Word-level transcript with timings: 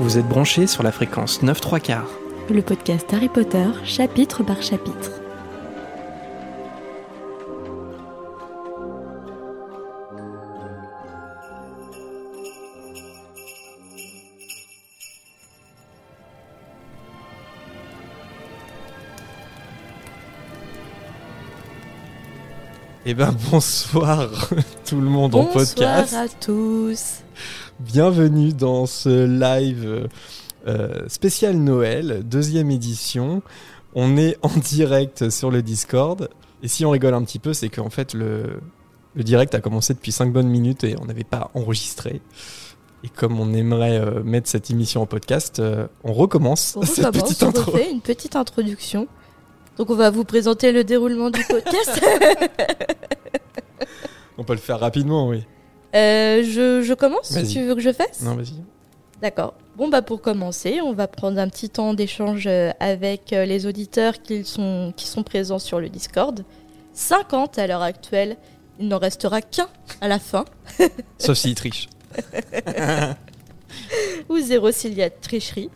Vous 0.00 0.16
êtes 0.16 0.26
branchés 0.26 0.66
sur 0.66 0.82
la 0.82 0.92
fréquence 0.92 1.42
9 1.42 1.60
3 1.60 1.78
quarts. 1.78 2.08
Le 2.48 2.62
podcast 2.62 3.12
Harry 3.12 3.28
Potter, 3.28 3.66
chapitre 3.84 4.42
par 4.42 4.62
chapitre. 4.62 5.20
Eh 23.10 23.14
ben 23.14 23.34
bonsoir 23.50 24.30
tout 24.88 25.00
le 25.00 25.08
monde 25.08 25.34
en 25.34 25.44
podcast. 25.44 26.14
Bonsoir 26.14 26.22
à 26.22 26.28
tous. 26.28 27.24
Bienvenue 27.80 28.52
dans 28.52 28.86
ce 28.86 29.26
live 29.26 30.08
euh, 30.68 31.08
spécial 31.08 31.56
Noël, 31.56 32.22
deuxième 32.24 32.70
édition. 32.70 33.42
On 33.96 34.16
est 34.16 34.38
en 34.42 34.56
direct 34.56 35.28
sur 35.28 35.50
le 35.50 35.60
Discord. 35.60 36.28
Et 36.62 36.68
si 36.68 36.84
on 36.84 36.90
rigole 36.90 37.14
un 37.14 37.24
petit 37.24 37.40
peu, 37.40 37.52
c'est 37.52 37.68
qu'en 37.68 37.90
fait 37.90 38.14
le, 38.14 38.60
le 39.16 39.24
direct 39.24 39.56
a 39.56 39.60
commencé 39.60 39.92
depuis 39.92 40.12
5 40.12 40.32
bonnes 40.32 40.48
minutes 40.48 40.84
et 40.84 40.94
on 41.00 41.06
n'avait 41.06 41.24
pas 41.24 41.50
enregistré. 41.54 42.22
Et 43.02 43.08
comme 43.08 43.40
on 43.40 43.52
aimerait 43.54 43.98
euh, 43.98 44.22
mettre 44.22 44.48
cette 44.48 44.70
émission 44.70 45.02
en 45.02 45.06
podcast, 45.06 45.58
euh, 45.58 45.88
on 46.04 46.12
recommence 46.12 46.76
On 46.76 46.82
cette 46.84 47.06
recommence, 47.06 47.28
petite 47.28 47.42
on 47.42 47.48
intro. 47.48 47.72
refait 47.72 47.90
une 47.90 48.02
petite 48.02 48.36
introduction. 48.36 49.08
Donc 49.80 49.88
on 49.88 49.94
va 49.94 50.10
vous 50.10 50.24
présenter 50.24 50.72
le 50.72 50.84
déroulement 50.84 51.30
du 51.30 51.42
podcast. 51.42 52.02
On 54.36 54.44
peut 54.44 54.52
le 54.52 54.58
faire 54.58 54.78
rapidement, 54.78 55.26
oui. 55.26 55.46
Euh, 55.96 56.42
je, 56.44 56.82
je 56.82 56.92
commence. 56.92 57.32
Tu 57.50 57.62
veux 57.62 57.74
que 57.74 57.80
je 57.80 57.90
fasse 57.90 58.20
Non, 58.20 58.34
vas-y. 58.34 58.62
D'accord. 59.22 59.54
Bon, 59.76 59.88
bah 59.88 60.02
pour 60.02 60.20
commencer, 60.20 60.82
on 60.82 60.92
va 60.92 61.08
prendre 61.08 61.38
un 61.38 61.48
petit 61.48 61.70
temps 61.70 61.94
d'échange 61.94 62.46
euh, 62.46 62.72
avec 62.78 63.32
euh, 63.32 63.46
les 63.46 63.64
auditeurs 63.64 64.20
qui 64.20 64.44
sont, 64.44 64.92
qui 64.94 65.06
sont 65.06 65.22
présents 65.22 65.58
sur 65.58 65.80
le 65.80 65.88
Discord. 65.88 66.44
50 66.92 67.58
à 67.58 67.66
l'heure 67.66 67.80
actuelle. 67.80 68.36
Il 68.80 68.88
n'en 68.88 68.98
restera 68.98 69.40
qu'un 69.40 69.68
à 70.02 70.08
la 70.08 70.18
fin. 70.18 70.44
Sauf 71.16 71.38
s'il 71.38 71.54
triche. 71.54 71.88
ou 74.28 74.38
zéro 74.40 74.72
s'il 74.72 74.92
y 74.92 75.02
a 75.02 75.08
tricherie. 75.08 75.70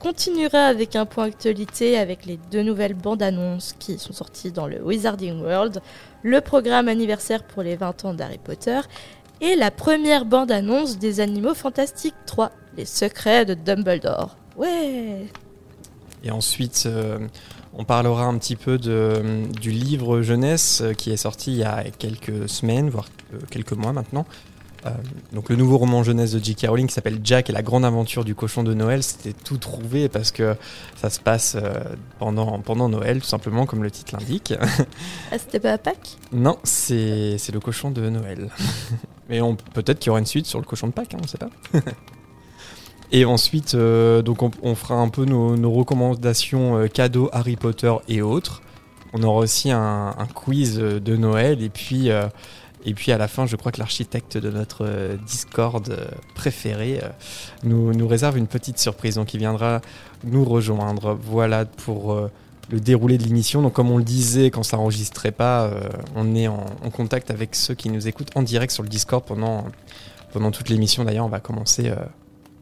Continuera 0.00 0.66
avec 0.66 0.94
un 0.94 1.06
point 1.06 1.24
actualité 1.24 1.98
avec 1.98 2.24
les 2.24 2.38
deux 2.52 2.62
nouvelles 2.62 2.94
bandes 2.94 3.22
annonces 3.22 3.74
qui 3.80 3.98
sont 3.98 4.12
sorties 4.12 4.52
dans 4.52 4.68
le 4.68 4.80
Wizarding 4.80 5.42
World, 5.42 5.80
le 6.22 6.40
programme 6.40 6.86
anniversaire 6.86 7.42
pour 7.42 7.64
les 7.64 7.74
20 7.74 8.04
ans 8.04 8.14
d'Harry 8.14 8.38
Potter 8.38 8.80
et 9.40 9.56
la 9.56 9.72
première 9.72 10.24
bande 10.24 10.52
annonce 10.52 10.98
des 10.98 11.18
Animaux 11.18 11.54
Fantastiques 11.54 12.14
3, 12.26 12.52
les 12.76 12.84
secrets 12.84 13.44
de 13.44 13.54
Dumbledore. 13.54 14.36
Ouais 14.56 15.26
Et 16.22 16.30
ensuite, 16.30 16.84
euh, 16.86 17.18
on 17.74 17.84
parlera 17.84 18.24
un 18.24 18.38
petit 18.38 18.56
peu 18.56 18.78
de, 18.78 19.46
du 19.60 19.70
livre 19.70 20.22
jeunesse 20.22 20.80
euh, 20.80 20.92
qui 20.92 21.10
est 21.10 21.16
sorti 21.16 21.52
il 21.52 21.58
y 21.58 21.64
a 21.64 21.84
quelques 21.96 22.48
semaines, 22.48 22.88
voire 22.88 23.08
euh, 23.34 23.38
quelques 23.50 23.72
mois 23.72 23.92
maintenant. 23.92 24.26
Euh, 24.86 24.90
donc 25.32 25.48
le 25.48 25.56
nouveau 25.56 25.78
roman 25.78 26.02
jeunesse 26.02 26.32
de 26.32 26.42
J.K. 26.42 26.66
Rowling 26.68 26.86
qui 26.86 26.94
s'appelle 26.94 27.20
Jack 27.24 27.50
et 27.50 27.52
la 27.52 27.62
grande 27.62 27.84
aventure 27.84 28.24
du 28.24 28.34
cochon 28.34 28.62
de 28.62 28.74
Noël, 28.74 29.02
c'était 29.02 29.32
tout 29.32 29.56
trouvé 29.56 30.08
parce 30.08 30.30
que 30.30 30.56
ça 30.96 31.10
se 31.10 31.18
passe 31.18 31.56
euh, 31.56 31.74
pendant, 32.18 32.60
pendant 32.60 32.88
Noël, 32.88 33.20
tout 33.20 33.26
simplement 33.26 33.66
comme 33.66 33.82
le 33.82 33.90
titre 33.90 34.14
l'indique. 34.16 34.54
Ah, 35.30 35.38
c'était 35.38 35.60
pas 35.60 35.72
à 35.72 35.78
Pâques? 35.78 36.16
Non, 36.32 36.58
c'est 36.62 37.38
c'est 37.38 37.52
le 37.52 37.60
cochon 37.60 37.90
de 37.90 38.08
Noël. 38.08 38.50
Mais 39.28 39.40
on 39.40 39.56
peut-être 39.56 39.98
qu'il 39.98 40.08
y 40.08 40.10
aura 40.10 40.20
une 40.20 40.26
suite 40.26 40.46
sur 40.46 40.58
le 40.58 40.64
cochon 40.64 40.86
de 40.86 40.92
Pâques, 40.92 41.14
hein, 41.14 41.18
on 41.20 41.24
ne 41.24 41.28
sait 41.28 41.38
pas. 41.38 41.50
Et 43.10 43.24
ensuite, 43.24 43.74
euh, 43.74 44.22
donc 44.22 44.42
on, 44.42 44.50
on 44.62 44.74
fera 44.74 44.96
un 44.96 45.08
peu 45.08 45.24
nos, 45.24 45.56
nos 45.56 45.72
recommandations 45.72 46.86
cadeaux 46.88 47.28
Harry 47.32 47.56
Potter 47.56 47.92
et 48.08 48.22
autres. 48.22 48.62
On 49.14 49.22
aura 49.22 49.40
aussi 49.40 49.70
un, 49.70 50.14
un 50.16 50.26
quiz 50.26 50.76
de 50.78 51.16
Noël 51.16 51.62
et 51.62 51.70
puis 51.70 52.10
et 52.88 52.94
puis 52.94 53.12
à 53.12 53.18
la 53.18 53.28
fin, 53.28 53.44
je 53.44 53.54
crois 53.54 53.70
que 53.70 53.78
l'architecte 53.78 54.38
de 54.38 54.50
notre 54.50 54.86
euh, 54.86 55.16
Discord 55.26 55.86
euh, 55.90 56.06
préféré 56.34 57.00
euh, 57.02 57.08
nous, 57.64 58.08
réserve 58.08 58.38
une 58.38 58.46
petite 58.46 58.78
surprise, 58.78 59.16
donc 59.16 59.34
il 59.34 59.38
viendra 59.38 59.82
nous 60.24 60.42
rejoindre. 60.42 61.12
Voilà 61.20 61.66
pour 61.66 62.18
le 62.70 62.80
déroulé 62.80 63.18
de 63.18 63.24
l'émission. 63.24 63.60
Donc 63.60 63.74
comme 63.74 63.90
on 63.90 63.98
le 63.98 64.04
disait 64.04 64.50
quand 64.50 64.62
ça 64.62 64.78
enregistrait 64.78 65.32
pas, 65.32 65.70
on 66.16 66.34
est 66.34 66.48
en, 66.48 66.64
contact 66.90 67.30
avec 67.30 67.54
ceux 67.54 67.74
qui 67.74 67.90
nous 67.90 68.08
écoutent 68.08 68.34
en 68.34 68.42
direct 68.42 68.72
sur 68.72 68.82
le 68.82 68.88
Discord 68.88 69.22
pendant 69.22 70.50
toute 70.50 70.70
l'émission. 70.70 71.04
D'ailleurs, 71.04 71.26
on 71.26 71.30
va 71.30 71.40
commencer 71.40 71.92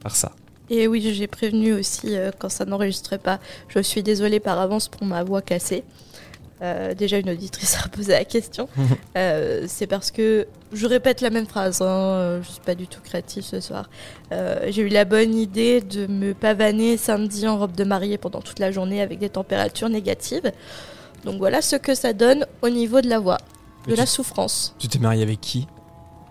par 0.02 0.16
ça. 0.16 0.32
Et 0.68 0.88
oui, 0.88 1.00
j'ai 1.14 1.28
prévenu 1.28 1.72
aussi 1.72 2.16
quand 2.38 2.48
ça 2.48 2.64
n'enregistrait 2.64 3.18
pas. 3.18 3.38
Je 3.68 3.78
suis 3.78 4.02
désolée 4.02 4.40
par 4.40 4.58
avance 4.58 4.88
pour 4.88 5.06
ma 5.06 5.22
voix 5.22 5.40
cassée. 5.40 5.84
Euh, 6.62 6.94
déjà, 6.94 7.18
une 7.18 7.30
auditrice 7.30 7.76
a 7.84 7.88
posé 7.88 8.12
la 8.12 8.24
question. 8.24 8.68
Euh, 9.16 9.64
c'est 9.66 9.86
parce 9.86 10.10
que 10.10 10.46
je 10.74 10.86
répète 10.86 11.22
la 11.22 11.30
même 11.30 11.46
phrase. 11.46 11.80
Hein, 11.80 11.86
euh, 11.86 12.42
je 12.42 12.50
suis 12.50 12.60
pas 12.60 12.74
du 12.74 12.86
tout 12.86 13.00
créative 13.00 13.42
ce 13.42 13.60
soir. 13.60 13.88
Euh, 14.30 14.66
j'ai 14.68 14.82
eu 14.82 14.88
la 14.88 15.06
bonne 15.06 15.34
idée 15.34 15.80
de 15.80 16.06
me 16.06 16.34
pavaner 16.34 16.98
samedi 16.98 17.48
en 17.48 17.56
robe 17.56 17.74
de 17.74 17.84
mariée 17.84 18.18
pendant 18.18 18.42
toute 18.42 18.58
la 18.58 18.70
journée 18.70 19.00
avec 19.00 19.18
des 19.18 19.30
températures 19.30 19.88
négatives. 19.88 20.52
Donc 21.24 21.38
voilà 21.38 21.62
ce 21.62 21.76
que 21.76 21.94
ça 21.94 22.12
donne 22.12 22.44
au 22.60 22.68
niveau 22.68 23.00
de 23.00 23.08
la 23.08 23.18
voix, 23.18 23.38
de 23.88 23.94
la 23.94 24.04
souffrance. 24.04 24.74
Tu 24.78 24.88
t'es 24.88 24.98
marié 24.98 25.22
avec 25.22 25.40
qui? 25.40 25.66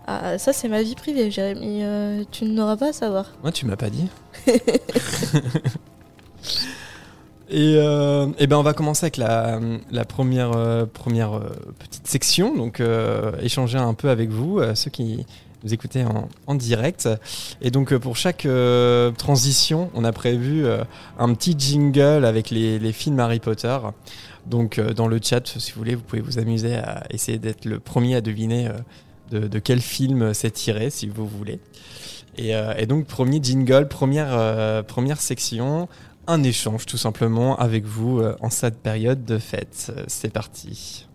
Ah, 0.06 0.38
ça, 0.38 0.54
c'est 0.54 0.68
ma 0.68 0.84
vie 0.84 0.94
privée, 0.94 1.32
Jérémy. 1.32 1.84
Tu 2.32 2.46
n'auras 2.46 2.78
pas 2.78 2.90
à 2.90 2.94
savoir. 2.94 3.32
Moi, 3.42 3.52
tu 3.52 3.66
m'as 3.66 3.78
pas 3.78 3.90
dit. 3.90 4.08
et, 7.50 7.76
euh, 7.78 8.28
eh 8.40 8.48
ben, 8.48 8.58
on 8.58 8.64
va 8.64 8.74
commencer 8.74 9.06
avec 9.06 9.18
la, 9.18 9.60
première, 10.08 10.54
euh, 10.56 10.86
première 10.86 11.34
euh, 11.34 11.50
petite 11.78 12.08
section. 12.08 12.56
Donc, 12.56 12.80
euh, 12.80 13.34
échanger 13.42 13.78
un 13.78 13.94
peu 13.94 14.10
avec 14.10 14.30
vous, 14.30 14.60
ceux 14.74 14.90
qui 14.90 15.26
nous 15.64 15.74
écoutez 15.74 16.04
en, 16.04 16.28
en 16.48 16.56
direct. 16.56 17.08
Et 17.62 17.70
donc, 17.70 17.96
pour 17.98 18.18
chaque 18.18 18.48
transition, 19.18 19.92
on 19.94 20.04
a 20.04 20.12
prévu 20.12 20.66
un 21.20 21.34
petit 21.34 21.56
jingle 21.58 22.26
avec 22.26 22.50
les, 22.50 22.92
films 22.92 23.20
Harry 23.20 23.40
Potter. 23.40 23.78
Donc, 24.48 24.80
dans 24.80 25.08
le 25.08 25.20
chat, 25.22 25.48
si 25.48 25.72
vous 25.72 25.80
voulez, 25.80 25.96
vous 25.96 26.04
pouvez 26.04 26.22
vous 26.22 26.40
amuser 26.40 26.76
à 26.76 27.04
essayer 27.10 27.40
d'être 27.40 27.66
le 27.66 27.80
premier 27.80 28.16
à 28.16 28.22
deviner 28.22 28.70
de, 29.32 29.60
quel 29.60 29.82
film 29.82 30.34
c'est 30.34 30.52
tiré, 30.52 30.90
si 30.90 31.08
vous 31.08 31.28
voulez. 31.28 31.60
Et, 32.38 32.54
et 32.78 32.86
donc, 32.86 33.06
premier 33.06 33.40
jingle, 33.42 33.88
première, 33.88 34.84
première 34.86 35.20
section, 35.20 35.88
un 36.28 36.44
échange 36.44 36.86
tout 36.86 36.98
simplement 36.98 37.58
avec 37.58 37.86
vous 37.86 38.20
euh, 38.20 38.36
en 38.42 38.50
cette 38.50 38.82
période 38.82 39.26
de 39.26 39.38
fête. 39.38 39.92
Euh, 39.96 40.04
C'est 40.08 40.32
parti. 40.32 41.08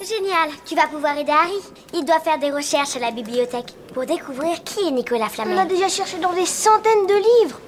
Génial, 0.00 0.50
tu 0.66 0.74
vas 0.74 0.86
pouvoir 0.86 1.16
aider 1.16 1.32
Harry. 1.32 1.58
Il 1.94 2.04
doit 2.04 2.20
faire 2.20 2.38
des 2.38 2.50
recherches 2.50 2.96
à 2.96 2.98
la 2.98 3.10
bibliothèque 3.10 3.74
pour 3.94 4.04
découvrir 4.04 4.62
qui 4.62 4.80
est 4.86 4.90
Nicolas 4.90 5.30
Flamel. 5.30 5.56
On 5.56 5.60
a 5.62 5.64
déjà 5.64 5.88
cherché 5.88 6.18
dans 6.18 6.34
des 6.34 6.44
centaines 6.44 7.06
de 7.06 7.42
livres. 7.42 7.60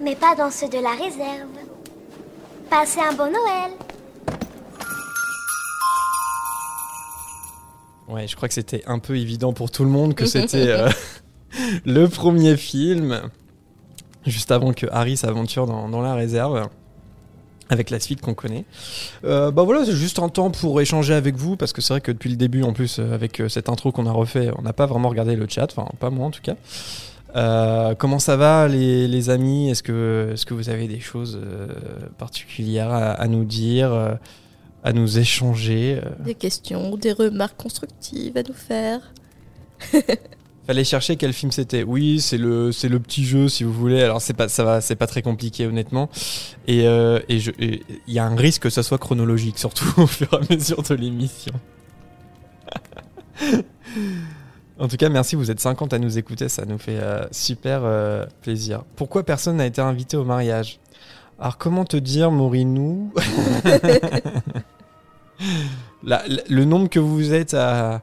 Mais 0.00 0.16
pas 0.16 0.34
dans 0.34 0.50
ceux 0.50 0.68
de 0.68 0.78
la 0.78 0.92
réserve. 0.92 1.48
Passez 2.70 3.00
un 3.00 3.12
bon 3.12 3.30
Noël. 3.30 3.72
Ouais, 8.08 8.26
je 8.28 8.36
crois 8.36 8.48
que 8.48 8.54
c'était 8.54 8.82
un 8.86 8.98
peu 8.98 9.16
évident 9.16 9.52
pour 9.52 9.70
tout 9.70 9.84
le 9.84 9.90
monde 9.90 10.14
que 10.14 10.26
c'était 10.34 10.68
euh, 10.68 10.88
le 11.84 12.06
premier 12.06 12.56
film, 12.56 13.22
juste 14.26 14.50
avant 14.50 14.72
que 14.72 14.86
Harry 14.90 15.16
s'aventure 15.16 15.66
dans, 15.66 15.88
dans 15.88 16.02
la 16.02 16.14
réserve, 16.14 16.68
avec 17.70 17.90
la 17.90 17.98
suite 17.98 18.20
qu'on 18.20 18.34
connaît. 18.34 18.64
Euh, 19.24 19.50
bah 19.50 19.62
voilà, 19.62 19.84
c'est 19.84 19.92
juste 19.92 20.18
un 20.18 20.28
temps 20.28 20.50
pour 20.50 20.80
échanger 20.80 21.14
avec 21.14 21.36
vous, 21.36 21.56
parce 21.56 21.72
que 21.72 21.80
c'est 21.80 21.94
vrai 21.94 22.00
que 22.00 22.12
depuis 22.12 22.30
le 22.30 22.36
début, 22.36 22.62
en 22.62 22.72
plus, 22.72 22.98
euh, 22.98 23.14
avec 23.14 23.42
cette 23.48 23.68
intro 23.68 23.90
qu'on 23.92 24.06
a 24.06 24.12
refait, 24.12 24.50
on 24.58 24.62
n'a 24.62 24.72
pas 24.72 24.86
vraiment 24.86 25.08
regardé 25.08 25.36
le 25.36 25.46
chat, 25.48 25.68
enfin 25.76 25.88
pas 25.98 26.10
moi 26.10 26.26
en 26.26 26.30
tout 26.30 26.42
cas. 26.42 26.56
Euh, 27.36 27.94
comment 27.96 28.18
ça 28.18 28.36
va 28.36 28.68
les, 28.68 29.08
les 29.08 29.30
amis? 29.30 29.70
Est-ce 29.70 29.82
que, 29.82 30.30
est 30.34 30.44
que 30.44 30.54
vous 30.54 30.68
avez 30.68 30.86
des 30.86 31.00
choses 31.00 31.40
euh, 31.42 31.66
particulières 32.16 32.92
à, 32.92 33.10
à 33.10 33.26
nous 33.26 33.44
dire, 33.44 34.16
à 34.84 34.92
nous 34.92 35.18
échanger 35.18 36.00
euh 36.04 36.24
Des 36.24 36.34
questions, 36.34 36.96
des 36.96 37.12
remarques 37.12 37.56
constructives 37.56 38.36
à 38.36 38.42
nous 38.42 38.54
faire. 38.54 39.12
Fallait 40.66 40.84
chercher 40.84 41.16
quel 41.16 41.32
film 41.32 41.52
c'était. 41.52 41.82
Oui, 41.82 42.20
c'est 42.20 42.38
le 42.38 42.72
c'est 42.72 42.88
le 42.88 42.98
petit 42.98 43.24
jeu 43.24 43.48
si 43.48 43.64
vous 43.64 43.72
voulez. 43.72 44.02
Alors 44.02 44.22
c'est 44.22 44.32
pas 44.32 44.48
ça 44.48 44.64
va 44.64 44.80
c'est 44.80 44.96
pas 44.96 45.06
très 45.06 45.20
compliqué 45.20 45.66
honnêtement. 45.66 46.08
Et 46.66 46.86
euh, 46.86 47.20
et 47.28 47.38
je 47.38 47.50
et 47.58 47.82
il 48.06 48.14
y 48.14 48.18
a 48.18 48.24
un 48.24 48.36
risque 48.36 48.62
que 48.62 48.70
ça 48.70 48.82
soit 48.82 48.96
chronologique 48.98 49.58
surtout 49.58 49.92
au 50.00 50.06
fur 50.06 50.28
et 50.32 50.36
à 50.36 50.54
mesure 50.54 50.82
de 50.82 50.94
l'émission. 50.94 51.52
en 54.78 54.88
tout 54.88 54.96
cas, 54.96 55.10
merci, 55.10 55.36
vous 55.36 55.50
êtes 55.50 55.60
50 55.60 55.92
à 55.92 55.98
nous 55.98 56.16
écouter, 56.18 56.48
ça 56.48 56.64
nous 56.64 56.78
fait 56.78 56.98
euh, 56.98 57.26
super 57.30 57.82
euh, 57.84 58.24
plaisir. 58.40 58.84
Pourquoi 58.96 59.22
personne 59.22 59.56
n'a 59.56 59.66
été 59.66 59.82
invité 59.82 60.16
au 60.16 60.24
mariage? 60.24 60.78
Alors 61.38 61.58
comment 61.58 61.84
te 61.84 61.96
dire, 61.96 62.30
Morinou 62.30 63.12
La- 66.02 66.22
la- 66.28 66.42
Le 66.48 66.64
nombre 66.64 66.88
que 66.88 66.98
vous 67.00 67.32
êtes 67.32 67.54
à 67.54 68.02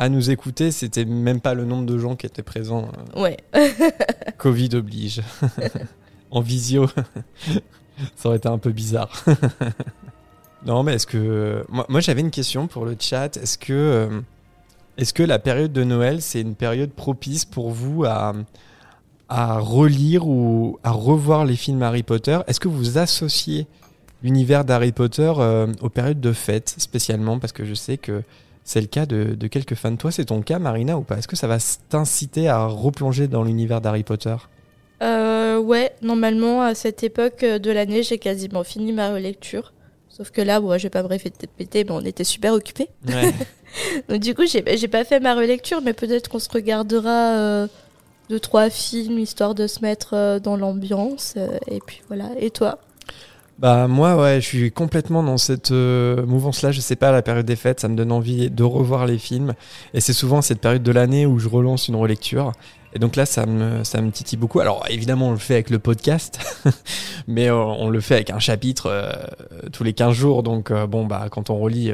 à 0.00 0.08
nous 0.08 0.30
écouter, 0.30 0.70
c'était 0.70 1.04
même 1.04 1.40
pas 1.40 1.54
le 1.54 1.64
nombre 1.64 1.84
de 1.84 1.98
gens 1.98 2.14
qui 2.14 2.24
étaient 2.26 2.42
présents. 2.44 2.88
euh, 3.16 3.20
Ouais. 3.20 3.36
Covid 4.38 4.68
oblige. 4.76 5.22
en 6.30 6.40
visio, 6.40 6.86
ça 8.14 8.28
aurait 8.28 8.36
été 8.36 8.48
un 8.48 8.58
peu 8.58 8.70
bizarre. 8.70 9.10
non, 10.66 10.82
mais 10.84 10.94
est-ce 10.94 11.06
que. 11.06 11.64
Moi, 11.68 11.84
moi, 11.88 12.00
j'avais 12.00 12.20
une 12.20 12.30
question 12.30 12.66
pour 12.68 12.84
le 12.84 12.96
chat. 12.98 13.36
Est-ce 13.36 13.58
que. 13.58 13.72
euh, 13.72 14.20
Est-ce 14.98 15.12
que 15.12 15.22
la 15.24 15.38
période 15.40 15.72
de 15.72 15.82
Noël, 15.84 16.22
c'est 16.22 16.40
une 16.42 16.54
période 16.54 16.90
propice 16.90 17.44
pour 17.44 17.70
vous 17.70 18.04
à, 18.04 18.34
à 19.28 19.58
relire 19.58 20.28
ou 20.28 20.78
à 20.84 20.90
revoir 20.92 21.44
les 21.44 21.56
films 21.56 21.82
Harry 21.82 22.02
Potter? 22.04 22.38
Est-ce 22.46 22.60
que 22.60 22.68
vous 22.68 22.98
associez 22.98 23.66
l'univers 24.22 24.64
d'Harry 24.64 24.92
Potter 24.92 25.32
euh, 25.38 25.66
aux 25.80 25.88
périodes 25.88 26.20
de 26.20 26.32
fête 26.32 26.74
spécialement 26.78 27.38
Parce 27.38 27.52
que 27.52 27.64
je 27.64 27.74
sais 27.74 27.96
que 27.96 28.22
c'est 28.64 28.80
le 28.80 28.86
cas 28.86 29.06
de, 29.06 29.34
de 29.34 29.46
quelques 29.46 29.74
fans. 29.74 29.96
Toi, 29.96 30.10
c'est 30.12 30.26
ton 30.26 30.42
cas, 30.42 30.58
Marina, 30.58 30.98
ou 30.98 31.02
pas? 31.02 31.16
Est-ce 31.16 31.28
que 31.28 31.36
ça 31.36 31.46
va 31.46 31.56
t'inciter 31.88 32.48
à 32.48 32.66
replonger 32.66 33.26
dans 33.26 33.42
l'univers 33.42 33.80
d'Harry 33.80 34.02
Potter? 34.02 34.36
Euh, 35.02 35.58
ouais, 35.58 35.92
normalement, 36.02 36.62
à 36.62 36.74
cette 36.74 37.02
époque 37.02 37.44
de 37.44 37.70
l'année, 37.70 38.02
j'ai 38.02 38.18
quasiment 38.18 38.64
fini 38.64 38.92
ma 38.92 39.10
relecture. 39.10 39.72
Sauf 40.08 40.30
que 40.32 40.40
là, 40.40 40.60
bon, 40.60 40.76
je 40.76 40.82
vais 40.82 40.90
pas 40.90 41.02
me 41.02 41.08
répéter, 41.08 41.48
mais 41.84 41.90
on 41.90 42.00
était 42.00 42.24
super 42.24 42.52
occupés. 42.52 42.88
Ouais. 43.06 43.32
Donc, 44.08 44.20
du 44.20 44.34
coup, 44.34 44.44
j'ai 44.46 44.64
j'ai 44.76 44.88
pas 44.88 45.04
fait 45.04 45.20
ma 45.20 45.34
relecture, 45.34 45.80
mais 45.80 45.92
peut-être 45.92 46.28
qu'on 46.28 46.38
se 46.40 46.48
regardera 46.50 47.36
euh, 47.36 47.66
deux, 48.28 48.40
trois 48.40 48.68
films, 48.68 49.18
histoire 49.18 49.54
de 49.54 49.66
se 49.66 49.80
mettre 49.80 50.14
euh, 50.14 50.40
dans 50.40 50.56
l'ambiance. 50.56 51.34
euh, 51.36 51.56
et 51.68 51.78
puis 51.86 52.02
voilà. 52.08 52.30
Et 52.38 52.50
toi? 52.50 52.80
Bah 53.58 53.88
moi 53.88 54.14
ouais, 54.14 54.40
je 54.40 54.46
suis 54.46 54.70
complètement 54.70 55.24
dans 55.24 55.36
cette 55.36 55.72
euh, 55.72 56.24
mouvance-là. 56.26 56.70
Je 56.70 56.80
sais 56.80 56.94
pas, 56.94 57.10
la 57.10 57.22
période 57.22 57.44
des 57.44 57.56
fêtes, 57.56 57.80
ça 57.80 57.88
me 57.88 57.96
donne 57.96 58.12
envie 58.12 58.50
de 58.50 58.62
revoir 58.62 59.04
les 59.04 59.18
films. 59.18 59.54
Et 59.94 60.00
c'est 60.00 60.12
souvent 60.12 60.42
cette 60.42 60.60
période 60.60 60.84
de 60.84 60.92
l'année 60.92 61.26
où 61.26 61.40
je 61.40 61.48
relance 61.48 61.88
une 61.88 61.96
relecture. 61.96 62.52
Et 62.94 63.00
donc 63.00 63.16
là, 63.16 63.26
ça 63.26 63.46
me, 63.46 63.82
ça 63.82 64.00
me 64.00 64.12
titille 64.12 64.38
beaucoup. 64.38 64.60
Alors 64.60 64.84
évidemment, 64.88 65.28
on 65.28 65.32
le 65.32 65.38
fait 65.38 65.54
avec 65.54 65.70
le 65.70 65.80
podcast, 65.80 66.38
mais 67.26 67.50
euh, 67.50 67.56
on 67.56 67.90
le 67.90 68.00
fait 68.00 68.14
avec 68.14 68.30
un 68.30 68.38
chapitre 68.38 68.86
euh, 68.86 69.12
tous 69.72 69.82
les 69.82 69.92
15 69.92 70.14
jours. 70.14 70.44
Donc 70.44 70.72
bon, 70.72 71.04
bah 71.04 71.26
quand 71.28 71.50
on 71.50 71.58
relit, 71.58 71.92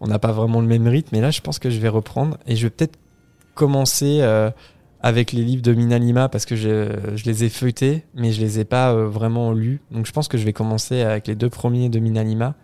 on 0.00 0.08
n'a 0.08 0.18
pas 0.18 0.32
vraiment 0.32 0.60
le 0.60 0.66
même 0.66 0.88
rythme. 0.88 1.10
Mais 1.12 1.20
là, 1.20 1.30
je 1.30 1.40
pense 1.40 1.60
que 1.60 1.70
je 1.70 1.78
vais 1.78 1.88
reprendre 1.88 2.36
et 2.48 2.56
je 2.56 2.66
vais 2.66 2.70
peut-être 2.70 2.98
commencer 3.54 4.22
avec 5.06 5.30
les 5.30 5.42
livres 5.42 5.62
de 5.62 5.72
Minalima 5.72 6.28
parce 6.28 6.44
que 6.46 6.56
je, 6.56 7.24
les 7.24 7.44
ai 7.44 7.48
feuilletés, 7.48 8.02
mais 8.14 8.32
je 8.32 8.40
les 8.40 8.58
ai 8.58 8.64
pas 8.64 8.92
euh, 8.92 9.06
vraiment 9.06 9.52
lus. 9.52 9.80
Donc 9.92 10.04
je 10.04 10.10
pense 10.10 10.26
que 10.26 10.36
je 10.36 10.44
vais 10.44 10.52
commencer 10.52 11.02
avec 11.02 11.28
les 11.28 11.36
deux 11.36 11.48
premiers 11.48 11.88
de 11.88 12.00
Minalima. 12.00 12.56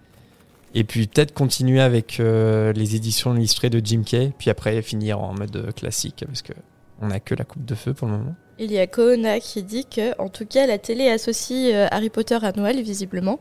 Et 0.75 0.83
puis 0.83 1.07
peut-être 1.07 1.33
continuer 1.33 1.81
avec 1.81 2.19
euh, 2.19 2.73
les 2.73 2.97
éditions 2.97 3.37
illustrées 3.37 3.71
de 3.71 3.81
Jim 3.85 4.03
Kay, 4.05 4.33
puis 4.37 4.51
après 4.51 4.83
finir 4.83 5.21
en 5.21 5.35
mode 5.35 5.55
euh, 5.55 5.71
classique 5.71 6.25
parce 6.27 6.43
que 6.43 6.53
on 7.01 7.13
a 7.13 7.21
que 7.21 7.37
la 7.37 7.45
coupe 7.45 7.65
de 7.65 7.77
feu 7.77 7.95
pour 7.95 8.09
le 8.09 8.15
moment. 8.15 8.35
Il 8.59 8.73
y 8.73 8.79
a 8.79 8.89
Koona 8.89 9.39
qui 9.39 9.63
dit 9.63 9.87
que, 9.87 10.21
en 10.21 10.29
tout 10.29 10.47
cas, 10.47 10.67
la 10.67 10.79
télé 10.79 11.09
associe 11.09 11.89
Harry 11.91 12.11
Potter 12.11 12.39
à 12.43 12.53
Noël, 12.53 12.81
visiblement. 12.83 13.39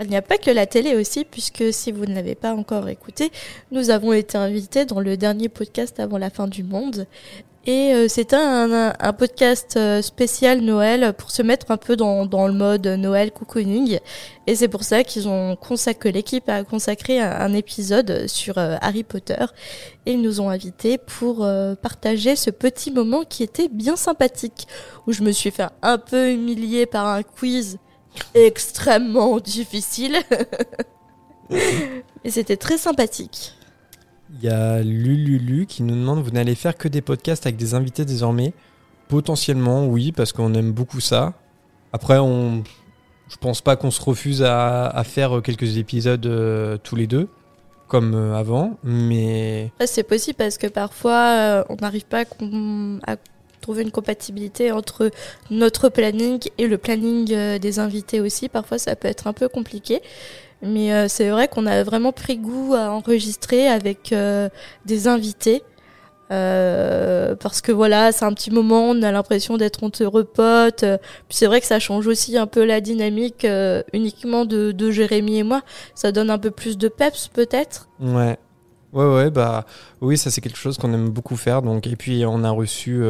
Il 0.00 0.08
n'y 0.08 0.16
a 0.16 0.22
pas 0.22 0.38
que 0.38 0.50
la 0.50 0.66
télé 0.66 0.94
aussi, 0.96 1.24
puisque 1.24 1.72
si 1.72 1.92
vous 1.92 2.04
ne 2.04 2.14
l'avez 2.14 2.34
pas 2.34 2.52
encore 2.52 2.88
écouté, 2.88 3.30
nous 3.70 3.90
avons 3.90 4.12
été 4.12 4.36
invités 4.36 4.84
dans 4.86 5.00
le 5.00 5.16
dernier 5.16 5.48
podcast 5.48 6.00
avant 6.00 6.18
la 6.18 6.30
fin 6.30 6.48
du 6.48 6.64
monde. 6.64 7.06
Et 7.68 7.92
euh, 7.92 8.06
c'était 8.06 8.36
un, 8.36 8.70
un- 8.72 8.92
un 8.96 9.12
podcast 9.12 9.76
euh, 9.76 10.00
spécial 10.00 10.60
Noël 10.60 11.12
pour 11.18 11.32
se 11.32 11.42
mettre 11.42 11.72
un 11.72 11.76
peu 11.76 11.96
dans, 11.96 12.24
dans 12.24 12.46
le 12.46 12.52
mode 12.52 12.86
Noël 12.86 13.32
cocooning. 13.32 13.98
Et 14.46 14.54
c'est 14.54 14.68
pour 14.68 14.84
ça 14.84 15.02
qu'ils 15.02 15.26
ont 15.26 15.56
consacré, 15.56 16.12
l'équipe 16.12 16.48
a 16.48 16.62
consacré 16.62 17.18
un, 17.20 17.52
épisode 17.54 18.28
sur 18.28 18.58
euh, 18.58 18.76
Harry 18.80 19.02
Potter. 19.02 19.44
Et 20.06 20.12
ils 20.12 20.22
nous 20.22 20.40
ont 20.40 20.48
invités 20.48 20.96
pour 20.96 21.44
euh, 21.44 21.74
partager 21.74 22.36
ce 22.36 22.50
petit 22.50 22.92
moment 22.92 23.24
qui 23.24 23.42
était 23.42 23.68
bien 23.68 23.96
sympathique, 23.96 24.68
où 25.08 25.12
je 25.12 25.24
me 25.24 25.32
suis 25.32 25.50
fait 25.50 25.66
un 25.82 25.98
peu 25.98 26.30
humilier 26.30 26.86
par 26.86 27.08
un 27.08 27.24
quiz 27.24 27.78
extrêmement 28.34 29.38
difficile. 29.40 30.16
Et 32.24 32.30
c'était 32.30 32.56
très 32.56 32.78
sympathique. 32.78 33.54
Il 34.38 34.44
y 34.44 34.48
a 34.48 34.82
Lululu 34.82 35.66
qui 35.66 35.82
nous 35.82 35.94
demande 35.94 36.22
vous 36.22 36.30
n'allez 36.30 36.54
faire 36.54 36.76
que 36.76 36.88
des 36.88 37.00
podcasts 37.00 37.46
avec 37.46 37.56
des 37.56 37.74
invités 37.74 38.04
désormais? 38.04 38.52
Potentiellement 39.08 39.86
oui 39.86 40.12
parce 40.12 40.32
qu'on 40.32 40.52
aime 40.54 40.72
beaucoup 40.72 41.00
ça. 41.00 41.32
Après 41.92 42.18
on 42.18 42.62
je 43.28 43.36
pense 43.38 43.60
pas 43.60 43.76
qu'on 43.76 43.90
se 43.90 44.00
refuse 44.00 44.42
à, 44.42 45.02
faire 45.04 45.40
quelques 45.42 45.78
épisodes 45.78 46.24
euh, 46.26 46.78
tous 46.82 46.94
les 46.96 47.06
deux 47.06 47.28
comme 47.88 48.14
euh, 48.14 48.36
avant 48.36 48.78
mais 48.84 49.70
c'est 49.84 50.02
possible 50.02 50.36
parce 50.36 50.58
que 50.58 50.66
parfois, 50.66 51.28
euh, 51.28 51.64
on 51.68 51.76
n'arrive 51.76 52.04
pas 52.04 52.24
à, 53.06 53.16
trouver 53.62 53.82
une 53.82 53.90
compatibilité 53.90 54.70
entre 54.70 55.10
notre 55.50 55.88
planning 55.88 56.40
et 56.58 56.68
le 56.68 56.78
planning 56.78 57.58
des 57.58 57.78
invités 57.80 58.20
aussi. 58.20 58.48
Parfois, 58.48 58.78
ça 58.78 58.94
peut 58.94 59.08
être 59.08 59.26
un 59.26 59.32
peu 59.32 59.48
compliqué. 59.48 60.02
Mais 60.62 60.92
euh, 60.92 61.06
c'est 61.08 61.28
vrai 61.28 61.48
qu'on 61.48 61.66
a 61.66 61.82
vraiment 61.82 62.12
pris 62.12 62.38
goût 62.38 62.74
à 62.74 62.90
enregistrer 62.90 63.68
avec 63.68 64.12
euh, 64.12 64.48
des 64.84 65.08
invités. 65.08 65.62
Euh, 66.32 67.36
parce 67.36 67.60
que 67.60 67.70
voilà, 67.70 68.10
c'est 68.10 68.24
un 68.24 68.32
petit 68.32 68.50
moment, 68.50 68.88
on 68.88 69.02
a 69.02 69.12
l'impression 69.12 69.56
d'être 69.58 69.88
potes. 70.22 70.82
Euh, 70.82 70.98
Puis 71.28 71.36
c'est 71.36 71.46
vrai 71.46 71.60
que 71.60 71.66
ça 71.66 71.78
change 71.78 72.06
aussi 72.08 72.36
un 72.36 72.48
peu 72.48 72.64
la 72.64 72.80
dynamique 72.80 73.46
uniquement 73.92 74.44
de, 74.44 74.90
Jérémy 74.90 75.38
et 75.38 75.42
moi. 75.42 75.62
Ça 75.94 76.10
donne 76.10 76.30
un 76.30 76.38
peu 76.38 76.50
plus 76.50 76.78
de 76.78 76.88
peps 76.88 77.28
peut-être. 77.28 77.88
Ouais. 78.00 78.38
Ouais, 78.92 79.04
ouais, 79.04 79.30
bah 79.30 79.66
oui, 80.00 80.16
ça 80.16 80.30
c'est 80.30 80.40
quelque 80.40 80.56
chose 80.56 80.78
qu'on 80.78 80.94
aime 80.94 81.10
beaucoup 81.10 81.36
faire. 81.36 81.60
Donc, 81.60 81.86
et 81.86 81.96
puis 81.96 82.24
on 82.24 82.42
a 82.44 82.50
reçu 82.50 83.02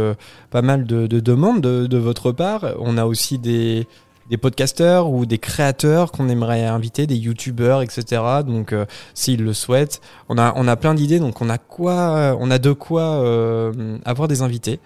pas 0.50 0.62
mal 0.62 0.84
de, 0.84 1.06
de 1.06 1.20
demandes 1.20 1.60
de, 1.60 1.86
de 1.86 1.98
votre 1.98 2.32
part. 2.32 2.74
On 2.80 2.98
a 2.98 3.04
aussi 3.04 3.38
des, 3.38 3.86
des 4.30 4.36
podcasteurs 4.36 5.08
ou 5.08 5.26
des 5.26 5.38
créateurs 5.38 6.12
qu'on 6.12 6.28
aimerait 6.28 6.64
inviter, 6.64 7.06
des 7.06 7.16
youtubeurs, 7.16 7.82
etc. 7.82 8.22
Donc, 8.46 8.72
euh, 8.72 8.86
s'ils 9.14 9.42
le 9.42 9.52
souhaitent, 9.52 10.00
on 10.28 10.38
a, 10.38 10.52
on 10.56 10.66
a 10.68 10.76
plein 10.76 10.94
d'idées. 10.94 11.18
Donc, 11.18 11.40
on 11.40 11.48
a 11.48 11.58
quoi, 11.58 12.36
on 12.38 12.50
a 12.50 12.58
de 12.58 12.72
quoi 12.72 13.02
euh, 13.02 13.98
avoir 14.04 14.28
des 14.28 14.42
invités. 14.42 14.80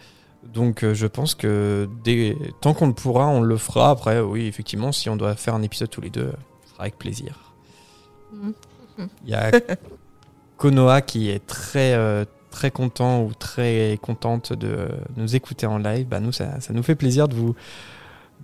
Donc, 0.45 0.83
euh, 0.83 0.95
je 0.95 1.07
pense 1.07 1.35
que 1.35 1.89
dès, 2.03 2.37
tant 2.61 2.75
qu'on 2.75 2.89
le 2.89 2.93
pourra, 2.93 3.29
on 3.29 3.41
le 3.41 3.57
fera. 3.57 3.91
Après, 3.91 4.21
oui, 4.21 4.47
effectivement, 4.47 4.93
si 4.93 5.09
on 5.09 5.17
doit 5.17 5.35
faire 5.35 5.55
un 5.55 5.63
épisode 5.63 5.91
tous 5.91 6.01
les 6.01 6.11
deux, 6.11 6.33
ce 6.65 6.73
sera 6.73 6.83
avec 6.83 6.99
plaisir. 6.99 7.39
Mhm. 8.33 8.53
Il 9.25 9.31
y 9.31 9.35
a 9.35 9.51
Konoha 10.57 11.00
qui 11.00 11.31
est 11.31 11.47
très 11.47 11.95
euh, 11.95 12.25
très 12.50 12.71
content 12.71 13.23
ou 13.23 13.33
très 13.33 13.99
contente 14.03 14.53
de 14.53 14.88
nous 15.17 15.37
écouter 15.37 15.67
en 15.67 15.79
live. 15.79 16.07
Bah 16.07 16.21
nous 16.21 16.33
ça, 16.33 16.61
ça 16.61 16.73
nous 16.73 16.83
fait 16.83 16.95
plaisir 16.95 17.29
de 17.29 17.35
vous 17.35 17.55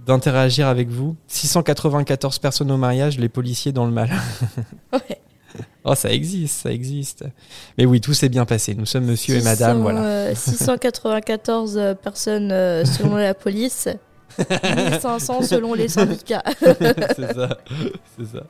d'interagir 0.05 0.67
avec 0.69 0.89
vous. 0.89 1.17
694 1.29 2.39
personnes 2.39 2.71
au 2.71 2.77
mariage, 2.77 3.19
les 3.19 3.29
policiers 3.29 3.73
dans 3.73 3.87
le 3.87 3.93
mal. 3.93 4.11
Ouais. 4.93 5.21
oh 5.85 5.95
ça 5.95 6.11
existe, 6.13 6.63
ça 6.63 6.73
existe. 6.73 7.25
Mais 7.79 7.87
oui, 7.87 8.01
tout 8.01 8.13
s'est 8.13 8.29
bien 8.29 8.45
passé. 8.45 8.75
Nous 8.75 8.85
sommes 8.87 9.05
monsieur 9.05 9.37
et 9.37 9.43
madame, 9.43 9.79
600, 9.79 9.83
voilà. 9.83 10.03
euh, 10.05 10.35
694 10.35 11.79
euh, 11.79 11.95
personnes 11.95 12.53
euh, 12.53 12.85
selon 12.85 13.17
la 13.17 13.33
police, 13.35 13.89
1500 14.39 15.43
selon 15.43 15.75
les 15.75 15.89
syndicats. 15.89 16.43
c'est 16.61 17.33
ça, 17.35 17.59
c'est 18.19 18.27
ça. 18.37 18.43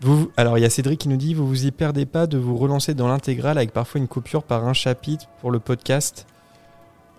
Vous, 0.00 0.30
alors 0.36 0.58
il 0.58 0.62
y 0.62 0.64
a 0.64 0.70
Cédric 0.70 1.00
qui 1.00 1.08
nous 1.08 1.16
dit 1.16 1.34
vous 1.34 1.46
vous 1.46 1.66
y 1.66 1.70
perdez 1.70 2.04
pas 2.06 2.26
de 2.26 2.36
vous 2.38 2.56
relancer 2.56 2.94
dans 2.94 3.08
l'intégrale 3.08 3.56
avec 3.58 3.72
parfois 3.72 3.98
une 3.98 4.08
coupure 4.08 4.42
par 4.42 4.66
un 4.66 4.72
chapitre 4.74 5.26
pour 5.40 5.50
le 5.50 5.58
podcast. 5.58 6.26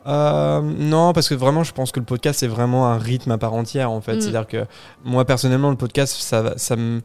Euh, 0.05 0.61
non, 0.61 1.11
parce 1.13 1.27
que 1.27 1.35
vraiment, 1.35 1.63
je 1.63 1.73
pense 1.73 1.91
que 1.91 1.99
le 1.99 2.05
podcast 2.05 2.39
c'est 2.39 2.47
vraiment 2.47 2.87
un 2.87 2.97
rythme 2.97 3.31
à 3.31 3.37
part 3.37 3.53
entière 3.53 3.91
en 3.91 3.99
fait. 4.01 4.15
Mm. 4.17 4.21
C'est-à-dire 4.21 4.47
que 4.47 4.65
moi 5.03 5.25
personnellement, 5.25 5.69
le 5.69 5.75
podcast 5.75 6.15
ça, 6.21 6.53
ça 6.57 6.75
me 6.75 7.01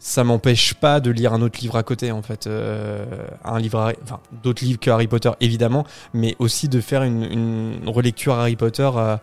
ça 0.00 0.22
m'empêche 0.22 0.74
pas 0.74 1.00
de 1.00 1.10
lire 1.10 1.32
un 1.32 1.42
autre 1.42 1.58
livre 1.60 1.76
à 1.76 1.82
côté 1.82 2.12
en 2.12 2.22
fait, 2.22 2.46
Euh, 2.46 3.04
un 3.44 3.58
livre, 3.58 3.92
enfin 4.04 4.20
d'autres 4.44 4.64
livres 4.64 4.78
que 4.78 4.90
Harry 4.90 5.08
Potter 5.08 5.30
évidemment, 5.40 5.84
mais 6.14 6.36
aussi 6.38 6.68
de 6.68 6.80
faire 6.80 7.02
une, 7.02 7.24
une 7.24 7.88
relecture 7.88 8.34
Harry 8.34 8.54
Potter 8.56 8.88
à, 8.94 9.20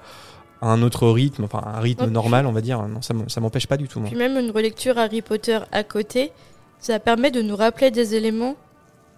à 0.62 0.68
un 0.68 0.82
autre 0.82 1.08
rythme, 1.08 1.46
enfin 1.46 1.64
un 1.66 1.80
rythme 1.80 2.10
normal 2.10 2.46
on 2.46 2.52
va 2.52 2.62
dire. 2.62 2.82
Non, 2.88 3.02
ça 3.02 3.40
m'empêche 3.42 3.68
pas 3.68 3.78
du 3.78 3.88
tout. 3.88 4.00
moi. 4.02 4.10
Puis 4.10 4.18
même 4.18 4.38
une 4.38 4.52
relecture 4.52 4.98
Harry 4.98 5.22
Potter 5.22 5.60
à 5.72 5.84
côté, 5.84 6.32
ça 6.80 7.00
permet 7.00 7.32
de 7.32 7.42
nous 7.42 7.56
rappeler 7.56 7.90
des 7.90 8.14
éléments 8.16 8.56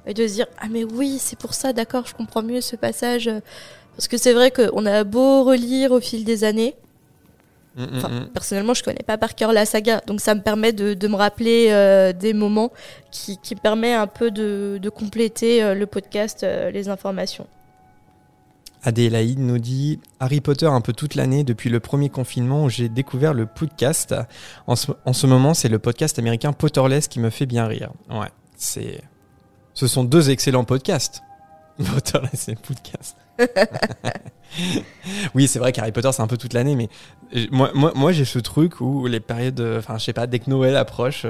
et 0.05 0.13
de 0.13 0.27
se 0.27 0.33
dire 0.35 0.47
ah 0.61 0.67
mais 0.69 0.83
oui 0.83 1.17
c'est 1.19 1.37
pour 1.39 1.53
ça 1.55 1.73
d'accord 1.73 2.05
je 2.05 2.13
comprends 2.13 2.43
mieux 2.43 2.61
ce 2.61 2.75
passage 2.75 3.29
parce 3.97 4.07
que 4.07 4.17
c'est 4.17 4.33
vrai 4.33 4.51
qu'on 4.51 4.85
a 4.85 5.03
beau 5.03 5.43
relire 5.43 5.91
au 5.91 5.99
fil 5.99 6.23
des 6.23 6.43
années. 6.43 6.75
Mm, 7.75 7.81
mm, 7.81 7.87
Enfin, 7.95 8.09
mm. 8.09 8.27
personnellement, 8.27 8.75
je 8.75 8.83
connais 8.83 9.03
pas 9.03 9.17
par 9.17 9.33
cœur 9.33 9.51
la 9.53 9.65
saga, 9.65 10.01
donc 10.05 10.21
ça 10.21 10.35
me 10.35 10.41
permet 10.41 10.71
de, 10.71 10.93
de 10.93 11.07
me 11.07 11.15
rappeler 11.15 11.69
euh, 11.71 12.13
des 12.13 12.33
moments 12.33 12.71
qui, 13.09 13.39
qui 13.39 13.55
permet 13.55 13.93
un 13.93 14.05
peu 14.05 14.29
de, 14.29 14.77
de 14.79 14.89
compléter 14.89 15.63
euh, 15.63 15.73
le 15.73 15.87
podcast, 15.87 16.43
euh, 16.43 16.69
les 16.69 16.89
informations. 16.89 17.47
Adélaïde 18.83 19.39
nous 19.39 19.57
dit 19.57 19.99
Harry 20.19 20.41
Potter 20.41 20.67
un 20.67 20.81
peu 20.81 20.93
toute 20.93 21.15
l'année 21.15 21.43
depuis 21.43 21.71
le 21.71 21.79
premier 21.79 22.09
confinement 22.09 22.65
où 22.65 22.69
j'ai 22.69 22.89
découvert 22.89 23.33
le 23.33 23.47
podcast. 23.47 24.13
En 24.67 24.75
ce, 24.75 24.91
en 25.05 25.13
ce 25.13 25.25
moment, 25.25 25.55
c'est 25.55 25.69
le 25.69 25.79
podcast 25.79 26.19
américain 26.19 26.53
Potterless 26.53 27.07
qui 27.07 27.19
me 27.19 27.31
fait 27.31 27.47
bien 27.47 27.65
rire. 27.65 27.91
Ouais, 28.11 28.29
c'est. 28.55 29.01
Ce 29.73 29.87
sont 29.87 30.03
deux 30.03 30.29
excellents 30.29 30.63
podcasts. 30.65 31.23
Moteur 31.79 32.23
c'est 32.33 32.59
podcast. 32.59 33.17
oui, 35.35 35.47
c'est 35.47 35.59
vrai 35.59 35.71
qu'Harry 35.71 35.91
Potter, 35.91 36.11
c'est 36.11 36.21
un 36.21 36.27
peu 36.27 36.37
toute 36.37 36.53
l'année, 36.53 36.75
mais 36.75 36.89
moi, 37.51 37.71
moi, 37.73 37.91
moi 37.95 38.11
j'ai 38.11 38.25
ce 38.25 38.39
truc 38.39 38.81
où 38.81 39.07
les 39.07 39.19
périodes, 39.19 39.61
enfin, 39.77 39.97
je 39.97 40.05
sais 40.05 40.13
pas, 40.13 40.27
dès 40.27 40.39
que 40.39 40.49
Noël 40.49 40.75
approche, 40.75 41.25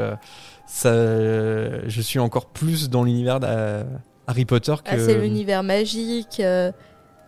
ça, 0.65 0.91
je 0.91 2.01
suis 2.01 2.19
encore 2.19 2.47
plus 2.47 2.89
dans 2.89 3.03
l'univers 3.03 3.39
d'Harry 3.39 4.45
Potter 4.45 4.75
que. 4.83 4.91
Ah, 4.91 4.99
c'est 4.99 5.17
l'univers 5.17 5.63
magique. 5.63 6.41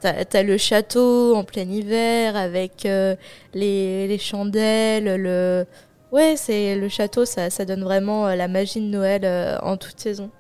T'as 0.02 0.24
as 0.32 0.44
le 0.44 0.58
château 0.58 1.36
en 1.36 1.44
plein 1.44 1.64
hiver 1.64 2.38
avec 2.38 2.84
les, 2.84 4.08
les, 4.08 4.18
chandelles, 4.18 5.22
le. 5.22 5.66
Ouais, 6.12 6.36
c'est 6.38 6.76
le 6.76 6.90
château, 6.90 7.26
ça, 7.26 7.50
ça 7.50 7.66
donne 7.66 7.84
vraiment 7.84 8.28
la 8.30 8.48
magie 8.48 8.82
de 8.82 8.88
Noël 8.88 9.60
en 9.62 9.78
toute 9.78 10.00
saison. 10.00 10.32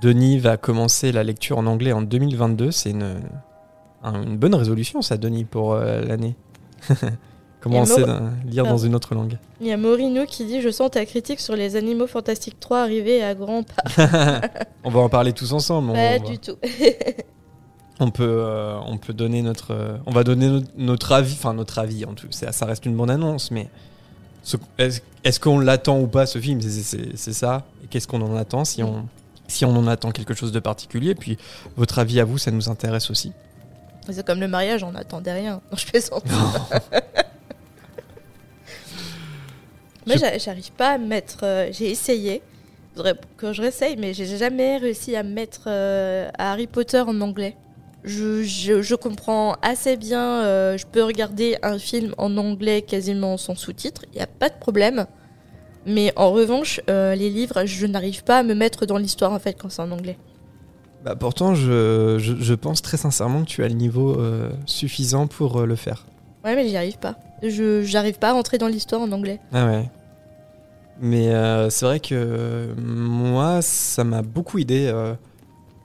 Denis 0.00 0.38
va 0.38 0.56
commencer 0.56 1.12
la 1.12 1.24
lecture 1.24 1.58
en 1.58 1.66
anglais 1.66 1.92
en 1.92 2.02
2022. 2.02 2.70
C'est 2.70 2.90
une, 2.90 3.20
une 4.04 4.36
bonne 4.36 4.54
résolution, 4.54 5.02
ça, 5.02 5.16
Denis, 5.16 5.44
pour 5.44 5.72
euh, 5.72 6.02
l'année. 6.02 6.34
Commencer 7.64 8.04
à 8.04 8.20
lire 8.44 8.64
dans 8.64 8.76
une 8.76 8.94
autre 8.94 9.14
langue. 9.14 9.38
Il 9.58 9.66
y 9.66 9.72
a 9.72 9.78
Morino 9.78 10.26
qui 10.26 10.44
dit 10.44 10.60
Je 10.60 10.68
sens 10.68 10.90
ta 10.90 11.06
critique 11.06 11.40
sur 11.40 11.56
les 11.56 11.76
Animaux 11.76 12.06
Fantastiques 12.06 12.60
3 12.60 12.80
arriver 12.80 13.22
à 13.24 13.34
grands 13.34 13.62
pas. 13.62 14.50
on 14.84 14.90
va 14.90 15.00
en 15.00 15.08
parler 15.08 15.32
tous 15.32 15.52
ensemble. 15.54 15.94
Pas 15.94 16.18
du 16.18 16.38
tout. 16.38 16.56
on 18.00 18.10
peut, 18.10 18.22
euh, 18.22 18.78
on 18.84 18.98
peut 18.98 19.14
donner 19.14 19.40
notre, 19.40 19.72
euh, 19.72 19.96
on 20.04 20.10
va 20.10 20.24
donner 20.24 20.60
notre, 20.76 21.12
avis, 21.12 21.32
enfin 21.32 21.54
notre 21.54 21.78
avis 21.78 22.04
en 22.04 22.12
tout. 22.12 22.26
Ça, 22.32 22.52
ça 22.52 22.66
reste 22.66 22.84
une 22.84 22.96
bonne 22.96 23.08
annonce, 23.08 23.50
mais 23.50 23.70
est-ce 24.76 25.40
qu'on 25.40 25.58
l'attend 25.58 25.98
ou 25.98 26.06
pas 26.06 26.26
ce 26.26 26.38
film? 26.38 26.60
C'est 26.60 27.32
ça. 27.32 27.64
Et 27.82 27.86
qu'est-ce 27.86 28.06
qu'on 28.06 28.20
en 28.20 28.36
attend 28.36 28.66
si 28.66 28.82
on 28.82 29.06
si 29.46 29.64
on 29.64 29.76
en 29.76 29.86
attend 29.86 30.10
quelque 30.10 30.34
chose 30.34 30.52
de 30.52 30.60
particulier? 30.60 31.14
Puis 31.14 31.38
votre 31.78 31.98
avis 31.98 32.20
à 32.20 32.26
vous, 32.26 32.36
ça 32.36 32.50
nous 32.50 32.68
intéresse 32.68 33.10
aussi. 33.10 33.32
C'est 34.10 34.26
comme 34.26 34.40
le 34.40 34.48
mariage, 34.48 34.82
on 34.84 34.92
n'attendait 34.92 35.32
rien. 35.32 35.60
Non, 35.70 35.76
je 35.76 35.86
plaisante. 35.86 36.24
Moi, 40.06 40.16
j'arrive 40.36 40.72
pas 40.72 40.90
à 40.90 40.98
mettre. 40.98 41.38
Euh, 41.44 41.68
j'ai 41.72 41.90
essayé. 41.90 42.42
Faudrait 42.94 43.14
que 43.36 43.52
je 43.52 43.62
réessaye, 43.62 43.96
mais 43.96 44.12
j'ai 44.12 44.26
jamais 44.36 44.76
réussi 44.76 45.16
à 45.16 45.22
mettre 45.22 45.62
euh, 45.66 46.28
Harry 46.38 46.66
Potter 46.66 47.00
en 47.00 47.20
anglais. 47.20 47.56
Je, 48.04 48.42
je, 48.44 48.94
comprends 48.94 49.56
assez 49.62 49.96
bien. 49.96 50.42
Euh, 50.44 50.76
je 50.76 50.84
peux 50.84 51.02
regarder 51.02 51.56
un 51.62 51.78
film 51.78 52.14
en 52.18 52.36
anglais 52.36 52.82
quasiment 52.82 53.38
sans 53.38 53.54
sous-titres. 53.54 54.02
Il 54.12 54.16
n'y 54.16 54.22
a 54.22 54.26
pas 54.26 54.50
de 54.50 54.58
problème. 54.60 55.06
Mais 55.86 56.12
en 56.16 56.30
revanche, 56.30 56.80
les 56.88 57.30
livres, 57.30 57.64
je 57.66 57.86
n'arrive 57.86 58.24
pas 58.24 58.38
à 58.38 58.42
me 58.42 58.54
mettre 58.54 58.86
dans 58.86 58.96
l'histoire 58.96 59.32
en 59.32 59.38
fait 59.38 59.54
quand 59.54 59.70
c'est 59.70 59.82
en 59.82 59.90
anglais. 59.90 60.16
Bah 61.04 61.16
pourtant, 61.16 61.54
je, 61.54 62.16
je, 62.18 62.54
pense 62.54 62.80
très 62.80 62.96
sincèrement 62.96 63.42
que 63.42 63.48
tu 63.48 63.62
as 63.62 63.68
le 63.68 63.74
niveau 63.74 64.18
euh, 64.18 64.50
suffisant 64.64 65.26
pour 65.26 65.60
euh, 65.60 65.66
le 65.66 65.76
faire. 65.76 66.06
Ouais, 66.44 66.56
mais 66.56 66.66
j'y 66.66 66.76
arrive 66.76 66.98
pas. 66.98 67.16
Je 67.42 67.90
n'arrive 67.92 68.18
pas 68.18 68.30
à 68.30 68.32
rentrer 68.32 68.56
dans 68.56 68.68
l'histoire 68.68 69.02
en 69.02 69.12
anglais. 69.12 69.38
Ah 69.52 69.66
ouais. 69.66 69.90
Mais 71.00 71.30
c'est 71.70 71.84
vrai 71.84 71.98
que 71.98 72.72
moi, 72.78 73.60
ça 73.60 74.04
m'a 74.04 74.22
beaucoup 74.22 74.58
aidé 74.58 74.88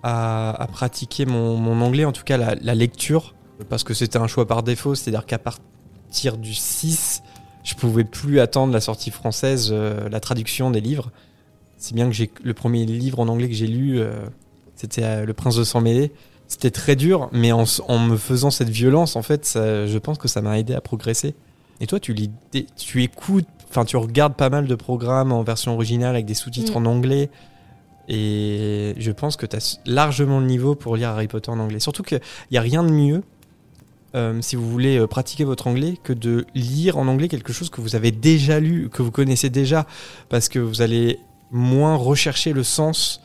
à, 0.04 0.62
à, 0.62 0.68
pratiquer 0.68 1.26
mon, 1.26 1.58
mon, 1.58 1.82
anglais, 1.82 2.06
en 2.06 2.12
tout 2.12 2.24
cas 2.24 2.38
la, 2.38 2.56
la 2.56 2.76
lecture, 2.76 3.34
parce 3.70 3.84
que 3.84 3.94
c'était 3.94 4.20
un 4.20 4.28
choix 4.28 4.48
par 4.48 4.62
défaut, 4.62 4.94
c'est-à-dire 4.96 5.26
qu'à 5.26 5.40
partir 5.40 6.38
du 6.38 6.54
6, 6.54 7.24
je 7.64 7.76
pouvais 7.76 8.04
plus 8.04 8.40
attendre 8.40 8.74
la 8.74 8.82
sortie 8.82 9.12
française, 9.12 9.70
euh, 9.72 10.10
la 10.10 10.20
traduction 10.20 10.72
des 10.72 10.82
livres. 10.82 11.12
C'est 11.78 11.94
bien 11.94 12.08
que 12.08 12.14
j'ai 12.14 12.32
le 12.44 12.54
premier 12.54 12.86
livre 12.86 13.20
en 13.20 13.28
anglais 13.28 13.48
que 13.48 13.56
j'ai 13.56 13.68
lu, 13.68 14.00
euh, 14.00 14.26
c'était 14.80 15.04
euh, 15.04 15.26
Le 15.26 15.34
Prince 15.34 15.56
de 15.56 15.64
sang 15.64 15.82
mêlé. 15.82 16.12
C'était 16.48 16.72
très 16.72 16.96
dur, 16.96 17.30
mais 17.32 17.52
en, 17.52 17.66
me 18.00 18.18
faisant 18.18 18.50
cette 18.50 18.70
violence, 18.70 19.16
en 19.16 19.22
fait, 19.22 19.52
je 19.54 19.98
pense 20.00 20.18
que 20.18 20.28
ça 20.28 20.42
m'a 20.42 20.58
aidé 20.58 20.74
à 20.74 20.82
progresser. 20.82 21.36
Et 21.80 21.86
toi, 21.86 22.00
tu 22.00 22.12
lis, 22.14 22.32
tu 22.76 23.04
écoutes, 23.04 23.46
enfin, 23.70 23.86
tu 23.86 23.98
regardes 23.98 24.34
pas 24.34 24.50
mal 24.50 24.66
de 24.66 24.74
programmes 24.74 25.32
en 25.32 25.44
version 25.44 25.76
originale 25.76 26.16
avec 26.16 26.26
des 26.26 26.34
sous-titres 26.34 26.80
mm. 26.80 26.88
en 26.88 26.90
anglais. 26.90 27.30
Et 28.08 28.96
je 28.98 29.12
pense 29.12 29.38
que 29.38 29.46
tu 29.46 29.56
as 29.56 29.80
largement 29.86 30.40
le 30.40 30.48
niveau 30.48 30.74
pour 30.74 30.96
lire 30.96 31.10
Harry 31.10 31.28
Potter 31.28 31.52
en 31.52 31.60
anglais. 31.60 31.80
Surtout 31.80 32.02
qu'il 32.02 32.20
n'y 32.50 32.58
a 32.58 32.62
rien 32.62 32.84
de 32.84 32.90
mieux 32.90 33.22
euh, 34.16 34.42
si 34.42 34.56
vous 34.56 34.68
voulez 34.68 34.98
euh, 34.98 35.06
pratiquer 35.06 35.44
votre 35.44 35.68
anglais, 35.68 35.96
que 36.04 36.14
de 36.14 36.48
lire 36.56 36.98
en 36.98 37.08
anglais 37.08 37.28
quelque 37.28 37.54
chose 37.54 37.70
que 37.70 37.80
vous 37.82 37.96
avez 37.96 38.12
déjà 38.12 38.60
lu, 38.60 38.90
que 38.90 39.04
vous 39.04 39.12
connaissez 39.12 39.52
déjà, 39.52 39.86
parce 40.30 40.50
que 40.50 40.58
vous 40.58 40.82
allez 40.82 41.20
moins 41.52 41.96
rechercher 41.96 42.54
le 42.54 42.64
sens 42.64 43.22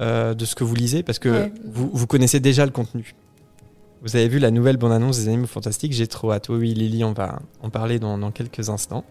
euh, 0.00 0.34
de 0.34 0.44
ce 0.44 0.54
que 0.54 0.64
vous 0.64 0.74
lisez, 0.74 1.02
parce 1.02 1.18
que 1.18 1.50
vous, 1.64 1.90
vous, 1.92 2.06
connaissez 2.06 2.40
déjà 2.40 2.64
le 2.64 2.72
contenu. 2.72 3.14
Vous 4.02 4.16
avez 4.16 4.28
vu 4.28 4.38
la 4.38 4.50
nouvelle 4.50 4.76
bande-annonce 4.76 5.18
des 5.18 5.28
Animaux 5.28 5.46
Fantastiques, 5.46 5.92
j'ai 5.92 6.06
trop 6.06 6.32
hâte. 6.32 6.48
Oui, 6.48 6.74
Lily, 6.74 7.02
on 7.04 7.12
va 7.12 7.40
en 7.62 7.70
parler 7.70 7.98
dans, 7.98 8.18
dans 8.18 8.30
quelques 8.30 8.68
instants. 8.68 9.04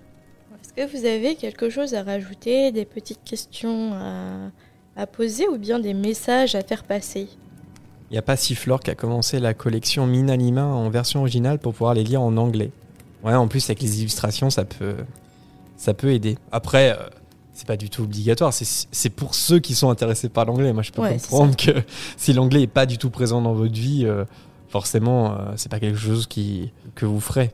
Est-ce 0.61 0.73
que 0.73 0.97
vous 0.97 1.05
avez 1.05 1.35
quelque 1.35 1.69
chose 1.69 1.93
à 1.93 2.03
rajouter, 2.03 2.71
des 2.71 2.85
petites 2.85 3.23
questions 3.23 3.93
à, 3.93 4.51
à 4.95 5.07
poser 5.07 5.47
ou 5.47 5.57
bien 5.57 5.79
des 5.79 5.93
messages 5.93 6.55
à 6.55 6.61
faire 6.61 6.83
passer? 6.83 7.27
Il 8.09 8.13
n'y 8.13 8.19
a 8.19 8.21
pas 8.21 8.37
Siflor 8.37 8.79
qui 8.79 8.91
a 8.91 8.95
commencé 8.95 9.39
la 9.39 9.53
collection 9.53 10.05
Minanima 10.05 10.63
en 10.65 10.89
version 10.89 11.21
originale 11.21 11.59
pour 11.59 11.73
pouvoir 11.73 11.95
les 11.95 12.03
lire 12.03 12.21
en 12.21 12.37
anglais. 12.37 12.71
Ouais, 13.23 13.33
en 13.33 13.47
plus 13.47 13.65
avec 13.65 13.81
les 13.81 14.01
illustrations, 14.01 14.51
ça 14.51 14.65
peut, 14.65 14.95
ça 15.77 15.95
peut 15.95 16.11
aider. 16.11 16.37
Après, 16.51 16.91
euh, 16.91 17.09
c'est 17.55 17.65
pas 17.65 17.77
du 17.77 17.89
tout 17.89 18.03
obligatoire. 18.03 18.53
C'est 18.53 19.09
pour 19.09 19.33
ceux 19.33 19.59
qui 19.59 19.75
sont 19.75 19.89
intéressés 19.89 20.27
par 20.27 20.45
l'anglais. 20.45 20.73
Moi, 20.73 20.83
je 20.83 20.91
peux 20.91 21.01
comprendre 21.01 21.55
que 21.55 21.71
si 22.17 22.33
l'anglais 22.33 22.63
est 22.63 22.67
pas 22.67 22.85
du 22.85 22.97
tout 22.97 23.09
présent 23.09 23.41
dans 23.41 23.53
votre 23.53 23.73
vie, 23.73 24.05
euh, 24.05 24.25
forcément, 24.67 25.31
euh, 25.31 25.37
c'est 25.55 25.71
pas 25.71 25.79
quelque 25.79 25.97
chose 25.97 26.27
qui, 26.27 26.73
que 26.95 27.05
vous 27.05 27.21
ferez. 27.21 27.51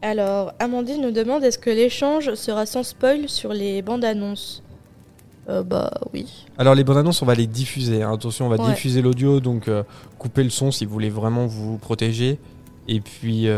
Alors, 0.00 0.54
Amandine 0.58 1.02
nous 1.02 1.10
demande 1.10 1.44
est-ce 1.44 1.58
que 1.58 1.68
l'échange 1.68 2.34
sera 2.34 2.64
sans 2.64 2.82
spoil 2.82 3.28
sur 3.28 3.52
les 3.52 3.82
bandes 3.82 4.06
annonces? 4.06 4.62
Euh, 5.50 5.62
bah 5.62 5.90
oui. 6.14 6.46
Alors 6.56 6.74
les 6.74 6.82
bandes 6.82 6.96
annonces, 6.96 7.20
on 7.20 7.26
va 7.26 7.34
les 7.34 7.46
diffuser. 7.46 8.02
Hein. 8.02 8.14
Attention, 8.14 8.46
on 8.46 8.48
va 8.48 8.56
diffuser 8.56 9.02
l'audio, 9.02 9.40
donc 9.40 9.68
euh, 9.68 9.82
couper 10.18 10.42
le 10.42 10.48
son 10.48 10.70
si 10.70 10.86
vous 10.86 10.92
voulez 10.92 11.10
vraiment 11.10 11.46
vous 11.46 11.76
protéger. 11.76 12.38
Et 12.88 13.00
puis. 13.00 13.48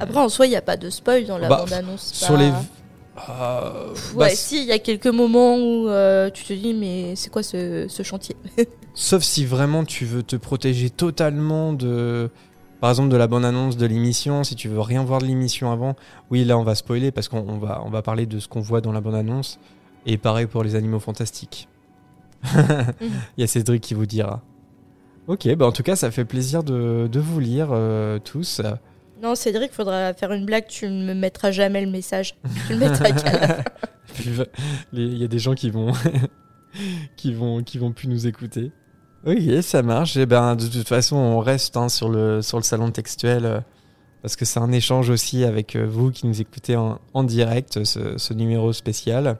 Après, 0.00 0.20
en 0.20 0.28
soi, 0.28 0.46
il 0.46 0.50
n'y 0.50 0.56
a 0.56 0.62
pas 0.62 0.76
de 0.76 0.90
spoil 0.90 1.24
dans 1.24 1.38
la 1.38 1.48
bah, 1.48 1.56
bande 1.60 1.72
annonce. 1.72 2.12
Sur 2.12 2.36
les. 2.36 2.50
Ouais, 3.16 3.92
bah, 4.16 4.28
si, 4.30 4.62
il 4.62 4.68
y 4.68 4.72
a 4.72 4.78
quelques 4.78 5.06
moments 5.06 5.56
où 5.56 5.88
tu 6.30 6.44
te 6.44 6.52
dis, 6.52 6.74
mais 6.74 7.14
c'est 7.16 7.30
quoi 7.30 7.42
ce, 7.42 7.86
ce 7.88 8.02
chantier 8.02 8.36
Sauf 8.94 9.22
si 9.22 9.46
vraiment 9.46 9.84
tu 9.84 10.04
veux 10.04 10.22
te 10.22 10.36
protéger 10.36 10.90
totalement 10.90 11.72
de. 11.72 12.30
Par 12.80 12.90
exemple, 12.90 13.10
de 13.10 13.16
la 13.16 13.28
bande 13.28 13.44
annonce 13.44 13.76
de 13.76 13.86
l'émission, 13.86 14.42
si 14.42 14.56
tu 14.56 14.68
veux 14.68 14.80
rien 14.80 15.04
voir 15.04 15.20
de 15.20 15.26
l'émission 15.26 15.70
avant, 15.70 15.94
oui, 16.32 16.44
là 16.44 16.58
on 16.58 16.64
va 16.64 16.74
spoiler 16.74 17.12
parce 17.12 17.28
qu'on 17.28 17.58
va, 17.58 17.80
on 17.86 17.90
va 17.90 18.02
parler 18.02 18.26
de 18.26 18.40
ce 18.40 18.48
qu'on 18.48 18.60
voit 18.60 18.80
dans 18.80 18.90
la 18.90 19.00
bande 19.00 19.14
annonce. 19.14 19.60
Et 20.04 20.18
pareil 20.18 20.46
pour 20.46 20.64
les 20.64 20.74
animaux 20.74 20.98
fantastiques. 20.98 21.68
Il 22.54 22.60
y 23.38 23.42
a 23.44 23.46
Cédric 23.46 23.82
qui 23.82 23.94
vous 23.94 24.06
dira. 24.06 24.42
Ok, 25.28 25.48
bah 25.54 25.66
en 25.66 25.70
tout 25.70 25.84
cas, 25.84 25.94
ça 25.94 26.10
fait 26.10 26.24
plaisir 26.24 26.64
de, 26.64 27.08
de 27.10 27.20
vous 27.20 27.38
lire 27.38 27.68
euh, 27.70 28.18
tous. 28.18 28.60
Non, 29.22 29.36
Cédric, 29.36 29.72
faudra 29.72 30.12
faire 30.14 30.32
une 30.32 30.44
blague. 30.44 30.66
Tu 30.66 30.88
ne 30.88 31.04
me 31.04 31.14
mettras 31.14 31.52
jamais 31.52 31.84
le 31.84 31.90
message. 31.90 32.34
Tu 32.66 32.72
le 32.72 32.80
mettras 32.80 33.12
qu'à 33.12 33.64
Il 34.92 35.16
y 35.16 35.24
a 35.24 35.28
des 35.28 35.38
gens 35.38 35.54
qui 35.54 35.70
vont, 35.70 35.92
qui 37.16 37.32
vont, 37.32 37.62
qui 37.62 37.78
vont 37.78 37.92
plus 37.92 38.08
nous 38.08 38.26
écouter. 38.26 38.72
Ok, 39.24 39.62
ça 39.62 39.82
marche. 39.82 40.16
Et 40.16 40.22
eh 40.22 40.26
ben, 40.26 40.56
de 40.56 40.66
toute 40.66 40.88
façon, 40.88 41.16
on 41.16 41.38
reste 41.38 41.76
hein, 41.76 41.88
sur, 41.88 42.08
le, 42.08 42.42
sur 42.42 42.58
le 42.58 42.64
salon 42.64 42.90
textuel 42.90 43.44
euh, 43.44 43.60
parce 44.22 44.34
que 44.34 44.44
c'est 44.44 44.58
un 44.58 44.72
échange 44.72 45.08
aussi 45.08 45.44
avec 45.44 45.76
euh, 45.76 45.86
vous 45.86 46.10
qui 46.10 46.26
nous 46.26 46.40
écoutez 46.40 46.74
en, 46.74 46.98
en 47.14 47.22
direct, 47.22 47.84
ce, 47.84 48.18
ce 48.18 48.34
numéro 48.34 48.72
spécial. 48.72 49.38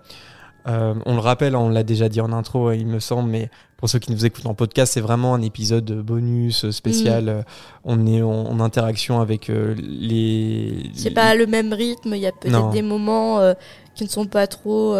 Euh, 0.68 0.94
on 1.06 1.14
le 1.14 1.20
rappelle, 1.20 1.56
on 1.56 1.68
l'a 1.68 1.82
déjà 1.82 2.08
dit 2.08 2.20
en 2.20 2.32
intro, 2.32 2.70
il 2.70 2.86
me 2.86 3.00
semble, 3.00 3.28
mais 3.28 3.50
pour 3.82 3.90
ceux 3.90 3.98
qui 3.98 4.12
nous 4.12 4.24
écoutent 4.24 4.46
en 4.46 4.54
podcast, 4.54 4.92
c'est 4.92 5.00
vraiment 5.00 5.34
un 5.34 5.42
épisode 5.42 5.90
bonus 6.02 6.70
spécial. 6.70 7.24
Mm. 7.24 7.44
On 7.82 8.06
est 8.06 8.22
en, 8.22 8.60
interaction 8.60 9.20
avec 9.20 9.50
euh, 9.50 9.74
les. 9.76 10.88
C'est 10.94 11.10
pas 11.10 11.34
le 11.34 11.48
même 11.48 11.72
rythme. 11.72 12.14
Il 12.14 12.20
y 12.20 12.28
a 12.28 12.30
peut-être 12.30 12.70
des 12.70 12.82
moments 12.82 13.40
euh, 13.40 13.54
qui 13.96 14.04
ne 14.04 14.08
sont 14.08 14.26
pas 14.26 14.46
trop 14.46 14.96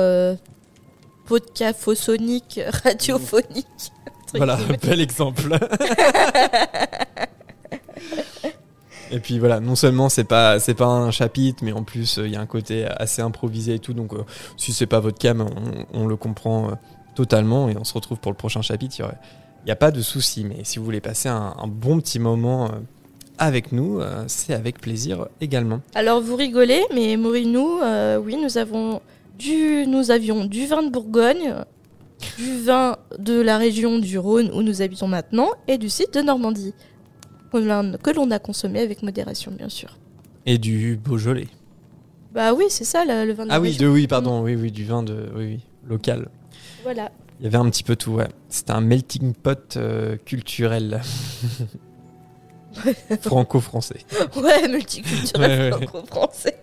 podcaphoniques, 1.27 2.59
radiophoniques. 2.85 3.93
Voilà, 4.35 4.59
bel 4.83 5.01
exemple. 5.01 5.43
Et 9.12 9.21
puis 9.21 9.39
voilà, 9.39 9.61
non 9.61 9.77
seulement 9.77 10.09
c'est 10.09 10.25
pas 10.25 10.59
c'est 10.59 10.75
pas 10.75 10.87
un 10.87 11.11
chapitre, 11.11 11.62
mais 11.62 11.73
en 11.73 11.83
plus 11.83 12.19
il 12.25 12.31
y 12.31 12.37
a 12.37 12.41
un 12.41 12.47
côté 12.47 12.87
assez 12.87 13.21
improvisé 13.21 13.75
et 13.75 13.79
tout. 13.79 13.93
Donc 13.93 14.15
euh, 14.15 14.25
si 14.57 14.73
c'est 14.73 14.87
pas 14.87 15.01
votre 15.01 15.19
cam, 15.19 15.47
on, 15.93 16.07
le 16.07 16.17
comprend 16.17 16.71
euh, 16.71 16.75
totalement 17.14 17.69
et 17.69 17.76
on 17.76 17.85
se 17.85 17.95
retrouve 17.95 18.19
pour 18.19 18.33
le 18.33 18.37
prochain 18.37 18.62
chapitre. 18.62 18.97
Il 18.99 19.66
n'y 19.66 19.73
a 19.73 19.76
pas 19.76 19.90
de 19.90 20.00
souci, 20.00 20.45
mais 20.45 20.64
si 20.64 20.78
vous 20.78 20.85
voulez 20.85 21.00
passer 21.00 21.28
un, 21.28 21.54
bon 21.66 22.00
petit 22.00 22.19
moment 22.19 22.66
euh, 22.66 22.78
avec 23.38 23.73
nous, 23.73 24.00
c'est 24.26 24.54
avec 24.54 24.81
plaisir 24.81 25.26
également. 25.40 25.81
Alors 25.95 26.21
vous 26.21 26.37
rigolez, 26.37 26.83
mais 26.95 27.16
Morinou, 27.16 27.81
oui, 28.25 28.37
nous 28.37 28.59
avons 28.59 29.00
du 29.38 29.87
nous 29.87 30.11
avions 30.11 30.45
du 30.45 30.66
vin 30.66 30.83
de 30.83 30.90
Bourgogne 30.90 31.54
du 32.38 32.61
vin 32.62 32.97
de 33.19 33.40
la 33.40 33.59
région 33.59 33.99
du 33.99 34.19
Rhône 34.19 34.50
où 34.54 34.62
nous 34.62 34.83
habitons 34.83 35.09
maintenant 35.09 35.50
et 35.69 35.78
du 35.78 35.88
site 35.88 36.14
de 36.14 36.21
Normandie, 36.23 36.75
que 37.52 37.59
l'on- 37.59 38.31
a 38.31 38.38
consommé 38.38 38.81
avec 38.81 39.02
modération, 39.02 39.52
bien 39.52 39.69
sûr. 39.69 39.99
Et 40.47 40.59
du 40.59 40.97
Beaujolais. 40.97 41.49
Bah 42.33 42.54
oui, 42.54 42.64
c'est 42.69 42.85
ça 42.85 43.04
le, 43.04 43.26
le 43.26 43.33
vin 43.35 43.47
de 43.47 43.50
Ah 43.52 43.61
oui, 43.61 43.76
de, 43.76 43.87
oui, 43.87 44.07
pardon, 44.07 44.42
oui, 44.42 44.54
oui, 44.57 44.71
du 44.71 44.85
vin 44.85 45.02
de, 45.02 45.31
oui, 45.35 45.45
oui, 45.47 45.61
local. 45.87 46.28
Voilà. 46.83 47.11
Il 47.41 47.45
y 47.45 47.47
avait 47.47 47.59
un 47.59 47.69
petit 47.71 47.83
peu 47.83 47.97
tout, 47.97 48.12
ouais. 48.12 48.29
C'était 48.49 48.73
un 48.73 48.81
melting 48.81 49.35
pot 49.35 49.77
euh, 49.77 50.17
culturel. 50.25 51.03
Franco-français. 53.21 54.01
Ouais, 54.37 54.69
multiculturel 54.69 55.73
Ouais, 55.75 55.87
franco-français. 55.87 56.57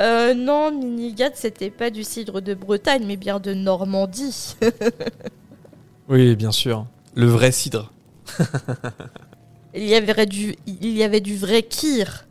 Euh, 0.00 0.34
non, 0.34 0.72
Minigat, 0.72 1.30
c'était 1.34 1.70
pas 1.70 1.90
du 1.90 2.04
cidre 2.04 2.40
de 2.40 2.54
Bretagne, 2.54 3.04
mais 3.06 3.16
bien 3.16 3.40
de 3.40 3.54
Normandie. 3.54 4.56
Oui, 6.08 6.34
bien 6.34 6.50
sûr. 6.50 6.86
Le 7.14 7.26
vrai 7.26 7.52
cidre. 7.52 7.92
Il 9.74 9.84
y 9.84 9.94
avait 9.94 10.26
du, 10.26 10.56
il 10.66 10.90
y 10.90 11.04
avait 11.04 11.20
du 11.20 11.36
vrai 11.36 11.62
kir 11.62 12.26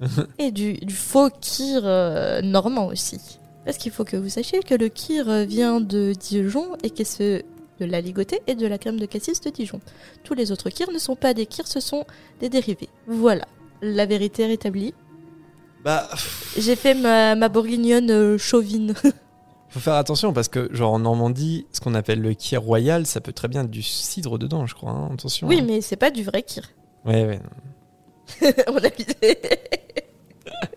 et 0.38 0.52
du, 0.52 0.74
du 0.74 0.94
faux 0.94 1.30
kir 1.30 1.80
euh, 1.82 2.42
normand 2.42 2.86
aussi. 2.86 3.40
Parce 3.64 3.78
qu'il 3.78 3.92
faut 3.92 4.04
que 4.04 4.16
vous 4.16 4.28
sachiez 4.28 4.60
que 4.60 4.74
le 4.74 4.88
kir 4.88 5.26
vient 5.46 5.80
de 5.80 6.12
Dijon 6.18 6.76
et 6.82 6.90
que 6.90 7.04
c'est 7.04 7.44
de 7.80 7.84
la 7.86 8.00
ligotée 8.00 8.40
et 8.46 8.54
de 8.54 8.66
la 8.66 8.78
crème 8.78 9.00
de 9.00 9.06
cassis 9.06 9.40
de 9.40 9.50
Dijon. 9.50 9.80
Tous 10.22 10.34
les 10.34 10.52
autres 10.52 10.70
kirs 10.70 10.90
ne 10.92 10.98
sont 10.98 11.16
pas 11.16 11.34
des 11.34 11.46
kirs, 11.46 11.66
ce 11.66 11.80
sont 11.80 12.04
des 12.40 12.48
dérivés. 12.48 12.88
Voilà, 13.06 13.46
la 13.82 14.06
vérité 14.06 14.46
rétablie. 14.46 14.94
Bah, 15.84 16.08
J'ai 16.56 16.76
fait 16.76 16.94
ma, 16.94 17.34
ma 17.34 17.48
bourguignonne 17.48 18.10
euh, 18.10 18.38
chauvine. 18.38 18.94
faut 19.68 19.80
faire 19.80 19.94
attention 19.94 20.32
parce 20.32 20.48
que, 20.48 20.68
genre, 20.72 20.92
en 20.92 21.00
Normandie, 21.00 21.66
ce 21.72 21.80
qu'on 21.80 21.94
appelle 21.94 22.20
le 22.20 22.32
kir 22.34 22.62
royal, 22.62 23.06
ça 23.06 23.20
peut 23.20 23.32
très 23.32 23.48
bien 23.48 23.64
être 23.64 23.70
du 23.70 23.82
cidre 23.82 24.38
dedans, 24.38 24.66
je 24.66 24.74
crois. 24.74 24.92
hein. 24.92 25.10
Attention. 25.12 25.48
oui, 25.48 25.58
hein. 25.60 25.64
mais 25.66 25.80
c'est 25.80 25.96
pas 25.96 26.10
du 26.10 26.22
vrai 26.22 26.42
kir. 26.42 26.70
Ouais, 27.04 27.26
ouais. 27.26 27.40
On 28.68 28.76
a 28.76 28.88
visé. 28.88 29.38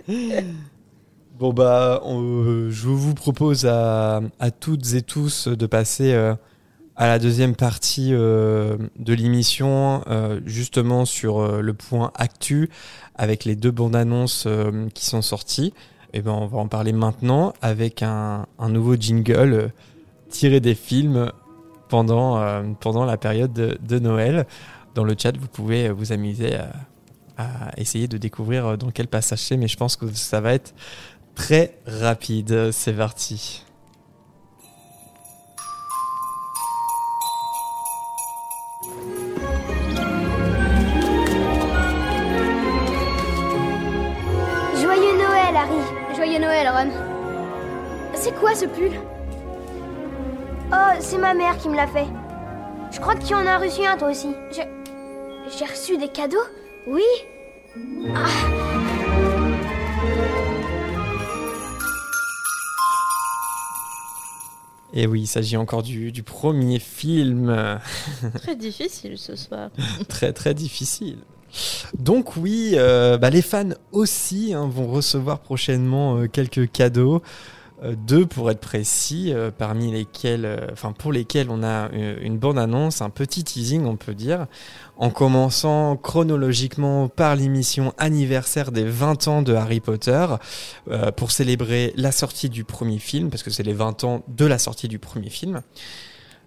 Bon 1.39 1.53
bah, 1.53 2.01
euh, 2.03 2.71
je 2.71 2.87
vous 2.87 3.13
propose 3.13 3.67
à, 3.67 4.21
toutes 4.59 4.93
et 4.95 5.03
tous 5.03 5.47
de 5.47 5.65
passer 5.67 6.13
euh, 6.13 6.33
à 6.95 7.05
la 7.05 7.19
deuxième 7.19 7.55
partie 7.55 8.09
euh, 8.11 8.75
de 8.97 9.13
l'émission, 9.13 10.01
justement 10.47 11.05
sur 11.05 11.61
le 11.61 11.73
point 11.75 12.11
actu, 12.15 12.71
avec 13.13 13.45
les 13.45 13.55
deux 13.55 13.69
bandes 13.69 13.95
annonces 13.95 14.47
qui 14.95 15.05
sont 15.05 15.21
sorties. 15.21 15.73
Et 16.13 16.23
ben, 16.23 16.31
on 16.31 16.47
va 16.47 16.57
en 16.57 16.67
parler 16.67 16.91
maintenant 16.91 17.53
avec 17.61 18.01
un, 18.01 18.47
nouveau 18.67 18.95
jingle 18.95 19.71
tiré 20.29 20.59
des 20.59 20.73
films 20.73 21.31
pendant, 21.87 22.63
pendant 22.79 23.05
la 23.05 23.17
période 23.17 23.53
de, 23.53 23.99
Noël. 23.99 24.47
Dans 24.95 25.03
le 25.03 25.13
chat, 25.15 25.37
vous 25.37 25.47
pouvez 25.47 25.91
vous 25.91 26.11
amuser 26.11 26.55
à, 26.55 26.71
essayer 27.77 28.07
de 28.07 28.17
découvrir 28.17 28.79
dans 28.79 28.89
quel 28.89 29.07
passage 29.07 29.37
c'est, 29.37 29.57
mais 29.57 29.67
je 29.67 29.77
pense 29.77 29.95
que 29.95 30.11
ça 30.11 30.41
va 30.41 30.55
être 30.55 30.73
très 31.37 31.77
rapide. 31.85 32.71
C'est 32.71 32.93
parti. 32.93 33.63
Joyeux 44.81 45.17
Noël, 45.17 45.55
Harry. 45.55 46.15
Joyeux 46.15 46.39
Noël, 46.39 46.67
Ron. 46.69 46.91
C'est 48.15 48.35
quoi 48.35 48.55
ce 48.55 48.65
pull? 48.65 48.99
Oh, 50.73 50.95
c'est 50.99 51.19
ma 51.19 51.33
mère 51.33 51.57
qui 51.57 51.69
me 51.69 51.75
l'a 51.75 51.87
fait. 51.87 52.07
Je 52.91 52.99
crois 52.99 53.15
que 53.15 53.23
tu 53.23 53.35
en 53.35 53.45
as 53.45 53.59
reçu 53.59 53.85
un 53.85 53.95
toi 53.95 54.09
aussi. 54.09 54.33
J'ai 54.51 55.65
reçu 55.65 55.97
des 55.97 56.09
cadeaux? 56.09 56.37
Oui? 56.87 57.03
Et 64.93 65.05
oui, 65.05 65.21
il 65.21 65.27
s'agit 65.27 65.57
encore 65.57 65.83
du, 65.83 66.11
du 66.11 66.23
premier 66.23 66.79
film. 66.79 67.79
Très 68.41 68.55
difficile 68.55 69.17
ce 69.17 69.35
soir. 69.35 69.69
très 70.07 70.33
très 70.33 70.53
difficile. 70.53 71.17
Donc 71.97 72.35
oui, 72.37 72.71
euh, 72.75 73.17
bah, 73.17 73.29
les 73.29 73.41
fans 73.41 73.69
aussi 73.91 74.53
hein, 74.53 74.67
vont 74.67 74.87
recevoir 74.87 75.39
prochainement 75.39 76.17
euh, 76.17 76.27
quelques 76.27 76.71
cadeaux. 76.71 77.21
Euh, 77.83 77.93
deux 77.95 78.25
pour 78.25 78.49
être 78.49 78.59
précis, 78.59 79.31
euh, 79.31 79.51
parmi 79.55 79.91
lesquels, 79.91 80.45
euh, 80.45 80.67
enfin 80.71 80.93
pour 80.93 81.11
lesquels 81.11 81.51
on 81.51 81.61
a 81.63 81.89
une 81.91 82.39
bande 82.39 82.57
annonce, 82.57 83.01
un 83.01 83.11
petit 83.11 83.43
teasing 83.43 83.85
on 83.85 83.97
peut 83.97 84.15
dire, 84.15 84.47
en 84.97 85.11
commençant 85.11 85.95
chronologiquement 85.95 87.07
par 87.07 87.35
l'émission 87.35 87.93
anniversaire 87.99 88.71
des 88.71 88.83
20 88.83 89.27
ans 89.27 89.41
de 89.43 89.53
Harry 89.53 89.79
Potter, 89.79 90.25
pour 91.15 91.31
célébrer 91.31 91.93
la 91.95 92.11
sortie 92.11 92.49
du 92.49 92.63
premier 92.63 92.97
film, 92.97 93.29
parce 93.29 93.43
que 93.43 93.51
c'est 93.51 93.63
les 93.63 93.73
20 93.73 94.03
ans 94.03 94.23
de 94.27 94.45
la 94.45 94.57
sortie 94.57 94.87
du 94.87 94.97
premier 94.97 95.29
film. 95.29 95.61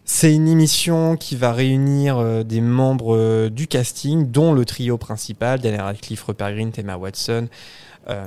C'est 0.04 0.34
une 0.34 0.48
émission 0.48 1.16
qui 1.16 1.36
va 1.36 1.52
réunir 1.52 2.44
des 2.44 2.60
membres 2.60 3.48
du 3.48 3.68
casting, 3.68 4.30
dont 4.30 4.52
le 4.52 4.64
trio 4.64 4.98
principal, 4.98 5.60
Daniel 5.60 5.82
Radcliffe, 5.82 6.24
Rupert 6.24 6.54
Grint, 6.54 6.72
Emma 6.76 6.96
Watson, 6.96 7.48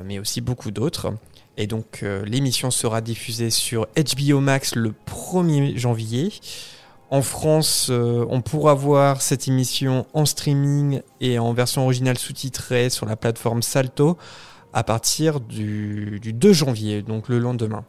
mais 0.05 0.19
aussi 0.19 0.39
beaucoup 0.39 0.71
d'autres. 0.71 1.13
Et 1.57 1.67
donc 1.67 1.99
euh, 2.03 2.25
l'émission 2.25 2.71
sera 2.71 3.01
diffusée 3.01 3.49
sur 3.49 3.87
HBO 3.95 4.39
Max 4.39 4.75
le 4.75 4.93
1er 5.07 5.77
janvier. 5.77 6.31
En 7.09 7.21
France, 7.21 7.89
euh, 7.91 8.25
on 8.29 8.41
pourra 8.41 8.73
voir 8.73 9.21
cette 9.21 9.47
émission 9.47 10.07
en 10.13 10.25
streaming 10.25 11.01
et 11.21 11.37
en 11.37 11.53
version 11.53 11.83
originale 11.83 12.17
sous-titrée 12.17 12.89
sur 12.89 13.05
la 13.05 13.15
plateforme 13.15 13.61
Salto 13.61 14.17
à 14.73 14.83
partir 14.83 15.39
du, 15.39 16.19
du 16.19 16.33
2 16.33 16.53
janvier, 16.53 17.03
donc 17.03 17.29
le 17.29 17.37
lendemain. 17.37 17.85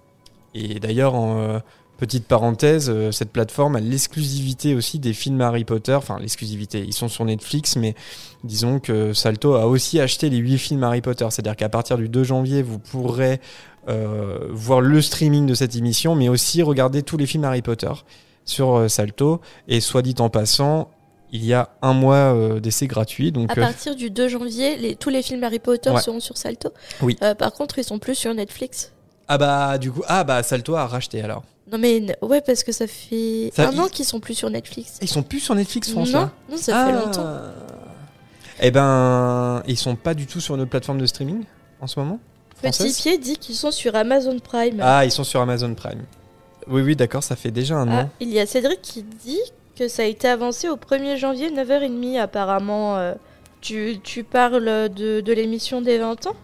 Et 0.52 0.78
d'ailleurs, 0.78 1.14
euh, 1.16 1.58
Petite 1.96 2.26
parenthèse, 2.26 2.90
euh, 2.90 3.12
cette 3.12 3.30
plateforme 3.30 3.76
a 3.76 3.80
l'exclusivité 3.80 4.74
aussi 4.74 4.98
des 4.98 5.12
films 5.12 5.40
Harry 5.40 5.64
Potter. 5.64 5.94
Enfin, 5.94 6.18
l'exclusivité, 6.18 6.82
ils 6.84 6.92
sont 6.92 7.08
sur 7.08 7.24
Netflix, 7.24 7.76
mais 7.76 7.94
disons 8.42 8.80
que 8.80 9.12
Salto 9.12 9.54
a 9.54 9.66
aussi 9.66 10.00
acheté 10.00 10.28
les 10.28 10.38
8 10.38 10.58
films 10.58 10.82
Harry 10.82 11.00
Potter. 11.02 11.26
C'est-à-dire 11.30 11.54
qu'à 11.56 11.68
partir 11.68 11.96
du 11.96 12.08
2 12.08 12.24
janvier, 12.24 12.62
vous 12.62 12.80
pourrez 12.80 13.40
euh, 13.88 14.38
voir 14.50 14.80
le 14.80 15.00
streaming 15.00 15.46
de 15.46 15.54
cette 15.54 15.76
émission, 15.76 16.14
mais 16.16 16.28
aussi 16.28 16.62
regarder 16.62 17.02
tous 17.02 17.16
les 17.16 17.26
films 17.26 17.44
Harry 17.44 17.62
Potter 17.62 17.92
sur 18.44 18.74
euh, 18.76 18.88
Salto. 18.88 19.40
Et 19.68 19.80
soit 19.80 20.02
dit 20.02 20.16
en 20.18 20.30
passant, 20.30 20.90
il 21.30 21.44
y 21.44 21.54
a 21.54 21.70
un 21.80 21.92
mois 21.92 22.58
d'essai 22.60 22.86
gratuit. 22.88 23.30
Donc, 23.30 23.50
À 23.52 23.54
partir 23.54 23.94
du 23.94 24.10
2 24.10 24.28
janvier, 24.28 24.76
les- 24.76 24.96
tous 24.96 25.10
les 25.10 25.22
films 25.22 25.44
Harry 25.44 25.58
Potter 25.60 25.90
Ouais. 25.90 26.00
seront 26.00 26.20
sur 26.20 26.36
Salto. 26.36 26.70
Oui. 27.02 27.16
Euh, 27.22 27.34
par 27.36 27.52
contre, 27.52 27.78
ils 27.78 27.84
sont 27.84 27.98
plus 28.00 28.14
sur 28.16 28.34
Netflix. 28.34 28.92
ah 29.28 29.38
bah 29.38 29.78
du 29.78 29.90
coup, 29.92 30.02
ah 30.08 30.22
bah 30.24 30.42
Salto 30.42 30.74
a 30.74 30.86
racheté 30.86 31.22
alors. 31.22 31.42
Non 31.74 31.80
mais 31.80 32.16
ouais 32.22 32.40
parce 32.40 32.62
que 32.62 32.70
ça 32.70 32.86
fait 32.86 33.50
Ça- 33.52 33.66
un 33.68 33.72
ils- 33.72 33.80
an 33.80 33.88
qu'ils 33.88 34.04
sont 34.04 34.20
plus 34.20 34.34
sur 34.34 34.48
Netflix. 34.48 34.98
Ils 35.02 35.08
sont 35.08 35.24
plus 35.24 35.40
sur 35.40 35.56
Netflix, 35.56 35.88
Non, 35.88 35.94
François. 35.94 36.30
non, 36.48 36.56
ça 36.56 36.86
fait 36.86 36.92
Ah. 36.92 37.04
longtemps. 37.04 37.26
Eh 38.60 38.70
ben, 38.70 39.60
ils 39.66 39.76
sont 39.76 39.96
pas 39.96 40.14
du 40.14 40.26
tout 40.26 40.40
sur 40.40 40.56
notre 40.56 40.70
plateforme 40.70 40.98
de 41.00 41.06
streaming 41.06 41.42
en 41.80 41.88
ce 41.88 41.98
moment 41.98 42.20
Petit 42.62 42.92
pied 42.92 43.18
dit 43.18 43.36
qu'ils 43.38 43.56
sont 43.56 43.72
sur 43.72 43.96
Amazon 43.96 44.38
Prime. 44.38 44.78
Ah, 44.80 45.04
ils 45.04 45.10
sont 45.10 45.24
sur 45.24 45.40
Amazon 45.40 45.74
Prime. 45.74 46.02
Oui, 46.68 46.80
oui, 46.82 46.94
d'accord, 46.94 47.24
ça 47.24 47.34
fait 47.34 47.50
déjà 47.50 47.74
un 47.76 47.88
Ah, 47.88 48.02
an. 48.04 48.10
il 48.20 48.30
y 48.30 48.38
a 48.38 48.46
Cédric 48.46 48.80
qui 48.80 49.02
dit 49.02 49.40
que 49.76 49.88
ça 49.88 50.02
a 50.02 50.06
été 50.06 50.28
avancé 50.28 50.68
au 50.68 50.76
1er 50.76 51.16
janvier 51.18 51.50
9h30 51.50 52.16
apparemment. 52.20 52.96
euh, 52.96 53.14
tu, 53.60 53.98
tu 54.04 54.22
parles 54.22 54.88
de, 54.94 55.20
de 55.20 55.32
l'émission 55.32 55.80
des 55.80 55.98
20 55.98 56.26
ans? 56.28 56.36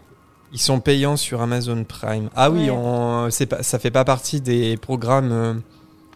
Ils 0.53 0.61
sont 0.61 0.81
payants 0.81 1.17
sur 1.17 1.41
Amazon 1.43 1.85
Prime. 1.85 2.29
Ah 2.35 2.51
oui, 2.51 2.65
Ouais. 2.65 2.71
on- 2.71 3.29
pas, 3.49 3.63
ça 3.63 3.79
fait 3.79 3.91
pas 3.93 4.05
partie 4.05 4.41
des 4.41 4.77
programmes 4.77 5.31
euh, 5.33 5.55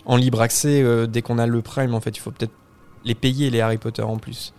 en 0.06 0.16
libre 0.16 0.40
accès 0.40 0.82
euh, 0.82 1.06
dès 1.06 1.22
qu'on 1.22 1.38
a 1.38 1.46
le 1.46 1.62
Prime. 1.62 1.94
En 1.94 2.00
fait, 2.00 2.10
il 2.16 2.20
faut 2.20 2.32
peut-être 2.32 2.52
les 3.04 3.14
payer 3.14 3.50
les 3.50 3.60
Harry 3.60 3.78
Potter 3.78 4.02
en 4.02 4.16
plus. 4.16 4.52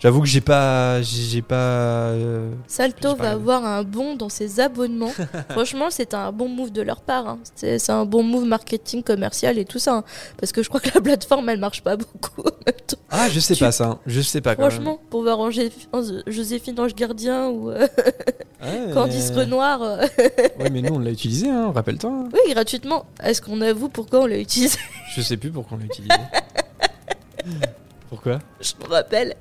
J'avoue 0.00 0.20
que 0.20 0.28
j'ai 0.28 0.40
pas, 0.40 1.02
j'ai 1.02 1.42
pas. 1.42 1.56
euh, 1.56 2.52
Salto 2.68 3.16
pas 3.16 3.22
va 3.24 3.30
avoir 3.32 3.64
un 3.64 3.82
bond 3.82 4.14
dans 4.14 4.28
ses 4.28 4.60
abonnements. 4.60 5.10
Franchement, 5.50 5.86
c'est 5.90 6.14
un 6.14 6.30
bon 6.30 6.48
move 6.48 6.70
de 6.70 6.82
leur 6.82 7.00
part. 7.00 7.26
hein. 7.26 7.38
C'est 7.56 7.90
un 7.90 8.04
bon 8.04 8.22
move 8.22 8.44
marketing 8.44 9.02
commercial 9.02 9.58
et 9.58 9.64
tout 9.64 9.80
ça. 9.80 9.94
hein. 9.96 10.04
Parce 10.38 10.52
que 10.52 10.62
je 10.62 10.68
crois 10.68 10.78
que 10.78 10.90
la 10.94 11.00
plateforme, 11.00 11.48
elle 11.48 11.58
marche 11.58 11.82
pas 11.82 11.96
beaucoup. 11.96 12.44
Ah, 13.10 13.28
je 13.28 13.40
sais 13.40 13.56
Tu- 13.56 13.64
pas 13.64 13.72
ça. 13.72 13.98
Je 14.06 14.20
sais 14.20 14.40
pas. 14.40 14.54
Quand 14.54 14.62
même. 14.62 14.70
Franchement, 14.70 15.00
pour 15.10 15.22
voir 15.24 15.40
Joséphine 15.50 16.78
Ange 16.78 16.94
Gardien 16.94 17.48
ou 17.48 17.70
euh, 17.70 17.88
Ouais, 18.60 18.92
Candice 18.92 19.30
Renoir, 19.30 19.82
euh, 19.82 20.04
Ouais, 20.58 20.68
mais 20.70 20.82
nous 20.82 20.94
on 20.94 20.98
l'a 20.98 21.10
utilisé, 21.10 21.48
hein, 21.48 21.70
rappelle-toi. 21.72 22.10
hein. 22.10 22.28
oui, 22.32 22.52
gratuitement. 22.54 23.04
Est-ce 23.22 23.40
qu'on 23.40 23.60
avoue 23.60 23.88
pourquoi 23.88 24.20
on 24.22 24.26
l'a 24.26 24.38
utilisé? 24.38 24.78
Je 25.14 25.20
sais 25.22 25.36
plus 25.36 25.50
pourquoi 25.50 25.76
on 25.76 25.80
l'a 25.80 25.86
utilisé. 25.86 26.14
Pourquoi? 28.08 28.38
Je 28.60 28.72
me 28.82 28.90
rappelle. 28.90 29.34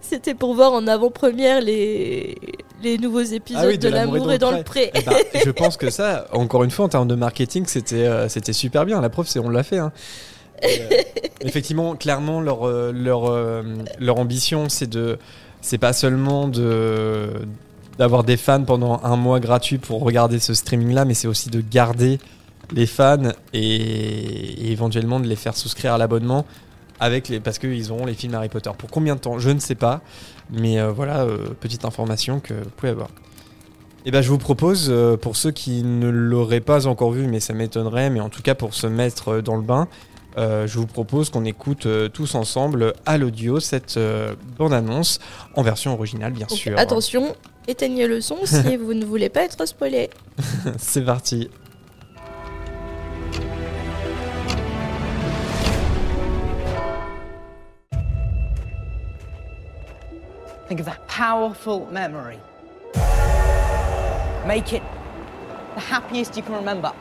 C'était 0.00 0.34
pour 0.34 0.54
voir 0.54 0.72
en 0.72 0.86
avant-première 0.86 1.60
les... 1.60 2.38
les 2.82 2.98
nouveaux 2.98 3.20
épisodes 3.20 3.62
Ah 3.64 3.68
oui, 3.68 3.78
de, 3.78 3.88
l'amour 3.88 4.30
et 4.32 4.38
dans 4.38 4.52
le 4.52 4.62
pré. 4.62 4.90
Eh 4.94 5.02
ben, 5.02 5.16
je 5.44 5.50
pense 5.50 5.76
que 5.76 5.90
ça, 5.90 6.26
encore 6.32 6.62
une 6.62 6.70
fois, 6.70 6.84
en 6.84 6.88
termes 6.88 7.08
de 7.08 7.16
marketing, 7.16 7.64
c'était 7.66 8.06
euh, 8.06 8.28
c'était 8.28 8.52
super 8.52 8.84
bien. 8.86 9.00
La 9.00 9.08
preuve, 9.10 9.26
c'est 9.26 9.40
on 9.40 9.48
l'a 9.50 9.64
fait. 9.64 9.78
hein. 9.78 9.92
effectivement, 11.40 11.96
clairement, 11.96 12.40
leur, 12.40 12.66
leur, 12.92 13.62
leur 13.98 14.18
ambition, 14.18 14.68
c'est 14.68 14.88
de. 14.88 15.18
C'est 15.60 15.78
pas 15.78 15.92
seulement 15.92 16.46
de 16.46 17.28
d'avoir 17.98 18.24
des 18.24 18.36
fans 18.36 18.64
pendant 18.64 19.00
un 19.02 19.16
mois 19.16 19.40
gratuit 19.40 19.78
pour 19.78 20.02
regarder 20.02 20.38
ce 20.38 20.54
streaming 20.54 20.92
là, 20.92 21.04
mais 21.04 21.14
c'est 21.14 21.28
aussi 21.28 21.50
de 21.50 21.60
garder 21.60 22.18
les 22.72 22.86
fans 22.86 23.32
et, 23.52 24.70
éventuellement 24.70 25.20
de 25.20 25.26
les 25.26 25.36
faire 25.36 25.56
souscrire 25.56 25.94
à 25.94 25.98
l'abonnement 25.98 26.44
avec 26.98 27.28
les 27.28 27.40
parce 27.40 27.58
qu'ils 27.58 27.92
auront 27.92 28.06
les 28.06 28.14
films 28.14 28.34
Harry 28.34 28.48
Potter. 28.48 28.70
Pour 28.76 28.90
combien 28.90 29.14
de 29.14 29.20
temps? 29.20 29.38
Je 29.38 29.50
ne 29.50 29.58
sais 29.58 29.74
pas, 29.74 30.00
mais 30.50 30.80
euh, 30.80 30.92
voilà 30.92 31.22
euh, 31.22 31.48
petite 31.60 31.84
information 31.84 32.40
que 32.40 32.54
vous 32.54 32.70
pouvez 32.76 32.90
avoir. 32.90 33.08
Et 33.08 34.10
eh 34.10 34.12
ben 34.12 34.22
je 34.22 34.28
vous 34.28 34.38
propose 34.38 34.86
euh, 34.88 35.16
pour 35.16 35.36
ceux 35.36 35.50
qui 35.50 35.82
ne 35.82 36.08
l'auraient 36.08 36.60
pas 36.60 36.86
encore 36.86 37.10
vu, 37.10 37.26
mais 37.26 37.40
ça 37.40 37.54
m'étonnerait, 37.54 38.08
mais 38.08 38.20
en 38.20 38.28
tout 38.28 38.40
cas 38.40 38.54
pour 38.54 38.72
se 38.72 38.86
mettre 38.86 39.40
dans 39.40 39.56
le 39.56 39.62
bain, 39.62 39.88
je 40.38 40.78
vous 40.78 40.86
propose 40.86 41.30
qu'on 41.30 41.46
écoute 41.46 41.88
tous 42.12 42.34
ensemble 42.34 42.92
à 43.06 43.16
l'audio 43.16 43.58
cette 43.58 43.98
bande 44.58 44.74
annonce 44.74 45.18
en 45.54 45.62
version 45.62 45.94
originale 45.94 46.34
bien 46.34 46.46
sûr. 46.46 46.78
Attention, 46.78 47.34
éteignez 47.66 48.06
le 48.06 48.20
son 48.20 48.44
si 48.44 48.76
vous 48.78 48.94
ne 48.94 49.04
voulez 49.04 49.28
pas 49.28 49.42
être 49.42 49.66
spoilé. 49.66 50.10
C'est 50.78 51.04
parti. 51.04 51.50
Think 60.68 60.80
of 60.80 60.86
that 60.86 61.06
powerful 61.06 61.86
memory. 61.92 62.40
Make 64.46 64.72
it 64.72 64.82
the 65.74 65.80
happiest 65.80 66.36
you 66.36 66.42
can 66.42 66.54
remember. 66.54 66.92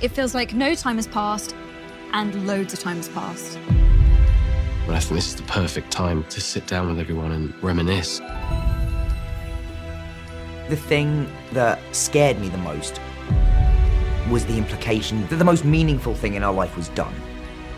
It 0.00 0.08
feels 0.08 0.34
like 0.34 0.54
no 0.54 0.74
time 0.74 0.96
has 0.96 1.06
passed 1.06 1.54
and 2.12 2.46
loads 2.46 2.72
of 2.72 2.80
time 2.80 2.96
has 2.96 3.08
passed. 3.10 3.58
Well, 4.86 4.94
I 4.94 5.00
think 5.00 5.16
this 5.16 5.26
is 5.26 5.34
the 5.34 5.42
perfect 5.42 5.90
time 5.90 6.22
to 6.24 6.40
sit 6.40 6.68
down 6.68 6.86
with 6.86 7.00
everyone 7.00 7.32
and 7.32 7.52
reminisce. 7.60 8.20
The 10.68 10.76
thing 10.76 11.28
that 11.52 11.80
scared 11.90 12.40
me 12.40 12.48
the 12.48 12.58
most 12.58 13.00
was 14.30 14.46
the 14.46 14.56
implication 14.56 15.26
that 15.26 15.36
the 15.36 15.44
most 15.44 15.64
meaningful 15.64 16.14
thing 16.14 16.34
in 16.34 16.44
our 16.44 16.52
life 16.54 16.76
was 16.76 16.88
done. 16.90 17.14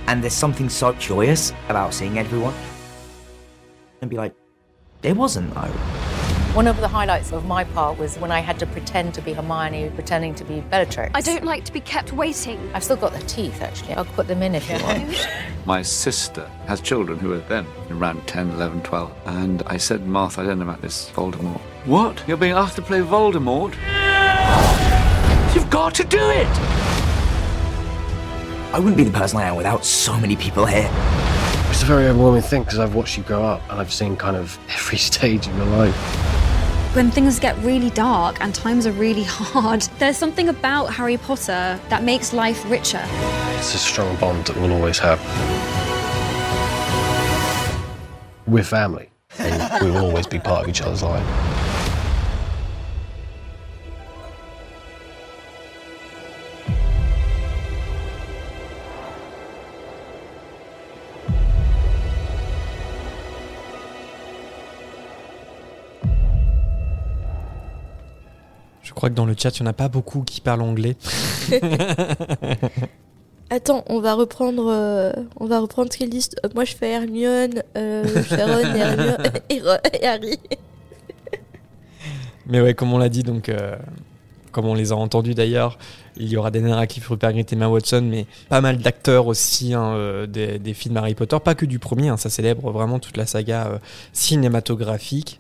And 0.07 0.23
there's 0.23 0.35
something 0.35 0.68
so 0.68 0.92
joyous 0.94 1.53
about 1.71 1.94
seeing 1.94 2.18
everyone 2.18 2.55
and 4.03 4.11
be 4.11 4.18
like, 4.18 4.35
there 5.01 5.14
wasn't 5.14 5.55
though. 5.55 6.18
One 6.59 6.66
of 6.66 6.81
the 6.81 6.88
highlights 6.88 7.31
of 7.31 7.47
my 7.47 7.62
part 7.62 7.99
was 8.01 8.18
when 8.18 8.33
I 8.33 8.40
had 8.40 8.59
to 8.59 8.66
pretend 8.66 9.14
to 9.14 9.23
be 9.23 9.33
Hermione, 9.33 9.90
pretending 9.90 10.35
to 10.35 10.42
be 10.42 10.61
Bellatrix. 10.61 11.12
I 11.14 11.21
don't 11.21 11.44
like 11.44 11.64
to 11.66 11.73
be 11.73 11.81
kept 11.81 12.12
waiting. 12.12 12.59
I've 12.75 12.83
still 12.83 12.97
got 12.97 13.12
the 13.12 13.21
teeth, 13.27 13.62
actually. 13.62 13.94
I'll 13.94 14.05
put 14.05 14.27
them 14.27 14.42
in 14.42 14.57
if 14.57 14.68
you 14.68 14.75
want. 14.83 15.29
My 15.66 15.83
sister 15.83 16.51
has 16.66 16.81
children 16.81 17.21
who 17.21 17.33
are 17.33 17.38
then 17.38 17.64
around 17.90 18.27
10, 18.27 18.51
11, 18.51 18.83
12. 18.83 19.16
And 19.27 19.62
I 19.66 19.77
said, 19.77 20.09
Martha, 20.09 20.40
I 20.40 20.47
don't 20.47 20.59
know 20.59 20.64
about 20.64 20.83
this 20.83 21.09
Voldemort. 21.11 21.61
What? 21.85 22.25
You're 22.27 22.37
being 22.37 22.55
asked 22.55 22.75
to 22.75 22.83
play 22.83 23.03
Voldemort? 23.03 23.75
You've 25.55 25.71
got 25.71 25.94
to 25.94 26.03
do 26.03 26.18
it! 26.18 26.49
I 28.75 28.81
wouldn't 28.81 28.97
be 28.97 29.05
the 29.05 29.16
person 29.16 29.38
I 29.38 29.44
am 29.44 29.55
without 29.55 29.85
so 29.85 30.18
many 30.18 30.35
people 30.35 30.66
here. 30.66 30.90
It's 31.71 31.85
a 31.85 31.87
very 31.87 32.09
overwhelming 32.09 32.42
thing 32.42 32.64
because 32.64 32.81
I've 32.81 32.97
watched 32.97 33.16
you 33.16 33.23
grow 33.23 33.44
up 33.44 33.62
and 33.71 33.79
I've 33.79 33.92
seen 33.92 34.16
kind 34.16 34.37
of 34.37 34.59
every 34.71 34.99
stage 34.99 35.47
of 35.47 35.57
your 35.57 35.66
life. 35.66 36.38
When 36.99 37.13
things 37.13 37.39
get 37.39 37.57
really 37.59 37.91
dark 37.91 38.39
and 38.41 38.53
times 38.53 38.85
are 38.85 38.91
really 38.91 39.23
hard, 39.29 39.83
there's 40.01 40.17
something 40.17 40.49
about 40.49 40.87
Harry 40.87 41.17
Potter 41.17 41.79
that 41.91 42.03
makes 42.03 42.33
life 42.33 42.69
richer. 42.69 43.01
It's 43.57 43.73
a 43.73 43.79
strong 43.79 44.17
bond 44.17 44.47
that 44.47 44.57
we'll 44.57 44.73
always 44.73 44.99
have. 44.99 45.21
We're 48.49 48.65
family, 48.65 49.11
and 49.39 49.85
we 49.85 49.93
will 49.93 50.07
always 50.07 50.27
be 50.27 50.41
part 50.41 50.65
of 50.65 50.69
each 50.71 50.83
other's 50.83 51.05
life. 51.05 51.68
Crois 68.99 69.11
que 69.11 69.15
dans 69.15 69.27
le 69.27 69.37
chat, 69.39 69.57
il 69.59 69.63
n'y 69.63 69.69
en 69.69 69.71
a 69.71 69.75
pas 69.75 69.89
beaucoup 69.89 70.23
qui 70.23 70.41
parlent 70.41 70.63
anglais. 70.63 70.97
Attends, 73.51 73.85
on 73.87 74.01
va 74.01 74.15
reprendre, 74.15 74.67
euh, 74.69 75.13
on 75.37 75.47
va 75.47 75.61
reprendre 75.61 75.93
ce 75.93 75.99
qu'ils 75.99 76.11
disent. 76.11 76.31
Euh, 76.45 76.49
moi, 76.55 76.65
je 76.65 76.75
fais 76.75 76.91
Hermione, 76.91 77.63
euh, 77.77 78.05
Sharon 78.25 78.59
et, 78.59 78.79
Hermione, 78.79 79.17
et, 79.51 80.05
Harry. 80.05 80.41
Mais 82.47 82.61
ouais, 82.61 82.75
comme 82.75 82.93
on 82.93 82.99
l'a 82.99 83.09
dit, 83.09 83.23
donc, 83.23 83.53
comme 84.51 84.67
on 84.67 84.75
les 84.75 84.91
a 84.91 84.97
entendus 84.97 85.35
d'ailleurs, 85.35 85.79
il 86.17 86.29
y 86.29 86.37
aura 86.37 86.51
Daniel 86.51 86.73
Radcliffe, 86.73 87.07
Rupert 87.07 87.33
Grint 87.33 87.43
et 87.43 87.53
Emma 87.53 87.69
Watson, 87.69 88.03
mais 88.03 88.27
pas 88.49 88.61
mal 88.61 88.79
d'acteurs 88.79 89.29
aussi 89.29 89.75
hein, 89.75 90.27
des, 90.27 90.75
films 90.75 90.97
Harry 90.97 91.15
Potter, 91.15 91.37
pas 91.45 91.55
que 91.55 91.67
du 91.67 91.79
premier, 91.79 92.09
hein, 92.09 92.17
ça 92.17 92.31
célèbre 92.31 92.73
vraiment 92.73 92.99
toute 92.99 93.17
la 93.19 93.27
saga 93.27 93.79
cinématographique. 94.13 95.39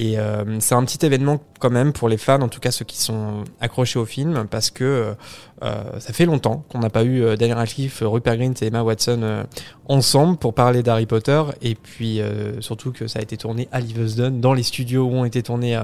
Et 0.00 0.16
euh, 0.16 0.60
c'est 0.60 0.76
un 0.76 0.84
petit 0.84 1.04
événement 1.04 1.40
quand 1.58 1.70
même 1.70 1.92
pour 1.92 2.08
les 2.08 2.18
fans, 2.18 2.40
en 2.40 2.46
tout 2.46 2.60
cas 2.60 2.70
ceux 2.70 2.84
qui 2.84 2.98
sont 2.98 3.42
accrochés 3.60 3.98
au 3.98 4.04
film, 4.04 4.46
parce 4.48 4.70
que 4.70 4.84
euh, 4.84 5.14
euh 5.62 5.98
ça 5.98 6.12
fait 6.12 6.24
longtemps 6.24 6.64
qu'on 6.68 6.78
n'a 6.78 6.88
pas 6.88 7.02
eu 7.02 7.24
euh, 7.24 7.36
Daniel 7.36 7.58
Radcliffe, 7.58 8.04
Rupert 8.06 8.36
Grint 8.36 8.54
et 8.62 8.66
Emma 8.66 8.84
Watson 8.84 9.44
ensemble 9.88 10.38
pour 10.38 10.54
parler 10.54 10.84
d'Harry 10.84 11.06
Potter, 11.06 11.42
et 11.62 11.74
puis 11.74 12.20
surtout 12.60 12.92
que 12.92 13.08
ça 13.08 13.18
a 13.18 13.22
été 13.22 13.36
tourné 13.36 13.68
à 13.72 13.80
Livingston, 13.80 14.38
dans 14.40 14.54
les 14.54 14.62
studios 14.62 15.04
où 15.04 15.14
ont 15.14 15.24
été 15.24 15.42
tournés 15.42 15.82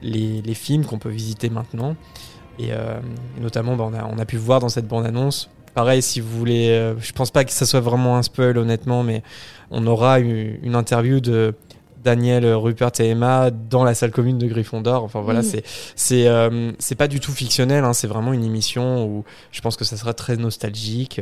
les, 0.00 0.40
les, 0.40 0.54
films 0.54 0.86
qu'on 0.86 0.98
peut 0.98 1.10
visiter 1.10 1.50
maintenant. 1.50 1.96
Et, 2.58 2.70
notamment, 3.40 3.76
bah, 3.76 3.84
on, 3.90 3.94
a, 3.94 4.04
on, 4.04 4.18
a, 4.18 4.24
pu 4.24 4.36
voir 4.36 4.60
dans 4.60 4.68
cette 4.70 4.88
bande-annonce 4.88 5.50
Pareil, 5.74 6.02
si 6.02 6.20
vous 6.20 6.36
voulez, 6.36 6.94
je 6.98 7.12
pense 7.12 7.30
pas 7.30 7.44
que 7.44 7.52
ça 7.52 7.66
soit 7.66 7.80
vraiment 7.80 8.16
un 8.16 8.22
spoil 8.22 8.56
honnêtement, 8.56 9.02
mais 9.02 9.22
on 9.70 9.86
aura 9.86 10.18
une 10.18 10.74
interview 10.74 11.20
de 11.20 11.54
Daniel, 12.02 12.46
Rupert 12.46 12.92
et 13.00 13.08
Emma 13.08 13.50
dans 13.50 13.84
la 13.84 13.94
salle 13.94 14.10
commune 14.10 14.38
de 14.38 14.46
Gryffondor. 14.46 15.04
Enfin 15.04 15.20
voilà, 15.20 15.42
c'est 15.42 15.62
c'est 15.96 16.26
euh, 16.26 16.72
c'est 16.78 16.94
pas 16.94 17.08
du 17.08 17.20
tout 17.20 17.32
fictionnel. 17.32 17.84
Hein, 17.84 17.92
c'est 17.92 18.06
vraiment 18.06 18.32
une 18.32 18.44
émission 18.44 19.06
où 19.06 19.24
je 19.52 19.60
pense 19.60 19.76
que 19.76 19.84
ça 19.84 19.96
sera 19.96 20.14
très 20.14 20.36
nostalgique. 20.36 21.20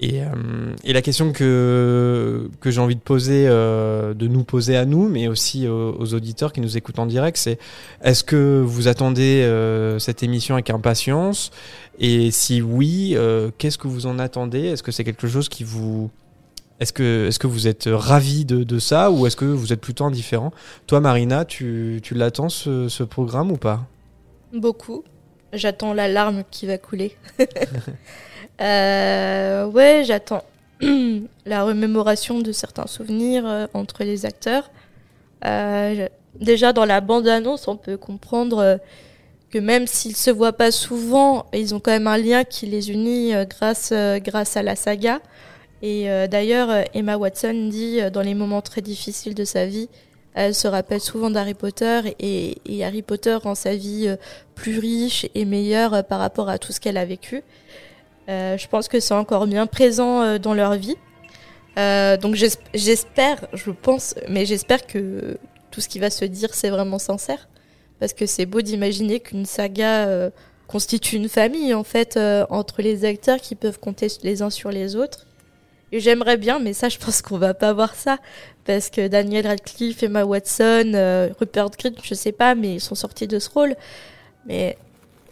Et, 0.00 0.22
euh, 0.22 0.74
et 0.84 0.92
la 0.92 1.02
question 1.02 1.32
que 1.32 2.48
que 2.60 2.70
j'ai 2.70 2.80
envie 2.80 2.94
de 2.94 3.00
poser, 3.00 3.46
euh, 3.48 4.14
de 4.14 4.28
nous 4.28 4.44
poser 4.44 4.76
à 4.76 4.84
nous, 4.84 5.08
mais 5.08 5.26
aussi 5.26 5.66
aux, 5.66 6.14
auditeurs 6.14 6.52
qui 6.52 6.60
nous 6.60 6.76
écoutent 6.76 7.00
en 7.00 7.06
direct, 7.06 7.36
c'est 7.36 7.58
est-ce 8.02 8.22
que 8.22 8.62
vous 8.64 8.86
attendez 8.86 9.44
cette 9.98 10.22
émission 10.22 10.54
avec 10.54 10.70
impatience? 10.70 11.50
Et 11.98 12.30
si 12.30 12.62
oui, 12.62 13.16
qu'est-ce 13.58 13.78
que 13.78 13.88
vous 13.88 14.06
en 14.06 14.20
attendez? 14.20 14.66
Est-ce 14.66 14.84
que 14.84 14.92
c'est 14.92 15.04
quelque 15.04 15.26
chose 15.26 15.48
qui 15.48 15.64
vous 15.64 16.10
est-ce 16.80 16.92
que, 16.92 17.46
vous 17.46 17.66
êtes 17.66 17.88
ravi 17.90 18.44
de, 18.44 18.78
ça 18.78 19.10
ou 19.10 19.26
est-ce 19.26 19.36
que 19.36 19.44
vous 19.44 19.72
êtes 19.72 19.80
plutôt 19.80 20.04
indifférent? 20.04 20.52
Toi, 20.86 21.00
Marina, 21.00 21.44
tu, 21.44 22.00
tu 22.02 22.14
l'attends 22.14 22.48
ce, 22.48 22.88
ce, 22.88 23.02
programme 23.02 23.50
ou 23.50 23.56
pas? 23.56 23.80
Beaucoup. 24.52 25.02
J'attends 25.52 25.92
l'alarme 25.94 26.44
qui 26.50 26.66
va 26.66 26.78
couler. 26.78 27.16
euh, 28.60 29.66
ouais, 29.66 30.02
j'attends 30.04 30.44
la 31.46 31.64
remémoration 31.64 32.40
de 32.40 32.52
certains 32.52 32.86
souvenirs 32.86 33.46
euh, 33.46 33.66
entre 33.74 34.04
les 34.04 34.26
acteurs. 34.26 34.70
Euh, 35.44 36.08
déjà, 36.40 36.72
dans 36.72 36.84
la 36.84 37.00
bande-annonce, 37.00 37.68
on 37.68 37.76
peut 37.76 37.96
comprendre 37.96 38.58
euh, 38.58 38.76
que 39.50 39.58
même 39.58 39.86
s'ils 39.86 40.16
se 40.16 40.30
voient 40.30 40.52
pas 40.52 40.70
souvent, 40.70 41.46
ils 41.52 41.74
ont 41.74 41.80
quand 41.80 41.90
même 41.90 42.06
un 42.06 42.18
lien 42.18 42.44
qui 42.44 42.66
les 42.66 42.90
unit 42.90 43.32
grâce, 43.48 43.92
grâce 44.18 44.56
à 44.58 44.62
la 44.62 44.76
saga. 44.76 45.20
Et 45.82 46.10
euh, 46.10 46.26
d'ailleurs, 46.26 46.70
euh, 46.70 46.82
Emma 46.94 47.16
Watson 47.16 47.68
dit 47.70 48.00
euh, 48.00 48.10
dans 48.10 48.22
les 48.22 48.34
moments 48.34 48.62
très 48.62 48.80
difficiles 48.80 49.34
de 49.34 49.44
sa 49.44 49.66
vie, 49.66 49.88
elle 50.34 50.54
se 50.54 50.68
rappelle 50.68 51.00
souvent 51.00 51.30
d'Harry 51.30 51.54
Potter 51.54 52.00
et, 52.18 52.58
et, 52.66 52.84
Harry 52.84 53.02
Potter 53.02 53.34
rend 53.34 53.54
sa 53.54 53.74
vie 53.74 54.14
plus 54.54 54.78
riche 54.78 55.26
et 55.34 55.44
meilleure 55.44 56.04
par 56.04 56.20
rapport 56.20 56.48
à 56.48 56.58
tout 56.58 56.72
ce 56.72 56.78
qu'elle 56.78 56.96
a 56.96 57.04
vécu. 57.04 57.42
Euh, 58.28 58.56
je 58.56 58.68
pense 58.68 58.86
que 58.88 59.00
c'est 59.00 59.14
encore 59.14 59.46
bien 59.46 59.66
présent 59.66 60.38
dans 60.38 60.54
leur 60.54 60.74
vie. 60.74 60.96
Euh, 61.76 62.16
donc 62.16 62.36
j'espère, 62.36 63.46
je 63.52 63.70
pense, 63.72 64.14
mais 64.28 64.46
j'espère 64.46 64.86
que 64.86 65.38
tout 65.72 65.80
ce 65.80 65.88
qui 65.88 65.98
va 65.98 66.10
se 66.10 66.24
dire 66.24 66.54
c'est 66.54 66.70
vraiment 66.70 66.98
sincère, 66.98 67.48
parce 67.98 68.12
que 68.12 68.26
c'est 68.26 68.46
beau 68.46 68.60
d'imaginer 68.60 69.18
qu'une 69.18 69.46
saga 69.46 70.30
constitue 70.68 71.16
une 71.16 71.28
famille 71.28 71.74
en 71.74 71.84
fait 71.84 72.18
entre 72.50 72.80
les 72.80 73.04
acteurs 73.04 73.40
qui 73.40 73.56
peuvent 73.56 73.80
compter 73.80 74.06
les 74.22 74.42
uns 74.42 74.50
sur 74.50 74.70
les 74.70 74.94
autres 74.94 75.27
J'aimerais 75.92 76.36
bien, 76.36 76.58
mais 76.58 76.72
ça, 76.74 76.88
je 76.88 76.98
pense 76.98 77.22
qu'on 77.22 77.38
va 77.38 77.54
pas 77.54 77.72
voir 77.72 77.94
ça. 77.94 78.18
Parce 78.64 78.90
que 78.90 79.08
Daniel 79.08 79.46
Radcliffe, 79.46 80.02
Emma 80.02 80.24
Watson, 80.24 80.92
euh, 80.94 81.28
Rupert 81.40 81.70
Grint, 81.70 81.94
je 82.02 82.14
sais 82.14 82.32
pas, 82.32 82.54
mais 82.54 82.74
ils 82.74 82.80
sont 82.80 82.94
sortis 82.94 83.26
de 83.26 83.38
ce 83.38 83.48
rôle. 83.48 83.74
Mais 84.46 84.76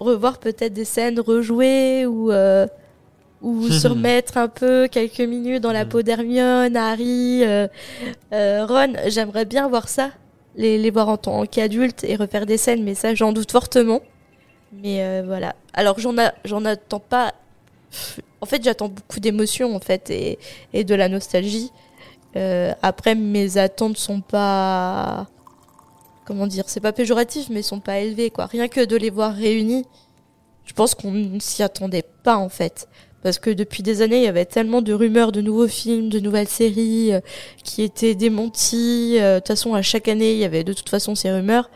revoir 0.01 0.39
peut-être 0.39 0.73
des 0.73 0.85
scènes 0.87 1.21
rejouées 1.21 2.07
ou, 2.07 2.33
euh, 2.33 2.67
ou 3.43 3.69
se 3.69 3.87
remettre 3.89 4.39
un 4.39 4.49
peu 4.49 4.89
quelques 4.89 5.21
minutes 5.21 5.63
dans 5.63 5.73
la 5.73 5.85
Mm. 5.85 5.89
peau 5.89 6.03
d'Hermione, 6.03 6.77
Harry, 6.77 7.45
euh, 7.45 7.69
euh, 8.33 8.65
Ron. 8.67 8.95
J'aimerais 9.09 9.45
bien 9.45 9.69
voir 9.69 9.89
ça, 9.89 10.11
les, 10.57 10.79
les 10.79 10.91
voir 10.91 11.09
en 11.11 11.19
tant 11.19 11.45
qu'adultes 11.45 12.05
et 12.05 12.17
refaire 12.17 12.47
des 12.47 12.57
scènes, 12.57 12.83
mais 12.83 12.95
ça, 12.95 13.15
j'en 13.15 13.33
doute 13.33 13.53
fortement. 13.53 14.01
Mais 14.83 15.03
euh, 15.03 15.23
voilà. 15.27 15.55
Alors, 15.75 15.99
j'en 15.99 16.65
attends 16.65 17.01
pas. 17.01 17.35
En 18.41 18.47
fait, 18.47 18.63
j'attends 18.63 18.89
beaucoup 18.89 19.21
d'émotions, 19.21 19.75
en 19.75 19.81
fait, 19.81 20.11
et, 20.11 20.39
et 20.73 20.85
de 20.85 20.95
la 20.95 21.09
nostalgie. 21.09 21.73
Euh, 22.37 22.73
après, 22.83 23.15
mes 23.15 23.59
attentes 23.59 23.97
sont 23.97 24.21
pas. 24.21 25.27
Comment 26.27 26.47
dire 26.47 26.65
C'est 26.67 26.81
pas 26.81 26.93
péjoratif, 26.93 27.49
mais 27.51 27.63
sont 27.63 27.81
pas 27.81 27.99
élevées, 28.01 28.31
quoi. 28.31 28.47
Rien 28.47 28.69
que 28.69 28.85
de 28.85 28.97
les 28.97 29.11
voir 29.11 29.33
réunis, 29.35 29.85
je 30.65 30.73
pense 30.73 30.95
qu'on 30.95 31.13
ne 31.13 31.39
s'y 31.39 31.63
attendait 31.63 32.05
pas, 32.23 32.37
en 32.37 32.49
fait. 32.49 32.89
Parce 33.23 33.39
que 33.39 33.51
depuis 33.51 33.83
des 33.83 34.03
années, 34.03 34.19
il 34.19 34.25
y 34.25 34.29
avait 34.29 34.45
tellement 34.45 34.83
de 34.83 34.93
rumeurs 34.93 35.33
de 35.33 35.41
nouveaux 35.41 35.67
films, 35.69 36.11
de 36.11 36.21
nouvelles 36.21 36.49
séries 36.49 37.13
euh, 37.13 37.21
qui 37.65 37.83
étaient 37.83 38.15
démenties. 38.15 39.17
Euh, 39.19 39.37
De 39.37 39.39
toute 39.41 39.49
façon, 39.49 39.75
à 39.75 39.83
chaque 39.83 40.09
année, 40.09 40.33
il 40.33 40.39
y 40.39 40.45
avait 40.45 40.63
de 40.65 40.73
toute 40.73 40.89
façon 40.89 41.15
ces 41.15 41.33
rumeurs. 41.33 41.71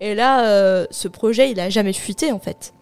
Et 0.00 0.14
là, 0.14 0.46
euh, 0.48 0.86
ce 0.90 1.08
projet, 1.08 1.50
il 1.50 1.58
a 1.58 1.70
jamais 1.70 1.92
fuité, 1.92 2.30
en 2.30 2.38
fait. 2.38 2.74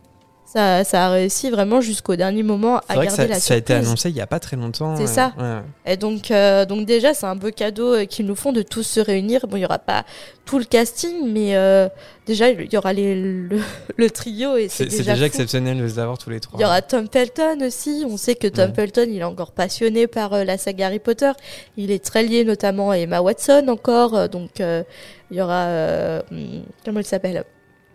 Ça, 0.55 0.85
ça 0.85 1.07
a 1.07 1.11
réussi 1.11 1.49
vraiment 1.49 1.81
jusqu'au 1.81 2.15
dernier 2.15 2.43
moment 2.43 2.77
à 2.77 2.83
C'est 2.91 2.95
vrai 2.97 3.07
que 3.07 3.11
garder 3.13 3.23
ça, 3.23 3.29
la 3.29 3.41
ça 3.41 3.55
a 3.55 3.57
été 3.57 3.73
surprise. 3.73 3.89
annoncé 3.89 4.11
il 4.11 4.17
y 4.17 4.21
a 4.21 4.27
pas 4.27 4.39
très 4.39 4.57
longtemps. 4.57 4.97
C'est 4.97 5.05
euh, 5.05 5.07
ça. 5.07 5.33
ouais. 5.39 5.61
Et 5.87 5.97
donc, 5.97 6.31
euh, 6.31 6.67
donc 6.67 6.85
déjà, 6.85 7.15
c'est 7.15 7.25
un 7.25 7.37
beau 7.37 7.51
cadeau 7.51 7.95
euh, 7.95 8.05
qu'ils 8.05 8.27
nous 8.27 8.35
font 8.37 8.53
de 8.53 8.61
tous 8.61 8.83
se 8.83 9.01
réunir. 9.01 9.47
Bon, 9.47 9.57
il 9.57 9.61
y 9.61 9.65
aura 9.65 9.79
pas 9.79 10.05
tout 10.45 10.59
le 10.59 10.67
casting, 10.67 11.33
mais 11.33 11.57
euh, 11.57 11.89
déjà, 12.27 12.51
il 12.51 12.71
y 12.71 12.77
aura 12.77 12.93
les, 12.93 13.15
le, 13.15 13.61
le 13.97 14.11
trio 14.11 14.57
et 14.59 14.69
c'est 14.69 14.85
déjà, 14.85 15.15
déjà 15.15 15.25
exceptionnel 15.25 15.79
de 15.79 15.85
les 15.85 15.99
avoir 15.99 16.19
tous 16.19 16.29
les 16.29 16.41
trois. 16.41 16.59
Il 16.61 16.63
y 16.63 16.67
aura 16.67 16.83
Tom 16.83 17.07
Felton 17.11 17.59
aussi. 17.67 18.05
On 18.07 18.19
sait 18.19 18.35
que 18.35 18.49
Tom 18.49 18.69
Ouais. 18.69 18.75
Felton, 18.77 19.07
il 19.09 19.19
est 19.21 19.25
encore 19.25 19.53
passionné 19.53 20.07
par 20.07 20.35
euh, 20.35 20.45
la 20.45 20.59
saga 20.59 20.89
Harry 20.89 20.99
Potter. 20.99 21.33
Il 21.79 21.91
est 21.91 22.05
très 22.05 22.25
lié 22.25 22.45
notamment 22.45 22.91
à 22.91 22.99
Emma 22.99 23.23
Watson 23.23 23.65
encore. 23.69 24.15
euh, 24.15 24.29
donc, 24.29 24.61
euh, 24.61 24.83
il 25.31 25.39
y 25.39 25.41
aura... 25.41 25.65
euh, 25.65 26.21
hum, 26.31 26.63
comment 26.85 27.01
il 27.01 27.07
s'appelle? 27.07 27.43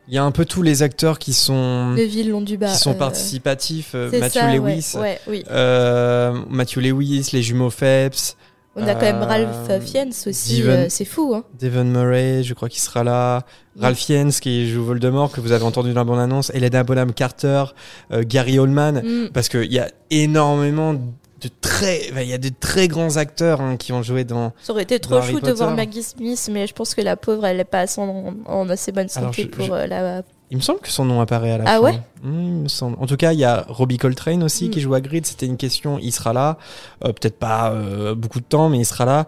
Il 0.07 0.13
y 0.13 0.17
a 0.17 0.23
un 0.23 0.31
peu 0.31 0.45
tous 0.45 0.61
les 0.61 0.83
acteurs 0.83 1.19
qui 1.19 1.33
sont 1.33 1.91
Neville 1.91 2.29
Londubat. 2.29 2.71
qui 2.71 2.77
sont 2.77 2.91
euh, 2.91 2.93
participatifs. 2.93 3.91
euh, 3.93 4.09
Matthew 4.19 4.33
ça, 4.33 4.53
Lewis, 4.55 4.93
ouais, 4.95 5.19
oui. 5.27 5.43
euh, 5.51 6.33
Matthew 6.49 6.77
Lewis, 6.77 7.29
les 7.33 7.41
jumeaux 7.43 7.69
Phelps, 7.69 8.37
On 8.75 8.87
a 8.87 8.93
quand 8.93 9.01
même 9.01 9.21
Ralph 9.23 9.83
Fiennes 9.83 10.13
aussi. 10.25 10.63
C'est 10.89 11.03
fou, 11.05 11.33
hein. 11.35 11.43
Devon 11.59 11.83
Murray, 11.83 12.43
je 12.43 12.53
crois 12.53 12.69
qu'il 12.69 12.79
sera 12.81 13.03
là. 13.03 13.41
Oui. 13.75 13.81
Ralph 13.81 13.97
Fiennes 13.97 14.31
qui 14.31 14.69
joue 14.71 14.83
Voldemort 14.85 15.31
que 15.31 15.41
vous 15.41 15.51
avez 15.51 15.63
entendu 15.65 15.93
dans 15.93 16.01
la 16.01 16.05
bande 16.05 16.19
annonce. 16.19 16.51
Helena 16.53 16.83
Bonham 16.83 17.11
Carter, 17.13 17.65
euh, 18.11 18.23
Gary 18.25 18.59
Oldman. 18.59 19.01
Mm. 19.03 19.29
Parce 19.33 19.49
qu'il 19.49 19.71
y 19.71 19.79
a 19.79 19.89
énormément 20.09 20.95
de 21.41 21.49
très, 21.61 22.07
il 22.09 22.27
y 22.27 22.33
a 22.33 22.37
de 22.39 22.49
très 22.59 22.87
grands 22.87 23.17
acteurs 23.17 23.61
hein, 23.61 23.77
qui 23.77 23.93
ont 23.93 24.01
joué 24.01 24.23
dans. 24.23 24.53
Ça 24.61 24.73
aurait 24.73 24.83
été 24.83 24.99
trop 24.99 25.21
chou 25.21 25.39
de 25.39 25.51
voir. 25.51 25.75
Maggie 25.75 26.01
Smith, 26.03 26.49
mais 26.51 26.65
je 26.65 26.73
pense 26.73 26.95
que 26.95 27.01
la 27.01 27.15
pauvre, 27.15 27.45
elle 27.45 27.59
est 27.59 27.63
pas 27.63 27.85
en, 27.99 28.33
en 28.45 28.69
assez 28.69 28.91
bonne 28.91 29.07
santé 29.09 29.43
je- 29.43 29.47
pour 29.47 29.65
je- 29.65 29.71
euh, 29.71 29.87
la. 29.87 30.21
Il 30.49 30.57
me 30.57 30.61
semble 30.61 30.79
que 30.79 30.89
son 30.89 31.03
nom 31.05 31.19
apparaît 31.21 31.51
à 31.51 31.57
la 31.57 31.63
Ah 31.67 31.73
fin. 31.75 31.81
ouais 31.81 31.99
Mm, 32.23 32.43
il 32.57 32.63
me 32.63 32.67
semble. 32.69 32.97
En 32.99 33.05
tout 33.05 33.17
cas, 33.17 33.33
il 33.33 33.39
y 33.39 33.43
a 33.45 33.65
Robbie 33.67 33.97
Coltrane 33.97 34.41
aussi 34.43 34.67
Mm. 34.67 34.71
qui 34.71 34.79
joue 34.81 34.93
à 34.95 35.01
Grid. 35.01 35.25
C'était 35.25 35.45
une 35.45 35.57
question. 35.57 35.99
Il 36.01 36.11
sera 36.11 36.33
là. 36.33 36.57
Euh, 37.03 37.09
Peut-être 37.13 37.37
pas 37.37 37.71
euh, 37.71 38.15
beaucoup 38.15 38.39
de 38.39 38.45
temps, 38.45 38.69
mais 38.69 38.79
il 38.79 38.85
sera 38.85 39.05
là. 39.05 39.27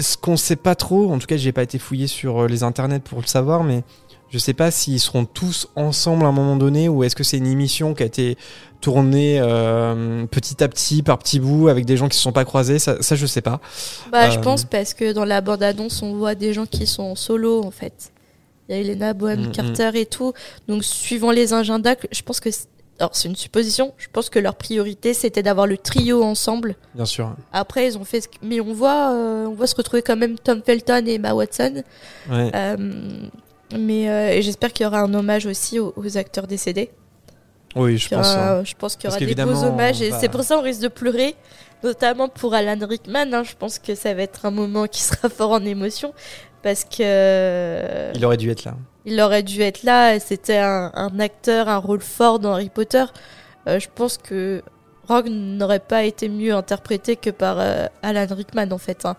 Ce 0.00 0.16
qu'on 0.16 0.36
sait 0.36 0.54
pas 0.56 0.76
trop, 0.76 1.12
en 1.12 1.18
tout 1.18 1.26
cas, 1.26 1.36
j'ai 1.36 1.50
pas 1.50 1.64
été 1.64 1.78
fouillé 1.80 2.06
sur 2.06 2.46
les 2.46 2.62
internets 2.62 3.00
pour 3.00 3.20
le 3.20 3.26
savoir, 3.26 3.64
mais 3.64 3.82
je 4.30 4.38
sais 4.38 4.54
pas 4.54 4.70
s'ils 4.70 5.00
seront 5.00 5.24
tous 5.24 5.68
ensemble 5.76 6.24
à 6.24 6.28
un 6.28 6.32
moment 6.32 6.56
donné 6.56 6.88
ou 6.88 7.04
est-ce 7.04 7.14
que 7.16 7.24
c'est 7.24 7.38
une 7.38 7.46
émission 7.46 7.94
qui 7.94 8.02
a 8.02 8.06
été 8.06 8.36
tournée 8.80 9.38
euh, 9.40 10.26
petit 10.26 10.62
à 10.62 10.68
petit, 10.68 11.02
par 11.02 11.18
petits 11.18 11.40
bouts, 11.40 11.68
avec 11.68 11.86
des 11.86 11.96
gens 11.96 12.08
qui 12.08 12.16
se 12.16 12.22
sont 12.22 12.32
pas 12.32 12.44
croisés. 12.44 12.78
Ça, 12.78 13.00
ça 13.02 13.16
je 13.16 13.24
sais 13.26 13.40
pas. 13.40 13.60
Bah, 14.12 14.30
je 14.30 14.38
Euh, 14.38 14.42
pense 14.42 14.64
parce 14.64 14.94
que 14.94 15.12
dans 15.12 15.24
la 15.24 15.40
bande-annonce, 15.40 16.02
on 16.02 16.14
voit 16.14 16.34
des 16.34 16.52
gens 16.52 16.66
qui 16.66 16.86
sont 16.86 17.14
solo 17.14 17.64
en 17.64 17.70
fait. 17.70 18.12
Il 18.68 18.74
y 18.74 18.78
a 18.78 18.80
Elena 18.82 19.14
Bohem 19.14 19.46
Mm, 19.48 19.52
Carter 19.52 19.90
et 19.94 20.06
tout. 20.06 20.32
Donc, 20.66 20.82
suivant 20.84 21.30
les 21.30 21.54
agendas, 21.54 21.94
je 22.10 22.22
pense 22.22 22.40
que. 22.40 22.50
Alors, 22.98 23.14
c'est 23.14 23.28
une 23.28 23.36
supposition. 23.36 23.92
Je 23.98 24.08
pense 24.12 24.28
que 24.30 24.38
leur 24.38 24.54
priorité, 24.56 25.14
c'était 25.14 25.42
d'avoir 25.42 25.66
le 25.66 25.76
trio 25.78 26.22
ensemble. 26.24 26.74
Bien 26.94 27.04
sûr. 27.04 27.34
Après, 27.52 27.86
ils 27.86 27.96
ont 27.98 28.04
fait. 28.04 28.22
ce 28.22 28.28
Mais 28.42 28.60
on 28.60 28.72
voit, 28.72 29.12
euh, 29.12 29.46
on 29.46 29.54
voit 29.54 29.66
se 29.68 29.76
retrouver 29.76 30.02
quand 30.02 30.16
même 30.16 30.36
Tom 30.38 30.62
Felton 30.64 31.04
et 31.06 31.14
Emma 31.14 31.32
Watson. 31.34 31.82
Ouais. 32.30 32.50
Euh, 32.54 32.76
mais 33.76 34.08
euh, 34.08 34.40
j'espère 34.42 34.72
qu'il 34.72 34.84
y 34.84 34.86
aura 34.86 35.00
un 35.00 35.12
hommage 35.14 35.46
aussi 35.46 35.78
aux, 35.80 35.92
aux 35.96 36.16
acteurs 36.18 36.46
décédés. 36.46 36.90
Oui, 37.74 37.98
je 37.98 38.08
pense. 38.08 38.26
aura- 38.26 38.58
hein. 38.58 38.64
je 38.64 38.74
pense 38.74 38.96
qu'il 38.96 39.04
y 39.04 39.12
aura 39.12 39.18
des 39.18 39.34
beaux 39.34 39.64
hommages 39.64 40.00
et 40.02 40.10
bah- 40.10 40.18
c'est 40.20 40.28
pour 40.30 40.42
ça 40.42 40.56
qu'on 40.56 40.62
risque 40.62 40.80
de 40.80 40.88
pleurer, 40.88 41.34
notamment 41.84 42.28
pour 42.28 42.54
Alan 42.54 42.78
Rickman. 42.86 43.32
hein. 43.34 43.42
Je 43.42 43.54
pense 43.54 43.78
que 43.78 43.94
ça 43.94 44.14
va 44.14 44.22
être 44.22 44.46
un 44.46 44.50
moment 44.50 44.86
qui 44.86 45.02
sera 45.02 45.28
fort 45.38 45.50
en 45.52 45.62
émotion 45.64 46.14
parce 46.62 46.84
que 46.84 48.12
Il 48.14 48.24
aurait 48.24 48.38
dû 48.38 48.50
être 48.50 48.64
là. 48.64 48.76
il 49.04 49.20
aurait 49.20 49.42
dû 49.42 49.60
être 49.62 49.82
là. 49.82 50.18
C'était 50.20 50.56
un, 50.58 50.90
un 50.94 51.20
acteur, 51.20 51.68
un 51.68 51.76
rôle 51.78 52.00
fort 52.00 52.38
dans 52.38 52.52
Harry 52.54 52.70
Potter. 52.70 53.04
Euh, 53.68 53.78
je 53.78 53.88
pense 53.94 54.16
que 54.16 54.62
Rogue 55.08 55.28
n'aurait 55.28 55.78
pas 55.80 56.04
été 56.04 56.28
mieux 56.28 56.54
interprété 56.54 57.16
que 57.16 57.30
par 57.30 57.58
euh, 57.60 57.86
Alan 58.02 58.26
Rickman 58.34 58.70
en 58.70 58.78
fait. 58.78 59.04
hein. 59.04 59.16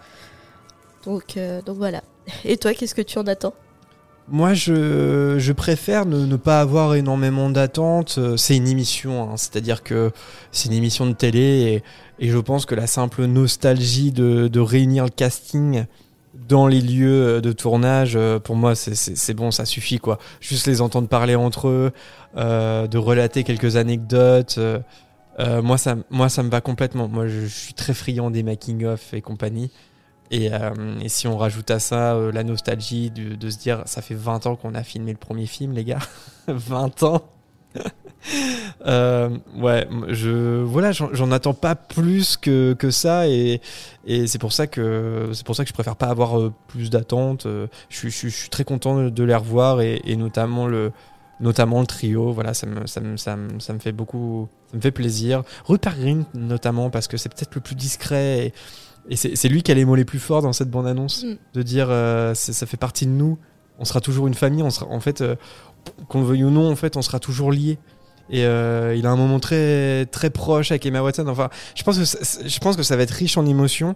Donc, 1.05 1.37
donc 1.65 1.77
voilà. 1.77 2.01
Et 2.43 2.57
toi, 2.57 2.73
qu'est-ce 2.73 2.95
que 2.95 3.01
tu 3.03 3.17
en 3.19 3.27
attends? 3.27 3.53
Moi, 4.29 4.53
je, 4.53 5.35
je 5.39 5.53
préfère 5.53 6.05
ne, 6.05 6.25
ne 6.25 6.35
pas 6.35 6.59
avoir 6.59 6.95
énormément 6.95 7.49
d'attentes. 7.49 8.15
Euh, 8.17 8.35
C'est 8.35 8.57
une 8.57 8.67
émission, 8.67 9.23
hein, 9.31 9.37
c'est-à-dire 9.37 9.83
que 9.83 10.11
c'est 10.51 10.67
une 10.67 10.73
émission 10.75 11.05
de 11.05 11.13
télé 11.13 11.81
et, 12.19 12.25
et 12.25 12.29
je 12.29 12.37
pense 12.37 12.65
que 12.65 12.75
la 12.75 12.87
simple 12.87 13.23
nostalgie 13.25 14.11
de, 14.11 14.49
de 14.49 14.59
réunir 14.59 15.05
le 15.05 15.11
casting 15.11 15.85
dans 16.49 16.67
les 16.67 16.81
lieux 16.81 17.39
de 17.41 17.51
tournage, 17.53 18.15
euh, 18.17 18.37
pour 18.37 18.55
moi, 18.57 18.75
c'est- 18.75 19.33
bon, 19.33 19.49
ça 19.51 19.65
suffit 19.65 19.97
quoi. 19.99 20.19
Juste 20.41 20.67
les 20.67 20.81
entendre 20.81 21.07
parler 21.07 21.35
entre 21.35 21.69
eux, 21.69 21.91
euh, 22.35 22.85
de 22.87 22.97
relater 22.97 23.43
quelques 23.45 23.77
anecdotes. 23.77 24.55
euh, 24.57 24.79
euh, 25.39 25.61
moi, 25.61 25.77
ça, 25.77 25.95
moi, 26.09 26.27
ça 26.29 26.43
me 26.43 26.49
va 26.49 26.59
complètement. 26.61 27.07
Moi, 27.07 27.27
je, 27.27 27.41
je 27.41 27.47
suis 27.47 27.73
très 27.73 27.93
friand 27.93 28.29
des 28.31 28.43
making-of 28.43 29.13
et 29.13 29.21
compagnie. 29.21 29.71
Et, 30.31 30.53
euh, 30.53 30.99
et 31.01 31.09
si 31.09 31.27
on 31.27 31.37
rajoute 31.37 31.71
à 31.71 31.79
ça 31.79 32.15
euh, 32.15 32.31
la 32.31 32.43
nostalgie 32.43 33.09
de, 33.09 33.49
se 33.49 33.57
dire, 33.57 33.83
ça 33.85 34.01
fait 34.01 34.15
20 34.15 34.45
ans 34.47 34.55
qu'on 34.55 34.75
a 34.75 34.83
filmé 34.83 35.11
le 35.11 35.17
premier 35.17 35.45
film, 35.45 35.73
les 35.73 35.83
gars. 35.83 35.99
20 36.47 37.03
ans. 37.03 37.21
Euh, 38.85 39.29
ouais, 39.55 39.87
je 40.09 40.61
voilà, 40.61 40.91
j'en 40.91 41.31
attends 41.31 41.53
pas 41.53 41.75
plus 41.75 42.35
que, 42.35 42.73
que 42.73 42.91
ça 42.91 43.27
et, 43.27 43.61
et 44.05 44.27
c'est 44.27 44.39
pour 44.39 44.51
ça 44.51 44.67
que 44.67 45.31
pour 45.45 45.55
ça 45.55 45.63
que 45.63 45.69
je 45.69 45.73
préfère 45.73 45.95
pas 45.95 46.07
avoir 46.07 46.51
plus 46.67 46.89
d'attentes. 46.89 47.45
Je 47.45 47.67
je, 47.89 48.09
je 48.09 48.27
suis 48.27 48.49
très 48.49 48.65
content 48.65 49.09
de, 49.09 49.23
les 49.23 49.35
revoir 49.35 49.79
et, 49.81 50.01
notamment 50.17 50.67
le 50.67 50.91
notamment 51.39 51.79
le 51.79 51.87
trio. 51.87 52.33
Voilà, 52.33 52.53
ça 52.53 52.67
me 52.67 52.85
ça 52.85 52.99
me, 52.99 53.15
ça 53.17 53.37
me, 53.37 53.59
ça 53.59 53.71
me 53.71 53.79
fait 53.79 53.93
beaucoup, 53.93 54.49
me 54.73 54.81
fait 54.81 54.91
plaisir. 54.91 55.43
Rupert 55.65 55.97
Green 55.97 56.25
notamment 56.33 56.89
parce 56.89 57.07
que 57.07 57.15
c'est 57.15 57.29
peut-être 57.29 57.55
le 57.55 57.61
plus 57.61 57.75
discret 57.75 58.47
et, 58.47 58.53
et 59.09 59.15
c'est 59.15 59.47
lui 59.47 59.63
qui 59.63 59.71
a 59.71 59.75
les 59.75 59.85
mots 59.85 59.95
les 59.95 60.05
plus 60.05 60.19
forts 60.19 60.41
dans 60.41 60.53
cette 60.53 60.69
bande 60.69 60.87
annonce 60.87 61.23
Mm. 61.23 61.35
de 61.53 61.61
dire 61.61 61.87
euh, 61.89 62.33
ça 62.33 62.65
fait 62.65 62.77
partie 62.77 63.05
de 63.05 63.11
nous. 63.11 63.37
On 63.79 63.85
sera 63.85 64.01
toujours 64.01 64.27
une 64.27 64.33
famille. 64.33 64.63
On 64.63 64.69
sera 64.69 64.87
en 64.87 64.99
fait 64.99 65.21
euh, 65.21 65.35
qu'on 66.09 66.21
le 66.21 66.25
veuille 66.27 66.43
ou 66.43 66.49
non, 66.49 66.69
en 66.71 66.75
fait, 66.75 66.97
on 66.97 67.01
sera 67.01 67.19
toujours 67.19 67.51
liés. 67.51 67.77
Et 68.29 68.45
euh, 68.45 68.93
il 68.97 69.05
a 69.05 69.09
un 69.11 69.15
moment 69.15 69.39
très 69.39 70.05
très 70.07 70.29
proche 70.29 70.71
avec 70.71 70.85
Emma 70.85 71.01
Watson. 71.01 71.25
Enfin, 71.27 71.49
je 71.75 71.83
pense 71.83 71.97
que 71.97 72.03
ça, 72.03 72.17
je 72.45 72.59
pense 72.59 72.75
que 72.75 72.83
ça 72.83 72.97
va 72.97 73.03
être 73.03 73.11
riche 73.11 73.37
en 73.37 73.45
émotions 73.45 73.95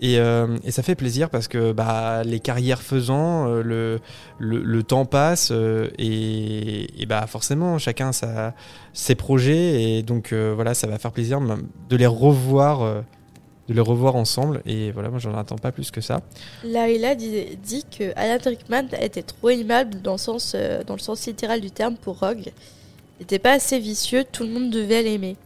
et, 0.00 0.14
et 0.14 0.70
ça 0.70 0.82
fait 0.82 0.94
plaisir 0.96 1.28
parce 1.30 1.46
que 1.48 1.72
bah 1.72 2.22
les 2.24 2.40
carrières 2.40 2.82
faisant, 2.82 3.46
le, 3.46 4.00
le 4.38 4.62
le 4.62 4.82
temps 4.82 5.04
passe 5.04 5.52
et, 5.98 7.02
et 7.02 7.06
bah 7.06 7.26
forcément 7.28 7.78
chacun 7.78 8.12
sa 8.12 8.54
ses 8.92 9.14
projets 9.14 9.82
et 9.82 10.02
donc 10.02 10.32
voilà 10.32 10.74
ça 10.74 10.86
va 10.88 10.98
faire 10.98 11.12
plaisir 11.12 11.40
de 11.40 11.96
les 11.96 12.06
revoir 12.06 13.02
de 13.68 13.74
les 13.74 13.80
revoir 13.80 14.16
ensemble 14.16 14.62
et 14.66 14.90
voilà 14.92 15.10
moi 15.10 15.18
j'en 15.18 15.36
attends 15.36 15.56
pas 15.56 15.72
plus 15.72 15.90
que 15.90 16.00
ça. 16.00 16.20
Laila 16.64 17.14
dit, 17.14 17.56
dit 17.62 17.84
que 17.84 18.12
Alan 18.16 18.38
Rickman 18.44 18.88
était 19.00 19.22
trop 19.22 19.50
aimable 19.50 20.00
dans 20.00 20.12
le 20.12 20.18
sens, 20.18 20.52
euh, 20.54 20.82
dans 20.84 20.94
le 20.94 21.00
sens 21.00 21.26
littéral 21.26 21.60
du 21.60 21.70
terme 21.70 21.96
pour 21.96 22.18
Rogue. 22.20 22.52
Il 23.18 23.22
n'était 23.22 23.38
pas 23.38 23.52
assez 23.52 23.78
vicieux, 23.78 24.24
tout 24.30 24.44
le 24.44 24.50
monde 24.50 24.70
devait 24.70 25.02
l'aimer. 25.02 25.36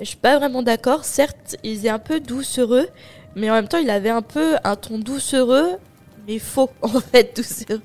Je 0.00 0.04
suis 0.04 0.16
pas 0.16 0.38
vraiment 0.38 0.62
d'accord. 0.62 1.04
Certes, 1.04 1.56
il 1.62 1.86
est 1.86 1.88
un 1.88 1.98
peu 1.98 2.20
doucereux, 2.20 2.88
mais 3.34 3.48
en 3.50 3.54
même 3.54 3.68
temps, 3.68 3.78
il 3.78 3.88
avait 3.88 4.10
un 4.10 4.22
peu 4.22 4.56
un 4.62 4.76
ton 4.76 4.98
doucereux, 4.98 5.78
mais 6.26 6.38
faux 6.38 6.68
en 6.82 7.00
fait. 7.00 7.34
Doucereux. 7.36 7.80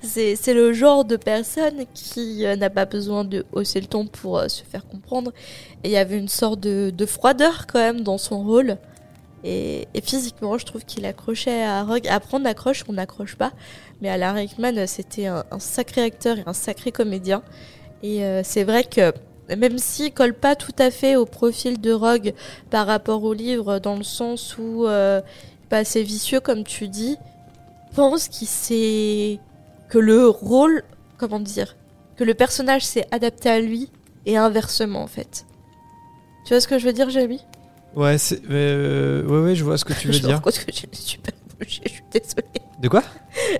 C'est, 0.00 0.54
le 0.54 0.72
genre 0.72 1.04
de 1.04 1.16
personne 1.16 1.84
qui 1.92 2.46
euh, 2.46 2.56
n'a 2.56 2.70
pas 2.70 2.86
besoin 2.86 3.24
de 3.24 3.44
hausser 3.52 3.80
le 3.80 3.86
ton 3.86 4.06
pour 4.06 4.38
euh, 4.38 4.48
se 4.48 4.62
faire 4.62 4.86
comprendre. 4.86 5.32
Et 5.84 5.88
il 5.88 5.92
y 5.92 5.98
avait 5.98 6.16
une 6.16 6.28
sorte 6.28 6.60
de 6.60 7.06
froideur 7.06 7.66
quand 7.66 7.80
même 7.80 8.00
dans 8.00 8.18
son 8.18 8.42
rôle. 8.42 8.78
Et, 9.44 9.86
physiquement, 10.02 10.58
je 10.58 10.66
trouve 10.66 10.84
qu'il 10.84 11.06
accrochait 11.06 11.62
à 11.62 11.82
Rogue. 11.82 12.06
Après, 12.08 12.36
on 12.38 12.44
accroche, 12.44 12.84
on 12.88 12.92
n'accroche 12.92 13.36
pas. 13.36 13.52
Mais 14.02 14.08
Alan 14.08 14.34
Rickman, 14.34 14.76
euh, 14.76 14.86
c'était 14.86 15.26
un, 15.26 15.44
sacré 15.58 16.02
acteur 16.02 16.38
et 16.38 16.42
un 16.46 16.52
sacré 16.52 16.92
comédien. 16.92 17.42
Et 18.02 18.24
euh, 18.24 18.42
c'est 18.44 18.64
vrai 18.64 18.84
que 18.84 19.12
même 19.56 19.78
s'il 19.78 20.12
colle 20.12 20.34
pas 20.34 20.56
tout 20.56 20.74
à 20.78 20.90
fait 20.90 21.16
au 21.16 21.26
profil 21.26 21.80
de 21.80 21.92
Rogue 21.92 22.34
par 22.70 22.86
rapport 22.86 23.24
au 23.24 23.32
livre, 23.32 23.78
dans 23.78 23.96
le 23.96 24.04
sens 24.04 24.56
où 24.58 24.86
euh, 24.86 25.20
pas 25.68 25.78
assez 25.78 26.02
vicieux 26.02 26.40
comme 26.40 26.64
tu 26.64 26.88
dis, 26.88 27.16
pense 27.94 28.28
qu'il 28.28 28.48
s'est 28.48 29.38
que 29.88 29.98
le 29.98 30.28
rôle, 30.28 30.84
comment 31.18 31.40
dire, 31.40 31.76
que 32.16 32.24
le 32.24 32.34
personnage 32.34 32.82
s'est 32.82 33.06
adapté 33.10 33.50
à 33.50 33.60
lui 33.60 33.90
et 34.24 34.36
inversement 34.36 35.02
en 35.02 35.08
fait. 35.08 35.46
Tu 36.44 36.54
vois 36.54 36.60
ce 36.60 36.68
que 36.68 36.78
je 36.78 36.86
veux 36.86 36.92
dire, 36.92 37.10
Jamie? 37.10 37.42
Ouais, 37.96 38.18
c'est, 38.18 38.40
euh, 38.50 39.24
ouais, 39.24 39.40
ouais, 39.48 39.54
je 39.54 39.64
vois 39.64 39.76
ce 39.78 39.84
que 39.84 39.92
tu 39.92 40.06
veux 40.08 40.12
Je 40.12 40.20
dire. 40.20 40.40
je 40.46 41.66
suis 41.66 42.02
désolée. 42.12 42.44
De 42.80 42.88
quoi? 42.88 43.02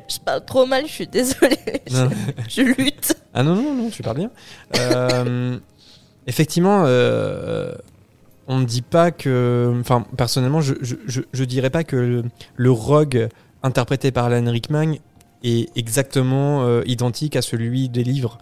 Je 0.09 0.19
parle 0.19 0.45
trop 0.45 0.66
mal, 0.66 0.87
je 0.87 0.93
suis 0.93 1.07
désolée. 1.07 1.57
Je, 1.87 2.07
je 2.49 2.62
lutte. 2.62 3.14
Ah 3.35 3.43
non, 3.43 3.55
non, 3.55 3.75
non, 3.75 3.90
tu 3.90 4.03
parles 4.03 4.16
bien. 4.19 4.31
Euh, 4.79 5.59
effectivement, 6.27 6.85
euh, 6.87 7.73
on 8.49 8.61
ne 8.61 8.64
dit 8.64 8.83
pas 8.83 9.11
que. 9.11 9.77
Enfin, 9.81 10.07
personnellement, 10.16 10.61
je, 10.62 10.75
je 10.81 11.45
dirais 11.45 11.71
pas 11.71 11.85
que 11.85 11.97
le, 11.97 12.25
le 12.57 12.71
rogue 12.71 13.29
interprété 13.62 14.11
par 14.11 14.27
Alan 14.27 14.51
Rickman 14.51 14.95
est 15.45 15.77
exactement 15.77 16.81
identique 16.83 17.37
à 17.37 17.43
celui 17.43 17.88
des 17.90 18.05
livres. 18.05 18.38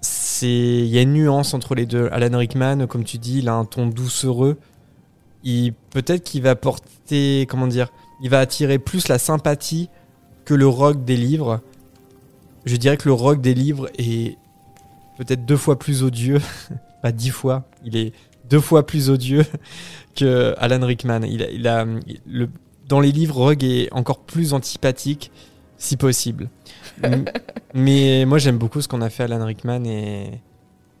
C'est, 0.00 0.46
il 0.48 0.86
y 0.86 0.98
a 0.98 1.02
une 1.02 1.12
nuance 1.14 1.52
entre 1.54 1.74
les 1.74 1.84
deux. 1.86 2.08
Alan 2.12 2.38
Rickman, 2.38 2.86
comme 2.86 3.04
tu 3.04 3.18
dis, 3.18 3.38
il 3.40 3.48
a 3.48 3.54
un 3.54 3.64
ton 3.64 3.86
doucereux. 3.86 4.58
Il 5.46 5.72
peut-être 5.90 6.24
qu'il 6.24 6.42
va 6.42 6.56
porter, 6.56 7.46
comment 7.48 7.68
dire, 7.68 7.88
il 8.20 8.30
va 8.30 8.40
attirer 8.40 8.80
plus 8.80 9.06
la 9.06 9.18
sympathie 9.18 9.88
que 10.44 10.54
le 10.54 10.66
rogue 10.66 11.04
des 11.04 11.16
livres. 11.16 11.60
Je 12.64 12.74
dirais 12.74 12.96
que 12.96 13.08
le 13.08 13.12
rogue 13.12 13.40
des 13.40 13.54
livres 13.54 13.88
est 13.96 14.36
peut-être 15.18 15.46
deux 15.46 15.56
fois 15.56 15.78
plus 15.78 16.02
odieux, 16.02 16.40
pas 17.02 17.12
dix 17.12 17.30
fois. 17.30 17.64
Il 17.84 17.96
est 17.96 18.12
deux 18.50 18.60
fois 18.60 18.84
plus 18.84 19.08
odieux 19.08 19.44
que 20.16 20.52
Alan 20.58 20.84
Rickman. 20.84 21.20
Il 21.22 21.44
a, 21.44 21.50
il 21.50 21.68
a 21.68 21.86
le, 22.26 22.48
dans 22.88 22.98
les 22.98 23.12
livres, 23.12 23.36
Rogue 23.36 23.62
est 23.62 23.92
encore 23.92 24.20
plus 24.20 24.52
antipathique, 24.52 25.30
si 25.78 25.96
possible. 25.96 26.48
Mais 27.74 28.24
moi, 28.24 28.38
j'aime 28.38 28.58
beaucoup 28.58 28.80
ce 28.80 28.88
qu'on 28.88 29.02
a 29.02 29.10
fait 29.10 29.24
Alan 29.24 29.44
Rickman 29.44 29.84
et 29.84 30.40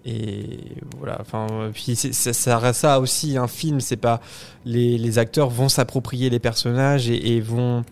et 0.06 0.58
voilà. 0.98 1.18
Enfin, 1.20 1.46
puis 1.74 1.96
ça, 1.96 2.32
ça 2.32 2.58
reste 2.58 2.80
ça 2.80 3.00
aussi 3.00 3.36
un 3.36 3.48
film. 3.48 3.80
C'est 3.80 3.96
pas 3.96 4.20
les, 4.64 4.98
les 4.98 5.18
acteurs 5.18 5.50
vont 5.50 5.68
s'approprier 5.68 6.30
les 6.30 6.38
personnages 6.38 7.10
et, 7.10 7.36
et 7.36 7.40
vont 7.40 7.84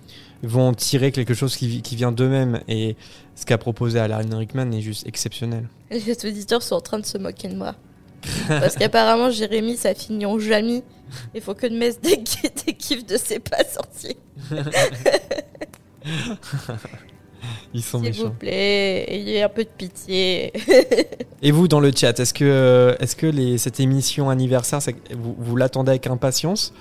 vont 0.43 0.69
en 0.69 0.75
tirer 0.75 1.11
quelque 1.11 1.35
chose 1.35 1.57
qui, 1.57 1.83
qui 1.83 1.97
vient 1.97 2.13
d'eux-mêmes. 2.13 2.61
Et 2.69 2.97
ce 3.35 3.47
qu'a 3.47 3.59
proposé 3.59 3.99
Alan 3.99 4.39
Rickman 4.39 4.71
est 4.73 4.81
juste 4.81 5.07
exceptionnel. 5.07 5.69
Les 5.91 6.25
auditeurs 6.25 6.63
sont 6.63 6.77
en 6.77 6.81
train 6.81 6.99
de 6.99 7.07
se 7.07 7.19
moquer 7.19 7.49
de 7.49 7.57
moi. 7.57 7.75
Parce 8.49 8.77
qu'apparemment, 8.77 9.31
Jérémy, 9.31 9.77
ça 9.77 9.95
finit 9.95 10.25
en 10.25 10.39
Jamie. 10.39 10.83
Il 11.35 11.43
faut 11.43 11.55
que 11.55 11.67
de 11.67 11.77
mettre 11.77 12.01
des, 12.01 12.17
des 12.17 13.03
de 13.03 13.17
ses 13.17 13.39
pas 13.39 13.65
sortis. 13.65 14.17
Ils 17.75 17.83
sont 17.83 18.01
S'il 18.03 18.13
vous 18.15 18.31
plaît, 18.31 19.05
ayez 19.13 19.43
un 19.43 19.49
peu 19.49 19.65
de 19.65 19.69
pitié. 19.69 20.53
Et 21.43 21.51
vous, 21.51 21.67
dans 21.67 21.81
le 21.81 21.91
chat, 21.95 22.19
est-ce 22.21 22.33
que, 22.33 22.45
euh, 22.45 22.95
est-ce 23.01 23.17
que 23.17 23.27
les, 23.27 23.59
cette 23.59 23.81
émission 23.81 24.31
anniversaire, 24.31 24.79
vous, 25.19 25.35
vous 25.37 25.57
l'attendez 25.57 25.91
avec 25.91 26.07
impatience 26.07 26.73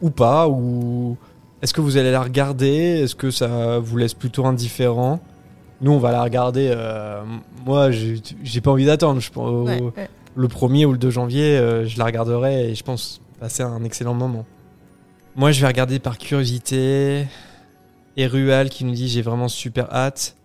ou 0.00 0.10
pas 0.10 0.48
Ou 0.48 1.16
est-ce 1.62 1.72
que 1.72 1.80
vous 1.80 1.96
allez 1.96 2.10
la 2.10 2.22
regarder? 2.22 3.02
Est-ce 3.04 3.14
que 3.14 3.30
ça 3.30 3.78
vous 3.78 3.96
laisse 3.96 4.14
plutôt 4.14 4.44
indifférent? 4.44 5.20
Nous, 5.80 5.92
on 5.92 5.98
va 5.98 6.10
la 6.10 6.22
regarder. 6.24 6.72
euh, 6.74 7.22
moi, 7.64 7.92
j'ai 7.92 8.20
j'ai 8.42 8.60
pas 8.60 8.72
envie 8.72 8.86
d'attendre. 8.86 9.20
Je 9.20 9.30
pense, 9.30 9.48
au- 9.48 9.62
Ouais, 9.64 9.80
ouais. 9.80 10.08
Le 10.34 10.48
1er 10.48 10.86
ou 10.86 10.92
le 10.92 10.98
2 10.98 11.10
janvier, 11.10 11.56
euh, 11.56 11.86
je 11.86 11.98
la 11.98 12.04
regarderai 12.06 12.70
et 12.70 12.74
je 12.74 12.82
pense 12.82 13.20
passer 13.38 13.62
un 13.62 13.84
excellent 13.84 14.14
moment. 14.14 14.44
Moi, 15.36 15.52
je 15.52 15.60
vais 15.60 15.66
regarder 15.68 15.98
par 16.00 16.18
curiosité. 16.18 17.26
Et 18.16 18.26
Rual 18.26 18.68
qui 18.70 18.84
nous 18.84 18.92
dit 18.92 19.08
j'ai 19.08 19.22
vraiment 19.22 19.48
super 19.48 19.92
hâte. 19.92 20.36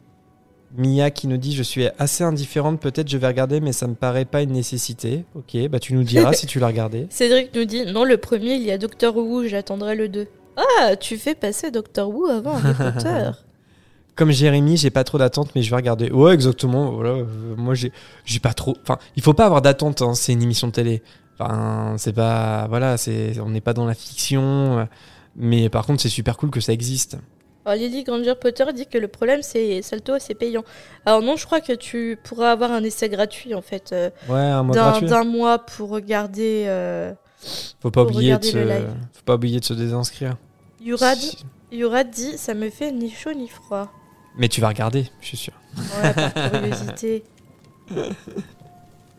Mia 0.77 1.11
qui 1.11 1.27
nous 1.27 1.37
dit 1.37 1.55
je 1.55 1.63
suis 1.63 1.87
assez 1.97 2.23
indifférente, 2.23 2.79
peut-être 2.81 3.07
je 3.09 3.17
vais 3.17 3.27
regarder, 3.27 3.61
mais 3.61 3.71
ça 3.71 3.87
me 3.87 3.95
paraît 3.95 4.25
pas 4.25 4.41
une 4.41 4.51
nécessité. 4.51 5.23
Ok, 5.35 5.55
bah 5.69 5.79
tu 5.79 5.93
nous 5.93 6.03
diras 6.03 6.33
si 6.33 6.45
tu 6.45 6.59
l'as 6.59 6.67
regardé. 6.67 7.07
Cédric 7.09 7.53
nous 7.55 7.65
dit 7.65 7.85
non, 7.85 8.03
le 8.03 8.17
premier, 8.17 8.55
il 8.55 8.63
y 8.63 8.71
a 8.71 8.77
Doctor 8.77 9.15
Who, 9.15 9.45
j'attendrai 9.47 9.95
le 9.95 10.09
2. 10.09 10.27
Ah, 10.81 10.95
tu 10.95 11.17
fais 11.17 11.35
passer 11.35 11.71
Doctor 11.71 12.09
Who 12.09 12.25
avant 12.27 12.55
Harry 12.55 12.73
Potter. 12.73 13.29
Comme 14.15 14.31
Jérémy, 14.31 14.77
j'ai 14.77 14.89
pas 14.89 15.03
trop 15.03 15.19
d'attente, 15.19 15.51
mais 15.55 15.61
je 15.61 15.69
vais 15.69 15.75
regarder. 15.75 16.09
Ouais, 16.11 16.33
exactement. 16.33 16.91
Voilà, 16.91 17.11
euh, 17.11 17.25
moi 17.55 17.75
j'ai, 17.75 17.91
j'ai 18.25 18.39
pas 18.39 18.53
trop. 18.53 18.75
Enfin, 18.81 18.97
il 19.15 19.21
faut 19.21 19.33
pas 19.35 19.45
avoir 19.45 19.61
d'attente. 19.61 20.01
hein, 20.01 20.15
c'est 20.15 20.33
une 20.33 20.41
émission 20.41 20.67
de 20.67 20.71
télé. 20.73 21.03
Enfin, 21.39 21.93
c'est 21.97 22.13
pas. 22.13 22.65
Voilà, 22.67 22.97
c'est. 22.97 23.39
On 23.39 23.49
n'est 23.51 23.61
pas 23.61 23.73
dans 23.73 23.85
la 23.85 23.93
fiction. 23.93 24.79
euh, 24.79 24.85
Mais 25.35 25.69
par 25.69 25.85
contre, 25.85 26.01
c'est 26.01 26.09
super 26.09 26.35
cool 26.35 26.49
que 26.49 26.59
ça 26.59 26.73
existe. 26.73 27.17
Alors 27.67 27.77
Lily 27.77 28.05
Granger 28.05 28.35
Potter 28.39 28.63
dit 28.73 28.87
que 28.87 28.97
le 28.97 29.09
problème 29.09 29.41
c'est 29.41 29.81
Salto, 29.81 30.13
c'est 30.19 30.35
payant. 30.35 30.63
Alors 31.05 31.21
non, 31.21 31.35
je 31.35 31.45
crois 31.45 31.59
que 31.59 31.73
tu 31.73 32.17
pourras 32.23 32.51
avoir 32.53 32.71
un 32.71 32.81
essai 32.81 33.09
gratuit 33.09 33.53
en 33.53 33.61
fait. 33.61 33.91
euh, 33.91 34.09
Ouais, 34.29 34.37
un 34.39 34.63
mois 34.63 34.73
d'un, 34.73 34.91
gratuit. 34.91 35.07
d'un 35.09 35.23
mois 35.25 35.59
pour 35.59 35.89
regarder. 35.89 36.63
euh, 36.67 37.11
Faut 37.81 37.91
pas 37.91 38.05
pour 38.05 38.15
oublier 38.15 38.37
de 38.37 38.43
se. 38.45 38.55
le 38.57 38.63
live. 38.63 38.93
Faut 39.11 39.23
pas 39.25 39.35
oublier 39.35 39.59
de 39.59 39.65
se 39.65 39.73
désinscrire. 39.73 40.37
Yurad, 40.79 41.17
Yurad 41.73 42.09
dit 42.09 42.37
ça 42.37 42.53
me 42.53 42.69
fait 42.69 42.93
ni 42.93 43.09
chaud 43.11 43.33
ni 43.33 43.49
froid. 43.49 43.91
Mais 44.37 44.47
tu 44.47 44.61
vas 44.61 44.69
regarder, 44.69 45.05
je 45.19 45.25
suis 45.27 45.37
sûr. 45.37 45.53
Ouais, 46.01 46.13
par 46.13 46.33
curiosité. 46.51 47.23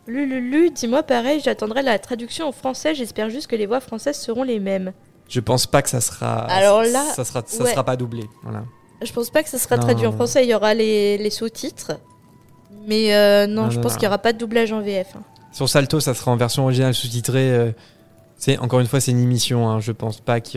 Lululu, 0.06 0.70
dis-moi 0.70 1.02
pareil, 1.02 1.40
j'attendrai 1.44 1.82
la 1.82 1.98
traduction 1.98 2.48
en 2.48 2.52
français, 2.52 2.94
j'espère 2.94 3.28
juste 3.28 3.46
que 3.46 3.56
les 3.56 3.66
voix 3.66 3.80
françaises 3.80 4.16
seront 4.18 4.42
les 4.42 4.58
mêmes. 4.58 4.92
Je 5.28 5.40
pense 5.40 5.66
pas 5.66 5.82
que 5.82 5.90
ça 5.90 6.00
sera. 6.00 6.40
Alors 6.46 6.82
là, 6.82 7.04
ça 7.14 7.24
sera, 7.24 7.42
ça 7.46 7.64
ouais. 7.64 7.70
sera 7.70 7.84
pas 7.84 7.96
doublé. 7.96 8.24
Voilà. 8.42 8.64
Je 9.02 9.12
pense 9.12 9.30
pas 9.30 9.42
que 9.42 9.48
ça 9.48 9.58
sera 9.58 9.76
Non, 9.76 9.82
traduit 9.82 10.06
en 10.06 10.12
français, 10.12 10.44
il 10.44 10.50
y 10.50 10.54
aura 10.54 10.74
les, 10.74 11.18
les 11.18 11.30
sous-titres. 11.30 11.92
Mais 12.86 13.14
euh, 13.14 13.46
non, 13.46 13.64
Non, 13.64 13.70
je 13.70 13.76
non, 13.76 13.82
pense 13.82 13.94
qu'il 13.94 14.04
y 14.04 14.06
aura 14.06 14.18
pas 14.18 14.32
de 14.32 14.38
doublage 14.38 14.72
en 14.72 14.80
VF. 14.80 15.08
hein. 15.16 15.20
Sur 15.52 15.68
Salto, 15.68 16.00
ça 16.00 16.14
sera 16.14 16.30
en 16.30 16.36
version 16.36 16.64
originale 16.64 16.94
sous-titrée. 16.94 17.50
euh, 17.50 17.70
c'est 18.36 18.58
encore 18.58 18.80
une 18.80 18.86
fois, 18.86 19.00
c'est 19.00 19.10
une 19.10 19.22
émission. 19.22 19.68
hein, 19.68 19.80
je 19.80 19.92
pense 19.92 20.20
pas 20.20 20.40
que 20.40 20.50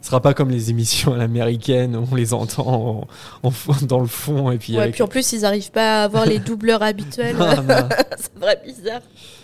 ce 0.00 0.06
sera 0.06 0.20
pas 0.20 0.32
comme 0.32 0.50
les 0.50 0.70
émissions 0.70 1.12
à 1.12 1.16
l'américaine 1.18 1.94
où 1.96 2.06
on 2.10 2.14
les 2.14 2.32
entend 2.32 2.66
en, 2.66 3.06
en 3.42 3.50
fond- 3.50 3.86
dans 3.86 4.00
le 4.00 4.06
fond 4.06 4.50
et 4.50 4.58
puis. 4.58 4.74
ouais, 4.74 4.82
avec- 4.82 4.94
puis 4.94 5.02
en 5.02 5.08
plus, 5.08 5.32
ils 5.32 5.44
arrivent 5.44 5.70
pas 5.72 6.00
à 6.00 6.04
avoir 6.04 6.24
les 6.26 6.38
doubleurs 6.38 6.82
habituels. 6.82 7.36
C'est 8.18 8.34
vrai 8.40 8.60
bizarre. 8.64 9.00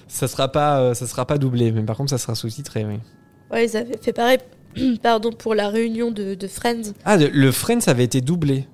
ça 0.09 0.29
sera 0.29 0.49
pas, 0.51 0.81
euh, 0.81 0.95
ça 0.95 1.07
sera 1.07 1.27
pas 1.27 1.37
doublé, 1.39 1.73
mais 1.73 1.83
par 1.83 1.97
contre, 1.97 2.11
ça 2.11 2.19
sera 2.19 2.35
sous-titré. 2.35 2.85
Oui. 2.85 2.99
Ouais, 3.51 3.67
ils 3.67 3.77
avaient 3.77 3.97
fait 4.01 4.13
pareil 4.13 4.39
pardon, 5.03 5.31
pour 5.31 5.55
la 5.55 5.69
réunion 5.69 6.11
de, 6.11 6.35
de 6.35 6.47
Friends. 6.47 6.93
Ah, 7.05 7.17
le, 7.17 7.29
le 7.29 7.51
Friends 7.53 7.87
avait 7.87 8.05
été 8.05 8.21
doublé. 8.21 8.67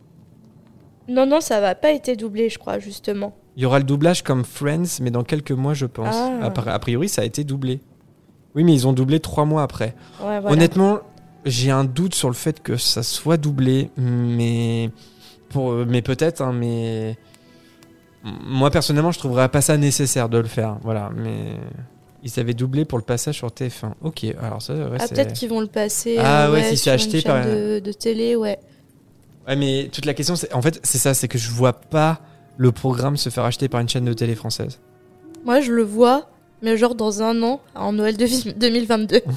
Non, 1.09 1.27
non, 1.27 1.41
ça 1.41 1.61
va 1.61 1.75
pas 1.75 1.91
été 1.93 2.17
doublé, 2.17 2.49
je 2.49 2.59
crois, 2.59 2.79
justement. 2.79 3.35
Il 3.57 3.63
y 3.63 3.67
aura 3.67 3.79
le 3.79 3.85
doublage 3.85 4.23
comme 4.23 4.45
Friends, 4.45 5.01
mais 5.03 5.11
dans 5.11 5.25
quelques 5.25 5.51
mois, 5.53 5.75
je 5.75 5.87
pense. 5.87 6.15
Ah. 6.17 6.39
A, 6.47 6.51
pri- 6.51 6.71
a 6.71 6.79
priori, 6.79 7.09
ça 7.09 7.23
a 7.23 7.25
été 7.25 7.45
doublé. 7.45 7.81
Oui, 8.55 8.65
mais 8.65 8.73
ils 8.73 8.87
ont 8.87 8.93
doublé 8.93 9.21
trois 9.21 9.45
mois 9.45 9.63
après. 9.63 9.95
Ouais, 10.21 10.41
voilà. 10.41 10.51
Honnêtement, 10.51 11.01
j'ai 11.45 11.71
un 11.71 11.85
doute 11.85 12.15
sur 12.15 12.29
le 12.29 12.35
fait 12.35 12.63
que 12.63 12.77
ça 12.77 13.03
soit 13.03 13.37
doublé, 13.37 13.91
mais 13.97 14.91
pour, 15.51 15.73
mais 15.87 16.03
peut-être, 16.03 16.41
hein, 16.41 16.53
mais 16.53 17.17
moi 18.25 18.71
personnellement, 18.71 19.11
je 19.11 19.19
trouverais 19.19 19.49
pas 19.49 19.61
ça 19.61 19.77
nécessaire 19.77 20.29
de 20.29 20.39
le 20.39 20.47
faire. 20.49 20.79
Voilà, 20.83 21.11
mais 21.17 21.57
ils 22.23 22.39
avaient 22.41 22.55
doublé 22.55 22.85
pour 22.85 22.99
le 22.99 23.05
passage 23.05 23.37
sur 23.37 23.49
TF1. 23.49 23.93
Ok, 24.03 24.25
alors 24.41 24.63
ça, 24.63 24.75
ouais, 24.75 24.97
ah, 25.01 25.09
peut-être 25.09 25.33
qu'ils 25.33 25.49
vont 25.49 25.61
le 25.61 25.67
passer 25.67 26.17
Ah 26.19 26.47
euh, 26.47 26.53
ouais, 26.53 26.63
si 26.71 26.77
c'est 26.77 26.91
acheté 26.91 27.21
chaîne 27.21 27.33
par- 27.33 27.45
de, 27.47 27.81
de 27.81 27.93
télé, 27.93 28.37
ouais. 28.37 28.59
Ouais, 29.49 29.57
mais 29.57 29.89
toute 29.93 30.05
la 30.07 30.15
question, 30.15 30.37
c'est 30.37 30.53
en 30.55 30.63
fait, 30.63 30.79
c'est 30.85 30.99
ça, 30.99 31.15
c'est 31.15 31.27
que 31.29 31.39
je 31.39 31.51
vois 31.51 31.73
pas 31.73 32.21
le 32.57 32.71
programme 32.71 33.17
se 33.17 33.29
faire 33.29 33.44
acheter 33.44 33.69
par 33.69 33.81
une 33.81 33.88
chaîne 33.88 34.05
de 34.05 34.13
télé 34.13 34.35
française. 34.37 34.79
Moi, 35.44 35.61
je 35.61 35.73
le 35.73 35.83
vois, 35.83 36.31
mais 36.63 36.77
genre 36.77 36.94
dans 36.94 37.23
un 37.23 37.42
an, 37.42 37.61
en 37.75 37.92
Noël 37.92 38.17
de- 38.17 38.53
2022. 38.59 39.21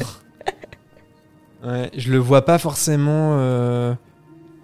Ouais, 1.64 1.90
je 1.98 2.12
le 2.12 2.20
vois 2.20 2.46
pas 2.46 2.60
forcément 2.60 3.38
euh, 3.40 3.94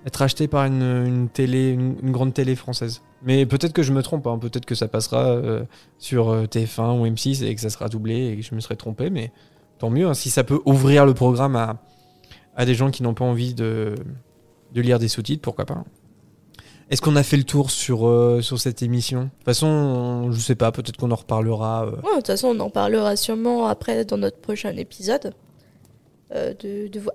être 0.06 0.22
acheté 0.22 0.48
par 0.48 0.66
une, 0.66 0.84
une 0.84 1.30
télé, 1.30 1.72
une, 1.72 1.96
une 2.04 2.12
grande 2.12 2.34
télé 2.34 2.56
française. 2.56 3.02
Mais 3.24 3.46
peut-être 3.46 3.74
que 3.74 3.84
je 3.84 3.94
me 3.94 4.02
trompe, 4.02 4.26
hein, 4.28 4.40
peut-être 4.40 4.66
que 4.66 4.76
ça 4.76 4.88
passera 4.88 5.28
euh, 5.28 5.64
sur 6.00 6.30
euh, 6.30 6.46
TF1 6.46 7.00
ou 7.00 7.06
M6 7.06 7.44
et 7.44 7.54
que 7.54 7.62
ça 7.62 7.70
sera 7.70 7.88
doublé 7.88 8.30
et 8.30 8.38
que 8.38 8.42
je 8.42 8.56
me 8.56 8.60
serais 8.60 8.76
trompé, 8.76 9.10
mais 9.10 9.32
tant 9.78 9.90
mieux, 9.90 10.08
hein, 10.08 10.14
si 10.14 10.30
ça 10.30 10.44
peut 10.44 10.60
ouvrir 10.66 11.06
le 11.06 11.14
programme 11.14 11.56
à, 12.56 12.66
des 12.66 12.76
gens 12.76 12.90
qui 12.92 13.04
n'ont 13.04 13.14
pas 13.14 13.26
envie 13.26 13.54
de, 13.54 13.96
lire 14.74 15.00
des 15.00 15.08
sous-titres, 15.08 15.42
pourquoi 15.42 15.66
pas. 15.66 15.84
Est-ce 16.90 17.02
qu'on 17.02 17.16
a 17.16 17.24
fait 17.24 17.38
le 17.38 17.44
tour 17.44 17.72
sur, 17.72 18.08
euh, 18.08 18.42
cette 18.42 18.82
émission? 18.82 19.22
De 19.22 19.30
toute 19.30 19.46
façon, 19.46 19.68
on- 19.68 20.32
je 20.32 20.40
sais 20.40 20.56
pas, 20.56 20.72
peut-être 20.72 20.98
qu'on 20.98 21.12
en 21.12 21.16
reparlera. 21.16 21.86
Ouais, 21.86 21.92
de 21.92 22.16
toute 22.18 22.28
façon, 22.28 22.50
on 22.50 22.60
en 22.60 22.70
parlera 22.70 23.16
sûrement 23.16 23.68
après 23.68 24.04
dans 24.04 24.18
notre 24.18 24.38
prochain 24.38 24.76
épisode. 24.76 25.34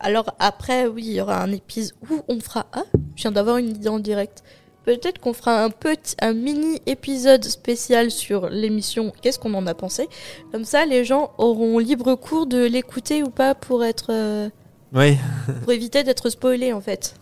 Alors 0.01 0.35
après, 0.39 0.87
oui, 0.87 1.05
il 1.07 1.13
y 1.15 1.21
aura 1.21 1.43
un 1.43 1.51
épisode 1.53 1.95
où 2.11 2.21
on 2.29 2.39
fera... 2.39 2.67
Ah, 2.73 2.85
je 3.17 3.23
viens 3.23 3.33
d'avoir 3.33 3.57
une 3.57 3.71
idée 3.71 3.89
en 3.89 3.99
direct. 3.99 4.43
Peut-être 4.87 5.19
qu'on 5.19 5.33
fera 5.35 5.63
un 5.65 5.69
petit, 5.71 6.15
un 6.23 6.33
mini 6.33 6.81
épisode 6.87 7.45
spécial 7.45 8.11
sur 8.11 8.49
l'émission. 8.49 9.13
Qu'est-ce 9.21 9.39
qu'on 9.39 9.53
en 9.55 9.67
a 9.67 9.75
pensé? 9.75 10.09
Comme 10.53 10.65
ça, 10.65 10.87
les 10.87 11.05
gens 11.05 11.33
auront 11.39 11.79
libre 11.79 12.15
cours 12.15 12.47
de 12.47 12.65
l'écouter 12.65 13.23
ou 13.23 13.29
pas 13.31 13.55
pour 13.55 13.85
être, 13.85 14.07
euh, 14.11 14.49
Oui, 14.95 15.19
pour 15.65 15.73
éviter 15.73 16.05
d'être 16.05 16.31
spoilés 16.31 16.73
en 16.73 16.81
fait. 16.81 17.15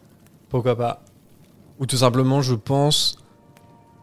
pourquoi 0.50 0.76
pas. 0.76 1.02
Ou 1.80 1.86
tout 1.86 1.96
simplement, 1.96 2.42
je 2.42 2.54
pense 2.54 3.16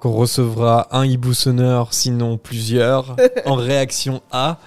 qu'on 0.01 0.11
recevra 0.11 0.87
un 0.91 1.05
hibou 1.05 1.33
sonore, 1.33 1.93
sinon 1.93 2.37
plusieurs, 2.37 3.15
en 3.45 3.55
réaction 3.55 4.21
à. 4.31 4.57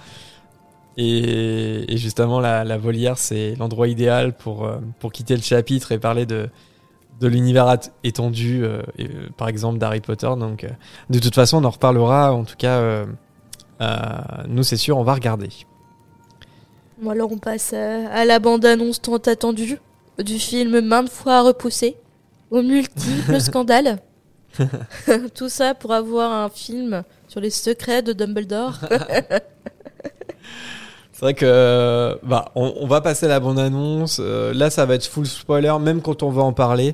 Et, 0.97 1.93
et 1.93 1.97
justement, 1.97 2.39
la, 2.39 2.63
la 2.63 2.77
volière, 2.77 3.17
c'est 3.17 3.55
l'endroit 3.55 3.89
idéal 3.89 4.33
pour, 4.33 4.65
euh, 4.65 4.77
pour 4.99 5.11
quitter 5.11 5.35
le 5.35 5.41
chapitre 5.41 5.91
et 5.91 5.99
parler 5.99 6.25
de, 6.25 6.49
de 7.19 7.27
l'univers 7.27 7.77
étendu, 8.03 8.63
euh, 8.63 8.81
et, 8.97 9.05
euh, 9.05 9.29
par 9.37 9.47
exemple 9.47 9.77
d'Harry 9.77 10.01
Potter. 10.01 10.29
Donc, 10.37 10.63
euh, 10.63 10.69
de 11.09 11.19
toute 11.19 11.35
façon, 11.35 11.63
on 11.63 11.65
en 11.65 11.69
reparlera. 11.69 12.33
En 12.33 12.43
tout 12.43 12.55
cas, 12.57 12.79
euh, 12.79 13.05
nous, 14.47 14.63
c'est 14.63 14.77
sûr, 14.77 14.97
on 14.97 15.03
va 15.03 15.13
regarder. 15.13 15.49
Bon, 17.01 17.09
alors 17.09 17.31
on 17.31 17.37
passe 17.37 17.73
à, 17.73 18.09
à 18.09 18.25
la 18.25 18.39
bande-annonce 18.39 19.01
tant 19.01 19.17
attendue 19.17 19.79
du 20.23 20.39
film 20.39 20.79
maintes 20.79 21.09
fois 21.09 21.41
repoussé, 21.41 21.97
aux 22.51 22.61
multiples 22.61 23.39
scandales. 23.41 23.99
Tout 25.35 25.49
ça 25.49 25.73
pour 25.73 25.91
avoir 25.91 26.31
un 26.31 26.49
film 26.49 27.03
sur 27.27 27.41
les 27.41 27.49
secrets 27.49 28.01
de 28.01 28.13
Dumbledore. 28.13 28.79
C'est 31.17 31.21
vrai 31.21 31.33
que 31.33 32.19
bah, 32.23 32.51
on, 32.55 32.73
on 32.81 32.87
va 32.87 32.99
passer 32.99 33.25
à 33.25 33.29
la 33.29 33.39
bande-annonce. 33.39 34.17
Euh, 34.21 34.53
là, 34.53 34.69
ça 34.69 34.85
va 34.85 34.95
être 34.95 35.05
full 35.05 35.25
spoiler, 35.25 35.73
même 35.79 36.01
quand 36.01 36.23
on 36.23 36.29
va 36.29 36.41
en 36.43 36.51
parler. 36.51 36.93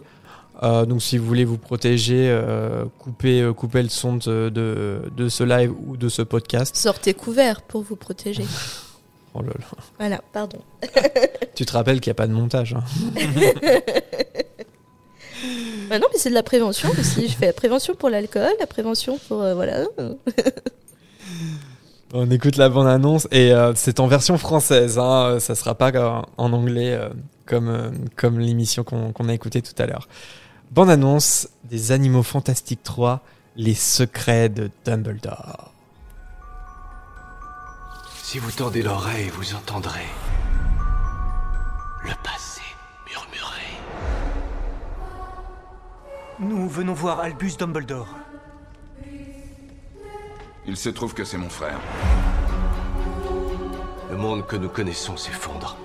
Euh, 0.61 0.85
donc, 0.85 1.01
si 1.01 1.17
vous 1.17 1.25
voulez 1.25 1.43
vous 1.43 1.57
protéger, 1.57 2.27
euh, 2.29 2.85
coupez, 2.99 3.49
coupez 3.57 3.81
le 3.81 3.89
son 3.89 4.17
de, 4.17 4.49
de, 4.49 5.01
de 5.17 5.27
ce 5.27 5.43
live 5.43 5.73
ou 5.87 5.97
de 5.97 6.07
ce 6.07 6.21
podcast. 6.21 6.75
Sortez 6.75 7.15
couverts 7.15 7.63
pour 7.63 7.81
vous 7.81 7.95
protéger. 7.95 8.45
Oh 9.33 9.41
là 9.41 9.53
là. 9.57 9.65
Voilà, 9.97 10.19
pardon. 10.33 10.57
Tu 11.55 11.65
te 11.65 11.71
rappelles 11.71 12.01
qu'il 12.01 12.09
n'y 12.09 12.15
a 12.15 12.15
pas 12.15 12.27
de 12.27 12.33
montage. 12.33 12.73
hein. 12.73 12.83
Bah 15.89 15.99
non, 15.99 16.07
mais 16.11 16.17
c'est 16.19 16.29
de 16.29 16.35
la 16.35 16.43
prévention 16.43 16.89
aussi. 16.99 17.29
Je 17.29 17.35
fais 17.37 17.45
la 17.45 17.53
prévention 17.53 17.95
pour 17.95 18.09
l'alcool, 18.09 18.51
la 18.59 18.67
prévention 18.67 19.17
pour. 19.29 19.37
voilà. 19.37 19.85
On 22.13 22.29
écoute 22.29 22.57
la 22.57 22.67
bande-annonce 22.67 23.25
et 23.31 23.53
euh, 23.53 23.71
c'est 23.73 24.01
en 24.01 24.07
version 24.07 24.37
française. 24.37 24.99
Hein, 24.99 25.37
ça 25.39 25.55
sera 25.55 25.75
pas 25.75 25.91
euh, 25.95 26.21
en 26.35 26.51
anglais 26.51 26.93
euh, 26.93 27.09
comme, 27.45 27.69
euh, 27.69 27.89
comme 28.17 28.37
l'émission 28.37 28.83
qu'on 28.83 29.13
qu'on 29.13 29.29
a 29.29 29.33
écoutée 29.33 29.61
tout 29.61 29.81
à 29.81 29.85
l'heure. 29.85 30.09
Bande-annonce 30.71 31.47
des 31.63 31.93
Animaux 31.93 32.23
Fantastiques 32.23 32.83
3, 32.83 33.21
les 33.55 33.75
secrets 33.75 34.49
de 34.49 34.69
Dumbledore. 34.83 35.73
Si 38.23 38.39
vous 38.39 38.51
tendez 38.51 38.81
l'oreille, 38.81 39.29
vous 39.29 39.55
entendrez 39.55 40.05
le 42.03 42.11
passé 42.23 42.61
murmurer. 43.09 43.71
Nous 46.39 46.67
venons 46.67 46.93
voir 46.93 47.21
Albus 47.21 47.55
Dumbledore. 47.57 48.09
Il 50.67 50.77
se 50.77 50.89
trouve 50.89 51.15
que 51.15 51.23
c'est 51.23 51.37
mon 51.37 51.49
frère. 51.49 51.79
Le 54.11 54.17
monde 54.17 54.45
que 54.45 54.55
nous 54.55 54.69
connaissons 54.69 55.17
s'effondre. 55.17 55.75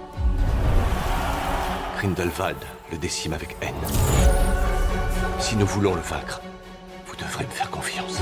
Grindelwald 1.98 2.58
le 2.92 2.98
décime 2.98 3.32
avec 3.32 3.56
haine. 3.62 3.74
Si 5.38 5.56
nous 5.56 5.66
voulons 5.66 5.94
le 5.94 6.02
vaincre, 6.02 6.42
vous 7.06 7.16
devrez 7.16 7.44
me 7.44 7.50
faire 7.50 7.70
confiance. 7.70 8.20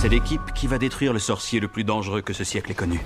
C'est 0.00 0.08
l'équipe 0.08 0.52
qui 0.54 0.66
va 0.66 0.78
détruire 0.78 1.12
le 1.12 1.18
sorcier 1.18 1.60
le 1.60 1.68
plus 1.68 1.84
dangereux 1.84 2.22
que 2.22 2.32
ce 2.32 2.44
siècle 2.44 2.70
ait 2.70 2.74
connu. 2.74 3.00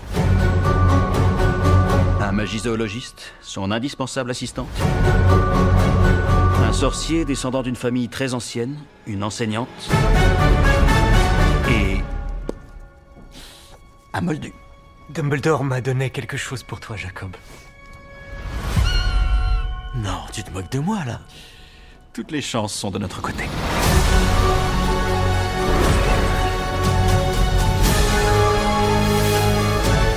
Un 2.28 2.32
magizoologiste, 2.32 3.32
son 3.40 3.70
indispensable 3.70 4.30
assistante. 4.30 4.68
Un 6.62 6.72
sorcier 6.74 7.24
descendant 7.24 7.62
d'une 7.62 7.74
famille 7.74 8.10
très 8.10 8.34
ancienne, 8.34 8.76
une 9.06 9.24
enseignante. 9.24 9.66
Et. 11.70 12.02
un 14.12 14.20
moldu. 14.20 14.52
Dumbledore 15.08 15.64
m'a 15.64 15.80
donné 15.80 16.10
quelque 16.10 16.36
chose 16.36 16.62
pour 16.62 16.80
toi, 16.80 16.96
Jacob. 16.96 17.34
Non, 19.94 20.20
tu 20.30 20.42
te 20.44 20.50
moques 20.50 20.70
de 20.70 20.80
moi 20.80 20.98
là. 21.06 21.20
Toutes 22.12 22.30
les 22.30 22.42
chances 22.42 22.74
sont 22.74 22.90
de 22.90 22.98
notre 22.98 23.22
côté. 23.22 23.44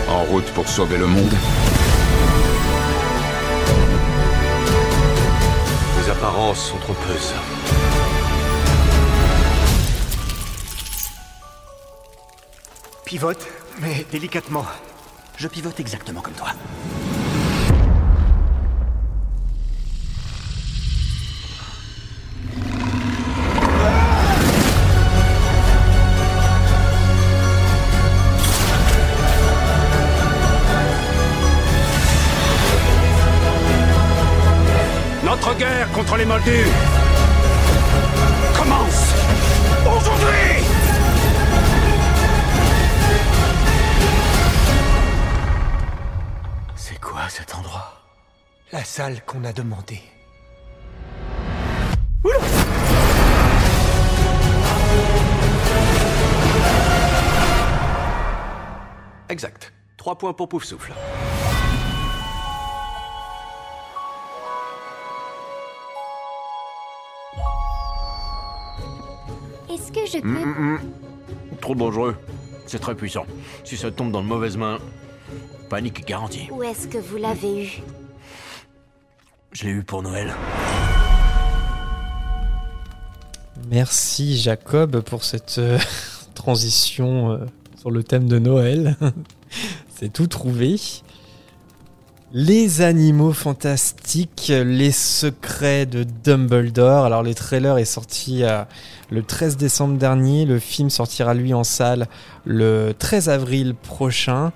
En 0.10 0.24
route 0.26 0.52
pour 0.52 0.68
sauver 0.68 0.98
le 0.98 1.08
monde. 1.08 1.71
Les 6.02 6.10
apparences 6.10 6.70
sont 6.70 6.78
trompeuses. 6.78 7.34
Pivote, 13.06 13.46
mais 13.82 14.04
délicatement. 14.12 14.66
Je 15.38 15.48
pivote 15.48 15.80
exactement 15.80 16.22
comme 16.22 16.34
toi. 16.34 16.54
Notre 35.52 35.66
guerre 35.66 35.92
contre 35.92 36.16
les 36.16 36.24
moldus 36.24 36.66
commence 38.56 39.14
aujourd'hui 39.86 40.64
C'est 46.78 47.02
quoi 47.02 47.28
cet 47.28 47.54
endroit? 47.54 48.02
La 48.72 48.86
salle 48.86 49.26
qu'on 49.26 49.44
a 49.44 49.52
demandé. 49.52 50.00
Exact. 59.28 59.74
Trois 59.98 60.18
points 60.18 60.32
pour 60.32 60.48
Poufsouffle. 60.48 60.94
Est-ce 69.96 70.14
que 70.14 70.18
je 70.18 70.22
peux... 70.22 70.28
Mm, 70.46 70.80
Trop 71.60 71.76
dangereux. 71.76 72.16
C'est 72.66 72.80
très 72.80 72.96
puissant. 72.96 73.26
Si 73.64 73.76
ça 73.78 73.92
tombe 73.92 74.12
dans 74.12 74.22
de 74.22 74.28
mauvaises 74.28 74.58
mains, 74.58 74.80
panique 75.70 76.06
garantie. 76.08 76.48
Où 76.52 76.64
est-ce 76.64 76.88
que 76.88 76.98
vous 76.98 77.18
l'avez 77.18 77.66
eu 77.66 77.82
Je 79.52 79.66
l'ai 79.66 79.72
eu 79.72 79.84
pour 79.84 80.02
Noël. 80.02 80.34
Merci 83.70 84.38
Jacob 84.38 85.02
pour 85.02 85.24
cette 85.24 85.58
euh, 85.58 85.78
transition 86.36 87.32
euh, 87.32 87.38
sur 87.78 87.92
le 87.92 88.04
thème 88.04 88.28
de 88.28 88.40
Noël. 88.40 88.96
C'est 89.96 90.12
tout 90.12 90.28
trouvé. 90.28 90.78
Les 92.34 92.82
animaux 92.82 93.34
fantastiques, 93.34 94.54
les 94.56 94.94
secrets 94.94 95.86
de 95.86 96.06
Dumbledore. 96.24 97.04
Alors 97.04 97.24
le 97.24 97.34
trailer 97.34 97.78
est 97.78 97.84
sorti 97.84 98.46
euh, 98.46 98.64
le 99.10 99.22
13 99.22 99.58
décembre 99.58 99.98
dernier. 99.98 100.46
Le 100.46 100.58
film 100.58 100.90
sortira 100.90 101.34
lui 101.34 101.54
en 101.54 101.66
salle 101.66 102.08
le 102.46 102.94
13 102.98 103.28
avril 103.28 103.76
prochain. 103.76 104.54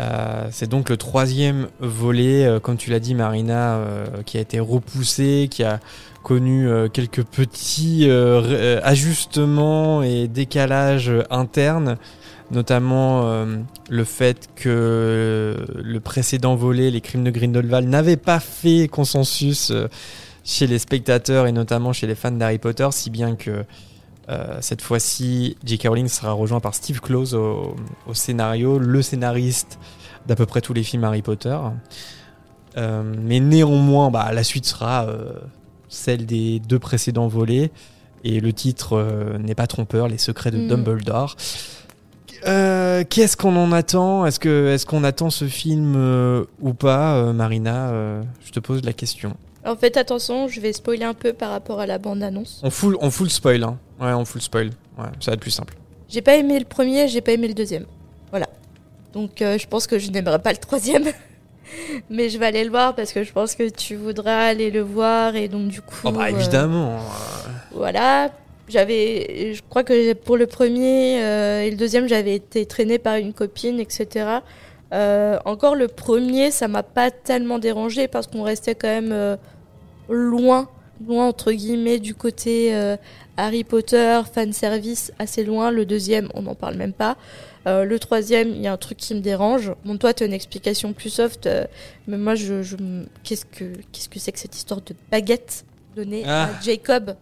Euh, 0.00 0.48
c'est 0.50 0.68
donc 0.68 0.88
le 0.88 0.96
troisième 0.96 1.68
volet, 1.78 2.44
euh, 2.44 2.58
comme 2.58 2.76
tu 2.76 2.90
l'as 2.90 2.98
dit 2.98 3.14
Marina, 3.14 3.78
qui 4.26 4.36
a 4.36 4.40
été 4.40 4.58
repoussé, 4.58 5.46
qui 5.48 5.62
a 5.62 5.78
connu 6.24 6.68
quelques 6.92 7.22
petits 7.22 8.10
ajustements 8.82 10.02
et 10.02 10.26
décalages 10.26 11.12
internes, 11.30 11.96
notamment 12.50 13.22
euh, 13.24 13.58
le 13.90 14.04
fait 14.04 14.48
que 14.56 15.56
le 15.76 16.00
précédent 16.00 16.56
volet, 16.56 16.90
les 16.90 17.00
crimes 17.00 17.24
de 17.24 17.30
Grindelwald, 17.30 17.88
n'avait 17.88 18.16
pas 18.16 18.40
fait 18.40 18.88
consensus 18.88 19.70
euh, 19.70 19.88
chez 20.44 20.66
les 20.66 20.78
spectateurs 20.78 21.46
et 21.46 21.52
notamment 21.52 21.92
chez 21.92 22.06
les 22.06 22.14
fans 22.14 22.30
d'Harry 22.30 22.58
Potter, 22.58 22.88
si 22.90 23.10
bien 23.10 23.36
que 23.36 23.64
Euh, 24.30 24.58
cette 24.60 24.82
fois-ci, 24.82 25.56
J.K. 25.64 25.88
Rowling 25.88 26.06
sera 26.08 26.32
rejoint 26.32 26.60
par 26.60 26.74
Steve 26.74 27.00
Close 27.00 27.34
au, 27.34 27.74
au 28.06 28.12
scénario, 28.12 28.78
le 28.78 29.00
scénariste 29.00 29.78
d'à 30.26 30.36
peu 30.36 30.44
près 30.44 30.60
tous 30.60 30.74
les 30.74 30.82
films 30.82 31.04
Harry 31.04 31.22
Potter. 31.22 31.56
Mais 32.76 33.40
néanmoins, 33.40 34.10
bah, 34.10 34.30
la 34.34 34.44
suite 34.44 34.66
sera 34.66 35.06
celle 35.88 36.26
des 36.26 36.60
deux 36.60 36.78
précédents 36.78 37.26
volets. 37.26 37.70
Et 38.22 38.40
le 38.40 38.52
titre 38.52 39.02
n'est 39.38 39.54
pas 39.54 39.66
trompeur, 39.66 40.08
Les 40.08 40.18
secrets 40.18 40.50
de 40.50 40.58
Mm. 40.58 40.68
Dumbledore. 40.68 41.34
Euh, 42.46 43.04
Qu'est-ce 43.08 43.36
qu'on 43.36 43.56
en 43.56 43.72
attend? 43.72 44.26
Est-ce 44.26 44.38
que 44.40 44.68
est-ce 44.68 44.86
qu'on 44.86 45.04
attend 45.04 45.30
ce 45.30 45.46
film 45.46 45.94
euh, 45.96 46.44
ou 46.60 46.72
pas, 46.72 47.16
euh, 47.16 47.32
Marina? 47.32 47.90
Je 48.44 48.50
te 48.52 48.60
pose 48.60 48.84
la 48.84 48.92
question. 48.92 49.34
En 49.64 49.76
fait, 49.76 49.96
attention, 49.96 50.48
je 50.48 50.60
vais 50.60 50.72
spoiler 50.72 51.04
un 51.04 51.14
peu 51.14 51.32
par 51.32 51.50
rapport 51.50 51.80
à 51.80 51.86
la 51.86 51.98
bande-annonce. 51.98 52.60
On 52.62 52.70
full, 52.70 52.96
on 53.00 53.10
full 53.10 53.28
spoil, 53.28 53.62
hein. 53.64 53.78
Ouais, 54.00 54.12
on 54.12 54.24
full 54.24 54.40
spoil. 54.40 54.70
Ouais, 54.96 55.06
ça 55.20 55.30
va 55.30 55.34
être 55.34 55.40
plus 55.40 55.50
simple. 55.50 55.74
J'ai 56.08 56.22
pas 56.22 56.36
aimé 56.36 56.58
le 56.58 56.64
premier, 56.64 57.08
j'ai 57.08 57.20
pas 57.20 57.32
aimé 57.32 57.48
le 57.48 57.54
deuxième. 57.54 57.84
Voilà. 58.30 58.46
Donc 59.12 59.32
je 59.40 59.66
pense 59.66 59.86
que 59.86 59.98
je 59.98 60.10
n'aimerais 60.10 60.38
pas 60.38 60.52
le 60.52 60.58
troisième. 60.58 61.04
Mais 62.10 62.28
je 62.28 62.38
vais 62.38 62.46
aller 62.46 62.64
le 62.64 62.70
voir 62.70 62.94
parce 62.94 63.12
que 63.12 63.24
je 63.24 63.32
pense 63.32 63.54
que 63.54 63.68
tu 63.68 63.96
voudras 63.96 64.46
aller 64.46 64.70
le 64.70 64.80
voir 64.80 65.36
et 65.36 65.48
donc 65.48 65.68
du 65.68 65.82
coup. 65.82 65.96
Oh 66.04 66.12
bah 66.12 66.30
évidemment. 66.30 66.98
Voilà. 67.72 68.30
J'avais, 68.68 69.54
je 69.54 69.62
crois 69.68 69.82
que 69.84 70.12
pour 70.12 70.36
le 70.36 70.46
premier 70.46 71.22
euh, 71.22 71.62
et 71.62 71.70
le 71.70 71.76
deuxième, 71.76 72.06
j'avais 72.08 72.34
été 72.34 72.66
traînée 72.66 72.98
par 72.98 73.16
une 73.16 73.32
copine, 73.32 73.80
etc. 73.80 74.26
Euh, 74.92 75.38
encore 75.44 75.74
le 75.74 75.88
premier, 75.88 76.50
ça 76.50 76.68
m'a 76.68 76.82
pas 76.82 77.10
tellement 77.10 77.58
dérangé 77.58 78.08
parce 78.08 78.26
qu'on 78.26 78.42
restait 78.42 78.74
quand 78.74 78.88
même 78.88 79.12
euh, 79.12 79.36
loin, 80.08 80.68
loin 81.06 81.26
entre 81.28 81.52
guillemets 81.52 81.98
du 81.98 82.14
côté 82.14 82.74
euh, 82.74 82.96
Harry 83.36 83.64
Potter, 83.64 84.20
fan 84.32 84.52
service, 84.52 85.12
assez 85.18 85.44
loin. 85.44 85.70
Le 85.70 85.84
deuxième, 85.86 86.28
on 86.34 86.42
n'en 86.42 86.54
parle 86.54 86.76
même 86.76 86.92
pas. 86.94 87.16
Euh, 87.66 87.84
le 87.84 87.98
troisième, 87.98 88.48
il 88.50 88.62
y 88.62 88.66
a 88.66 88.72
un 88.72 88.76
truc 88.78 88.98
qui 88.98 89.14
me 89.14 89.20
dérange. 89.20 89.72
Bon, 89.84 89.96
toi, 89.98 90.14
tu 90.14 90.22
as 90.22 90.26
une 90.26 90.32
explication 90.32 90.92
plus 90.94 91.10
soft, 91.10 91.46
euh, 91.46 91.64
mais 92.06 92.16
moi, 92.16 92.34
je, 92.34 92.62
je 92.62 92.76
qu'est-ce 93.24 93.44
que 93.44 93.64
qu'est-ce 93.92 94.08
que 94.08 94.18
c'est 94.18 94.32
que 94.32 94.38
cette 94.38 94.56
histoire 94.56 94.80
de 94.80 94.94
baguette 95.10 95.64
donnée 95.96 96.22
Ah. 96.26 96.44
à 96.58 96.62
Jacob? 96.62 97.14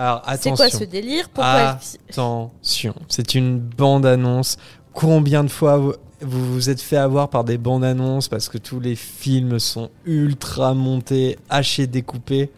Alors 0.00 0.22
C'est 0.40 0.50
quoi 0.52 0.70
ce 0.70 0.84
délire? 0.84 1.28
Pourquoi 1.28 1.78
Attention, 2.08 2.94
c'est 3.08 3.34
une 3.34 3.58
bande-annonce. 3.58 4.56
Combien 4.94 5.44
de 5.44 5.48
fois 5.50 5.76
vous 5.76 5.92
vous 6.22 6.52
vous 6.54 6.68
êtes 6.70 6.80
fait 6.82 6.96
avoir 6.98 7.28
par 7.28 7.44
des 7.44 7.56
bandes-annonces 7.56 8.28
parce 8.28 8.48
que 8.50 8.58
tous 8.58 8.78
les 8.80 8.94
films 8.94 9.58
sont 9.58 9.90
ultra 10.04 10.74
montés, 10.74 11.38
hachés, 11.48 11.86
découpés? 11.86 12.50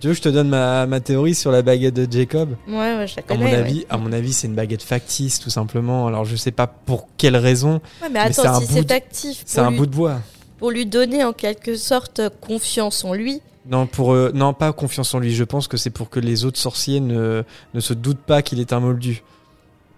Tu 0.00 0.08
veux 0.08 0.12
que 0.12 0.18
je 0.18 0.22
te 0.22 0.28
donne 0.28 0.48
ma, 0.50 0.86
ma 0.86 1.00
théorie 1.00 1.34
sur 1.34 1.50
la 1.50 1.62
baguette 1.62 1.94
de 1.94 2.06
Jacob? 2.10 2.56
Ouais, 2.68 2.74
ouais, 2.96 3.06
je 3.06 3.16
la 3.16 3.22
à 3.34 3.38
mon 3.38 3.44
ouais. 3.44 3.54
avis, 3.54 3.86
à 3.88 3.96
mon 3.96 4.12
avis, 4.12 4.32
c'est 4.34 4.46
une 4.46 4.54
baguette 4.54 4.82
factice, 4.82 5.38
tout 5.38 5.48
simplement. 5.48 6.06
Alors, 6.06 6.24
je 6.26 6.36
sais 6.36 6.50
pas 6.50 6.66
pour 6.66 7.08
quelle 7.16 7.36
raison. 7.36 7.80
Ouais, 8.02 8.08
mais 8.10 8.18
attends, 8.20 8.60
si 8.60 8.66
c'est 8.66 8.84
de- 8.84 8.92
actif 8.92 9.42
C'est 9.46 9.60
un 9.60 9.72
bout 9.72 9.86
de 9.86 9.94
bois. 9.96 10.20
pour 10.58 10.70
lui 10.70 10.84
donner 10.84 11.24
en 11.24 11.32
quelque 11.32 11.76
sorte 11.76 12.20
confiance 12.42 13.04
en 13.04 13.14
lui. 13.14 13.40
Non, 13.68 13.86
pour 13.86 14.12
euh, 14.12 14.30
non, 14.34 14.54
pas 14.54 14.72
confiance 14.72 15.12
en 15.14 15.18
lui. 15.18 15.34
Je 15.34 15.44
pense 15.44 15.66
que 15.68 15.76
c'est 15.76 15.90
pour 15.90 16.08
que 16.10 16.20
les 16.20 16.44
autres 16.44 16.58
sorciers 16.58 17.00
ne, 17.00 17.42
ne 17.74 17.80
se 17.80 17.92
doutent 17.94 18.20
pas 18.20 18.42
qu'il 18.42 18.60
est 18.60 18.72
un 18.72 18.80
moldu. 18.80 19.22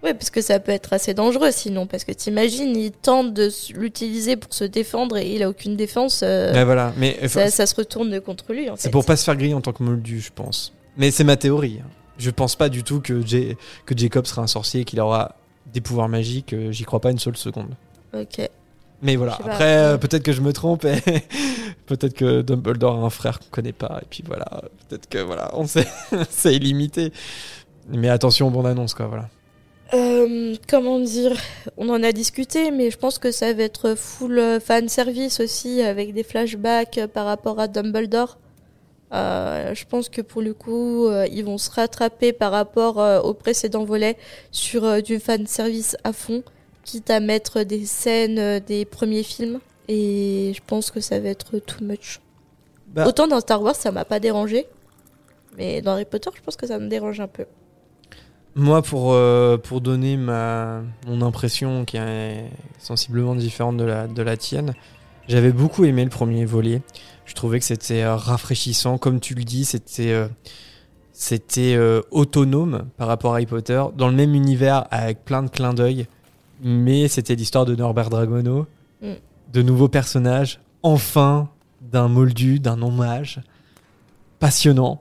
Ouais, 0.03 0.14
parce 0.14 0.31
que 0.31 0.41
ça 0.41 0.61
peut 0.61 0.71
être 0.73 0.93
assez 0.93 1.12
dangereux 1.12 1.51
sinon. 1.51 1.87
Parce 1.87 2.05
que 2.05 2.12
t'imagines, 2.12 2.77
il 2.77 2.93
tente 2.93 3.35
de 3.35 3.51
l'utiliser 3.75 4.37
pour 4.37 4.55
se 4.55 4.64
défendre 4.64 5.16
et 5.16 5.35
il 5.35 5.43
a 5.43 5.49
aucune 5.51 5.77
défense. 5.77 6.21
euh, 6.23 6.53
Ouais, 6.55 6.64
voilà. 6.64 6.93
Mais 6.97 7.16
enfin, 7.25 7.47
ça, 7.47 7.51
ça 7.51 7.66
se 7.66 7.75
retourne 7.75 8.21
contre 8.21 8.53
lui 8.53 8.71
en 8.71 8.77
C'est 8.77 8.91
pour 8.91 9.05
pas 9.05 9.16
se 9.16 9.25
faire 9.25 9.37
griller 9.37 9.55
en 9.55 9.61
tant 9.61 9.73
que 9.73 9.83
moldu, 9.83 10.21
je 10.21 10.31
pense. 10.35 10.73
Mais 10.97 11.11
c'est 11.11 11.25
ma 11.25 11.37
théorie. 11.37 11.81
Je 12.16 12.31
pense 12.31 12.57
pas 12.57 12.69
du 12.69 12.85
tout 12.85 13.01
que, 13.01 13.21
J- 13.27 13.57
que 13.87 13.97
Jacob 13.97 14.27
sera 14.27 14.43
un 14.43 14.47
sorcier 14.47 14.81
et 14.81 14.85
qu'il 14.85 15.01
aura 15.01 15.35
des 15.73 15.81
pouvoirs 15.81 16.09
magiques. 16.09 16.53
Euh, 16.53 16.73
J'y 16.73 16.85
crois 16.85 17.01
pas 17.01 17.11
une 17.11 17.19
seule 17.19 17.37
seconde. 17.37 17.75
Ok. 18.14 18.49
Mais 19.03 19.16
voilà, 19.16 19.34
après, 19.34 19.76
euh, 19.76 19.96
peut-être 19.96 20.22
que 20.22 20.32
je 20.32 20.40
me 20.40 20.53
trompe 20.53 20.84
et 20.84 21.01
peut-être 21.86 22.14
que 22.14 22.42
Dumbledore 22.42 22.96
a 22.96 23.07
un 23.07 23.11
frère 23.11 23.38
qu'on 23.38 23.49
connaît 23.51 23.72
pas. 23.72 24.01
Et 24.03 24.07
puis 24.11 24.24
voilà, 24.26 24.46
peut-être 24.88 25.09
que 25.09 25.18
voilà, 25.18 25.51
on 25.55 25.66
sait, 25.66 25.86
c'est 26.30 26.55
illimité. 26.55 27.12
Mais 27.88 28.09
attention, 28.09 28.51
bonne 28.51 28.66
annonce 28.66 28.94
quoi, 28.94 29.07
voilà. 29.07 29.28
Euh, 29.94 30.55
comment 30.68 30.99
dire 30.99 31.32
On 31.78 31.88
en 31.88 32.03
a 32.03 32.12
discuté, 32.12 32.70
mais 32.70 32.90
je 32.90 32.99
pense 32.99 33.18
que 33.18 33.30
ça 33.32 33.55
va 33.55 33.62
être 33.62 33.94
full 33.94 34.38
euh, 34.38 34.61
fan 34.61 34.86
service 34.86 35.40
aussi, 35.40 35.80
avec 35.80 36.12
des 36.12 36.24
flashbacks 36.24 37.01
par 37.14 37.24
rapport 37.24 37.59
à 37.59 37.68
Dumbledore. 37.68 38.36
Euh, 39.12 39.74
je 39.74 39.84
pense 39.86 40.09
que 40.09 40.20
pour 40.20 40.42
le 40.42 40.53
coup, 40.53 41.07
euh, 41.07 41.26
ils 41.30 41.44
vont 41.44 41.59
se 41.59 41.70
rattraper 41.70 42.32
par 42.32 42.53
rapport 42.53 43.01
euh, 43.01 43.20
au 43.20 43.32
précédent 43.32 43.84
volet 43.84 44.16
sur 44.51 45.03
du 45.03 45.18
fan 45.18 45.46
service 45.46 45.96
à 46.05 46.12
fond, 46.12 46.42
quitte 46.89 47.11
à 47.11 47.20
mettre 47.20 47.64
des 47.64 47.84
scènes 47.84 48.39
euh, 48.39 48.61
des 48.61 48.84
premiers 48.86 49.22
films. 49.22 49.61
Et 49.89 50.53
je 50.55 50.61
pense 50.66 50.91
que 50.91 51.01
ça 51.01 51.20
va 51.20 51.28
être 51.28 51.59
too 51.59 51.84
much. 51.84 52.20
Bah- 52.89 53.07
Autant 53.07 53.26
dans 53.28 53.41
Star 53.41 53.62
Wars, 53.62 53.76
ça 53.76 53.93
m'a 53.93 54.05
pas 54.05 54.20
dérangé, 54.20 54.66
mais 55.57 55.82
dans 55.82 55.93
Harry 55.93 56.05
Potter, 56.07 56.30
je 56.34 56.41
pense 56.41 56.57
que 56.57 56.66
ça 56.66 56.78
me 56.78 56.89
dérange 56.89 57.20
un 57.20 57.28
peu. 57.28 57.45
Moi, 58.55 58.82
pour, 58.82 59.12
euh, 59.12 59.57
pour 59.59 59.80
donner 59.80 60.16
ma, 60.16 60.82
mon 61.07 61.20
impression 61.22 61.84
qui 61.84 61.97
est 61.99 62.51
sensiblement 62.78 63.34
différente 63.34 63.76
de 63.76 63.84
la, 63.84 64.07
de 64.07 64.22
la 64.22 64.36
tienne, 64.36 64.74
j'avais 65.28 65.53
beaucoup 65.53 65.84
aimé 65.84 66.03
le 66.05 66.11
premier 66.11 66.45
volet. 66.47 66.80
Je 67.26 67.34
trouvais 67.34 67.59
que 67.59 67.64
c'était 67.66 68.03
euh, 68.03 68.16
rafraîchissant. 68.16 68.97
Comme 68.99 69.20
tu 69.20 69.34
le 69.34 69.45
dis, 69.45 69.64
c'était 69.66 70.12
euh, 70.12 70.28
c'était 71.12 71.76
autonome 72.12 72.86
par 72.97 73.09
rapport 73.09 73.32
à 73.32 73.36
Harry 73.36 73.47
Potter, 73.47 73.82
dans 73.97 74.07
le 74.09 74.14
même 74.14 74.34
univers 74.34 74.86
avec 74.91 75.24
plein 75.24 75.43
de 75.43 75.51
clins 75.51 75.74
d'œil. 75.74 76.07
Mais 76.62 77.09
c'était 77.09 77.34
l'histoire 77.34 77.64
de 77.66 77.74
Norbert 77.74 78.11
Dragono, 78.11 78.66
Mm. 79.00 79.12
de 79.52 79.62
nouveaux 79.62 79.88
personnages, 79.88 80.61
enfin 80.82 81.48
d'un 81.80 82.09
moldu, 82.09 82.59
d'un 82.59 82.82
hommage. 82.82 83.40
Passionnant. 84.40 85.00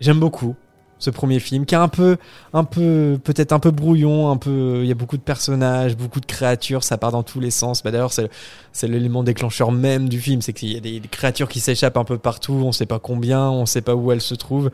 J'aime 0.00 0.20
beaucoup 0.20 0.54
ce 0.98 1.10
premier 1.10 1.40
film 1.40 1.66
qui 1.66 1.74
est 1.74 1.78
un 1.78 1.88
peu 1.88 2.16
un 2.54 2.64
peu 2.64 3.18
peut-être 3.22 3.52
un 3.52 3.58
peu 3.58 3.70
brouillon 3.70 4.30
un 4.30 4.38
peu 4.38 4.80
il 4.82 4.88
y 4.88 4.90
a 4.90 4.94
beaucoup 4.94 5.18
de 5.18 5.22
personnages 5.22 5.94
beaucoup 5.94 6.20
de 6.20 6.26
créatures 6.26 6.82
ça 6.84 6.96
part 6.96 7.12
dans 7.12 7.22
tous 7.22 7.38
les 7.38 7.50
sens 7.50 7.82
bah 7.82 7.90
d'ailleurs 7.90 8.14
c'est 8.14 8.88
l'élément 8.88 9.22
déclencheur 9.22 9.72
même 9.72 10.08
du 10.08 10.18
film 10.18 10.40
c'est 10.40 10.54
qu'il 10.54 10.72
y 10.72 10.76
a 10.78 10.80
des, 10.80 10.98
des 11.00 11.08
créatures 11.08 11.50
qui 11.50 11.60
s'échappent 11.60 11.98
un 11.98 12.04
peu 12.04 12.16
partout 12.16 12.54
on 12.64 12.72
sait 12.72 12.86
pas 12.86 12.98
combien 12.98 13.50
on 13.50 13.66
sait 13.66 13.82
pas 13.82 13.94
où 13.94 14.10
elles 14.10 14.22
se 14.22 14.34
trouvent 14.34 14.70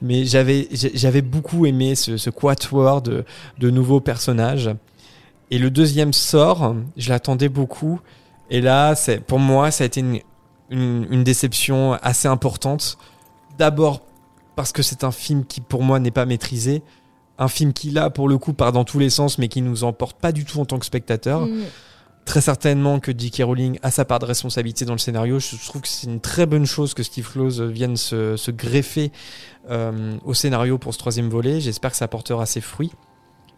mais 0.00 0.24
j'avais 0.24 0.68
j'avais 0.70 1.22
beaucoup 1.22 1.66
aimé 1.66 1.96
ce, 1.96 2.18
ce 2.18 2.30
quatuor 2.30 3.02
de 3.02 3.24
de 3.58 3.70
nouveaux 3.70 3.98
personnages 4.00 4.70
et 5.54 5.58
le 5.58 5.70
deuxième 5.70 6.12
sort 6.12 6.74
je 6.96 7.10
l'attendais 7.10 7.48
beaucoup 7.48 8.00
et 8.50 8.60
là 8.60 8.94
c'est 8.94 9.20
pour 9.20 9.38
moi 9.38 9.70
ça 9.70 9.84
a 9.84 9.86
été 9.86 10.00
une, 10.00 10.20
une, 10.70 11.06
une 11.10 11.24
déception 11.24 11.92
assez 12.02 12.28
importante 12.28 12.98
d'abord 13.58 14.00
parce 14.56 14.72
que 14.72 14.82
c'est 14.82 15.04
un 15.04 15.12
film 15.12 15.44
qui 15.44 15.60
pour 15.60 15.82
moi 15.82 15.98
n'est 15.98 16.10
pas 16.10 16.26
maîtrisé, 16.26 16.82
un 17.38 17.48
film 17.48 17.72
qui 17.72 17.90
là 17.90 18.10
pour 18.10 18.28
le 18.28 18.38
coup 18.38 18.52
part 18.52 18.72
dans 18.72 18.84
tous 18.84 18.98
les 18.98 19.10
sens 19.10 19.38
mais 19.38 19.48
qui 19.48 19.62
nous 19.62 19.84
emporte 19.84 20.18
pas 20.18 20.32
du 20.32 20.44
tout 20.44 20.60
en 20.60 20.64
tant 20.64 20.78
que 20.78 20.86
spectateur. 20.86 21.42
Mm. 21.46 21.62
Très 22.24 22.40
certainement 22.40 23.00
que 23.00 23.12
J.K. 23.14 23.42
Rowling 23.44 23.78
a 23.82 23.90
sa 23.90 24.06
part 24.06 24.18
de 24.18 24.24
responsabilité 24.24 24.86
dans 24.86 24.94
le 24.94 24.98
scénario. 24.98 25.38
Je 25.40 25.62
trouve 25.66 25.82
que 25.82 25.88
c'est 25.88 26.06
une 26.06 26.20
très 26.20 26.46
bonne 26.46 26.64
chose 26.64 26.94
que 26.94 27.02
Steve 27.02 27.30
Close 27.30 27.60
vienne 27.60 27.98
se, 27.98 28.38
se 28.38 28.50
greffer 28.50 29.12
euh, 29.68 30.16
au 30.24 30.32
scénario 30.32 30.78
pour 30.78 30.94
ce 30.94 30.98
troisième 30.98 31.28
volet. 31.28 31.60
J'espère 31.60 31.90
que 31.90 31.98
ça 31.98 32.08
portera 32.08 32.46
ses 32.46 32.62
fruits. 32.62 32.92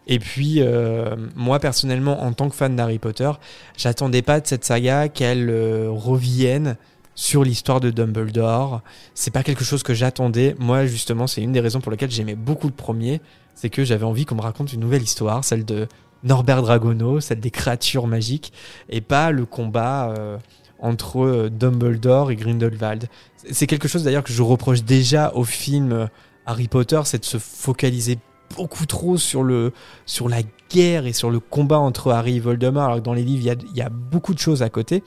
Et 0.07 0.19
puis, 0.19 0.61
euh, 0.61 1.15
moi 1.35 1.59
personnellement, 1.59 2.23
en 2.23 2.31
tant 2.33 2.49
que 2.49 2.55
fan 2.55 2.75
d'Harry 2.75 2.97
Potter, 2.97 3.29
j'attendais 3.77 4.21
pas 4.21 4.39
de 4.39 4.47
cette 4.47 4.63
saga 4.63 5.09
qu'elle 5.09 5.49
euh, 5.49 5.89
revienne 5.91 6.77
sur 7.13 7.43
l'histoire 7.43 7.79
de 7.79 7.89
Dumbledore. 7.91 8.81
C'est 9.15 9.31
pas 9.31 9.43
quelque 9.43 9.63
chose 9.65 9.83
que 9.83 9.93
j'attendais. 9.93 10.55
Moi, 10.59 10.85
justement, 10.85 11.27
c'est 11.27 11.41
une 11.41 11.51
des 11.51 11.59
raisons 11.59 11.81
pour 11.81 11.91
lesquelles 11.91 12.11
j'aimais 12.11 12.35
beaucoup 12.35 12.67
le 12.67 12.73
premier. 12.73 13.21
C'est 13.55 13.69
que 13.69 13.83
j'avais 13.83 14.05
envie 14.05 14.25
qu'on 14.25 14.35
me 14.35 14.41
raconte 14.41 14.71
une 14.71 14.79
nouvelle 14.81 15.01
histoire, 15.01 15.43
celle 15.43 15.65
de 15.65 15.87
Norbert 16.23 16.61
Dragono, 16.61 17.19
celle 17.19 17.39
des 17.39 17.51
créatures 17.51 18.07
magiques, 18.07 18.53
et 18.89 19.01
pas 19.01 19.31
le 19.31 19.45
combat 19.45 20.13
euh, 20.17 20.37
entre 20.79 21.49
Dumbledore 21.51 22.31
et 22.31 22.35
Grindelwald. 22.35 23.07
C'est- 23.51 23.67
quelque 23.67 23.87
chose 23.87 24.03
d'ailleurs 24.03 24.23
que 24.23 24.31
je 24.33 24.41
reproche 24.43 24.83
déjà 24.83 25.31
au 25.33 25.43
film 25.43 26.07
Harry 26.45 26.67
Potter, 26.67 27.01
c'est 27.05 27.19
de 27.19 27.25
se 27.25 27.39
focaliser 27.39 28.19
beaucoup 28.55 28.85
trop 28.85 29.17
sur 29.17 29.43
le 29.43 29.73
sur 30.05 30.29
la 30.29 30.41
guerre 30.69 31.05
et 31.05 31.13
sur 31.13 31.29
le 31.29 31.39
combat 31.39 31.79
entre 31.79 32.11
Harry 32.11 32.37
et 32.37 32.39
Voldemort. 32.39 32.83
Alors 32.83 32.97
que 32.97 33.01
dans 33.01 33.13
les 33.13 33.23
livres, 33.23 33.55
il 33.71 33.77
y 33.77 33.81
a, 33.81 33.89
beaucoup 33.89 34.33
de 34.33 34.39
choses 34.39 34.63
à 34.63 34.69
côté. 34.69 35.03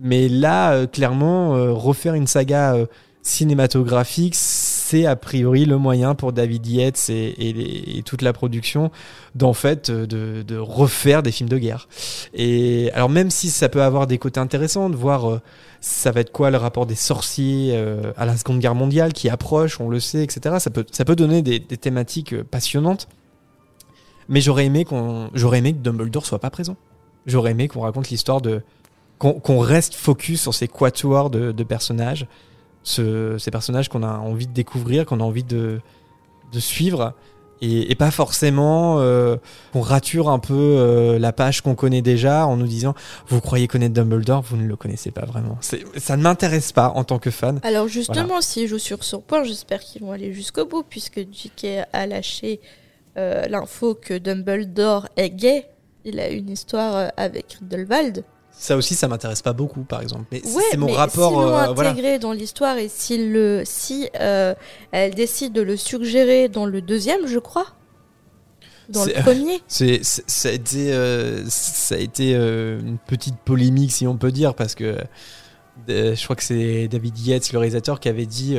Mais 0.00 0.28
là, 0.28 0.72
euh, 0.72 0.86
clairement, 0.86 1.56
euh, 1.56 1.72
refaire 1.72 2.14
une 2.14 2.26
saga 2.26 2.74
euh, 2.74 2.86
cinématographique, 3.22 4.34
c'est 4.36 5.06
a 5.06 5.16
priori 5.16 5.64
le 5.64 5.76
moyen 5.76 6.14
pour 6.14 6.32
David 6.32 6.66
Yates 6.66 7.10
et, 7.10 8.02
toute 8.06 8.22
la 8.22 8.32
production 8.32 8.90
d'en 9.34 9.52
fait 9.52 9.90
de, 9.90 10.42
de 10.42 10.56
refaire 10.56 11.22
des 11.22 11.32
films 11.32 11.48
de 11.48 11.58
guerre. 11.58 11.88
Et 12.32 12.90
alors 12.94 13.10
même 13.10 13.30
si 13.30 13.50
ça 13.50 13.68
peut 13.68 13.82
avoir 13.82 14.06
des 14.06 14.18
côtés 14.18 14.40
intéressants 14.40 14.88
de 14.88 14.96
voir 14.96 15.40
ça 15.80 16.10
va 16.10 16.20
être 16.20 16.32
quoi 16.32 16.50
le 16.50 16.56
rapport 16.56 16.86
des 16.86 16.94
sorciers 16.94 17.72
euh, 17.74 18.12
à 18.16 18.26
la 18.26 18.36
Seconde 18.36 18.58
Guerre 18.58 18.74
mondiale 18.74 19.12
qui 19.12 19.28
approche, 19.28 19.80
on 19.80 19.88
le 19.88 20.00
sait, 20.00 20.22
etc. 20.24 20.56
Ça 20.58 20.70
peut, 20.70 20.84
ça 20.90 21.04
peut 21.04 21.16
donner 21.16 21.42
des, 21.42 21.60
thématiques 21.60 22.32
euh, 22.32 22.44
passionnantes. 22.44 23.08
Mais 24.28 24.40
j'aurais 24.40 24.66
aimé 24.66 24.84
qu'on, 24.84 25.30
j'aurais 25.34 25.58
aimé 25.58 25.72
que 25.72 25.78
Dumbledore 25.78 26.26
soit 26.26 26.40
pas 26.40 26.50
présent. 26.50 26.76
J'aurais 27.26 27.52
aimé 27.52 27.68
qu'on 27.68 27.80
raconte 27.80 28.10
l'histoire 28.10 28.40
de, 28.40 28.62
qu'on 29.18 29.58
reste 29.58 29.94
focus 29.94 30.42
sur 30.42 30.54
ces 30.54 30.68
quatuors 30.68 31.30
de, 31.30 31.62
personnages, 31.64 32.26
ce- 32.82 33.36
ces 33.38 33.50
personnages 33.50 33.88
qu'on 33.88 34.02
a 34.02 34.18
envie 34.18 34.46
de 34.46 34.52
découvrir, 34.52 35.06
qu'on 35.06 35.20
a 35.20 35.24
envie 35.24 35.44
de 35.44 35.80
suivre, 36.52 37.14
et, 37.60 37.90
et 37.90 37.94
pas 37.94 38.10
forcément 38.10 38.96
euh, 39.00 39.36
qu'on 39.72 39.80
rature 39.80 40.28
un 40.28 40.38
peu 40.38 40.54
euh, 40.54 41.18
la 41.18 41.32
page 41.32 41.60
qu'on 41.62 41.74
connaît 41.74 42.02
déjà 42.02 42.46
en 42.46 42.56
nous 42.56 42.66
disant 42.66 42.94
vous 43.28 43.40
croyez 43.40 43.68
connaître 43.68 43.94
Dumbledore, 43.94 44.42
vous 44.42 44.56
ne 44.56 44.66
le 44.66 44.76
connaissez 44.76 45.10
pas 45.10 45.24
vraiment. 45.26 45.58
Ça 45.60 46.16
ne 46.16 46.22
m'intéresse 46.22 46.72
pas 46.72 46.90
en 46.94 47.04
tant 47.04 47.18
que 47.18 47.30
fan. 47.30 47.60
Alors 47.62 47.88
justement, 47.88 48.26
Voilà. 48.26 48.40
s'ils 48.42 48.68
jouent 48.68 48.78
sur 48.78 49.04
son 49.04 49.20
point, 49.20 49.42
j'espère 49.44 49.80
qu'ils 49.80 50.02
vont 50.02 50.12
aller 50.12 50.32
jusqu'au 50.32 50.66
bout, 50.66 50.82
puisque 50.88 51.20
J.K. 51.30 51.86
a 51.92 52.06
lâché 52.06 52.60
euh, 53.16 53.46
l'info 53.48 53.94
que 54.00 54.16
Dumbledore 54.16 55.08
est 55.16 55.30
gay. 55.30 55.66
Il 56.04 56.20
a 56.20 56.28
une 56.28 56.48
histoire 56.50 56.96
euh, 56.96 57.08
avec 57.16 57.56
Grindelwald. 57.60 58.24
Ça 58.60 58.76
aussi, 58.76 58.94
ça 58.96 59.06
m'intéresse 59.06 59.40
pas 59.40 59.52
beaucoup, 59.52 59.82
par 59.82 60.02
exemple. 60.02 60.24
Mais 60.32 60.42
Ouais, 60.44 60.62
c'est 60.72 60.76
mon 60.76 60.86
mais 60.86 60.94
rapport. 60.96 61.30
s'ils 61.30 61.38
l'ont 61.40 61.56
euh, 61.56 61.72
voilà. 61.72 61.90
intégré 61.90 62.18
dans 62.18 62.32
l'histoire 62.32 62.76
et 62.76 62.88
s'il 62.88 63.32
le, 63.32 63.62
si 63.64 64.08
euh, 64.20 64.52
elle 64.90 65.14
décide 65.14 65.52
de 65.52 65.62
le 65.62 65.76
suggérer 65.76 66.48
dans 66.48 66.66
le 66.66 66.82
deuxième, 66.82 67.26
je 67.28 67.38
crois, 67.38 67.66
dans 68.88 69.04
le 69.04 69.12
premier. 69.22 69.60
C'est, 69.68 70.00
ça 70.02 70.48
a 70.48 70.52
été, 70.52 70.92
euh, 70.92 71.44
ça 71.48 71.94
a 71.94 71.98
été 71.98 72.34
euh, 72.34 72.80
une 72.80 72.98
petite 72.98 73.36
polémique, 73.36 73.92
si 73.92 74.06
on 74.08 74.16
peut 74.16 74.32
dire, 74.32 74.54
parce 74.54 74.74
que 74.74 74.96
je 75.86 76.22
crois 76.24 76.34
que 76.34 76.42
c'est 76.42 76.88
David 76.88 77.16
Yates, 77.24 77.52
le 77.52 77.58
réalisateur, 77.60 78.00
qui 78.00 78.08
avait 78.08 78.26
dit 78.26 78.56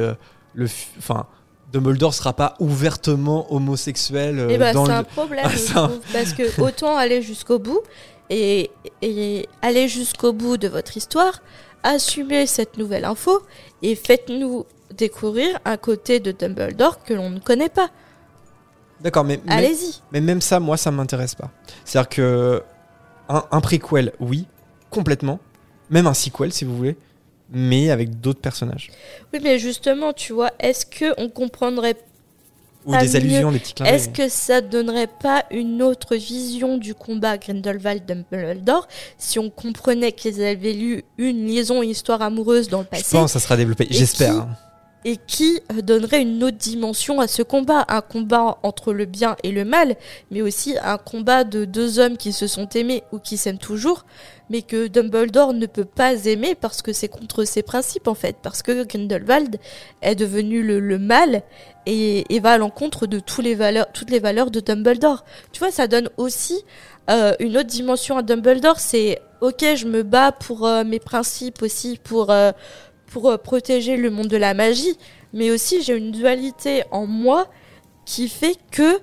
le, 0.53 0.67
enfin, 0.97 1.25
Dumbledore 1.73 2.13
sera 2.13 2.31
pas 2.33 2.55
ouvertement 2.59 3.53
homosexuel. 3.53 4.45
c'est 4.47 4.57
le- 4.57 4.89
un 4.91 5.03
problème, 5.03 5.45
Ah, 5.47 5.49
je 5.53 5.77
un- 5.77 5.91
parce 6.13 6.31
que 6.33 6.61
autant 6.61 6.95
aller 6.95 7.21
jusqu'au 7.21 7.59
bout 7.59 7.81
et, 8.29 8.71
et 9.01 9.47
aller 9.61 9.87
jusqu'au 9.87 10.33
bout 10.33 10.57
de 10.57 10.67
votre 10.67 10.97
histoire, 10.97 11.41
assumer 11.83 12.45
cette 12.47 12.77
nouvelle 12.77 13.05
info 13.05 13.41
et 13.81 13.95
faites-nous 13.95 14.65
découvrir 14.93 15.59
un 15.65 15.77
côté 15.77 16.19
de 16.19 16.31
Dumbledore 16.31 17.03
que 17.03 17.13
l'on 17.13 17.29
ne 17.29 17.39
connaît 17.39 17.69
pas. 17.69 17.89
D'accord, 19.01 19.23
mais 19.23 19.39
mais- 19.45 19.53
Allez-y. 19.53 20.01
Mais, 20.11 20.19
même 20.19 20.41
ça, 20.41 20.59
moi, 20.59 20.75
ça 20.75 20.91
m'intéresse 20.91 21.35
pas. 21.35 21.51
C'est-à-dire 21.85 22.09
que 22.09 22.63
un, 23.29 23.43
un 23.51 23.61
préquel, 23.61 24.11
oui, 24.19 24.45
complètement. 24.89 25.39
Même 25.89 26.05
un 26.07 26.13
sequel, 26.13 26.51
si 26.51 26.65
vous 26.65 26.75
voulez, 26.75 26.97
mais 27.49 27.91
avec 27.91 28.19
d'autres 28.19 28.41
personnages. 28.41 28.91
Oui, 29.33 29.39
mais 29.41 29.57
justement, 29.57 30.11
tu 30.13 30.33
vois, 30.33 30.51
est-ce 30.59 30.85
que 30.85 31.13
on 31.17 31.29
comprendrait 31.29 31.95
Ou 32.89 32.93
pas 32.93 33.01
des 33.01 33.15
allusions, 33.15 33.47
mieux 33.51 33.53
des 33.53 33.59
petits 33.59 33.73
clins 33.73 33.85
d'œil. 33.85 33.95
Est-ce 33.95 34.09
que 34.09 34.29
ça 34.29 34.61
donnerait 34.61 35.07
pas 35.07 35.45
une 35.51 35.81
autre 35.81 36.15
vision 36.15 36.77
du 36.77 36.93
combat 36.95 37.37
Grindelwald-Dumbledore 37.37 38.87
si 39.17 39.39
on 39.39 39.49
comprenait 39.49 40.11
qu'ils 40.11 40.43
avaient 40.43 40.73
lu 40.73 41.03
une 41.17 41.47
liaison, 41.47 41.81
une 41.81 41.91
histoire 41.91 42.21
amoureuse 42.21 42.67
dans 42.69 42.79
le 42.79 42.85
Je 42.85 42.89
passé 42.89 43.17
pense 43.17 43.33
que 43.33 43.39
ça 43.39 43.43
sera 43.43 43.57
développé. 43.57 43.87
J'espère. 43.89 44.47
Et 45.05 45.17
qui 45.17 45.61
euh, 45.71 45.81
donnerait 45.81 46.21
une 46.21 46.43
autre 46.43 46.57
dimension 46.57 47.19
à 47.19 47.27
ce 47.27 47.41
combat, 47.41 47.85
un 47.87 48.01
combat 48.01 48.57
entre 48.63 48.93
le 48.93 49.05
bien 49.05 49.35
et 49.43 49.51
le 49.51 49.65
mal, 49.65 49.95
mais 50.31 50.41
aussi 50.41 50.75
un 50.81 50.97
combat 50.97 51.43
de 51.43 51.65
deux 51.65 51.99
hommes 51.99 52.17
qui 52.17 52.33
se 52.33 52.47
sont 52.47 52.67
aimés 52.69 53.03
ou 53.11 53.19
qui 53.19 53.37
s'aiment 53.37 53.57
toujours, 53.57 54.05
mais 54.49 54.61
que 54.61 54.87
Dumbledore 54.87 55.53
ne 55.53 55.65
peut 55.65 55.85
pas 55.85 56.25
aimer 56.25 56.55
parce 56.55 56.81
que 56.81 56.91
c'est 56.91 57.07
contre 57.07 57.43
ses 57.45 57.63
principes 57.63 58.07
en 58.07 58.15
fait, 58.15 58.37
parce 58.41 58.61
que 58.61 58.83
Grindelwald 58.83 59.57
est 60.01 60.15
devenu 60.15 60.63
le, 60.63 60.79
le 60.79 60.99
mal 60.99 61.43
et, 61.85 62.35
et 62.35 62.39
va 62.39 62.53
à 62.53 62.57
l'encontre 62.57 63.07
de 63.07 63.19
tous 63.19 63.41
les 63.41 63.55
valeurs, 63.55 63.91
toutes 63.93 64.11
les 64.11 64.19
valeurs 64.19 64.51
de 64.51 64.59
Dumbledore. 64.59 65.23
Tu 65.51 65.59
vois, 65.59 65.71
ça 65.71 65.87
donne 65.87 66.09
aussi 66.17 66.63
euh, 67.09 67.33
une 67.39 67.57
autre 67.57 67.69
dimension 67.69 68.17
à 68.17 68.21
Dumbledore, 68.21 68.79
c'est 68.79 69.19
ok, 69.41 69.65
je 69.75 69.87
me 69.87 70.03
bats 70.03 70.31
pour 70.31 70.67
euh, 70.67 70.83
mes 70.83 70.99
principes 70.99 71.61
aussi, 71.61 71.99
pour 72.03 72.29
euh, 72.29 72.51
pour 73.11 73.29
euh, 73.29 73.37
protéger 73.37 73.97
le 73.97 74.09
monde 74.09 74.27
de 74.27 74.37
la 74.37 74.53
magie, 74.53 74.97
mais 75.33 75.51
aussi 75.51 75.81
j'ai 75.81 75.95
une 75.95 76.11
dualité 76.11 76.83
en 76.91 77.05
moi 77.05 77.47
qui 78.05 78.27
fait 78.27 78.57
que 78.71 78.99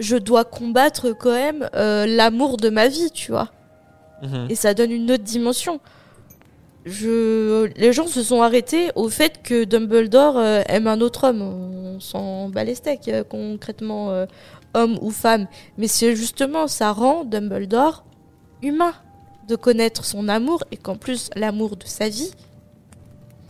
je 0.00 0.16
dois 0.16 0.44
combattre 0.44 1.12
quand 1.12 1.32
même 1.32 1.68
euh, 1.76 2.06
l'amour 2.06 2.56
de 2.56 2.70
ma 2.70 2.88
vie, 2.88 3.10
tu 3.12 3.30
vois. 3.30 3.50
Mhm. 4.22 4.46
Et 4.48 4.54
ça 4.54 4.74
donne 4.74 4.90
une 4.90 5.10
autre 5.12 5.22
dimension. 5.22 5.80
Je... 6.86 7.66
Les 7.76 7.92
gens 7.92 8.06
se 8.06 8.22
sont 8.22 8.40
arrêtés 8.40 8.90
au 8.94 9.10
fait 9.10 9.42
que 9.42 9.64
Dumbledore 9.64 10.38
euh, 10.38 10.62
aime 10.66 10.86
un 10.86 11.00
autre 11.02 11.28
homme. 11.28 11.42
On 11.42 12.00
s'en 12.00 12.48
bat 12.48 12.64
les 12.64 12.74
steaks, 12.74 13.08
euh, 13.08 13.22
concrètement, 13.22 14.26
homme 14.72 14.98
ou 15.02 15.10
femme. 15.10 15.46
Mais 15.76 15.86
c'est 15.86 16.16
justement, 16.16 16.66
ça 16.66 16.92
rend 16.92 17.24
Dumbledore 17.24 18.04
humain 18.62 18.94
de 19.48 19.56
connaître 19.56 20.04
son 20.04 20.28
amour 20.28 20.64
et 20.72 20.76
qu'en 20.78 20.96
plus, 20.96 21.28
l'amour 21.36 21.76
de 21.76 21.84
sa 21.84 22.08
vie 22.08 22.30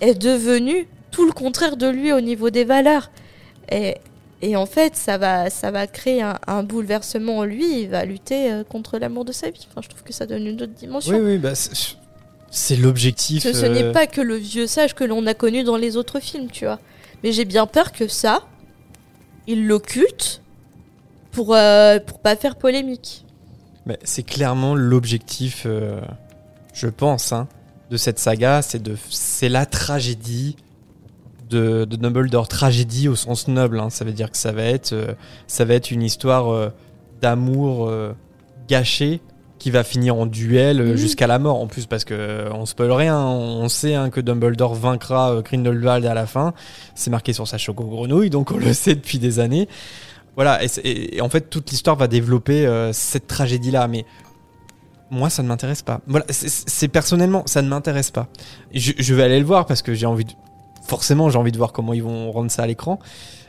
est 0.00 0.14
devenu 0.14 0.88
tout 1.10 1.26
le 1.26 1.32
contraire 1.32 1.76
de 1.76 1.88
lui 1.88 2.12
au 2.12 2.20
niveau 2.20 2.50
des 2.50 2.64
valeurs. 2.64 3.10
Et, 3.70 3.96
et 4.42 4.56
en 4.56 4.66
fait, 4.66 4.96
ça 4.96 5.18
va, 5.18 5.50
ça 5.50 5.70
va 5.70 5.86
créer 5.86 6.22
un, 6.22 6.38
un 6.46 6.62
bouleversement 6.62 7.38
en 7.38 7.44
lui. 7.44 7.82
Il 7.82 7.88
va 7.88 8.04
lutter 8.04 8.50
euh, 8.52 8.64
contre 8.64 8.98
l'amour 8.98 9.24
de 9.24 9.32
sa 9.32 9.50
vie. 9.50 9.66
Enfin, 9.70 9.80
je 9.82 9.88
trouve 9.88 10.02
que 10.02 10.12
ça 10.12 10.26
donne 10.26 10.46
une 10.46 10.60
autre 10.62 10.72
dimension. 10.74 11.14
Oui, 11.16 11.20
oui, 11.22 11.38
bah, 11.38 11.54
c'est- 11.54 11.96
c'est 12.52 12.76
l'objectif. 12.76 13.42
Ce, 13.44 13.52
ce 13.52 13.66
euh, 13.66 13.68
n'est 13.68 13.92
pas 13.92 14.06
que 14.06 14.20
le 14.20 14.34
vieux 14.34 14.66
sage 14.66 14.94
que 14.94 15.04
l'on 15.04 15.24
a 15.26 15.34
connu 15.34 15.62
dans 15.62 15.76
les 15.76 15.96
autres 15.96 16.18
films, 16.20 16.50
tu 16.50 16.64
vois. 16.64 16.80
Mais 17.22 17.30
j'ai 17.32 17.44
bien 17.44 17.66
peur 17.66 17.92
que 17.92 18.08
ça, 18.08 18.40
il 19.46 19.66
l'occulte 19.66 20.42
pour, 21.32 21.54
euh, 21.54 21.98
pour 22.00 22.18
pas 22.18 22.34
faire 22.36 22.56
polémique. 22.56 23.24
Mais 23.86 23.98
c'est 24.04 24.22
clairement 24.24 24.74
l'objectif, 24.74 25.62
euh, 25.66 26.00
je 26.74 26.88
pense, 26.88 27.32
hein, 27.32 27.46
de 27.90 27.96
cette 27.96 28.18
saga. 28.18 28.62
C'est 28.62 28.82
de, 28.82 28.96
c'est 29.10 29.48
la 29.48 29.66
tragédie 29.66 30.56
de, 31.48 31.84
de 31.84 31.96
Dumbledore. 31.96 32.48
Tragédie 32.48 33.08
au 33.08 33.16
sens 33.16 33.48
noble. 33.48 33.80
hein. 33.80 33.90
Ça 33.90 34.04
veut 34.04 34.12
dire 34.12 34.30
que 34.30 34.36
ça 34.38 34.52
va 34.52 34.62
être, 34.62 34.92
euh, 34.92 35.12
ça 35.46 35.64
va 35.64 35.74
être 35.74 35.90
une 35.90 36.02
histoire 36.02 36.50
euh, 36.52 36.68
d'amour 37.20 37.88
euh, 37.88 38.12
gâché 38.68 39.20
qui 39.58 39.70
va 39.70 39.84
finir 39.84 40.14
en 40.16 40.24
duel 40.24 40.80
euh, 40.80 40.90
Mhm. 40.92 40.96
jusqu'à 40.96 41.26
la 41.26 41.38
mort. 41.38 41.60
En 41.60 41.66
plus, 41.66 41.86
parce 41.86 42.04
que 42.04 42.48
on 42.52 42.64
spoil 42.66 42.92
rien. 42.92 43.16
hein. 43.18 43.26
On 43.28 43.68
sait 43.68 43.94
hein, 43.94 44.08
que 44.10 44.20
Dumbledore 44.20 44.74
vaincra 44.74 45.42
Grindelwald 45.42 46.06
à 46.06 46.14
la 46.14 46.26
fin. 46.26 46.54
C'est 46.94 47.10
marqué 47.10 47.32
sur 47.32 47.46
sa 47.48 47.58
choco 47.58 47.84
grenouille, 47.84 48.30
donc 48.30 48.52
on 48.52 48.56
le 48.58 48.72
sait 48.72 48.94
depuis 48.94 49.18
des 49.18 49.38
années. 49.40 49.68
Voilà, 50.36 50.62
et, 50.64 50.68
et- 50.84 51.16
et 51.16 51.20
en 51.20 51.28
fait, 51.28 51.50
toute 51.50 51.70
l'histoire 51.70 51.96
va 51.96 52.06
développer 52.06 52.66
cette 52.92 53.26
tragédie-là, 53.26 53.88
mais 53.88 54.06
moi, 55.10 55.30
ça 55.30 55.42
ne 55.42 55.48
m'intéresse 55.48 55.82
pas. 55.82 56.00
Voilà, 56.06 56.24
c'est- 56.28 56.88
personnellement, 56.88 57.42
ça 57.46 57.62
ne 57.62 57.68
m'intéresse 57.68 58.10
pas. 58.10 58.28
Je, 58.72 59.14
vais 59.14 59.22
aller 59.22 59.38
le 59.38 59.44
voir 59.44 59.66
parce 59.66 59.82
que 59.82 59.94
j'ai 59.94 60.06
envie 60.06 60.24
de. 60.24 60.32
Forcément, 60.86 61.30
j'ai 61.30 61.38
envie 61.38 61.52
de 61.52 61.56
voir 61.56 61.72
comment 61.72 61.92
ils 61.92 62.02
vont 62.02 62.32
rendre 62.32 62.50
ça 62.50 62.62
à 62.62 62.66
l'écran. 62.66 62.98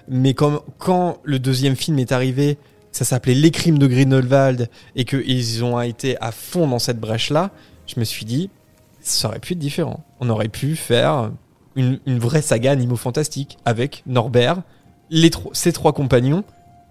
Mais 0.08 0.34
comme, 0.34 0.62
quand 0.78 1.18
le 1.24 1.40
deuxième 1.40 1.76
film 1.76 2.00
est 2.00 2.12
arrivé, 2.12 2.58
ça 2.92 3.06
s'appelait 3.06 3.34
Les 3.34 3.52
crimes 3.52 3.78
de 3.78 3.88
Grindelwald 3.88 4.70
et 4.96 5.06
qu'ils 5.06 5.64
ont 5.64 5.80
été 5.80 6.18
à 6.20 6.32
fond 6.32 6.68
dans 6.68 6.80
cette 6.80 7.00
brèche-là, 7.00 7.52
je 7.88 8.00
me 8.00 8.06
suis 8.06 8.26
dit, 8.26 8.50
ça 9.02 9.30
aurait 9.30 9.40
pu 9.40 9.54
être 9.54 9.60
différent. 9.60 10.04
On 10.20 10.30
aurait 10.30 10.50
pu 10.50 10.76
faire 10.76 11.32
une, 11.76 12.00
vraie 12.06 12.42
saga 12.42 12.72
Animaux 12.72 12.96
Fantastiques 12.96 13.58
avec 13.66 14.04
Norbert, 14.06 14.62
ses 15.54 15.74
trois 15.74 15.94
compagnons 15.94 16.44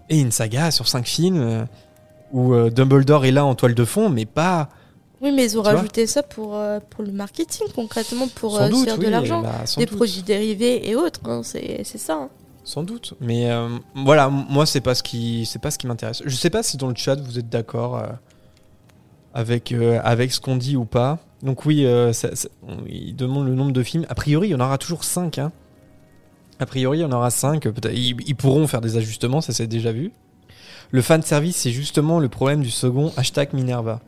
et 0.09 0.19
une 0.19 0.31
saga 0.31 0.71
sur 0.71 0.87
cinq 0.87 1.07
films 1.07 1.41
euh, 1.41 1.65
où 2.33 2.53
euh, 2.53 2.69
Dumbledore 2.69 3.25
est 3.25 3.31
là 3.31 3.45
en 3.45 3.55
toile 3.55 3.75
de 3.75 3.85
fond, 3.85 4.09
mais 4.09 4.25
pas. 4.25 4.69
Oui, 5.21 5.31
mais 5.31 5.43
ils 5.45 5.57
ont 5.57 5.61
Tu 5.63 5.69
rajouté 5.69 6.07
ça 6.07 6.23
pour, 6.23 6.55
euh, 6.55 6.79
pour 6.89 7.03
le 7.03 7.11
marketing, 7.11 7.67
concrètement, 7.75 8.27
pour 8.27 8.57
euh, 8.59 8.69
se 8.71 8.83
faire 8.85 8.97
de 8.97 9.07
l'argent. 9.07 9.41
bah, 9.43 9.51
Des 9.77 9.85
doute. 9.85 9.95
produits 9.97 10.23
dérivés 10.23 10.89
et 10.89 10.95
autres, 10.95 11.19
hein, 11.25 11.41
c'est 11.43 11.83
ça. 11.85 12.13
hein. 12.15 12.29
Sans 12.63 12.83
doute. 12.83 13.13
Mais 13.19 13.49
euh, 13.51 13.69
voilà, 13.95 14.29
moi, 14.29 14.65
c'est 14.65 14.81
pas 14.81 14.95
ce 14.95 15.03
qui, 15.03 15.45
c'est 15.45 15.59
pas 15.59 15.71
ce 15.71 15.77
qui 15.77 15.87
m'intéresse. 15.87 16.21
Je 16.25 16.35
sais 16.35 16.49
pas 16.49 16.63
si 16.63 16.77
dans 16.77 16.87
le 16.89 16.95
chat 16.95 17.15
vous 17.19 17.37
êtes 17.39 17.49
d'accord 17.49 18.01
avec, 19.33 19.73
avec 20.03 20.31
ce 20.31 20.39
qu'on 20.39 20.55
dit 20.57 20.75
ou 20.75 20.85
pas. 20.85 21.19
Donc 21.41 21.65
oui, 21.65 21.85
ça- 22.13 22.35
ça- 22.35 22.49
on- 22.67 22.85
il 22.87 23.15
demande 23.15 23.47
le 23.47 23.55
nombre 23.55 23.71
de 23.71 23.83
films. 23.83 24.05
A 24.09 24.15
priori, 24.15 24.49
il 24.49 24.51
y 24.51 24.55
en 24.55 24.59
aura 24.59 24.77
toujours 24.77 25.03
5. 25.03 25.39
Hein. 25.39 25.51
A 26.59 26.65
priori, 26.67 26.99
il 26.99 27.01
y 27.01 27.05
en 27.05 27.11
aura 27.11 27.31
5. 27.31 27.63
Peut-être, 27.63 27.93
ils, 27.93 28.15
ils 28.27 28.35
pourront 28.35 28.67
faire 28.67 28.81
des 28.81 28.97
ajustements, 28.97 29.41
ça 29.41 29.53
c'est 29.53 29.67
déjà 29.67 29.91
vu. 29.91 30.11
Le 30.91 31.01
fan 31.01 31.21
service, 31.21 31.55
c'est 31.55 31.71
justement 31.71 32.19
le 32.19 32.27
problème 32.29 32.61
du 32.61 32.69
second 32.71 33.11
hashtag 33.17 33.53
Minerva. 33.53 34.01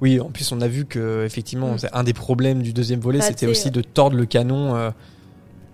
Oui, 0.00 0.20
en 0.20 0.30
plus, 0.30 0.52
on 0.52 0.60
a 0.60 0.68
vu 0.68 0.84
que 0.84 1.24
effectivement, 1.24 1.72
Mm. 1.72 1.78
un 1.92 2.04
des 2.04 2.12
problèmes 2.12 2.62
du 2.62 2.72
deuxième 2.72 3.00
volet, 3.00 3.18
Bah, 3.18 3.24
c'était 3.26 3.46
aussi 3.46 3.70
de 3.70 3.80
tordre 3.82 4.16
le 4.16 4.26
canon 4.26 4.76
euh, 4.76 4.90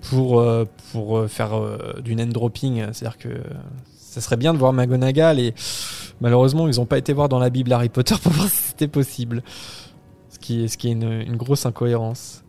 pour, 0.02 0.40
euh, 0.40 0.64
pour 0.92 1.18
euh, 1.18 1.28
faire 1.28 1.54
euh, 1.58 2.00
du 2.02 2.14
name 2.14 2.32
dropping. 2.32 2.84
C'est-à-dire 2.92 3.18
que 3.18 3.28
ça 3.96 4.20
serait 4.20 4.36
bien 4.36 4.54
de 4.54 4.58
voir 4.58 4.72
McGonagall 4.72 5.40
et 5.40 5.54
malheureusement, 6.20 6.68
ils 6.68 6.76
n'ont 6.76 6.86
pas 6.86 6.98
été 6.98 7.12
voir 7.12 7.28
dans 7.28 7.38
la 7.40 7.50
Bible 7.50 7.72
Harry 7.72 7.88
Potter 7.88 8.14
pour 8.22 8.32
voir 8.32 8.48
si 8.48 8.56
c'était 8.68 8.88
possible. 8.88 9.42
Ce 10.30 10.38
qui 10.38 10.64
est, 10.64 10.68
ce 10.68 10.78
qui 10.78 10.88
est 10.88 10.92
une, 10.92 11.10
une 11.26 11.36
grosse 11.36 11.66
incohérence. 11.66 12.43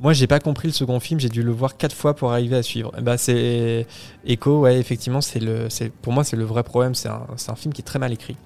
Moi, 0.00 0.12
j'ai 0.12 0.28
pas 0.28 0.38
compris 0.38 0.68
le 0.68 0.72
second 0.74 1.00
film, 1.00 1.18
j'ai 1.18 1.28
dû 1.28 1.42
le 1.42 1.50
voir 1.50 1.76
quatre 1.76 1.94
fois 1.94 2.14
pour 2.14 2.30
arriver 2.30 2.54
à 2.56 2.62
suivre. 2.62 2.92
Bah, 3.02 3.18
c'est 3.18 3.86
Echo, 4.24 4.60
ouais, 4.60 4.78
effectivement, 4.78 5.20
c'est 5.20 5.40
le, 5.40 5.68
c'est 5.70 5.90
pour 5.90 6.12
moi, 6.12 6.22
c'est 6.22 6.36
le 6.36 6.44
vrai 6.44 6.62
problème. 6.62 6.94
C'est 6.94 7.08
un, 7.08 7.26
un 7.48 7.54
film 7.56 7.74
qui 7.74 7.80
est 7.82 7.84
très 7.84 7.98
mal 7.98 8.12
écrit. 8.12 8.36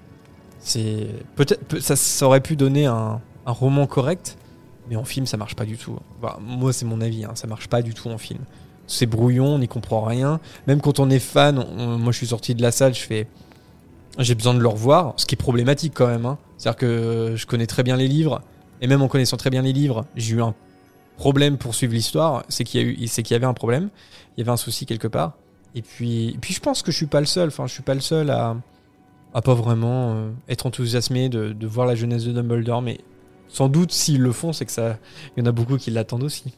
C'est 0.59 1.07
peut-être, 1.35 1.63
peut- 1.65 1.79
ça, 1.79 2.25
aurait 2.25 2.41
pu 2.41 2.55
donner 2.55 2.87
un, 2.87 3.21
un 3.45 3.51
roman 3.51 3.85
correct, 3.85 4.37
mais 4.89 4.95
en 4.95 5.03
film, 5.03 5.27
ça 5.27 5.37
marche 5.37 5.55
pas 5.55 5.65
du 5.65 5.77
tout. 5.77 5.95
Bah, 6.21 6.39
moi, 6.41 6.73
c'est 6.73 6.85
mon 6.85 7.01
avis, 7.01 7.23
hein, 7.23 7.31
ça 7.35 7.45
marche 7.45 7.67
pas 7.67 7.83
du 7.83 7.93
tout 7.93 8.09
en 8.09 8.17
film. 8.17 8.39
C'est 8.87 9.05
brouillon, 9.05 9.45
on 9.45 9.59
n'y 9.59 9.67
comprend 9.67 10.01
rien. 10.01 10.39
Même 10.65 10.81
quand 10.81 10.99
on 10.99 11.09
est 11.11 11.19
fan, 11.19 11.63
moi, 11.99 12.11
je 12.11 12.17
suis 12.17 12.27
sorti 12.27 12.55
de 12.55 12.63
la 12.63 12.71
salle, 12.71 12.95
je 12.95 13.01
fais, 13.01 13.27
j'ai 14.17 14.33
besoin 14.33 14.55
de 14.55 14.59
le 14.59 14.67
revoir, 14.67 15.13
ce 15.17 15.25
qui 15.27 15.35
est 15.35 15.37
problématique 15.37 15.93
quand 15.95 16.07
même. 16.07 16.25
hein. 16.25 16.39
C'est-à-dire 16.57 16.77
que 16.77 17.33
je 17.35 17.45
connais 17.45 17.67
très 17.67 17.83
bien 17.83 17.95
les 17.95 18.07
livres, 18.07 18.41
et 18.81 18.87
même 18.87 19.03
en 19.03 19.07
connaissant 19.07 19.37
très 19.37 19.51
bien 19.51 19.61
les 19.61 19.71
livres, 19.73 20.05
j'ai 20.15 20.35
eu 20.35 20.41
un 20.41 20.55
problème 21.17 21.57
pour 21.57 21.75
suivre 21.75 21.93
l'histoire, 21.93 22.43
c'est 22.49 22.63
qu'il 22.63 22.81
y 22.81 22.83
a 22.83 22.87
eu, 22.87 23.07
c'est 23.07 23.23
qu'il 23.23 23.33
y 23.33 23.37
avait 23.37 23.45
un 23.45 23.53
problème, 23.53 23.89
il 24.35 24.41
y 24.41 24.43
avait 24.43 24.51
un 24.51 24.57
souci 24.57 24.85
quelque 24.85 25.07
part. 25.07 25.33
Et 25.75 25.81
puis, 25.81 26.37
puis 26.41 26.53
je 26.53 26.59
pense 26.59 26.81
que 26.81 26.91
je 26.91 26.97
suis 26.97 27.07
pas 27.07 27.19
le 27.19 27.25
seul. 27.25 27.47
Enfin, 27.47 27.67
je 27.67 27.73
suis 27.73 27.83
pas 27.83 27.95
le 27.95 28.01
seul 28.01 28.29
à, 28.29 28.55
à 29.33 29.41
pas 29.41 29.53
vraiment 29.53 30.13
euh, 30.13 30.31
être 30.47 30.65
enthousiasmé 30.65 31.29
de, 31.29 31.53
de 31.53 31.67
voir 31.67 31.87
la 31.87 31.95
jeunesse 31.95 32.25
de 32.25 32.31
Dumbledore, 32.31 32.81
mais 32.81 32.99
sans 33.47 33.69
doute 33.69 33.91
s'ils 33.91 34.21
le 34.21 34.31
font, 34.31 34.53
c'est 34.53 34.65
que 34.65 34.71
ça, 34.71 34.97
il 35.35 35.43
y 35.43 35.43
en 35.43 35.49
a 35.49 35.51
beaucoup 35.51 35.77
qui 35.77 35.91
l'attendent 35.91 36.23
aussi. 36.23 36.53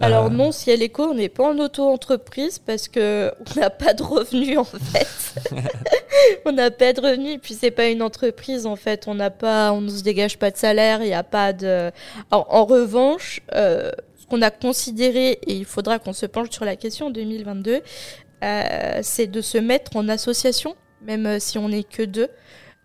Alors 0.00 0.26
Euh, 0.26 0.30
non, 0.30 0.52
si 0.52 0.70
elle 0.70 0.82
écho, 0.82 1.04
on 1.04 1.14
n'est 1.14 1.28
pas 1.28 1.44
en 1.44 1.58
auto-entreprise 1.58 2.58
parce 2.58 2.88
que 2.88 3.32
on 3.40 3.60
n'a 3.60 3.70
pas 3.70 3.94
de 3.94 4.02
revenus 4.02 4.58
en 4.58 4.64
fait. 4.64 5.34
on 6.44 6.52
n'a 6.52 6.70
pas 6.70 6.92
de 6.92 7.00
revenus 7.00 7.34
et 7.34 7.38
puis 7.38 7.54
c'est 7.54 7.72
pas 7.72 7.88
une 7.88 8.02
entreprise 8.02 8.64
en 8.66 8.76
fait. 8.76 9.08
On 9.08 9.14
n'a 9.14 9.30
pas, 9.30 9.72
on 9.72 9.80
ne 9.80 9.88
se 9.88 10.02
dégage 10.02 10.38
pas 10.38 10.50
de 10.50 10.56
salaire. 10.56 11.02
Il 11.02 11.08
n'y 11.08 11.14
a 11.14 11.24
pas 11.24 11.52
de. 11.52 11.90
Alors, 12.30 12.46
en 12.48 12.64
revanche, 12.64 13.40
euh, 13.54 13.90
ce 14.16 14.26
qu'on 14.26 14.42
a 14.42 14.50
considéré 14.50 15.38
et 15.46 15.54
il 15.54 15.64
faudra 15.64 15.98
qu'on 15.98 16.12
se 16.12 16.26
penche 16.26 16.50
sur 16.50 16.64
la 16.64 16.76
question 16.76 17.06
en 17.06 17.10
2022, 17.10 17.80
euh, 18.44 18.98
c'est 19.02 19.26
de 19.26 19.40
se 19.40 19.58
mettre 19.58 19.96
en 19.96 20.08
association, 20.08 20.76
même 21.02 21.26
euh, 21.26 21.38
si 21.40 21.58
on 21.58 21.68
n'est 21.68 21.82
que 21.82 22.04
deux. 22.04 22.28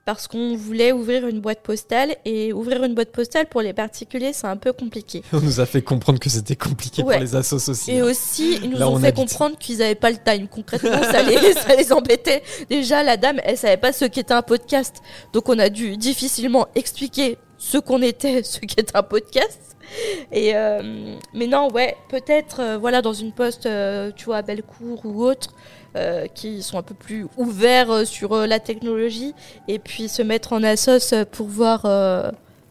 Parce 0.06 0.28
qu'on 0.28 0.58
voulait 0.58 0.92
ouvrir 0.92 1.26
une 1.28 1.40
boîte 1.40 1.62
postale 1.62 2.16
et 2.26 2.52
ouvrir 2.52 2.84
une 2.84 2.94
boîte 2.94 3.12
postale 3.14 3.46
pour 3.48 3.62
les 3.62 3.72
particuliers 3.72 4.34
c'est 4.34 4.48
un 4.48 4.58
peu 4.58 4.74
compliqué. 4.74 5.24
On 5.34 5.40
nous 5.40 5.62
a 5.62 5.66
fait 5.66 5.82
comprendre 5.82 6.20
que 6.20 6.30
c'était 6.30 6.58
compliqué 6.58 7.04
Ouais. 7.04 7.16
pour 7.16 7.24
les 7.24 7.36
assos 7.36 7.70
aussi. 7.70 7.92
Et 7.92 8.00
hein. 8.02 8.06
aussi, 8.06 8.60
ils 8.64 8.70
nous 8.70 8.78
Là, 8.78 8.90
ont 8.90 8.96
on 8.96 9.00
fait 9.00 9.08
habite. 9.08 9.16
comprendre 9.20 9.58
qu'ils 9.58 9.78
n'avaient 9.78 9.96
pas 9.96 10.12
le 10.12 10.18
time. 10.18 10.48
Concrètement, 10.50 11.02
ça 11.04 11.24
les, 11.24 11.54
ça 11.54 11.76
les 11.76 11.94
embêtait. 11.94 12.44
Déjà, 12.70 13.02
la 13.02 13.16
dame, 13.16 13.40
elle 13.46 13.58
savait 13.58 13.78
pas 13.78 13.94
ce 13.94 14.04
qu'était 14.06 14.34
un 14.34 14.42
podcast. 14.42 14.98
Donc, 15.32 15.48
on 15.48 15.58
a 15.58 15.70
dû 15.70 15.96
difficilement 15.96 16.68
expliquer 16.76 17.38
ce 17.58 17.78
qu'on 17.78 18.02
était, 18.02 18.44
ce 18.44 18.60
qu'est 18.60 18.94
un 18.96 19.04
podcast. 19.04 19.73
Euh, 20.36 21.16
mais 21.34 21.48
non, 21.48 21.72
ouais, 21.72 21.96
peut-être, 22.10 22.60
euh, 22.60 22.78
voilà, 22.78 23.02
dans 23.02 23.14
une 23.14 23.32
poste, 23.32 23.66
euh, 23.66 24.12
tu 24.16 24.26
vois, 24.26 24.38
à 24.38 24.42
Bellecour 24.42 25.06
ou 25.06 25.24
autre, 25.24 25.54
qui 26.34 26.64
sont 26.64 26.80
un 26.80 26.82
peu 26.82 26.96
plus 26.96 27.28
ouverts 27.38 28.08
sur 28.08 28.36
la 28.48 28.60
technologie, 28.60 29.36
et 29.68 29.78
puis 29.78 30.10
se 30.10 30.24
mettre 30.24 30.54
en 30.54 30.64
assos 30.64 31.14
pour 31.32 31.46
voir, 31.46 31.82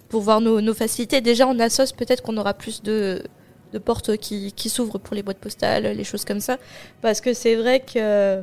pour 0.08 0.22
voir 0.22 0.40
nos, 0.40 0.74
facilités. 0.74 1.20
Déjà, 1.20 1.46
en 1.46 1.56
assos, 1.60 1.94
peut-être 1.96 2.20
qu'on 2.22 2.36
aura 2.36 2.52
plus 2.52 2.82
de, 2.82 3.22
portes 3.84 4.16
qui, 4.16 4.50
qui 4.50 4.68
s'ouvrent 4.68 4.98
pour 4.98 5.14
les 5.14 5.22
boîtes 5.22 5.38
postales, 5.38 5.84
les 5.84 6.02
choses 6.02 6.24
comme 6.24 6.40
ça. 6.40 6.56
Parce 7.00 7.20
que 7.20 7.32
c'est 7.32 7.54
vrai 7.54 7.78
que 7.78 8.42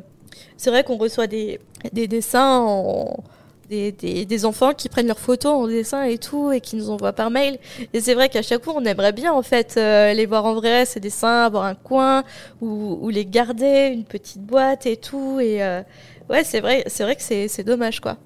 c'est 0.55 0.69
vrai 0.69 0.85
qu'on 0.85 0.97
reçoit 0.97 1.27
des, 1.27 1.59
des 1.91 2.07
dessins 2.07 2.59
en 2.59 3.21
des, 3.69 3.91
des, 3.91 4.25
des 4.25 4.45
enfants 4.45 4.73
qui 4.73 4.89
prennent 4.89 5.07
leurs 5.07 5.19
photos 5.19 5.53
en 5.53 5.67
dessin 5.67 6.03
et 6.03 6.17
tout 6.17 6.51
et 6.51 6.59
qui 6.59 6.75
nous 6.75 6.89
envoient 6.89 7.13
par 7.13 7.29
mail. 7.29 7.59
Et 7.93 8.01
c'est 8.01 8.15
vrai 8.15 8.29
qu'à 8.29 8.41
chaque 8.41 8.63
fois, 8.63 8.73
on 8.75 8.83
aimerait 8.83 9.13
bien 9.13 9.31
en 9.31 9.43
fait 9.43 9.75
euh, 9.77 10.13
les 10.13 10.25
voir 10.25 10.45
en 10.45 10.55
vrai, 10.55 10.85
ces 10.85 10.99
dessins, 10.99 11.43
avoir 11.45 11.65
un 11.65 11.75
coin 11.75 12.23
ou, 12.61 12.97
ou 13.01 13.09
les 13.09 13.25
garder, 13.25 13.91
une 13.93 14.05
petite 14.05 14.41
boîte 14.41 14.85
et 14.85 14.97
tout. 14.97 15.39
Et 15.39 15.63
euh, 15.63 15.81
ouais, 16.29 16.43
c'est 16.43 16.59
vrai, 16.59 16.83
c'est 16.87 17.03
vrai 17.03 17.15
que 17.15 17.21
c'est 17.21 17.47
c'est 17.47 17.63
dommage 17.63 17.99
quoi. 17.99 18.17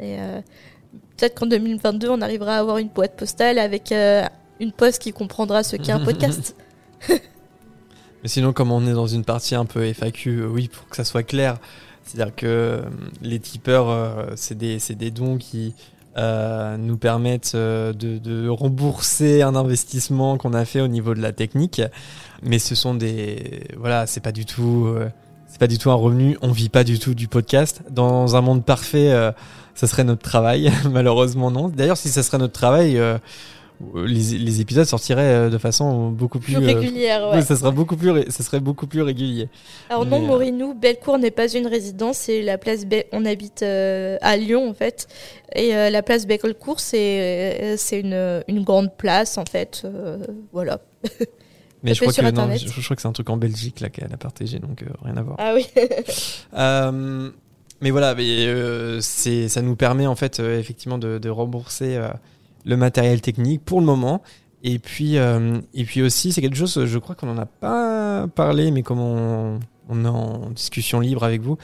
Et 0.00 0.18
euh, 0.18 0.40
peut-être 1.16 1.34
qu'en 1.34 1.46
2022, 1.46 2.08
on 2.08 2.20
arrivera 2.22 2.56
à 2.56 2.60
avoir 2.60 2.78
une 2.78 2.88
boîte 2.88 3.16
postale 3.16 3.58
avec 3.58 3.92
une 3.92 4.72
poste 4.72 5.02
qui 5.02 5.12
comprendra 5.12 5.62
ce 5.62 5.76
qu'est 5.76 5.92
un 5.92 6.00
podcast. 6.04 6.56
Mais 7.08 8.28
sinon, 8.28 8.54
comme 8.54 8.72
on 8.72 8.86
est 8.86 8.94
dans 8.94 9.06
une 9.06 9.24
partie 9.24 9.54
un 9.54 9.66
peu 9.66 9.84
FAQ, 9.92 10.46
oui, 10.46 10.68
pour 10.68 10.88
que 10.88 10.96
ça 10.96 11.04
soit 11.04 11.22
clair, 11.22 11.58
c'est-à-dire 12.04 12.34
que 12.34 12.46
euh, 12.46 12.82
les 13.22 13.40
tipeurs, 13.40 13.88
euh, 13.88 14.26
c'est 14.36 14.56
des, 14.56 14.78
des 14.90 15.10
dons 15.10 15.38
qui 15.38 15.74
euh, 16.16 16.76
nous 16.76 16.96
permettent 16.96 17.56
de, 17.56 17.92
de 17.92 18.48
rembourser 18.48 19.42
un 19.42 19.56
investissement 19.56 20.36
qu'on 20.36 20.52
a 20.52 20.64
fait 20.64 20.80
au 20.80 20.88
niveau 20.88 21.14
de 21.14 21.20
la 21.20 21.32
technique, 21.32 21.82
mais 22.42 22.58
ce 22.58 22.74
sont 22.74 22.94
des, 22.94 23.64
voilà, 23.78 24.06
c'est 24.06 24.20
pas 24.20 24.32
du 24.32 24.44
tout, 24.44 24.94
c'est 25.48 25.58
pas 25.58 25.66
du 25.66 25.78
tout 25.78 25.90
un 25.90 25.94
revenu. 25.94 26.36
On 26.42 26.52
vit 26.52 26.68
pas 26.68 26.84
du 26.84 26.98
tout 26.98 27.14
du 27.14 27.26
podcast. 27.26 27.82
Dans 27.90 28.36
un 28.36 28.40
monde 28.42 28.64
parfait, 28.64 29.12
ça 29.74 29.86
serait 29.86 30.04
notre 30.04 30.22
travail. 30.22 30.70
Malheureusement, 30.90 31.50
non. 31.50 31.68
D'ailleurs, 31.68 31.96
si 31.96 32.10
ça 32.10 32.22
serait 32.22 32.38
notre 32.38 32.52
travail. 32.52 33.00
Euh, 33.94 34.06
les, 34.06 34.38
les 34.38 34.60
épisodes 34.60 34.84
sortiraient 34.86 35.22
euh, 35.46 35.50
de 35.50 35.58
façon 35.58 36.10
beaucoup 36.10 36.38
plus, 36.38 36.54
Plus 36.54 36.64
euh, 36.64 36.66
régulière, 36.78 37.28
ouais. 37.30 37.36
oui, 37.38 37.42
ça 37.42 37.56
serait 37.56 37.72
beaucoup 37.72 37.96
plus, 37.96 38.10
ré- 38.10 38.26
ça 38.30 38.42
serait 38.42 38.60
beaucoup 38.60 38.86
plus 38.86 39.02
régulier. 39.02 39.48
Alors 39.90 40.06
non, 40.06 40.20
Morinou, 40.20 40.74
Bellecour 40.74 41.18
n'est 41.18 41.30
pas 41.30 41.48
une 41.52 41.66
résidence, 41.66 42.16
c'est 42.18 42.42
la 42.42 42.58
place. 42.58 42.84
Be- 42.86 43.04
on 43.12 43.24
habite 43.24 43.62
à 43.62 44.36
Lyon 44.36 44.68
en 44.70 44.74
fait, 44.74 45.06
et 45.54 45.70
la 45.72 46.02
place 46.02 46.26
Bellecour 46.26 46.80
c'est 46.80 47.76
une, 47.92 48.42
une 48.48 48.64
grande 48.64 48.94
place 48.96 49.38
en 49.38 49.44
fait, 49.44 49.86
voilà. 50.52 50.80
Mais 51.82 51.92
je 51.92 52.00
crois 52.00 52.14
que 52.14 52.22
non, 52.22 52.28
Internet. 52.28 52.60
je, 52.60 52.68
je 52.68 52.82
crois 52.82 52.96
que 52.96 53.02
c'est 53.02 53.08
un 53.08 53.12
truc 53.12 53.28
en 53.28 53.36
Belgique 53.36 53.80
là 53.80 53.90
qu'elle 53.90 54.10
a 54.10 54.16
partagé, 54.16 54.58
donc 54.58 54.82
euh, 54.82 54.86
rien 55.02 55.18
à 55.18 55.22
voir. 55.22 55.36
Ah 55.38 55.52
oui. 55.54 55.66
Euh, 56.56 57.30
mais 57.82 57.90
voilà, 57.90 58.14
mais, 58.14 58.46
euh, 58.46 59.00
ça 59.02 59.60
nous 59.60 59.76
permet 59.76 60.06
en 60.06 60.14
fait 60.16 60.38
effectivement 60.38 60.96
de, 60.96 61.18
de 61.18 61.28
rembourser 61.28 62.00
le 62.64 62.76
matériel 62.76 63.20
technique 63.20 63.64
pour 63.64 63.80
le 63.80 63.86
moment. 63.86 64.22
Et 64.62 64.78
puis, 64.78 65.18
euh, 65.18 65.60
et 65.74 65.84
puis 65.84 66.02
aussi, 66.02 66.32
c'est 66.32 66.40
quelque 66.40 66.56
chose, 66.56 66.86
je 66.86 66.98
crois 66.98 67.14
qu'on 67.14 67.26
n'en 67.26 67.38
a 67.38 67.46
pas 67.46 68.26
parlé, 68.28 68.70
mais 68.70 68.82
comme 68.82 68.98
on, 68.98 69.60
on 69.88 70.04
est 70.04 70.08
en 70.08 70.50
discussion 70.50 71.00
libre 71.00 71.22
avec 71.22 71.42
vous, 71.42 71.58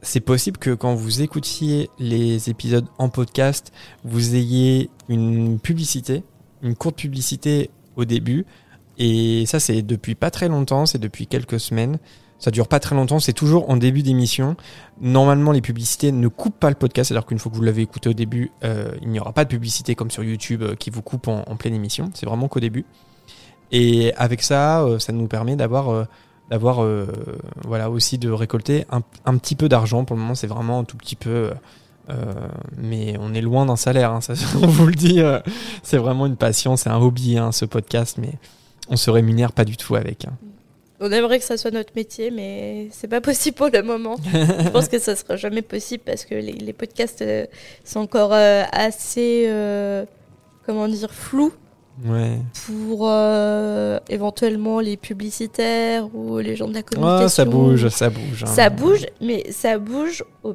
c'est 0.00 0.20
possible 0.20 0.58
que 0.58 0.70
quand 0.70 0.94
vous 0.94 1.22
écoutiez 1.22 1.90
les 1.98 2.48
épisodes 2.48 2.86
en 2.98 3.08
podcast, 3.08 3.72
vous 4.04 4.34
ayez 4.34 4.90
une 5.08 5.58
publicité, 5.58 6.22
une 6.62 6.74
courte 6.74 6.96
publicité 6.96 7.70
au 7.96 8.04
début. 8.04 8.46
Et 8.96 9.44
ça, 9.46 9.60
c'est 9.60 9.82
depuis 9.82 10.14
pas 10.14 10.30
très 10.30 10.48
longtemps, 10.48 10.86
c'est 10.86 10.98
depuis 10.98 11.26
quelques 11.26 11.60
semaines. 11.60 11.98
Ça 12.38 12.52
dure 12.52 12.68
pas 12.68 12.78
très 12.78 12.94
longtemps, 12.94 13.18
c'est 13.18 13.32
toujours 13.32 13.68
en 13.68 13.76
début 13.76 14.02
d'émission. 14.02 14.56
Normalement, 15.00 15.50
les 15.50 15.60
publicités 15.60 16.12
ne 16.12 16.28
coupent 16.28 16.58
pas 16.58 16.68
le 16.68 16.76
podcast, 16.76 17.10
alors 17.10 17.26
qu'une 17.26 17.38
fois 17.38 17.50
que 17.50 17.56
vous 17.56 17.62
l'avez 17.62 17.82
écouté 17.82 18.08
au 18.08 18.12
début, 18.12 18.52
euh, 18.62 18.92
il 19.02 19.08
n'y 19.08 19.18
aura 19.18 19.32
pas 19.32 19.44
de 19.44 19.48
publicité 19.48 19.96
comme 19.96 20.10
sur 20.10 20.22
YouTube 20.22 20.62
euh, 20.62 20.74
qui 20.76 20.90
vous 20.90 21.02
coupe 21.02 21.26
en, 21.26 21.42
pleine 21.56 21.74
émission. 21.74 22.10
C'est 22.14 22.26
vraiment 22.26 22.46
qu'au 22.46 22.60
début. 22.60 22.84
Et 23.72 24.14
avec 24.14 24.42
ça, 24.42 24.82
euh, 24.82 25.00
ça 25.00 25.12
nous 25.12 25.26
permet 25.26 25.56
d'avoir, 25.56 26.06
d'avoir, 26.48 26.86
voilà, 27.64 27.90
aussi 27.90 28.18
de 28.18 28.30
récolter 28.30 28.86
un, 28.90 29.36
petit 29.36 29.56
peu 29.56 29.68
d'argent. 29.68 30.04
Pour 30.04 30.14
le 30.14 30.22
moment, 30.22 30.36
c'est 30.36 30.46
vraiment 30.46 30.78
un 30.78 30.84
tout 30.84 30.96
petit 30.96 31.16
peu. 31.16 31.50
mais 32.76 33.16
on 33.18 33.34
est 33.34 33.40
loin 33.40 33.66
d'un 33.66 33.76
salaire, 33.76 34.12
hein, 34.12 34.20
on 34.62 34.66
vous 34.68 34.86
le 34.86 34.94
dit. 34.94 35.20
c'est 35.82 35.98
vraiment 35.98 36.26
une 36.26 36.36
passion, 36.36 36.76
c'est 36.76 36.88
un 36.88 36.98
hobby, 36.98 37.36
hein, 37.36 37.50
ce 37.50 37.64
podcast, 37.64 38.16
mais 38.16 38.34
on 38.88 38.96
se 38.96 39.10
rémunère 39.10 39.50
pas 39.50 39.64
du 39.64 39.76
tout 39.76 39.96
avec. 39.96 40.24
hein. 40.26 40.34
On 41.00 41.12
aimerait 41.12 41.38
que 41.38 41.44
ça 41.44 41.56
soit 41.56 41.70
notre 41.70 41.92
métier, 41.94 42.30
mais 42.32 42.88
c'est 42.90 43.06
pas 43.08 43.20
possible 43.20 43.56
pour 43.56 43.68
le 43.72 43.82
moment. 43.82 44.16
Je 44.32 44.68
pense 44.70 44.88
que 44.88 44.98
ça 44.98 45.14
sera 45.14 45.36
jamais 45.36 45.62
possible 45.62 46.02
parce 46.04 46.24
que 46.24 46.34
les, 46.34 46.52
les 46.52 46.72
podcasts 46.72 47.22
euh, 47.22 47.46
sont 47.84 48.00
encore 48.00 48.32
euh, 48.32 48.64
assez, 48.72 49.44
euh, 49.48 50.04
comment 50.66 50.88
dire, 50.88 51.12
flous 51.12 51.52
Ouais. 52.06 52.38
pour 52.66 53.10
éventuellement 54.08 54.78
les 54.80 54.96
publicitaires 54.96 56.08
ou 56.14 56.38
les 56.38 56.54
gens 56.54 56.68
de 56.68 56.74
la 56.74 56.82
communication. 56.84 57.24
Ah, 57.24 57.28
ça 57.28 57.44
bouge, 57.44 57.88
ça 57.88 58.08
bouge. 58.10 58.44
hein. 58.44 58.46
Ça 58.46 58.70
bouge, 58.70 59.06
mais 59.20 59.50
ça 59.50 59.78
bouge. 59.78 60.24
au- 60.44 60.54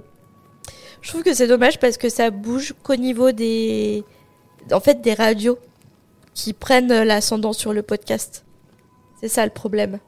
Je 1.02 1.10
trouve 1.10 1.24
que 1.24 1.34
c'est 1.34 1.48
dommage 1.48 1.80
parce 1.80 1.98
que 1.98 2.08
ça 2.08 2.30
bouge 2.32 2.74
qu'au 2.84 2.96
niveau 2.96 3.32
des, 3.34 4.04
en 4.72 4.80
fait, 4.80 5.02
des 5.02 5.14
radios 5.14 5.60
qui 6.34 6.54
prennent 6.54 7.04
l'ascendant 7.04 7.52
sur 7.54 7.74
le 7.74 7.82
podcast. 7.82 8.46
C'est 9.20 9.28
ça 9.28 9.44
le 9.46 9.52
problème. 9.52 10.00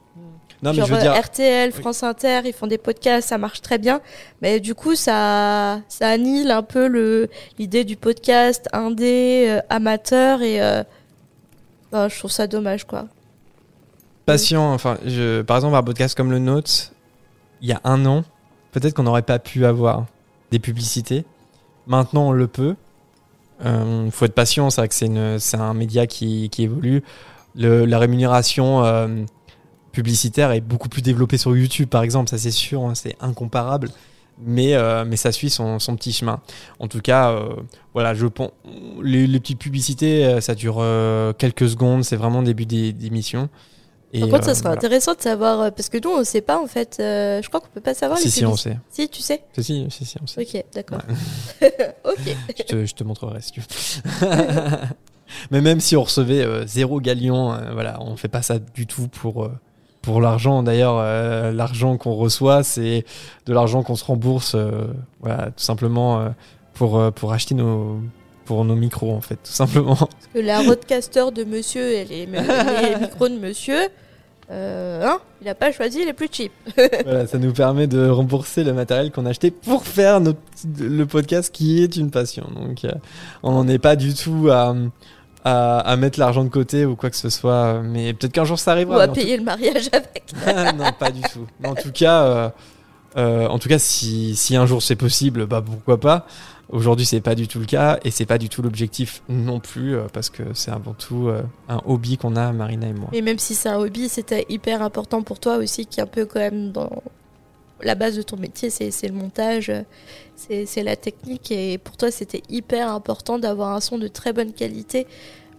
Non, 0.66 0.72
mais 0.72 0.78
Genre 0.78 0.86
je 0.88 0.94
veux 0.94 1.00
dire- 1.00 1.12
euh, 1.12 1.20
RTL, 1.20 1.70
France 1.72 2.02
Inter, 2.02 2.40
ils 2.44 2.52
font 2.52 2.66
des 2.66 2.76
podcasts, 2.78 3.28
ça 3.28 3.38
marche 3.38 3.62
très 3.62 3.78
bien. 3.78 4.00
Mais 4.42 4.58
du 4.58 4.74
coup, 4.74 4.96
ça, 4.96 5.80
ça 5.88 6.08
annule 6.08 6.50
un 6.50 6.62
peu 6.64 6.88
le 6.88 7.28
l'idée 7.58 7.84
du 7.84 7.96
podcast 7.96 8.68
indé, 8.72 9.46
euh, 9.48 9.60
amateur 9.70 10.42
et 10.42 10.60
euh, 10.60 10.82
je 11.92 12.18
trouve 12.18 12.32
ça 12.32 12.46
dommage 12.48 12.84
quoi. 12.84 13.06
patient. 14.26 14.72
Enfin, 14.74 14.98
je, 15.06 15.42
par 15.42 15.56
exemple, 15.56 15.76
un 15.76 15.82
podcast 15.84 16.16
comme 16.16 16.32
le 16.32 16.40
nôtre, 16.40 16.90
il 17.62 17.68
y 17.68 17.72
a 17.72 17.80
un 17.84 18.04
an, 18.06 18.24
peut-être 18.72 18.92
qu'on 18.94 19.04
n'aurait 19.04 19.22
pas 19.22 19.38
pu 19.38 19.64
avoir 19.64 20.06
des 20.50 20.58
publicités. 20.58 21.24
Maintenant, 21.86 22.28
on 22.28 22.32
le 22.32 22.48
peut. 22.48 22.74
Il 23.64 24.10
faut 24.10 24.24
être 24.24 24.34
patient. 24.34 24.68
C'est 24.70 24.80
vrai 24.80 24.88
que 24.88 24.94
c'est, 24.94 25.06
une, 25.06 25.38
c'est 25.38 25.56
un 25.56 25.72
média 25.74 26.06
qui, 26.08 26.50
qui 26.50 26.64
évolue. 26.64 27.02
Le, 27.54 27.84
la 27.86 27.98
rémunération 27.98 28.82
publicitaire 29.96 30.52
est 30.52 30.60
beaucoup 30.60 30.88
plus 30.88 31.02
développée 31.02 31.38
sur 31.38 31.56
YouTube, 31.56 31.88
par 31.88 32.02
exemple. 32.02 32.28
Ça, 32.30 32.38
c'est 32.38 32.50
sûr. 32.50 32.82
hein, 32.84 32.94
c'est 32.94 33.16
incomparable. 33.20 33.88
Mais, 34.38 34.74
euh, 34.74 35.04
mais 35.06 35.16
ça 35.16 35.32
suit 35.32 35.48
son, 35.48 35.78
son 35.78 35.96
petit 35.96 36.12
chemin. 36.12 36.40
En 36.78 36.88
tout 36.88 37.00
cas, 37.00 37.30
euh, 37.32 37.56
voilà, 37.94 38.12
je 38.12 38.26
pense. 38.26 38.50
Les, 39.02 39.26
les 39.26 39.40
petites 39.40 39.58
publicités, 39.58 40.26
euh, 40.26 40.40
ça 40.42 40.54
dure 40.54 40.76
euh, 40.80 41.32
quelques 41.32 41.68
secondes. 41.70 42.04
C'est 42.04 42.16
vraiment 42.16 42.40
le 42.40 42.46
début 42.46 42.66
des- 42.66 42.92
d'émission. 42.92 43.48
Et, 44.12 44.20
Par 44.20 44.28
contre, 44.28 44.44
ça 44.44 44.54
serait 44.54 44.62
voilà. 44.68 44.76
intéressant 44.76 45.14
de 45.14 45.20
savoir, 45.22 45.72
parce 45.72 45.88
que 45.88 45.96
nous, 46.02 46.10
on 46.10 46.22
sait 46.22 46.40
pas 46.42 46.58
en 46.62 46.66
fait. 46.66 46.96
je 46.98 47.46
crois 47.48 47.60
qu'on 47.60 47.68
peut 47.74 47.80
pas 47.80 47.92
savoir 47.94 48.18
Si, 48.18 48.26
les 48.26 48.30
si, 48.30 48.44
on 48.46 48.56
sait. 48.56 48.78
Si, 48.90 49.08
tu 49.08 49.20
sais 49.22 49.42
Si, 49.56 49.62
si, 49.64 49.86
si, 49.90 50.04
si, 50.04 50.16
on 50.22 50.26
sait. 50.26 50.42
Ok, 50.42 50.64
d'accord. 50.74 51.00
ok. 52.04 52.36
je, 52.58 52.62
te, 52.62 52.84
je 52.86 52.94
te 52.94 53.04
montrerai 53.04 53.40
si 53.40 53.52
tu 53.52 53.60
veux. 53.60 53.66
Mais 55.50 55.60
même 55.60 55.80
si 55.80 55.96
on 55.96 56.04
recevait 56.04 56.42
euh, 56.42 56.66
zéro 56.66 57.00
galion, 57.00 57.52
euh, 57.52 57.72
voilà, 57.72 58.00
on 58.00 58.16
fait 58.16 58.28
pas 58.28 58.42
ça 58.42 58.58
du 58.58 58.86
tout 58.86 59.08
pour, 59.08 59.44
euh, 59.44 59.52
pour 60.06 60.20
l'argent. 60.20 60.62
D'ailleurs, 60.62 60.98
euh, 60.98 61.50
l'argent 61.50 61.96
qu'on 61.98 62.14
reçoit, 62.14 62.62
c'est 62.62 63.04
de 63.46 63.52
l'argent 63.52 63.82
qu'on 63.82 63.96
se 63.96 64.04
rembourse, 64.04 64.54
euh, 64.54 64.86
voilà, 65.20 65.46
tout 65.46 65.64
simplement 65.64 66.20
euh, 66.20 66.28
pour, 66.74 67.12
pour 67.12 67.32
acheter 67.32 67.56
nos, 67.56 67.98
pour 68.44 68.64
nos 68.64 68.76
micros, 68.76 69.12
en 69.12 69.20
fait, 69.20 69.34
tout 69.34 69.50
simplement. 69.50 69.96
Parce 69.96 70.28
que 70.32 70.38
la 70.38 70.60
roadcaster 70.60 71.32
de 71.34 71.42
monsieur 71.42 71.92
et 71.92 72.04
les, 72.04 72.26
les 72.26 72.96
micros 73.00 73.28
de 73.28 73.36
monsieur, 73.36 73.88
hein, 74.48 75.18
il 75.42 75.48
a 75.48 75.56
pas 75.56 75.72
choisi 75.72 76.04
les 76.04 76.12
plus 76.12 76.28
cheap. 76.30 76.52
voilà, 77.04 77.26
ça 77.26 77.38
nous 77.38 77.52
permet 77.52 77.88
de 77.88 78.08
rembourser 78.08 78.62
le 78.62 78.74
matériel 78.74 79.10
qu'on 79.10 79.26
a 79.26 79.30
acheté 79.30 79.50
pour 79.50 79.84
faire 79.84 80.20
notre, 80.20 80.38
le 80.78 81.04
podcast 81.04 81.52
qui 81.52 81.82
est 81.82 81.96
une 81.96 82.12
passion. 82.12 82.46
Donc, 82.54 82.86
on 83.42 83.50
n'en 83.50 83.66
est 83.66 83.80
pas 83.80 83.96
du 83.96 84.14
tout 84.14 84.50
à, 84.52 84.72
à, 85.46 85.78
à 85.78 85.96
mettre 85.96 86.18
l'argent 86.18 86.42
de 86.44 86.48
côté 86.48 86.84
ou 86.84 86.96
quoi 86.96 87.08
que 87.10 87.16
ce 87.16 87.30
soit. 87.30 87.80
Mais 87.82 88.12
peut-être 88.12 88.32
qu'un 88.32 88.44
jour 88.44 88.58
ça 88.58 88.72
arrivera. 88.72 88.96
Ou 88.96 89.00
à 89.00 89.06
tout- 89.08 89.14
payer 89.14 89.36
le 89.36 89.44
mariage 89.44 89.88
avec. 89.92 90.32
non, 90.76 90.90
pas 90.98 91.10
du 91.10 91.20
tout. 91.22 91.46
Mais 91.60 91.68
en 91.68 91.74
tout 91.74 91.92
cas, 91.92 92.22
euh, 92.22 92.48
euh, 93.16 93.46
en 93.46 93.58
tout 93.58 93.68
cas, 93.68 93.78
si, 93.78 94.34
si 94.36 94.56
un 94.56 94.66
jour 94.66 94.82
c'est 94.82 94.96
possible, 94.96 95.46
bah 95.46 95.62
pourquoi 95.64 95.98
pas. 96.00 96.26
Aujourd'hui, 96.68 97.06
c'est 97.06 97.20
pas 97.20 97.36
du 97.36 97.46
tout 97.46 97.60
le 97.60 97.64
cas 97.64 98.00
et 98.02 98.10
c'est 98.10 98.26
pas 98.26 98.38
du 98.38 98.48
tout 98.48 98.60
l'objectif 98.60 99.22
non 99.28 99.60
plus 99.60 99.94
euh, 99.94 100.06
parce 100.12 100.30
que 100.30 100.42
c'est 100.52 100.72
avant 100.72 100.94
tout 100.94 101.28
euh, 101.28 101.42
un 101.68 101.80
hobby 101.86 102.18
qu'on 102.18 102.34
a, 102.34 102.50
Marina 102.52 102.88
et 102.88 102.92
moi. 102.92 103.08
Et 103.12 103.22
même 103.22 103.38
si 103.38 103.54
c'est 103.54 103.68
un 103.68 103.78
hobby, 103.78 104.08
c'était 104.08 104.44
hyper 104.48 104.82
important 104.82 105.22
pour 105.22 105.38
toi 105.38 105.58
aussi, 105.58 105.86
qui 105.86 106.00
est 106.00 106.02
un 106.02 106.06
peu 106.08 106.26
quand 106.26 106.40
même 106.40 106.72
dans 106.72 106.90
la 107.82 107.94
base 107.94 108.16
de 108.16 108.22
ton 108.22 108.36
métier, 108.36 108.70
c'est 108.70 109.08
le 109.08 109.14
montage, 109.14 109.72
c'est 110.36 110.82
la 110.82 110.96
technique. 110.96 111.50
Et 111.50 111.78
pour 111.78 111.96
toi, 111.96 112.10
c'était 112.10 112.42
hyper 112.48 112.90
important 112.90 113.38
d'avoir 113.38 113.74
un 113.74 113.80
son 113.80 113.98
de 113.98 114.08
très 114.08 114.32
bonne 114.32 114.52
qualité, 114.52 115.06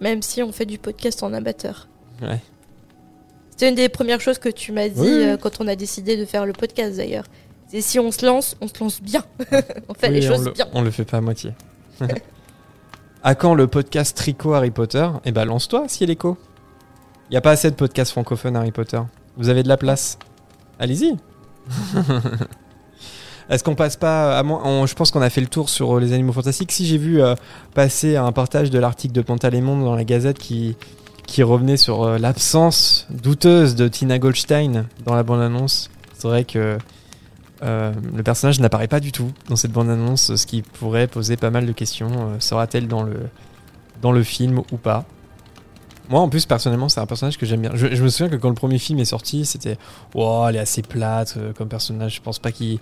même 0.02 0.22
si 0.22 0.42
on 0.42 0.52
fait 0.52 0.66
du 0.66 0.78
podcast 0.78 1.24
en 1.24 1.34
amateur. 1.34 1.88
Ouais. 2.22 2.42
C'était 3.52 3.70
une 3.70 3.76
des 3.76 3.90
premières 3.90 4.22
choses 4.22 4.38
que 4.38 4.50
tu 4.50 4.72
m'as 4.72 4.88
dit 4.88 5.00
Oui, 5.00 5.10
euh, 5.10 5.38
quand 5.38 5.60
on 5.60 5.68
a 5.68 5.76
décidé 5.76 6.16
de 6.16 6.26
faire 6.26 6.46
le 6.46 6.54
podcast 6.54 6.98
d'ailleurs. 6.98 7.26
C'est 7.68 7.82
si 7.82 8.00
on 8.00 8.12
se 8.12 8.26
lance, 8.26 8.56
on 8.62 8.68
se 8.68 8.80
lance 8.80 9.02
bien. 9.02 9.24
on 9.90 9.94
fait 9.94 10.10
Oui, 10.10 10.20
les 10.20 10.30
on 10.30 10.36
choses 10.36 10.46
le, 10.46 10.52
bien. 10.52 10.68
On 10.74 10.82
le 10.82 10.92
fait 10.92 11.06
pas 11.06 11.18
à 11.18 11.22
moitié. 11.22 11.54
à 13.24 13.36
quand 13.36 13.56
le 13.56 13.68
podcast 13.68 14.16
Tricot 14.16 14.54
Harry 14.54 14.72
Potter? 14.72 15.08
Eh 15.26 15.32
ben, 15.32 15.46
lance-toi, 15.46 15.86
si 15.88 16.04
elle 16.04 16.12
écho. 16.12 16.38
Il 17.30 17.34
n'y 17.34 17.38
a 17.38 17.42
pas 17.42 17.52
assez 17.52 17.70
de 17.70 17.76
podcasts 17.76 18.12
francophones 18.12 18.56
Harry 18.56 18.72
Potter. 18.72 19.02
Vous 19.38 19.50
avez 19.50 19.64
de 19.64 19.68
la 19.68 19.78
place. 19.78 20.18
Allez-y. 20.80 21.18
Est-ce 23.50 23.64
qu'on 23.64 23.76
passe 23.76 23.96
pas 23.96 24.38
à 24.38 24.44
moins 24.44 24.86
Je 24.86 24.94
pense 24.94 25.12
qu'on 25.12 25.22
a 25.22 25.30
fait 25.30 25.42
le 25.42 25.48
tour 25.48 25.70
sur 25.70 25.96
euh, 25.96 26.00
les 26.00 26.14
animaux 26.14 26.34
fantastiques. 26.34 26.72
Si 26.72 26.86
j'ai 26.86 26.98
vu 26.98 27.22
euh, 27.22 27.36
passer 27.74 28.18
un 28.18 28.32
partage 28.32 28.70
de 28.70 28.80
l'article 28.80 29.14
de 29.14 29.22
Pantalémon 29.22 29.80
dans 29.80 29.96
la 29.96 30.04
Gazette 30.04 30.38
qui 30.38 30.76
revenait 31.40 31.78
sur 31.78 32.04
euh, 32.04 32.18
l'absence 32.18 33.08
douteuse 33.10 33.76
de 33.76 33.88
Tina 33.88 34.20
Goldstein 34.20 34.86
dans 35.06 35.16
la 35.16 35.24
bande-annonce. 35.24 35.90
C'est 36.14 36.28
vrai 36.28 36.44
que 36.44 36.78
le 37.62 38.24
personnage 38.24 38.60
n'apparaît 38.60 38.88
pas 38.88 39.00
du 39.00 39.12
tout 39.12 39.32
dans 39.50 39.56
cette 39.56 39.72
bande-annonce, 39.72 40.36
ce 40.36 40.46
qui 40.46 40.62
pourrait 40.62 41.08
poser 41.08 41.38
pas 41.38 41.50
mal 41.50 41.66
de 41.66 41.72
questions. 41.72 42.40
Sera-t-elle 42.40 42.88
dans 42.88 43.02
le, 43.02 43.18
dans 44.02 44.12
le 44.12 44.24
film 44.24 44.62
ou 44.72 44.78
pas? 44.78 45.06
Moi, 46.10 46.20
en 46.22 46.30
plus, 46.30 46.46
personnellement, 46.46 46.88
c'est 46.90 47.00
un 47.02 47.06
personnage 47.06 47.38
que 47.38 47.46
j'aime 47.46 47.62
bien. 47.62 47.72
Je, 47.74 47.94
je 47.94 48.04
me 48.04 48.08
souviens 48.10 48.30
que 48.30 48.36
quand 48.38 48.50
le 48.50 48.56
premier 48.56 48.80
film 48.80 49.00
est 49.00 49.06
sorti, 49.06 49.46
c'était 49.46 49.78
Oh, 50.16 50.46
elle 50.48 50.56
est 50.56 50.60
assez 50.60 50.82
plate 50.82 51.36
euh, 51.38 51.52
comme 51.54 51.68
personnage. 51.68 52.16
Je 52.16 52.22
pense 52.22 52.40
pas 52.40 52.52
qu'il. 52.52 52.80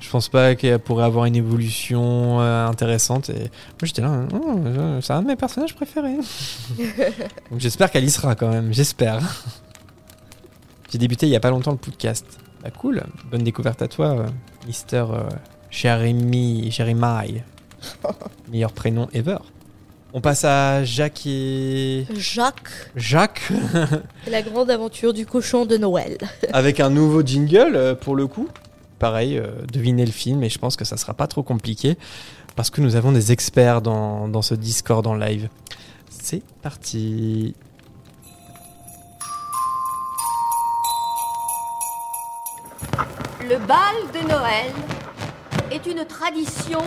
Je 0.00 0.08
pense 0.08 0.28
pas 0.30 0.54
qu'elle 0.54 0.78
pourrait 0.78 1.04
avoir 1.04 1.26
une 1.26 1.36
évolution 1.36 2.40
euh, 2.40 2.66
intéressante. 2.66 3.28
Et 3.30 3.38
moi, 3.40 3.48
j'étais 3.82 4.02
là, 4.02 4.22
Oh, 4.32 4.58
je- 4.64 5.00
c'est 5.02 5.12
un 5.12 5.22
de 5.22 5.26
mes 5.26 5.36
personnages 5.36 5.74
préférés. 5.74 6.16
Donc, 7.50 7.58
j'espère 7.60 7.90
qu'elle 7.90 8.04
y 8.04 8.10
sera 8.10 8.34
quand 8.34 8.48
même. 8.48 8.72
J'espère. 8.72 9.20
J'ai 10.90 10.98
débuté 10.98 11.26
il 11.26 11.30
y 11.30 11.36
a 11.36 11.40
pas 11.40 11.50
longtemps 11.50 11.72
le 11.72 11.76
podcast. 11.76 12.24
Bah 12.62 12.70
cool, 12.70 13.02
bonne 13.30 13.42
découverte 13.42 13.80
à 13.82 13.88
toi, 13.88 14.06
euh, 14.10 14.26
Mister 14.66 15.04
euh, 15.10 15.28
Jeremy, 15.70 16.70
Jeremiah. 16.70 17.42
Meilleur 18.50 18.72
prénom 18.72 19.08
ever. 19.14 19.38
On 20.12 20.20
passe 20.20 20.44
à 20.44 20.82
Jacques 20.82 21.24
et... 21.26 22.04
Jacques, 22.16 22.68
Jacques, 22.96 23.52
la 24.30 24.42
grande 24.42 24.68
aventure 24.68 25.12
du 25.12 25.24
cochon 25.24 25.66
de 25.66 25.76
Noël. 25.76 26.18
avec 26.52 26.80
un 26.80 26.90
nouveau 26.90 27.22
jingle 27.22 27.76
euh, 27.76 27.94
pour 27.94 28.16
le 28.16 28.26
coup. 28.26 28.48
Pareil, 28.98 29.38
euh, 29.38 29.46
devinez 29.72 30.04
le 30.04 30.10
film 30.10 30.42
et 30.42 30.48
je 30.48 30.58
pense 30.58 30.74
que 30.74 30.84
ça 30.84 30.96
sera 30.96 31.14
pas 31.14 31.28
trop 31.28 31.44
compliqué 31.44 31.96
parce 32.56 32.70
que 32.70 32.80
nous 32.80 32.96
avons 32.96 33.12
des 33.12 33.30
experts 33.30 33.82
dans, 33.82 34.26
dans 34.26 34.42
ce 34.42 34.54
Discord 34.54 35.06
en 35.06 35.14
live. 35.14 35.48
C'est 36.08 36.42
parti. 36.60 37.54
Le 43.48 43.58
bal 43.66 43.94
de 44.12 44.28
Noël 44.28 44.72
est 45.70 45.86
une 45.86 46.04
tradition 46.04 46.80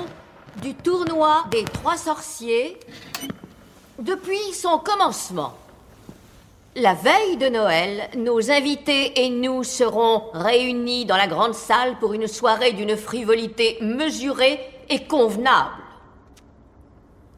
du 0.64 0.74
tournoi 0.76 1.43
des 1.51 1.66
trois 1.66 1.97
sorciers 1.97 2.80
depuis 3.99 4.53
son 4.53 4.78
commencement. 4.78 5.53
La 6.78 6.93
veille 6.93 7.36
de 7.36 7.49
Noël, 7.49 8.09
nos 8.16 8.49
invités 8.49 9.26
et 9.26 9.30
nous 9.30 9.64
serons 9.66 10.24
réunis 10.34 11.05
dans 11.05 11.18
la 11.18 11.28
grande 11.28 11.53
salle 11.53 11.99
pour 11.99 12.14
une 12.14 12.28
soirée 12.28 12.72
d'une 12.72 12.95
frivolité 12.95 13.78
mesurée 13.82 14.57
et 14.89 15.03
convenable. 15.03 15.84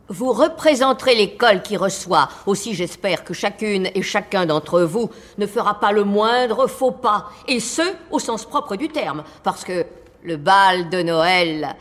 Vous 0.07 0.31
représenterez 0.31 1.15
l'école 1.15 1.63
qui 1.63 1.77
reçoit. 1.77 2.29
Aussi, 2.45 2.75
j'espère 2.75 3.23
que 3.23 3.33
chacune 3.33 3.89
et 3.95 4.03
chacun 4.03 4.45
d'entre 4.45 4.81
vous 4.81 5.09
ne 5.39 5.47
fera 5.47 5.79
pas 5.79 5.91
le 5.91 6.03
moindre 6.03 6.67
faux 6.67 6.91
pas, 6.91 7.31
et 7.47 7.59
ce, 7.59 7.81
au 8.11 8.19
sens 8.19 8.45
propre 8.45 8.75
du 8.75 8.89
terme, 8.89 9.23
parce 9.43 9.63
que 9.63 9.83
le 10.21 10.37
bal 10.37 10.91
de 10.91 11.01
Noël 11.01 11.75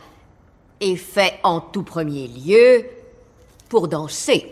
est 0.81 0.95
fait 0.95 1.39
en 1.43 1.59
tout 1.59 1.83
premier 1.83 2.27
lieu 2.27 2.85
pour 3.69 3.87
danser. 3.87 4.51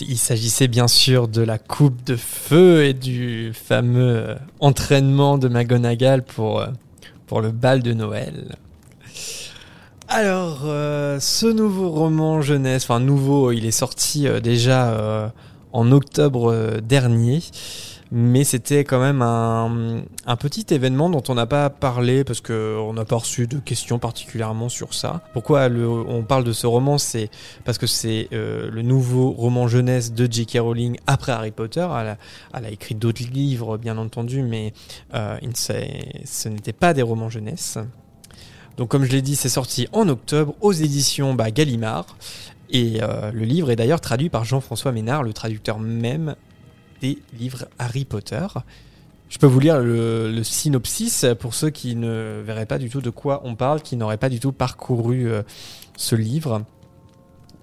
Il 0.00 0.18
s'agissait 0.18 0.68
bien 0.68 0.86
sûr 0.86 1.28
de 1.28 1.42
la 1.42 1.58
coupe 1.58 2.04
de 2.04 2.14
feu 2.16 2.84
et 2.84 2.94
du 2.94 3.52
fameux 3.52 4.16
euh, 4.16 4.34
entraînement 4.60 5.38
de 5.38 5.48
McGonagall 5.48 6.22
pour, 6.22 6.60
euh, 6.60 6.68
pour 7.26 7.40
le 7.40 7.50
bal 7.50 7.82
de 7.82 7.92
Noël. 7.94 8.56
Alors, 10.06 10.62
euh, 10.64 11.18
ce 11.20 11.46
nouveau 11.46 11.90
roman 11.90 12.40
jeunesse, 12.40 12.84
enfin 12.84 13.00
nouveau, 13.00 13.50
il 13.50 13.66
est 13.66 13.72
sorti 13.72 14.26
déjà 14.42 15.32
en 15.72 15.92
octobre 15.92 16.52
euh, 16.52 16.80
dernier, 16.80 17.40
mais 18.10 18.44
c'était 18.44 18.84
quand 18.84 19.00
même 19.00 19.20
un, 19.20 20.36
petit 20.36 20.66
événement 20.72 21.10
dont 21.10 21.22
on 21.28 21.34
n'a 21.34 21.46
pas 21.46 21.68
parlé 21.68 22.24
parce 22.24 22.40
qu'on 22.40 22.92
n'a 22.92 23.04
pas 23.04 23.16
reçu 23.16 23.46
de 23.46 23.58
questions 23.58 23.98
particulièrement 23.98 24.68
sur 24.68 24.94
ça. 24.94 25.20
Pourquoi 25.34 25.68
on 25.68 26.22
parle 26.22 26.44
de 26.44 26.52
ce 26.52 26.66
roman 26.66 26.96
C'est 26.96 27.30
parce 27.64 27.76
que 27.76 27.86
c'est 27.86 28.28
euh, 28.32 28.70
le 28.70 28.82
nouveau 28.82 29.30
roman 29.30 29.68
jeunesse 29.68 30.12
de 30.12 30.30
J.K. 30.30 30.58
Rowling 30.60 30.96
après 31.06 31.32
Harry 31.32 31.50
Potter. 31.50 31.86
Elle 32.54 32.64
a, 32.64 32.70
écrit 32.70 32.94
d'autres 32.94 33.24
livres, 33.30 33.76
bien 33.76 33.98
entendu, 33.98 34.42
mais 34.42 34.72
euh, 35.14 35.36
ce 35.54 36.48
n'était 36.48 36.72
pas 36.72 36.94
des 36.94 37.02
romans 37.02 37.28
jeunesse. 37.28 37.78
Donc 38.78 38.88
comme 38.88 39.04
je 39.04 39.10
l'ai 39.10 39.22
dit, 39.22 39.36
c'est 39.36 39.48
sorti 39.48 39.88
en 39.92 40.08
octobre 40.08 40.54
aux 40.60 40.72
éditions 40.72 41.34
bah, 41.34 41.50
Gallimard. 41.50 42.16
Et 42.70 43.02
euh, 43.02 43.32
le 43.32 43.44
livre 43.44 43.70
est 43.70 43.76
d'ailleurs 43.76 44.00
traduit 44.00 44.28
par 44.28 44.44
Jean-François 44.44 44.92
Ménard, 44.92 45.22
le 45.22 45.32
traducteur 45.32 45.78
même 45.78 46.36
des 47.00 47.18
livres 47.38 47.66
Harry 47.78 48.04
Potter. 48.04 48.46
Je 49.28 49.38
peux 49.38 49.46
vous 49.46 49.60
lire 49.60 49.78
le, 49.80 50.32
le 50.32 50.42
synopsis 50.42 51.26
pour 51.38 51.54
ceux 51.54 51.70
qui 51.70 51.96
ne 51.96 52.42
verraient 52.44 52.66
pas 52.66 52.78
du 52.78 52.88
tout 52.88 53.00
de 53.00 53.10
quoi 53.10 53.42
on 53.44 53.54
parle, 53.54 53.82
qui 53.82 53.96
n'auraient 53.96 54.16
pas 54.16 54.28
du 54.28 54.40
tout 54.40 54.52
parcouru 54.52 55.30
euh, 55.30 55.42
ce 55.96 56.14
livre. 56.14 56.64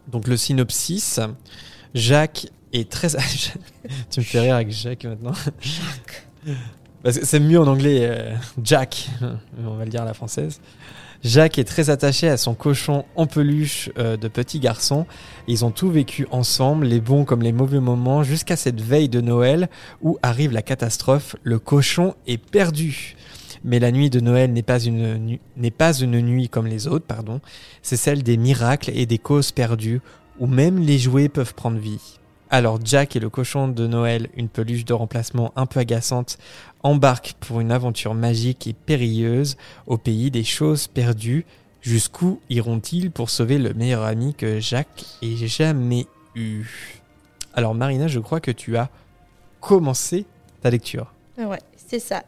Donc 0.07 0.27
le 0.27 0.37
synopsis, 0.37 1.19
Jacques 1.93 2.47
est 2.73 2.89
très... 2.89 3.07
tu 4.11 4.19
me 4.19 4.25
fais 4.25 4.39
rire 4.39 4.55
avec 4.55 4.71
Jacques 4.71 5.05
maintenant. 5.05 5.33
Parce 7.03 7.19
que 7.19 7.25
c'est 7.25 7.39
mieux 7.39 7.59
en 7.59 7.67
anglais, 7.67 7.99
euh, 8.01 8.35
Jack, 8.63 9.09
on 9.63 9.75
va 9.75 9.85
le 9.85 9.91
dire 9.91 10.01
à 10.01 10.05
la 10.05 10.13
française. 10.13 10.59
Jacques 11.25 11.57
est 11.57 11.63
très 11.63 11.89
attaché 11.89 12.29
à 12.29 12.37
son 12.37 12.53
cochon 12.53 13.03
en 13.15 13.25
peluche 13.25 13.89
euh, 13.97 14.15
de 14.15 14.27
petit 14.27 14.59
garçon. 14.59 15.07
Ils 15.47 15.65
ont 15.65 15.71
tout 15.71 15.89
vécu 15.89 16.27
ensemble, 16.29 16.85
les 16.85 17.01
bons 17.01 17.25
comme 17.25 17.41
les 17.41 17.51
mauvais 17.51 17.79
moments, 17.79 18.21
jusqu'à 18.21 18.55
cette 18.55 18.79
veille 18.79 19.09
de 19.09 19.21
Noël 19.21 19.67
où 20.03 20.19
arrive 20.21 20.51
la 20.51 20.61
catastrophe. 20.61 21.35
Le 21.41 21.57
cochon 21.57 22.13
est 22.27 22.37
perdu. 22.37 23.15
Mais 23.63 23.79
la 23.79 23.91
nuit 23.91 24.11
de 24.11 24.19
Noël 24.19 24.53
n'est 24.53 24.61
pas 24.61 24.79
une, 24.79 25.39
n'est 25.57 25.71
pas 25.71 25.93
une 25.97 26.21
nuit 26.21 26.47
comme 26.47 26.67
les 26.67 26.85
autres, 26.85 27.07
pardon. 27.07 27.41
C'est 27.81 27.97
celle 27.97 28.21
des 28.21 28.37
miracles 28.37 28.91
et 28.93 29.07
des 29.07 29.17
causes 29.17 29.51
perdues, 29.51 30.01
où 30.37 30.45
même 30.45 30.77
les 30.77 30.99
jouets 30.99 31.27
peuvent 31.27 31.55
prendre 31.55 31.79
vie. 31.79 32.19
Alors 32.51 32.79
Jack 32.83 33.15
et 33.15 33.19
le 33.19 33.29
cochon 33.29 33.67
de 33.67 33.87
Noël, 33.87 34.29
une 34.35 34.49
peluche 34.49 34.85
de 34.85 34.93
remplacement 34.93 35.51
un 35.55 35.65
peu 35.65 35.79
agaçante, 35.79 36.37
embarquent 36.83 37.33
pour 37.39 37.59
une 37.59 37.71
aventure 37.71 38.13
magique 38.13 38.67
et 38.67 38.73
périlleuse 38.73 39.57
au 39.87 39.97
pays 39.97 40.31
des 40.31 40.43
choses 40.43 40.87
perdues. 40.87 41.45
Jusqu'où 41.81 42.39
iront-ils 42.49 43.11
pour 43.11 43.29
sauver 43.29 43.57
le 43.57 43.73
meilleur 43.73 44.03
ami 44.03 44.33
que 44.33 44.59
Jacques 44.59 45.05
ait 45.21 45.35
jamais 45.47 46.07
eu? 46.35 46.65
Alors 47.53 47.75
Marina, 47.75 48.07
je 48.07 48.19
crois 48.19 48.39
que 48.39 48.51
tu 48.51 48.77
as 48.77 48.89
commencé 49.59 50.25
ta 50.61 50.69
lecture. 50.69 51.13
Ouais, 51.37 51.59
c'est 51.75 51.99
ça. 51.99 52.23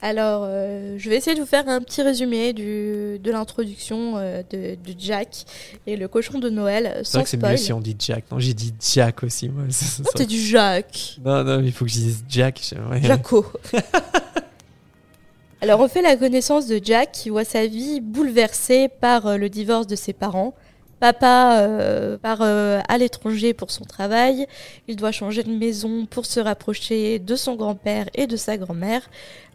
Alors, 0.00 0.42
euh, 0.46 0.94
je 0.96 1.10
vais 1.10 1.16
essayer 1.16 1.34
de 1.34 1.40
vous 1.40 1.46
faire 1.46 1.68
un 1.68 1.80
petit 1.80 2.02
résumé 2.02 2.52
du, 2.52 3.18
de 3.18 3.30
l'introduction 3.32 4.16
euh, 4.16 4.42
de, 4.48 4.76
de 4.76 4.94
Jack 4.96 5.44
et 5.88 5.96
le 5.96 6.06
cochon 6.06 6.38
de 6.38 6.48
Noël, 6.50 7.00
C'est 7.02 7.14
vrai 7.18 7.24
que 7.24 7.28
c'est 7.30 7.36
mieux 7.42 7.56
si 7.56 7.72
on 7.72 7.80
dit 7.80 7.96
Jack. 7.98 8.24
Non, 8.30 8.38
j'ai 8.38 8.54
dit 8.54 8.72
Jack 8.80 9.24
aussi, 9.24 9.48
moi. 9.48 9.64
Ça- 9.70 9.84
ça- 9.86 10.02
Non, 10.04 10.10
t'as 10.14 10.24
dit 10.24 10.46
Jack. 10.46 11.18
Non, 11.24 11.42
non, 11.42 11.60
il 11.60 11.72
faut 11.72 11.84
que 11.84 11.90
je 11.90 11.96
dise 11.96 12.24
Jack. 12.28 12.60
ouais. 12.90 13.02
Jaco. 13.02 13.44
Alors, 15.60 15.80
on 15.80 15.88
fait 15.88 16.02
la 16.02 16.16
connaissance 16.16 16.68
de 16.68 16.80
Jack 16.82 17.10
qui 17.10 17.30
voit 17.30 17.44
sa 17.44 17.66
vie 17.66 18.00
bouleversée 18.00 18.88
par 18.88 19.26
euh, 19.26 19.36
le 19.36 19.48
divorce 19.48 19.88
de 19.88 19.96
ses 19.96 20.12
parents. 20.12 20.54
Papa 21.00 21.60
euh, 21.60 22.18
part 22.18 22.42
euh, 22.42 22.80
à 22.88 22.98
l'étranger 22.98 23.54
pour 23.54 23.70
son 23.70 23.84
travail. 23.84 24.46
Il 24.88 24.96
doit 24.96 25.12
changer 25.12 25.42
de 25.44 25.52
maison 25.52 26.06
pour 26.06 26.26
se 26.26 26.40
rapprocher 26.40 27.18
de 27.18 27.36
son 27.36 27.54
grand-père 27.54 28.06
et 28.14 28.26
de 28.26 28.36
sa 28.36 28.56
grand-mère. 28.56 29.08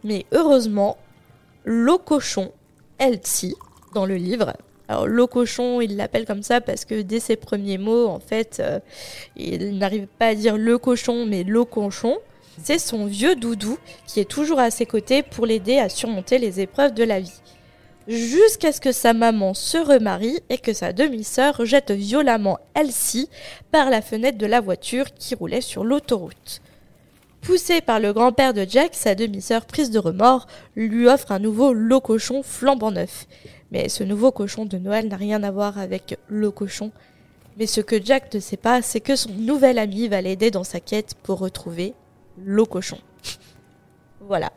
Mais 0.04 0.24
heureusement, 0.32 0.96
l'eau 1.64 1.98
cochon, 1.98 2.52
Elsie, 2.98 3.54
dans 3.94 4.06
le 4.06 4.16
livre. 4.16 4.54
Alors, 4.88 5.06
l'eau 5.06 5.26
cochon, 5.26 5.80
il 5.80 5.96
l'appelle 5.96 6.26
comme 6.26 6.42
ça 6.42 6.60
parce 6.60 6.84
que 6.84 7.00
dès 7.02 7.20
ses 7.20 7.36
premiers 7.36 7.78
mots, 7.78 8.06
en 8.06 8.20
fait, 8.20 8.60
euh, 8.60 8.80
il 9.36 9.78
n'arrive 9.78 10.06
pas 10.18 10.28
à 10.28 10.34
dire 10.34 10.56
le 10.56 10.78
cochon, 10.78 11.26
mais 11.26 11.42
l'eau 11.44 11.64
cochon. 11.64 12.18
C'est 12.62 12.78
son 12.78 13.06
vieux 13.06 13.34
doudou 13.34 13.78
qui 14.06 14.20
est 14.20 14.30
toujours 14.30 14.60
à 14.60 14.70
ses 14.70 14.86
côtés 14.86 15.22
pour 15.22 15.44
l'aider 15.44 15.78
à 15.78 15.88
surmonter 15.88 16.38
les 16.38 16.60
épreuves 16.60 16.94
de 16.94 17.02
la 17.02 17.18
vie. 17.20 17.40
Jusqu'à 18.06 18.70
ce 18.70 18.82
que 18.82 18.92
sa 18.92 19.14
maman 19.14 19.54
se 19.54 19.78
remarie 19.78 20.40
et 20.50 20.58
que 20.58 20.74
sa 20.74 20.92
demi-sœur 20.92 21.64
jette 21.64 21.90
violemment 21.90 22.58
Elsie 22.74 23.30
par 23.70 23.88
la 23.88 24.02
fenêtre 24.02 24.36
de 24.36 24.44
la 24.44 24.60
voiture 24.60 25.14
qui 25.14 25.34
roulait 25.34 25.62
sur 25.62 25.84
l'autoroute. 25.84 26.60
Poussée 27.40 27.80
par 27.80 28.00
le 28.00 28.12
grand-père 28.12 28.52
de 28.52 28.66
Jack, 28.68 28.94
sa 28.94 29.14
demi-sœur, 29.14 29.64
prise 29.64 29.90
de 29.90 29.98
remords, 29.98 30.46
lui 30.76 31.08
offre 31.08 31.32
un 31.32 31.38
nouveau 31.38 31.72
lot 31.72 32.00
cochon 32.00 32.42
flambant 32.42 32.90
neuf. 32.90 33.26
Mais 33.70 33.88
ce 33.88 34.04
nouveau 34.04 34.32
cochon 34.32 34.66
de 34.66 34.76
Noël 34.76 35.08
n'a 35.08 35.16
rien 35.16 35.42
à 35.42 35.50
voir 35.50 35.78
avec 35.78 36.18
le 36.28 36.50
cochon. 36.50 36.92
Mais 37.56 37.66
ce 37.66 37.80
que 37.80 38.02
Jack 38.02 38.32
ne 38.34 38.40
sait 38.40 38.58
pas, 38.58 38.82
c'est 38.82 39.00
que 39.00 39.16
son 39.16 39.30
nouvel 39.30 39.78
ami 39.78 40.08
va 40.08 40.20
l'aider 40.20 40.50
dans 40.50 40.64
sa 40.64 40.80
quête 40.80 41.14
pour 41.22 41.38
retrouver 41.38 41.94
l'eau 42.38 42.66
cochon. 42.66 42.98
voilà. 44.20 44.52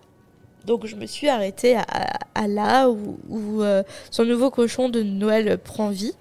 Donc 0.68 0.86
je 0.86 0.98
me 0.98 1.06
suis 1.06 1.30
arrêtée 1.30 1.78
à, 1.78 2.48
là 2.50 2.90
où, 2.90 3.64
euh, 3.64 3.84
son 4.12 4.26
nouveau 4.26 4.52
cochon 4.52 4.90
de 4.90 5.02
Noël 5.02 5.58
prend 5.58 5.90
vie. 5.90 6.14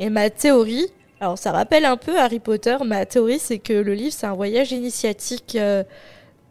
Et 0.00 0.10
ma 0.10 0.30
théorie, 0.30 0.88
alors 1.20 1.38
ça 1.38 1.52
rappelle 1.52 1.84
un 1.84 1.96
peu 1.96 2.18
Harry 2.18 2.40
Potter, 2.40 2.76
ma 2.84 3.06
théorie 3.06 3.38
c'est 3.38 3.60
que 3.60 3.72
le 3.72 3.94
livre 3.94 4.12
c'est 4.12 4.26
un 4.26 4.34
voyage 4.34 4.72
initiatique 4.72 5.54
euh, 5.54 5.84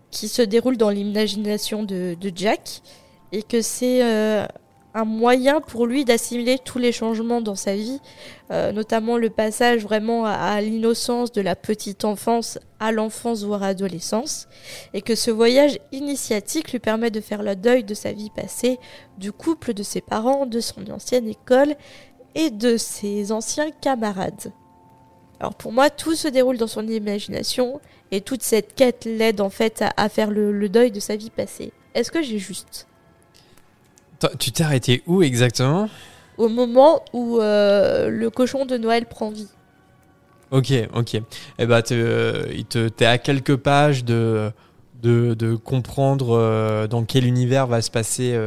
qui 0.09 0.29
se 0.29 0.41
déroule 0.41 0.77
dans 0.77 0.89
l'imagination 0.89 1.83
de, 1.83 2.15
de 2.19 2.31
Jack 2.33 2.81
et 3.33 3.43
que 3.43 3.61
c'est 3.61 4.01
euh, 4.01 4.45
un 4.93 5.05
moyen 5.05 5.59
pour 5.59 5.87
lui 5.87 6.05
d'assimiler 6.05 6.59
tous 6.59 6.77
les 6.77 6.91
changements 6.91 7.41
dans 7.41 7.55
sa 7.55 7.75
vie, 7.75 7.99
euh, 8.51 8.71
notamment 8.71 9.17
le 9.17 9.29
passage 9.29 9.83
vraiment 9.83 10.25
à, 10.25 10.61
l'innocence 10.61 11.31
de 11.31 11.41
la 11.41 11.55
petite 11.55 12.05
enfance 12.05 12.59
à 12.79 12.91
l'enfance 12.91 13.43
voire 13.43 13.63
adolescence, 13.63 14.47
et 14.93 15.01
que 15.01 15.15
ce 15.15 15.31
voyage 15.31 15.79
initiatique 15.91 16.71
lui 16.71 16.79
permet 16.79 17.11
de 17.11 17.21
faire 17.21 17.41
le 17.41 17.55
deuil 17.55 17.83
de 17.83 17.93
sa 17.93 18.11
vie 18.11 18.29
passée, 18.29 18.77
du 19.17 19.31
couple 19.31 19.73
de 19.73 19.83
ses 19.83 20.01
parents, 20.01 20.45
de 20.45 20.59
son 20.59 20.89
ancienne 20.91 21.27
école 21.27 21.75
et 22.35 22.49
de 22.49 22.77
ses 22.77 23.31
anciens 23.31 23.71
camarades. 23.71 24.51
Alors 25.39 25.55
pour 25.55 25.71
moi, 25.71 25.89
tout 25.89 26.15
se 26.15 26.27
déroule 26.27 26.57
dans 26.57 26.67
son 26.67 26.87
imagination, 26.87 27.81
et 28.11 28.21
toute 28.21 28.43
cette 28.43 28.75
quête 28.75 29.05
l'aide 29.05 29.41
en 29.41 29.49
fait 29.49 29.83
à, 29.97 30.07
faire 30.07 30.29
le, 30.29 30.69
deuil 30.69 30.91
de 30.91 30.99
sa 30.99 31.15
vie 31.15 31.31
passée. 31.31 31.73
Est-ce 31.95 32.11
que 32.11 32.21
j'ai 32.21 32.37
juste? 32.37 32.87
Tu 34.39 34.51
t'es 34.51 34.63
arrêté 34.63 35.03
où 35.07 35.23
exactement? 35.23 35.89
Au 36.37 36.49
moment 36.49 37.03
où 37.13 37.39
euh, 37.39 38.09
le 38.09 38.29
cochon 38.29 38.65
de 38.65 38.77
Noël 38.77 39.05
prend 39.05 39.29
vie. 39.29 39.47
Ok, 40.51 40.73
ok. 40.93 41.21
Eh 41.59 41.65
ben, 41.65 41.81
t'es, 41.81 41.95
euh, 41.95 42.89
t'es 42.89 43.05
à 43.05 43.17
quelques 43.17 43.55
pages 43.55 44.03
de, 44.03 44.51
de, 45.01 45.33
de 45.33 45.55
comprendre 45.55 46.37
euh, 46.37 46.87
dans 46.87 47.03
quel 47.03 47.25
univers 47.25 47.67
va 47.67 47.81
se 47.81 47.91
passer 47.91 48.37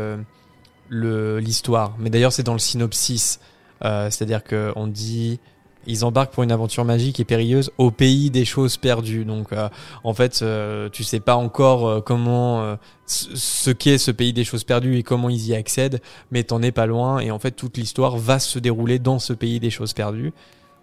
l'histoire. 0.91 1.95
Mais 1.99 2.11
d'ailleurs, 2.11 2.33
c'est 2.33 2.45
dans 2.45 2.53
le 2.53 2.59
synopsis. 2.59 3.41
C'est-à-dire 3.83 4.43
qu'on 4.45 4.87
dit 4.87 5.39
ils 5.87 6.05
embarquent 6.05 6.33
pour 6.33 6.43
une 6.43 6.53
aventure 6.53 6.85
magique 6.85 7.21
et 7.21 7.25
périlleuse 7.25 7.71
au 7.79 7.91
pays 7.91 8.31
des 8.31 8.45
choses 8.45 8.77
perdues. 8.77 9.25
Donc, 9.25 9.53
euh, 9.53 9.69
en 10.05 10.15
fait, 10.15 10.41
euh, 10.43 10.89
tu 10.91 11.05
sais 11.05 11.21
pas 11.21 11.37
encore 11.37 11.87
euh, 11.89 12.01
comment 12.01 12.63
euh, 12.63 12.77
ce 13.07 13.71
qu'est 13.71 13.99
ce 13.99 14.11
pays 14.11 14.33
des 14.33 14.45
choses 14.45 14.65
perdues 14.65 14.97
et 14.99 15.03
comment 15.03 15.29
ils 15.29 15.47
y 15.49 15.55
accèdent, 15.55 16.01
mais 16.31 16.43
t'en 16.45 16.63
es 16.63 16.73
pas 16.73 16.87
loin. 16.87 17.21
Et 17.21 17.31
en 17.31 17.39
fait, 17.39 17.53
toute 17.53 17.77
l'histoire 17.77 18.17
va 18.17 18.39
se 18.39 18.59
dérouler 18.59 18.99
dans 18.99 19.19
ce 19.19 19.33
pays 19.33 19.61
des 19.61 19.71
choses 19.71 19.93
perdues. 19.93 20.33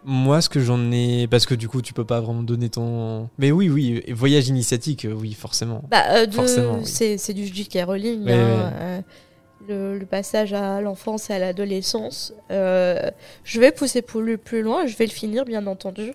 Moi, 0.05 0.41
ce 0.41 0.49
que 0.49 0.59
j'en 0.59 0.91
ai, 0.91 1.27
parce 1.27 1.45
que 1.45 1.55
du 1.55 1.69
coup, 1.69 1.81
tu 1.81 1.93
peux 1.93 2.03
pas 2.03 2.19
vraiment 2.19 2.43
donner 2.43 2.67
ton. 2.69 3.29
Mais 3.37 3.51
oui, 3.53 3.69
oui, 3.69 4.03
voyage 4.11 4.49
initiatique, 4.49 5.05
euh, 5.05 5.13
oui, 5.13 5.31
forcément. 5.33 5.81
Bah, 5.89 6.03
euh, 6.09 6.25
de- 6.25 6.33
Forcément, 6.33 6.79
oui. 6.79 6.85
c'est, 6.85 7.17
c'est 7.17 7.33
du 7.33 7.45
J.K. 7.45 7.85
Rowling. 7.87 8.25
Ouais, 8.25 8.33
hein, 8.33 8.73
ouais. 8.97 9.03
Le, 9.67 9.97
le 9.97 10.05
passage 10.05 10.53
à 10.53 10.81
l'enfance 10.81 11.29
et 11.29 11.33
à 11.33 11.39
l'adolescence. 11.39 12.33
Euh, 12.51 13.09
je 13.43 13.59
vais 13.59 13.71
pousser 13.71 14.01
plus, 14.01 14.37
plus 14.37 14.61
loin, 14.61 14.85
je 14.85 14.95
vais 14.95 15.05
le 15.05 15.11
finir, 15.11 15.45
bien 15.45 15.65
entendu. 15.67 16.13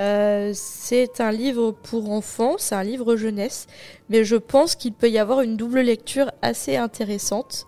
Euh, 0.00 0.52
c'est 0.54 1.20
un 1.20 1.32
livre 1.32 1.70
pour 1.70 2.10
enfants, 2.10 2.54
c'est 2.58 2.74
un 2.74 2.82
livre 2.82 3.16
jeunesse, 3.16 3.66
mais 4.08 4.24
je 4.24 4.36
pense 4.36 4.74
qu'il 4.74 4.92
peut 4.94 5.10
y 5.10 5.18
avoir 5.18 5.42
une 5.42 5.56
double 5.56 5.80
lecture 5.80 6.30
assez 6.40 6.76
intéressante. 6.76 7.66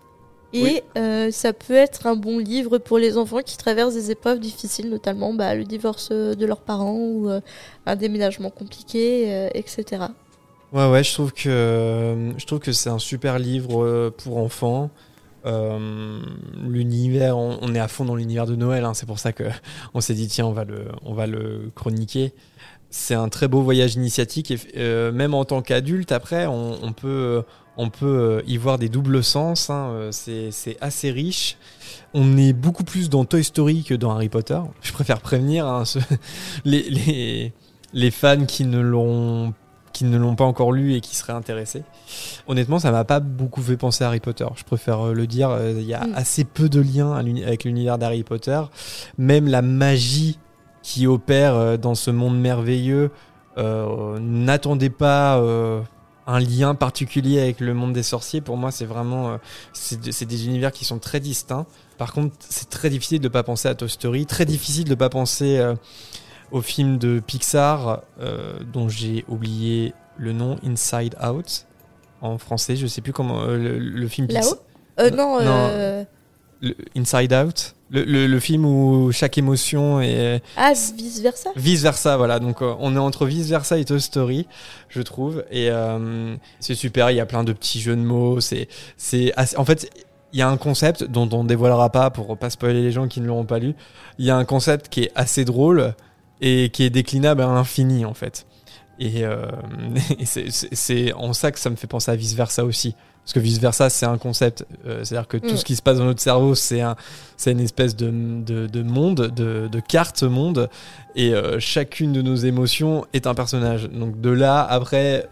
Et 0.52 0.62
Oui. 0.62 0.82
euh, 0.96 1.30
ça 1.32 1.52
peut 1.52 1.74
être 1.74 2.06
un 2.06 2.14
bon 2.14 2.38
livre 2.38 2.78
pour 2.78 2.98
les 2.98 3.18
enfants 3.18 3.40
qui 3.44 3.56
traversent 3.56 3.94
des 3.94 4.10
épreuves 4.12 4.38
difficiles, 4.38 4.88
notamment 4.88 5.34
bah, 5.34 5.54
le 5.54 5.64
divorce 5.64 6.10
de 6.10 6.46
leurs 6.46 6.60
parents 6.60 6.96
ou 6.96 7.28
un 7.86 7.96
déménagement 7.96 8.50
compliqué, 8.50 9.48
etc. 9.52 10.04
Ouais, 10.72 10.88
ouais, 10.90 11.04
je 11.04 11.12
trouve 11.12 11.32
que 11.32 12.32
je 12.38 12.46
trouve 12.46 12.60
que 12.60 12.72
c'est 12.72 12.90
un 12.90 12.98
super 13.00 13.38
livre 13.38 14.10
pour 14.10 14.38
enfants. 14.38 14.90
Euh, 15.46 16.20
l'univers, 16.66 17.36
on, 17.36 17.74
est 17.74 17.78
à 17.78 17.88
fond 17.88 18.04
dans 18.04 18.16
l'univers 18.16 18.46
de 18.46 18.56
Noël, 18.56 18.84
hein, 18.84 18.94
c'est 18.94 19.06
pour 19.06 19.18
ça 19.18 19.32
que 19.32 19.44
on 19.94 20.00
s'est 20.00 20.14
dit 20.14 20.28
tiens, 20.28 20.46
on 20.46 20.52
va 20.52 20.64
le, 20.64 20.86
on 21.04 21.14
va 21.14 21.26
le 21.26 21.70
chroniquer. 21.74 22.32
C'est 22.90 23.14
un 23.14 23.28
très 23.28 23.48
beau 23.48 23.60
voyage 23.62 23.96
initiatique 23.96 24.54
euh, 24.76 25.10
même 25.10 25.34
en 25.34 25.44
tant 25.44 25.62
qu'adulte, 25.62 26.12
après, 26.12 26.46
on, 26.46 26.92
peut, 26.92 27.42
on 27.76 27.90
peut 27.90 28.06
euh, 28.06 28.42
y 28.46 28.56
voir 28.56 28.78
des 28.78 28.88
doubles 28.88 29.24
sens. 29.24 29.68
hein, 29.68 30.10
c'est 30.12 30.76
assez 30.80 31.10
riche. 31.10 31.56
On 32.14 32.36
est 32.36 32.52
beaucoup 32.52 32.84
plus 32.84 33.10
dans 33.10 33.24
Toy 33.24 33.42
Story 33.42 33.82
que 33.82 33.94
dans 33.94 34.12
Harry 34.12 34.28
Potter. 34.28 34.60
Je 34.80 34.92
préfère 34.92 35.20
prévenir 35.20 35.66
hein, 35.66 35.82
les, 36.64 36.88
les, 36.88 37.52
les 37.92 38.10
fans 38.10 38.46
qui 38.46 38.64
ne 38.64 38.78
l'ont 38.78 39.52
qui 39.94 40.04
ne 40.04 40.18
l'ont 40.18 40.34
pas 40.36 40.44
encore 40.44 40.72
lu 40.72 40.92
et 40.94 41.00
qui 41.00 41.16
seraient 41.16 41.32
intéressés. 41.32 41.84
Honnêtement, 42.46 42.78
ça 42.78 42.90
m'a 42.90 43.04
pas 43.04 43.20
beaucoup 43.20 43.62
fait 43.62 43.78
penser 43.78 44.04
à 44.04 44.08
Harry 44.08 44.20
Potter. 44.20 44.44
Je 44.56 44.64
préfère 44.64 45.06
euh, 45.06 45.12
le 45.14 45.26
dire. 45.26 45.48
euh, 45.48 45.72
Il 45.78 45.84
y 45.86 45.94
a 45.94 46.04
Mm. 46.04 46.12
assez 46.16 46.44
peu 46.44 46.68
de 46.68 46.80
liens 46.80 47.12
avec 47.14 47.64
l'univers 47.64 47.96
d'Harry 47.96 48.24
Potter. 48.24 48.60
Même 49.16 49.46
la 49.48 49.62
magie 49.62 50.38
qui 50.82 51.06
opère 51.06 51.54
euh, 51.54 51.76
dans 51.78 51.94
ce 51.94 52.10
monde 52.10 52.38
merveilleux 52.38 53.10
euh, 53.56 54.18
n'attendait 54.20 54.90
pas 54.90 55.38
euh, 55.38 55.80
un 56.26 56.40
lien 56.40 56.74
particulier 56.74 57.40
avec 57.40 57.60
le 57.60 57.72
monde 57.72 57.92
des 57.92 58.02
sorciers. 58.02 58.40
Pour 58.40 58.56
moi, 58.56 58.70
c'est 58.72 58.84
vraiment 58.84 59.30
euh, 59.30 59.36
c'est 59.72 60.00
de- 60.00 60.10
c'est 60.10 60.26
des 60.26 60.46
univers 60.46 60.72
qui 60.72 60.84
sont 60.84 60.98
très 60.98 61.20
distincts. 61.20 61.64
Par 61.98 62.12
contre, 62.12 62.34
c'est 62.40 62.68
très 62.68 62.90
difficile 62.90 63.20
de 63.20 63.28
pas 63.28 63.44
penser 63.44 63.68
à 63.68 63.74
Toy 63.76 63.88
Story, 63.88 64.26
très 64.26 64.44
difficile 64.44 64.84
de 64.88 64.94
pas 64.96 65.08
penser 65.08 65.58
euh, 65.58 65.74
au 66.52 66.60
film 66.60 66.98
de 66.98 67.20
Pixar 67.24 68.02
euh, 68.20 68.54
dont 68.72 68.88
j'ai 68.88 69.24
oublié 69.28 69.92
le 70.16 70.32
nom, 70.32 70.56
Inside 70.64 71.16
Out 71.24 71.66
en 72.20 72.38
français. 72.38 72.76
Je 72.76 72.86
sais 72.86 73.00
plus 73.00 73.12
comment 73.12 73.42
euh, 73.42 73.56
le, 73.56 73.78
le 73.78 74.08
film 74.08 74.26
Pixar. 74.28 74.44
Là-haut 74.44 74.58
Euh, 75.00 75.10
non, 75.10 75.38
euh, 75.40 76.04
le 76.60 76.74
Inside 76.96 77.32
Out, 77.32 77.74
le, 77.90 78.04
le- 78.04 78.26
le 78.28 78.40
film 78.40 78.64
où 78.64 79.10
chaque 79.12 79.36
émotion 79.38 80.00
est 80.00 80.40
Ah, 80.56 80.72
vice 80.96 81.20
versa 81.20 81.50
vice 81.56 81.82
versa. 81.82 82.16
Voilà, 82.16 82.38
donc 82.38 82.62
euh, 82.62 82.74
on 82.78 82.94
est 82.94 82.98
entre 82.98 83.26
vice 83.26 83.48
versa 83.48 83.76
et 83.78 83.84
Toy 83.84 84.00
Story, 84.00 84.46
je 84.88 85.02
trouve, 85.02 85.44
et 85.50 85.68
euh, 85.70 86.36
c'est 86.60 86.74
super. 86.76 87.10
Il 87.10 87.16
y 87.16 87.20
a 87.20 87.26
plein 87.26 87.42
de 87.44 87.52
petits 87.52 87.80
jeux 87.80 87.96
de 87.96 88.00
mots. 88.02 88.40
C'est 88.40 88.68
c'est 88.96 89.32
assez- 89.36 89.56
en 89.56 89.64
fait. 89.64 89.90
Il 90.32 90.38
y 90.38 90.42
a 90.42 90.48
un 90.48 90.56
concept 90.56 91.04
dont 91.04 91.28
on 91.32 91.44
dévoilera 91.44 91.90
pas 91.90 92.10
pour 92.10 92.36
pas 92.36 92.50
spoiler 92.50 92.82
les 92.82 92.90
gens 92.90 93.06
qui 93.06 93.20
ne 93.20 93.26
l'auront 93.26 93.44
pas 93.44 93.60
lu. 93.60 93.74
Il 94.18 94.24
y 94.24 94.30
a 94.30 94.36
un 94.36 94.44
concept 94.44 94.88
qui 94.88 95.04
est 95.04 95.12
assez 95.14 95.44
drôle 95.44 95.94
et 96.40 96.70
qui 96.70 96.82
est 96.84 96.90
déclinable 96.90 97.42
à 97.42 97.46
l'infini 97.46 98.04
en 98.04 98.14
fait. 98.14 98.46
Et, 98.98 99.24
euh, 99.24 99.46
et 100.18 100.24
c'est- 100.26 101.12
en 101.14 101.32
ça 101.32 101.50
que 101.52 101.58
ça 101.58 101.70
me 101.70 101.76
fait 101.76 101.86
penser 101.86 102.10
à 102.10 102.16
vice 102.16 102.34
versa 102.34 102.64
aussi. 102.64 102.94
Parce 103.24 103.32
que 103.32 103.40
vice 103.40 103.58
versa, 103.58 103.88
c'est 103.88 104.04
un 104.04 104.18
concept. 104.18 104.66
euh, 104.86 105.02
C'est-à-dire 105.02 105.26
que 105.26 105.38
tout 105.38 105.54
Mm. 105.54 105.56
ce 105.56 105.64
qui 105.64 105.76
se 105.76 105.82
passe 105.82 105.96
dans 105.98 106.04
notre 106.04 106.20
cerveau, 106.20 106.54
c'est 106.54 106.82
un, 106.82 106.94
une 107.46 107.60
espèce 107.60 107.96
de, 107.96 108.10
de, 108.10 108.66
de 108.66 108.82
monde, 108.82 109.32
de, 109.34 109.66
de 109.66 109.80
carte 109.80 110.22
monde. 110.24 110.68
Et 111.16 111.32
euh, 111.34 111.58
chacune 111.58 112.12
de 112.12 112.20
nos 112.20 112.36
émotions 112.36 113.06
est 113.14 113.26
un 113.26 113.34
personnage. 113.34 113.88
Donc 113.88 114.20
de 114.20 114.28
là, 114.28 114.60
après, 114.62 115.26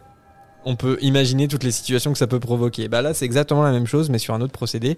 on 0.64 0.74
peut 0.74 0.96
imaginer 1.02 1.48
toutes 1.48 1.64
les 1.64 1.70
situations 1.70 2.12
que 2.12 2.18
ça 2.18 2.26
peut 2.26 2.40
provoquer. 2.40 2.88
Bah 2.88 3.02
là, 3.02 3.12
c'est 3.12 3.26
exactement 3.26 3.62
la 3.62 3.72
même 3.72 3.86
chose, 3.86 4.08
mais 4.08 4.18
sur 4.18 4.32
un 4.32 4.40
autre 4.40 4.52
procédé. 4.52 4.96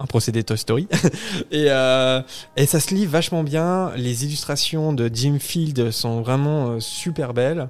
Un 0.00 0.06
procédé 0.06 0.42
Toy 0.42 0.58
Story. 0.58 0.88
et, 1.50 1.66
euh, 1.68 2.20
et 2.56 2.66
ça 2.66 2.80
se 2.80 2.94
lit 2.94 3.06
vachement 3.06 3.44
bien. 3.44 3.92
Les 3.96 4.24
illustrations 4.24 4.92
de 4.92 5.10
Jim 5.12 5.38
Field 5.38 5.90
sont 5.90 6.20
vraiment 6.20 6.70
euh, 6.70 6.80
super 6.80 7.32
belles. 7.32 7.68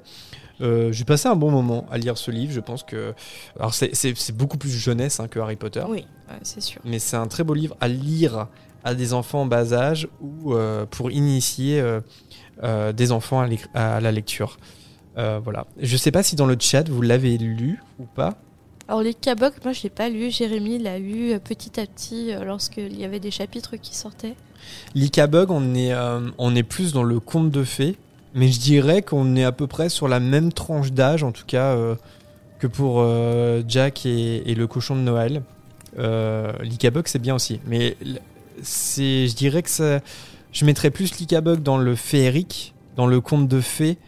Euh, 0.61 0.93
j'ai 0.93 1.05
passé 1.05 1.29
un 1.29 1.37
bon 1.37 1.51
moment 1.51 1.85
à 1.91 1.99
lire 1.99 2.17
ce 2.17 2.31
livre. 2.31 2.53
Je 2.53 2.61
pense 2.61 2.83
que. 2.83 3.15
Alors, 3.59 3.75
c'est- 3.75 4.33
beaucoup 4.33 4.57
plus 4.57 4.71
jeunesse 4.71 5.21
hein, 5.21 5.29
que 5.29 5.39
Harry 5.39 5.57
Potter. 5.57 5.85
Oui, 5.89 6.07
c'est 6.43 6.63
sûr. 6.63 6.81
Mais 6.85 6.99
c'est 6.99 7.17
un 7.17 7.27
très 7.27 7.45
beau 7.45 7.55
livre 7.55 7.77
à 7.81 7.89
lire 7.89 8.49
à 8.85 8.95
des 8.95 9.13
enfants 9.13 9.43
en 9.43 9.47
bas 9.47 9.73
âge 9.73 10.09
ou 10.21 10.55
pour 10.91 11.11
initier 11.11 11.83
des 12.63 13.13
enfants 13.13 13.47
à, 13.75 14.01
la 14.01 14.13
lecture. 14.13 14.59
Voilà. 15.17 15.67
Je 15.81 15.97
sais 15.97 16.11
pas 16.11 16.23
si 16.23 16.37
dans 16.37 16.47
le 16.47 16.57
chat 16.61 16.89
vous 16.89 17.03
l'avez 17.03 17.39
lu 17.39 17.83
ou 17.99 18.05
pas. 18.05 18.35
Alors 18.87 19.01
les 19.01 19.17
moi 19.65 19.73
je 19.73 19.83
l'ai 19.83 19.91
pas 19.91 20.11
lu, 20.11 20.31
Jérémy 20.31 20.79
l'a 20.79 20.99
lu 20.99 21.33
euh, 21.33 21.39
petit 21.39 21.81
à 21.81 21.87
petit 21.87 22.33
euh, 22.33 22.45
lorsqu'il 22.45 22.99
y 22.99 23.05
avait 23.05 23.21
des 23.21 23.31
chapitres 23.31 23.77
qui 23.77 23.97
sortaient. 23.97 24.35
Bug, 24.95 25.51
on 25.51 25.75
est, 25.75 25.93
euh, 25.93 26.29
on 26.37 26.55
est 26.55 26.63
plus 26.63 26.93
dans 26.93 27.03
le 27.03 27.19
conte 27.19 27.51
de 27.51 27.65
fées, 27.65 27.97
mais 28.35 28.49
je 28.49 28.61
dirais 28.61 29.01
qu'on 29.01 29.37
est 29.37 29.45
à 29.45 29.53
peu 29.53 29.67
près 29.67 29.89
sur 29.89 30.07
la 30.07 30.21
même 30.21 30.53
tranche 30.53 30.93
d'âge, 30.93 31.23
en 31.23 31.33
tout 31.33 31.47
cas, 31.47 31.77
que 32.59 32.67
pour 32.67 33.07
Jack 33.69 34.07
et, 34.07 34.55
le 34.55 34.67
cochon 34.67 34.97
de 34.97 35.01
Noël. 35.01 35.43
Euh, 35.99 36.53
c'est 37.07 37.21
bien 37.21 37.35
aussi, 37.35 37.61
mais 37.67 37.97
c'est, 38.63 39.29
je 39.29 39.35
dirais 39.37 39.63
que 39.63 40.01
je 40.53 40.65
mettrais 40.65 40.91
plus 40.91 41.19
Lika 41.19 41.41
Bug 41.41 41.63
dans 41.63 41.79
le 41.79 41.95
féerique, 41.95 42.75
dans 42.97 43.07
le 43.07 43.21
conte 43.21 43.49
de 43.49 43.61
fées, 43.61 43.99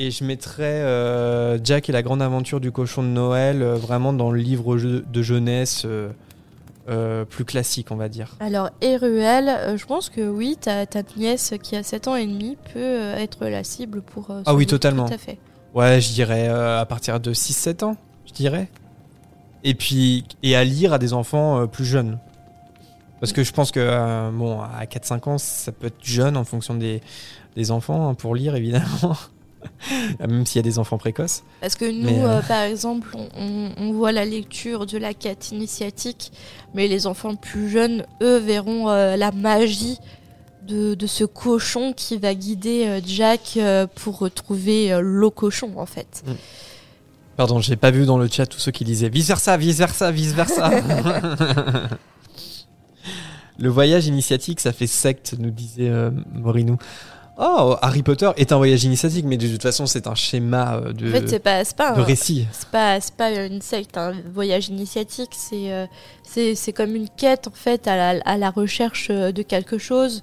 et 0.00 0.10
je 0.10 0.24
mettrais 0.24 0.64
euh, 0.64 1.58
Jack 1.62 1.90
et 1.90 1.92
la 1.92 2.02
grande 2.02 2.22
aventure 2.22 2.58
du 2.58 2.72
cochon 2.72 3.02
de 3.02 3.08
Noël 3.08 3.62
euh, 3.62 3.74
vraiment 3.74 4.14
dans 4.14 4.30
le 4.30 4.40
livre 4.40 4.78
de 4.78 5.22
jeunesse 5.22 5.84
euh, 5.84 7.24
plus 7.26 7.44
classique, 7.44 7.88
on 7.90 7.96
va 7.96 8.08
dire. 8.08 8.36
Alors 8.40 8.70
Eruel, 8.80 9.76
je 9.76 9.84
pense 9.84 10.08
que 10.08 10.26
oui, 10.26 10.56
ta, 10.58 10.86
ta 10.86 11.02
nièce 11.16 11.52
qui 11.62 11.76
a 11.76 11.82
7 11.82 12.08
ans 12.08 12.16
et 12.16 12.26
demi 12.26 12.56
peut 12.72 13.12
être 13.16 13.46
la 13.46 13.62
cible 13.62 14.00
pour... 14.00 14.28
Ah 14.46 14.54
oui, 14.54 14.60
livre, 14.60 14.70
totalement. 14.70 15.06
Tout 15.06 15.14
à 15.14 15.18
fait. 15.18 15.38
Ouais, 15.74 16.00
je 16.00 16.12
dirais 16.12 16.48
à 16.48 16.84
partir 16.86 17.20
de 17.20 17.32
6-7 17.32 17.84
ans, 17.84 17.96
je 18.26 18.32
dirais. 18.32 18.68
Et 19.62 19.74
puis, 19.74 20.24
et 20.42 20.56
à 20.56 20.64
lire 20.64 20.94
à 20.94 20.98
des 20.98 21.12
enfants 21.12 21.66
plus 21.66 21.84
jeunes. 21.84 22.18
Parce 23.20 23.34
que 23.34 23.44
je 23.44 23.52
pense 23.52 23.70
que, 23.70 23.80
euh, 23.80 24.30
bon, 24.32 24.60
à 24.60 24.84
4-5 24.86 25.28
ans, 25.28 25.38
ça 25.38 25.72
peut 25.72 25.88
être 25.88 26.02
jeune 26.02 26.38
en 26.38 26.44
fonction 26.44 26.74
des, 26.74 27.02
des 27.54 27.70
enfants 27.70 28.08
hein, 28.08 28.14
pour 28.14 28.34
lire, 28.34 28.56
évidemment. 28.56 29.16
Même 30.20 30.46
s'il 30.46 30.56
y 30.56 30.60
a 30.60 30.62
des 30.62 30.78
enfants 30.78 30.98
précoces. 30.98 31.42
Parce 31.60 31.74
que 31.74 31.84
nous, 31.90 32.24
euh, 32.24 32.38
euh, 32.38 32.42
par 32.42 32.62
exemple, 32.62 33.16
on, 33.36 33.92
voit 33.92 34.12
la 34.12 34.24
lecture 34.24 34.86
de 34.86 34.98
la 34.98 35.14
quête 35.14 35.50
initiatique, 35.52 36.32
mais 36.74 36.88
les 36.88 37.06
enfants 37.06 37.34
plus 37.34 37.68
jeunes, 37.68 38.04
eux, 38.22 38.38
verront 38.38 38.88
euh, 38.88 39.16
la 39.16 39.32
magie 39.32 39.98
de, 40.66 40.94
de 40.94 41.06
ce 41.06 41.24
cochon 41.24 41.92
qui 41.92 42.16
va 42.18 42.34
guider 42.34 43.00
Jack 43.04 43.58
pour 43.96 44.18
retrouver 44.18 44.92
euh, 44.92 45.00
le 45.00 45.30
cochon, 45.30 45.72
en 45.76 45.86
fait. 45.86 46.22
Pardon, 47.36 47.60
j'ai 47.60 47.76
pas 47.76 47.90
vu 47.90 48.04
dans 48.06 48.18
le 48.18 48.28
chat 48.28 48.46
tous 48.46 48.58
ceux 48.60 48.72
qui 48.72 48.84
disaient 48.84 49.08
vice 49.08 49.28
versa, 49.28 49.56
vice 49.56 49.78
versa, 49.78 50.10
vice 50.10 50.32
versa. 50.32 50.70
le 53.58 53.68
voyage 53.68 54.06
initiatique, 54.06 54.60
ça 54.60 54.72
fait 54.72 54.86
secte, 54.86 55.34
nous 55.38 55.50
disait 55.50 55.90
Morinou. 56.32 56.76
Oh, 57.42 57.76
Harry 57.80 58.02
Potter 58.02 58.30
est 58.36 58.52
un 58.52 58.58
voyage 58.58 58.84
initiatique, 58.84 59.24
mais 59.24 59.38
de 59.38 59.48
toute 59.48 59.62
façon, 59.62 59.86
c'est 59.86 60.06
un 60.06 60.14
schéma 60.14 60.74
euh, 60.76 60.92
de, 60.92 61.08
En 61.08 61.12
fait, 61.12 61.26
c'est 61.28 61.38
pas, 61.38 61.64
c'est 61.64 61.76
pas 61.76 61.92
de 61.92 62.00
un- 62.00 62.04
récit. 62.04 62.46
C'est 62.52 62.68
pas, 62.68 63.00
c'est 63.00 63.14
pas 63.14 63.30
une 63.46 63.62
secte, 63.62 63.96
un 63.96 64.12
voyage 64.34 64.68
initiatique. 64.68 65.30
C'est, 65.32 65.72
euh, 65.72 65.86
c'est, 66.22 66.54
c'est 66.54 66.72
comme 66.74 66.94
une 66.94 67.08
quête 67.08 67.48
en 67.48 67.52
fait 67.52 67.88
à 67.88 67.96
la, 68.14 68.20
à 68.26 68.36
la 68.36 68.50
recherche 68.50 69.08
euh, 69.10 69.32
de 69.32 69.42
quelque 69.42 69.78
chose, 69.78 70.22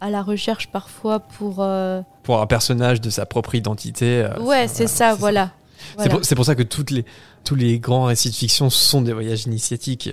à 0.00 0.08
la 0.08 0.22
recherche 0.22 0.68
parfois 0.68 1.20
pour. 1.20 1.56
euh, 1.58 2.00
Pour 2.22 2.40
un 2.40 2.46
personnage 2.46 3.00
de 3.02 3.10
sa 3.10 3.26
propre 3.26 3.54
identité. 3.54 4.26
ouais, 4.40 4.68
c'est 4.68 4.86
ça, 4.88 5.14
voilà. 5.14 5.50
C'est 5.76 5.94
Voilà. 5.96 6.10
pour, 6.14 6.24
c'est 6.24 6.34
pour 6.36 6.44
ça 6.46 6.54
que 6.54 6.62
toutes 6.62 6.90
les, 6.92 7.04
tous 7.44 7.56
les 7.56 7.78
grands 7.78 8.04
récits 8.04 8.30
de 8.30 8.34
fiction 8.34 8.70
sont 8.70 9.02
des 9.02 9.12
voyages 9.12 9.44
initiatiques. 9.46 10.10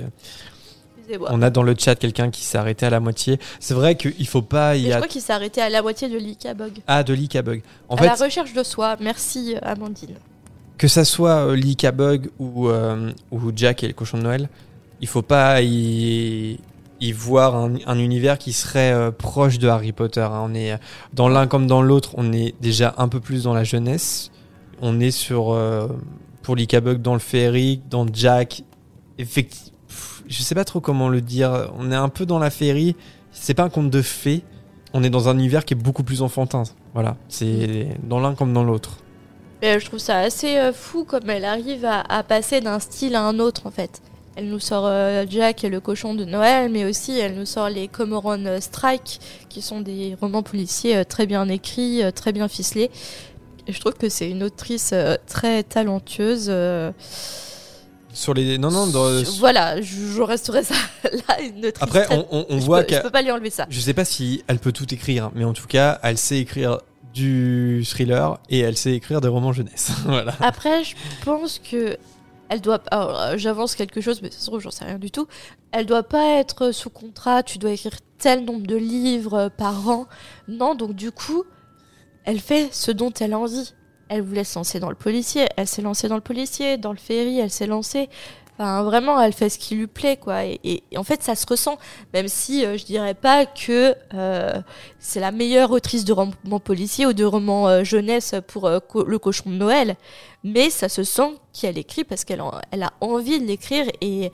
On 1.30 1.42
a 1.42 1.50
dans 1.50 1.64
le 1.64 1.76
chat 1.78 1.96
quelqu'un 1.96 2.30
qui 2.30 2.44
s'est 2.44 2.58
arrêté 2.58 2.86
à 2.86 2.90
la 2.90 3.00
moitié. 3.00 3.40
C'est 3.60 3.74
vrai 3.74 3.96
qu'il 3.96 4.28
faut 4.28 4.42
pas 4.42 4.76
y 4.76 4.86
je 4.88 4.92
a... 4.92 4.96
crois 4.96 5.08
qu'il 5.08 5.22
s'est 5.22 5.34
arrêté 5.34 5.62
à 5.62 5.70
la 5.70 5.82
moitié 5.82 6.10
de 6.10 6.18
l'Ika 6.18 6.54
Bug. 6.54 6.74
Ah, 6.88 7.04
de 7.04 7.14
Lika 7.14 7.42
Bug. 7.42 7.62
En 7.88 7.96
à 7.96 8.00
fait, 8.00 8.06
la 8.08 8.16
recherche 8.16 8.54
de 8.54 8.64
soi. 8.64 8.96
Merci 9.00 9.56
euh, 9.56 9.60
Amandine. 9.64 10.16
que 10.78 10.88
ça 10.88 11.04
soit 11.06 11.48
euh, 11.48 11.56
Lika 11.56 11.92
Bug 11.92 12.30
ou, 12.40 12.70
euh, 12.70 13.12
ou 13.32 13.40
Jack 13.56 13.84
et 13.84 13.88
le 13.88 13.94
cochon 13.94 14.18
de 14.18 14.24
Noël, 14.24 14.50
il 15.02 15.08
faut 15.08 15.22
pas 15.22 15.62
y, 15.62 16.60
y 17.02 17.12
voir 17.12 17.56
un, 17.56 17.76
un 17.86 17.98
univers 18.00 18.38
qui 18.38 18.54
serait 18.54 18.92
euh, 18.92 19.12
proche 19.12 19.58
de 19.60 19.68
Harry 19.68 19.92
Potter. 19.94 20.22
hein. 20.22 20.42
On 20.44 20.54
est 20.54 20.78
dans 21.14 21.30
l'un 21.30 21.48
comme 21.48 21.68
dans 21.68 21.82
l'autre, 21.82 22.12
on 22.18 22.32
est 22.34 22.54
déjà 22.62 22.94
un 22.98 23.08
peu 23.08 23.20
plus 23.20 23.44
dans 23.44 23.54
la 23.54 23.64
jeunesse. 23.64 24.32
On 24.82 25.00
est 25.00 25.12
sur 25.12 25.54
euh, 25.54 25.88
pour 26.44 26.56
Lika 26.56 26.80
Bug 26.82 27.02
dans 27.02 27.14
le 27.14 27.20
féerique, 27.20 27.88
dans 27.90 28.06
Jack. 28.12 28.64
Effectivement, 29.18 29.78
je 30.30 30.42
sais 30.44 30.56
pas 30.56 30.64
trop 30.64 30.80
comment 30.80 31.10
le 31.10 31.22
dire. 31.22 31.72
On 31.78 31.92
est 31.92 31.96
un 31.96 32.10
peu 32.10 32.26
dans 32.26 32.40
la 32.40 32.50
féerie. 32.50 32.96
C'est 33.32 33.54
pas 33.54 33.64
un 33.64 33.70
conte 33.70 33.90
de 33.90 34.02
fées. 34.02 34.44
On 34.94 35.04
est 35.04 35.10
dans 35.10 35.28
un 35.28 35.34
univers 35.34 35.66
qui 35.66 35.74
est 35.74 35.78
beaucoup 35.78 36.04
plus 36.04 36.22
enfantin. 36.22 36.64
Voilà, 36.94 37.18
c'est 37.28 37.90
dans 38.04 38.20
l'un 38.20 38.34
comme 38.34 38.54
dans 38.54 38.64
l'autre. 38.64 38.98
Euh, 39.64 39.78
je 39.80 39.86
trouve 39.86 40.00
ça 40.00 40.20
assez 40.20 40.58
euh, 40.58 40.72
fou 40.72 41.04
comme 41.04 41.30
elle 41.30 41.44
arrive 41.44 41.86
à, 41.86 42.24
passer 42.24 42.62
d'un 42.62 42.80
style 42.80 43.16
à 43.16 43.24
un 43.24 43.40
autre 43.40 43.68
en 43.68 43.72
fait. 43.72 44.02
Elle 44.36 44.50
nous 44.50 44.60
sort 44.60 44.86
euh, 44.86 45.26
Jack 45.30 45.66
et 45.66 45.70
le 45.70 45.82
cochon 45.82 46.16
de 46.16 46.24
Noël, 46.24 46.72
mais 46.72 46.86
aussi 46.86 47.20
elle 47.20 47.36
nous 47.36 47.46
sort 47.46 47.70
les 47.70 47.90
Comoron 47.90 48.46
euh, 48.46 48.62
Strike, 48.62 49.20
qui 49.50 49.62
sont 49.62 49.82
des 49.82 50.16
romans 50.20 50.44
policiers 50.44 51.04
très 51.04 51.26
bien 51.26 51.48
écrits, 51.50 52.02
très 52.16 52.32
bien 52.32 52.48
ficelés. 52.48 52.90
Je 53.68 53.80
trouve 53.80 53.94
que 53.94 54.08
c'est 54.08 54.30
une 54.30 54.44
autrice 54.44 54.94
très 55.28 55.62
talentueuse. 55.64 56.50
Sur 58.20 58.34
les. 58.34 58.58
Non, 58.58 58.70
non, 58.70 58.88
dans- 58.88 59.24
Voilà, 59.40 59.82
je, 59.82 59.96
je 60.16 60.22
resterai 60.22 60.64
ça 60.64 60.76
là, 61.04 61.42
une. 61.42 61.72
Après, 61.80 62.06
on, 62.12 62.26
on- 62.32 62.46
on 62.50 62.60
je 62.60 62.66
voit 62.66 62.84
qu'elle. 62.84 62.98
Je 62.98 63.04
peux 63.04 63.10
pas 63.12 63.22
lui 63.22 63.32
enlever 63.32 63.50
ça. 63.50 63.66
Je 63.70 63.80
sais 63.80 63.94
pas 63.94 64.04
si 64.06 64.44
elle 64.48 64.60
peut 64.60 64.74
tout 64.74 64.94
écrire, 64.94 65.32
mais 65.36 65.46
en 65.46 65.54
tout 65.54 65.68
cas, 65.68 66.00
elle 66.04 66.18
sait 66.18 66.38
écrire 66.40 66.80
du 67.14 67.84
thriller 67.86 68.40
et 68.50 68.60
elle 68.60 68.76
sait 68.78 68.92
écrire 68.94 69.22
des 69.22 69.28
romans 69.30 69.54
jeunesse. 69.54 69.92
voilà. 70.06 70.34
Après, 70.42 70.84
je 70.84 70.96
pense 71.24 71.60
que 71.60 71.98
elle 72.50 72.62
doit. 72.62 72.82
euh, 72.94 73.38
J'avance 73.38 73.76
quelque 73.76 74.02
chose, 74.02 74.22
mais 74.22 74.32
ça 74.32 74.40
se 74.40 74.46
trouve, 74.48 74.60
j'en 74.60 74.72
sais 74.72 74.84
rien 74.86 74.98
du 75.00 75.12
tout. 75.12 75.28
Elle 75.72 75.86
doit 75.86 76.04
pas 76.04 76.40
être 76.40 76.72
sous 76.72 76.90
contrat. 76.90 77.42
Tu 77.44 77.58
dois 77.58 77.72
écrire 77.72 77.94
tel 78.18 78.44
nombre 78.44 78.68
de 78.68 78.76
livres 78.76 79.34
euh, 79.36 79.50
par 79.50 79.88
an. 79.88 80.08
Non, 80.50 80.76
donc 80.76 80.94
du 80.94 81.12
coup, 81.12 81.46
elle 82.26 82.40
fait 82.42 82.68
ce 82.72 82.92
dont 82.92 83.12
elle 83.20 83.34
a 83.34 83.40
envie. 83.40 83.74
Elle 84.10 84.22
voulait 84.24 84.44
se 84.44 84.58
lancer 84.58 84.80
dans 84.80 84.90
le 84.90 84.96
policier. 84.96 85.48
Elle 85.56 85.68
s'est 85.68 85.82
lancée 85.82 86.08
dans 86.08 86.16
le 86.16 86.22
policier, 86.22 86.78
dans 86.78 86.92
le 86.92 86.98
ferry. 86.98 87.40
Elle 87.40 87.52
s'est 87.52 87.68
lancée. 87.68 88.10
Enfin, 88.62 88.84
vraiment, 88.84 89.18
elle 89.22 89.32
fait 89.32 89.48
ce 89.48 89.58
qui 89.58 89.76
lui 89.76 89.88
plaît, 89.88 90.18
quoi. 90.18 90.44
Et, 90.44 90.60
et- 90.66 90.98
en 90.98 91.06
fait, 91.06 91.24
ça 91.24 91.34
se 91.36 91.46
ressent, 91.48 91.78
même 92.14 92.28
si 92.28 92.66
euh, 92.66 92.76
je 92.78 92.84
dirais 92.84 93.14
pas 93.14 93.46
que 93.46 93.96
euh, 94.14 94.62
c'est 95.00 95.22
la 95.22 95.32
meilleure 95.32 95.72
autrice 95.72 96.04
de 96.04 96.12
romans 96.12 96.60
policiers 96.62 97.06
ou 97.06 97.14
de 97.14 97.24
romans 97.24 97.70
euh, 97.70 97.86
jeunesse 97.86 98.36
pour 98.48 98.66
euh, 98.66 98.80
le 99.08 99.18
cochon 99.18 99.50
de 99.50 99.56
Noël. 99.56 99.96
Mais 100.44 100.70
ça 100.70 100.90
se 100.90 101.04
sent 101.06 101.36
qu'elle 101.54 101.78
écrit 101.78 102.04
parce 102.04 102.26
qu'elle 102.26 102.42
elle 102.72 102.84
a 102.84 102.92
envie 103.00 103.40
de 103.40 103.46
l'écrire 103.46 103.86
et, 104.02 104.30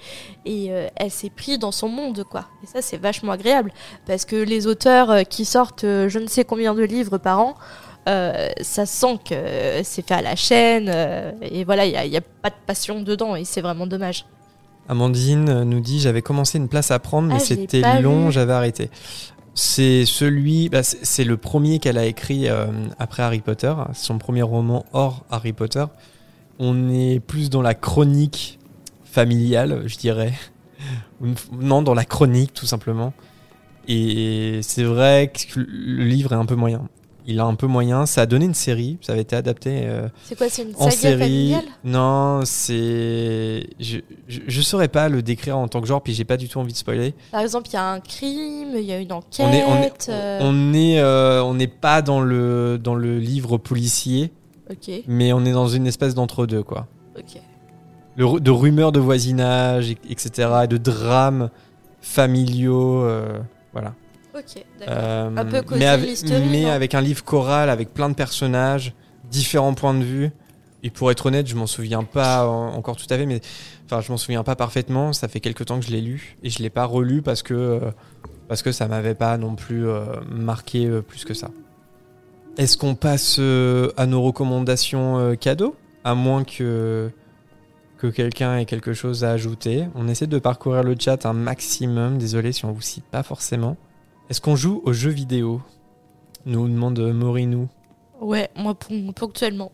et 0.45 0.71
euh, 0.71 0.87
elle 0.95 1.11
s'est 1.11 1.29
prise 1.29 1.59
dans 1.59 1.71
son 1.71 1.89
monde, 1.89 2.23
quoi. 2.23 2.45
Et 2.63 2.65
ça, 2.65 2.81
c'est 2.81 2.97
vachement 2.97 3.31
agréable 3.33 3.71
parce 4.07 4.25
que 4.25 4.37
les 4.37 4.65
auteurs 4.65 5.27
qui 5.29 5.45
sortent 5.45 5.81
je 5.85 6.17
ne 6.17 6.25
sais 6.25 6.45
combien 6.45 6.73
de 6.73 6.81
livres 6.81 7.19
par 7.19 7.39
an, 7.41 7.53
euh, 8.07 8.49
ça 8.61 8.85
sent 8.85 9.19
que 9.27 9.81
c'est 9.83 10.07
fait 10.07 10.13
à 10.13 10.21
la 10.21 10.35
chaîne 10.35 10.89
euh, 10.89 11.31
et 11.41 11.63
voilà, 11.63 11.85
il 11.85 12.09
n'y 12.09 12.17
a, 12.17 12.21
pas 12.21 12.51
de 12.51 12.55
passion 12.67 13.01
dedans 13.01 13.35
et 13.35 13.45
c'est 13.45 13.61
vraiment 13.61 13.87
dommage. 13.87 14.25
Amandine 14.87 15.49
euh, 15.49 15.63
nous 15.63 15.79
dit 15.79 15.99
j'avais 15.99 16.21
commencé 16.21 16.59
une 16.59 16.67
place 16.67 16.91
à 16.91 16.99
prendre, 16.99 17.27
mais 17.27 17.37
Ah, 17.37 17.39
c'était 17.39 18.01
long, 18.01 18.29
j'avais 18.29 18.53
arrêté. 18.53 18.89
C'est 19.55 20.05
celui, 20.05 20.69
bah, 20.69 20.83
c'est 20.83 21.23
le 21.23 21.37
premier 21.37 21.79
qu'elle 21.79 21.97
a 21.97 22.05
écrit 22.05 22.49
euh, 22.49 22.67
après 22.99 23.23
Harry 23.23 23.39
Potter, 23.39 23.73
son 23.93 24.17
premier 24.17 24.41
roman 24.43 24.85
hors 24.93 25.23
Harry 25.31 25.53
Potter. 25.53 25.85
On 26.59 26.89
est 26.89 27.19
plus 27.19 27.49
dans 27.49 27.61
la 27.61 27.73
chronique 27.73 28.59
familiale, 29.03 29.83
je 29.85 29.97
dirais. 29.97 30.33
Non, 31.53 31.81
dans 31.81 31.95
la 31.95 32.03
chronique, 32.03 32.53
tout 32.53 32.67
simplement. 32.67 33.13
Et 33.87 34.59
c'est 34.61 34.83
vrai 34.83 35.31
que 35.33 35.59
le 35.59 36.03
livre 36.03 36.33
est 36.33 36.35
un 36.35 36.45
peu 36.45 36.55
moyen. 36.55 36.87
Il 37.27 37.39
a 37.39 37.45
un 37.45 37.55
peu 37.55 37.65
moyen. 37.67 38.05
Ça 38.05 38.21
a 38.21 38.25
donné 38.27 38.45
une 38.45 38.53
série, 38.53 38.97
ça 39.01 39.13
avait 39.13 39.21
été 39.23 39.35
adapté. 39.35 39.81
euh, 39.85 40.07
C'est 40.25 40.37
quoi, 40.37 40.47
c'est 40.49 40.61
une 40.63 40.75
en 40.75 40.89
saga 40.89 40.91
série. 40.91 41.19
familiale? 41.19 41.63
Non, 41.83 42.41
c'est. 42.43 43.67
Je, 43.79 43.97
je, 44.27 44.41
je 44.47 44.61
saurais 44.61 44.87
pas 44.87 45.09
le 45.09 45.21
décrire 45.23 45.57
en 45.57 45.67
tant 45.67 45.81
que 45.81 45.87
genre, 45.87 46.01
puis 46.03 46.13
j'ai 46.13 46.23
pas 46.25 46.37
du 46.37 46.47
tout 46.49 46.59
envie 46.59 46.73
de 46.73 46.77
spoiler. 46.77 47.13
Par 47.31 47.41
exemple, 47.41 47.67
il 47.69 47.73
y 47.73 47.77
a 47.77 47.91
un 47.91 47.99
crime, 47.99 48.73
il 48.75 48.83
y 48.83 48.91
a 48.93 48.99
une 48.99 49.11
enquête. 49.11 49.39
On 49.47 49.51
est, 49.51 49.63
on 49.63 49.75
est, 49.81 50.09
euh, 50.09 50.39
on 50.41 50.73
est, 50.73 50.99
euh, 50.99 51.43
on 51.43 51.57
pas 51.81 52.01
dans 52.01 52.21
le, 52.21 52.77
dans 52.77 52.95
le 52.95 53.17
livre 53.19 53.57
policier, 53.57 54.31
Ok. 54.69 54.91
mais 55.07 55.33
on 55.33 55.43
est 55.45 55.51
dans 55.51 55.67
une 55.67 55.87
espèce 55.87 56.13
d'entre-deux, 56.13 56.61
quoi. 56.63 56.87
Ok. 57.17 57.41
Le 58.17 58.39
de 58.39 58.51
rumeurs 58.51 58.91
de 58.91 58.99
voisinage, 58.99 59.89
et- 59.91 59.97
etc., 60.09 60.49
et 60.63 60.67
de 60.67 60.77
drames 60.77 61.49
familiaux, 62.01 63.05
voilà. 63.73 63.93
Ok, 64.35 64.63
d'accord. 64.79 64.95
Euh, 64.97 65.29
un 65.37 65.45
peu 65.45 65.61
mais, 65.77 65.85
avec, 65.85 66.23
mais 66.51 66.69
avec 66.69 66.93
un 66.93 67.01
livre 67.01 67.23
choral, 67.23 67.69
avec 67.69 67.93
plein 67.93 68.09
de 68.09 68.15
personnages, 68.15 68.93
différents 69.31 69.73
points 69.73 69.93
de 69.93 70.03
vue. 70.03 70.31
Et 70.83 70.89
pour 70.89 71.09
être 71.09 71.25
honnête, 71.25 71.47
je 71.47 71.55
m'en 71.55 71.65
souviens 71.67 72.03
pas 72.03 72.47
en- 72.47 72.73
encore 72.75 72.95
tout 72.97 73.07
à 73.09 73.17
fait, 73.17 73.25
mais 73.25 73.39
enfin, 73.85 74.01
je 74.01 74.11
m'en 74.11 74.17
souviens 74.17 74.43
pas 74.43 74.55
parfaitement. 74.55 75.13
Ça 75.13 75.27
fait 75.27 75.39
quelques 75.39 75.65
temps 75.65 75.79
que 75.79 75.85
je 75.85 75.91
l'ai 75.91 76.01
lu 76.01 76.37
et 76.43 76.49
je 76.49 76.61
l'ai 76.61 76.69
pas 76.69 76.85
relu 76.85 77.21
parce 77.21 77.41
que 77.43 77.53
euh, 77.53 77.79
parce 78.47 78.61
que 78.61 78.71
ça 78.71 78.87
m'avait 78.87 79.15
pas 79.15 79.37
non 79.37 79.55
plus 79.55 79.87
euh, 79.87 80.03
marqué 80.29 80.87
plus 81.07 81.25
que 81.25 81.33
ça. 81.33 81.49
Est-ce 82.57 82.77
qu'on 82.77 82.93
passe 82.95 83.39
à 83.97 84.05
nos 84.05 84.21
recommandations 84.21 85.35
cadeaux, 85.35 85.75
à 86.03 86.13
moins 86.13 86.43
que 86.43 87.09
que 87.97 88.07
quelqu'un 88.07 88.57
ait 88.57 88.65
quelque 88.65 88.93
chose 88.93 89.23
à 89.23 89.31
ajouter 89.31 89.85
On 89.95 90.07
essaie 90.07 90.27
de 90.27 90.37
parcourir 90.39 90.83
le 90.83 90.95
chat 90.99 91.25
un 91.25 91.33
maximum. 91.33 92.17
Désolé 92.17 92.51
si 92.51 92.65
on 92.65 92.71
vous 92.71 92.81
cite 92.81 93.05
pas 93.05 93.23
forcément. 93.23 93.77
Est-ce 94.29 94.41
qu'on 94.41 94.55
joue 94.55 94.81
aux 94.85 94.93
jeux 94.93 95.11
vidéo 95.11 95.61
Nous 96.45 96.67
demande 96.67 96.99
Morinou. 96.99 97.67
Ouais, 98.21 98.49
moi 98.55 98.73
pon- 98.75 99.11
ponctuellement. 99.13 99.71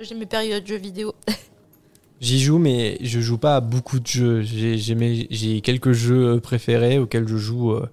J'ai 0.00 0.14
mes 0.14 0.26
périodes 0.26 0.66
jeux 0.66 0.76
vidéo. 0.76 1.14
J'y 2.20 2.40
joue, 2.40 2.58
mais 2.58 2.98
je 3.02 3.20
joue 3.20 3.38
pas 3.38 3.56
à 3.56 3.60
beaucoup 3.60 3.98
de 4.00 4.06
jeux. 4.06 4.42
J'ai 4.42 5.60
quelques 5.62 5.92
jeux 5.92 6.40
préférés 6.40 6.98
auxquels 6.98 7.28
je 7.28 7.36
joue 7.36 7.72
euh, 7.72 7.86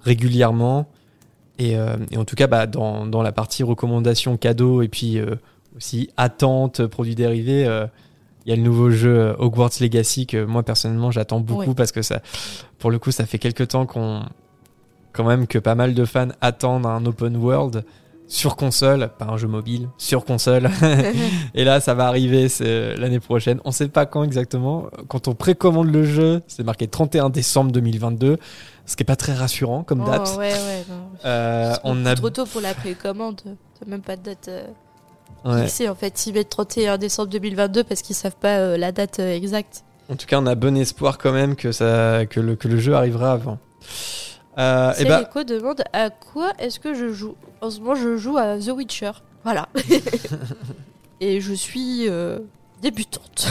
régulièrement. 0.00 0.88
Et, 1.58 1.76
euh, 1.76 1.96
et 2.10 2.16
en 2.16 2.24
tout 2.24 2.36
cas, 2.36 2.46
bah, 2.46 2.66
dans, 2.66 3.06
dans 3.06 3.22
la 3.22 3.32
partie 3.32 3.62
recommandations 3.62 4.36
cadeaux 4.36 4.82
et 4.82 4.88
puis 4.88 5.18
euh, 5.18 5.34
aussi 5.76 6.10
attente 6.16 6.86
produits 6.86 7.14
dérivés, 7.14 7.66
euh, 7.66 7.86
il 8.46 8.50
y 8.50 8.52
a 8.52 8.56
le 8.56 8.62
nouveau 8.62 8.90
jeu 8.90 9.16
euh, 9.18 9.34
Hogwarts 9.38 9.70
Legacy 9.80 10.26
que 10.26 10.44
moi 10.44 10.62
personnellement 10.62 11.10
j'attends 11.10 11.40
beaucoup 11.40 11.70
Ouais. 11.70 11.74
parce 11.74 11.92
que 11.92 12.02
ça, 12.02 12.20
pour 12.78 12.90
le 12.90 12.98
coup, 12.98 13.10
ça 13.10 13.26
fait 13.26 13.38
quelques 13.38 13.68
temps 13.68 13.86
qu'on, 13.86 14.22
quand 15.12 15.24
même, 15.24 15.46
que 15.46 15.58
pas 15.58 15.74
mal 15.74 15.94
de 15.94 16.04
fans 16.04 16.28
attendent 16.40 16.86
un 16.86 17.04
open 17.06 17.36
world 17.36 17.84
sur 18.26 18.56
console, 18.56 19.08
pas 19.18 19.24
un 19.24 19.36
jeu 19.38 19.48
mobile, 19.48 19.88
sur 19.96 20.24
console. 20.24 20.68
et 21.54 21.64
là, 21.64 21.80
ça 21.80 21.94
va 21.94 22.06
arriver 22.08 22.48
c'est 22.48 22.94
l'année 22.96 23.20
prochaine. 23.20 23.58
On 23.64 23.70
sait 23.70 23.88
pas 23.88 24.04
quand 24.06 24.22
exactement. 24.22 24.86
Quand 25.08 25.28
on 25.28 25.34
précommande 25.34 25.90
le 25.90 26.04
jeu, 26.04 26.42
c'est 26.46 26.62
marqué 26.62 26.86
31 26.88 27.30
décembre 27.30 27.72
2022, 27.72 28.36
ce 28.84 28.96
qui 28.96 29.02
est 29.02 29.06
pas 29.06 29.16
très 29.16 29.32
rassurant 29.34 29.82
comme 29.82 30.02
Oh, 30.06 30.10
date. 30.10 30.36
ouais. 30.38 30.52
Euh, 31.24 31.72
C'est 31.74 31.80
on 31.84 32.04
a 32.04 32.14
trop 32.14 32.30
tôt 32.30 32.44
pour 32.44 32.60
la 32.60 32.74
précommande. 32.74 33.40
Même 33.86 34.02
pas 34.02 34.16
de 34.16 34.22
date 34.22 34.48
euh, 34.48 34.62
Ouais. 35.44 35.62
fixée 35.62 35.88
en 35.88 35.94
fait. 35.94 36.26
Ils 36.26 36.34
mettent 36.34 36.48
31 36.50 36.98
décembre 36.98 37.28
2022 37.30 37.84
parce 37.84 38.02
qu'ils 38.02 38.16
savent 38.16 38.34
pas 38.36 38.56
euh, 38.58 38.76
la 38.76 38.90
date 38.92 39.20
euh, 39.20 39.34
exacte. 39.34 39.84
En 40.10 40.16
tout 40.16 40.26
cas, 40.26 40.38
on 40.40 40.46
a 40.46 40.54
bon 40.56 40.76
espoir 40.76 41.16
quand 41.16 41.32
même 41.32 41.54
que 41.54 41.70
ça, 41.70 42.26
que 42.28 42.40
le, 42.40 42.56
que 42.56 42.66
le 42.66 42.78
jeu 42.78 42.94
arrivera 42.94 43.32
avant. 43.32 43.58
Euh, 44.58 44.90
et 44.92 44.94
C'est 44.96 45.04
bah, 45.04 45.22
Echo 45.22 45.44
demande 45.44 45.82
à 45.92 46.10
quoi 46.10 46.52
est-ce 46.58 46.80
que 46.80 46.94
je 46.94 47.12
joue? 47.12 47.34
En 47.60 47.70
ce 47.70 47.78
moment, 47.80 47.94
je 47.94 48.16
joue 48.16 48.36
à 48.38 48.58
The 48.58 48.68
Witcher. 48.70 49.12
Voilà. 49.44 49.68
Et 51.20 51.40
je 51.40 51.52
suis 51.54 52.08
euh, 52.08 52.38
débutante. 52.82 53.50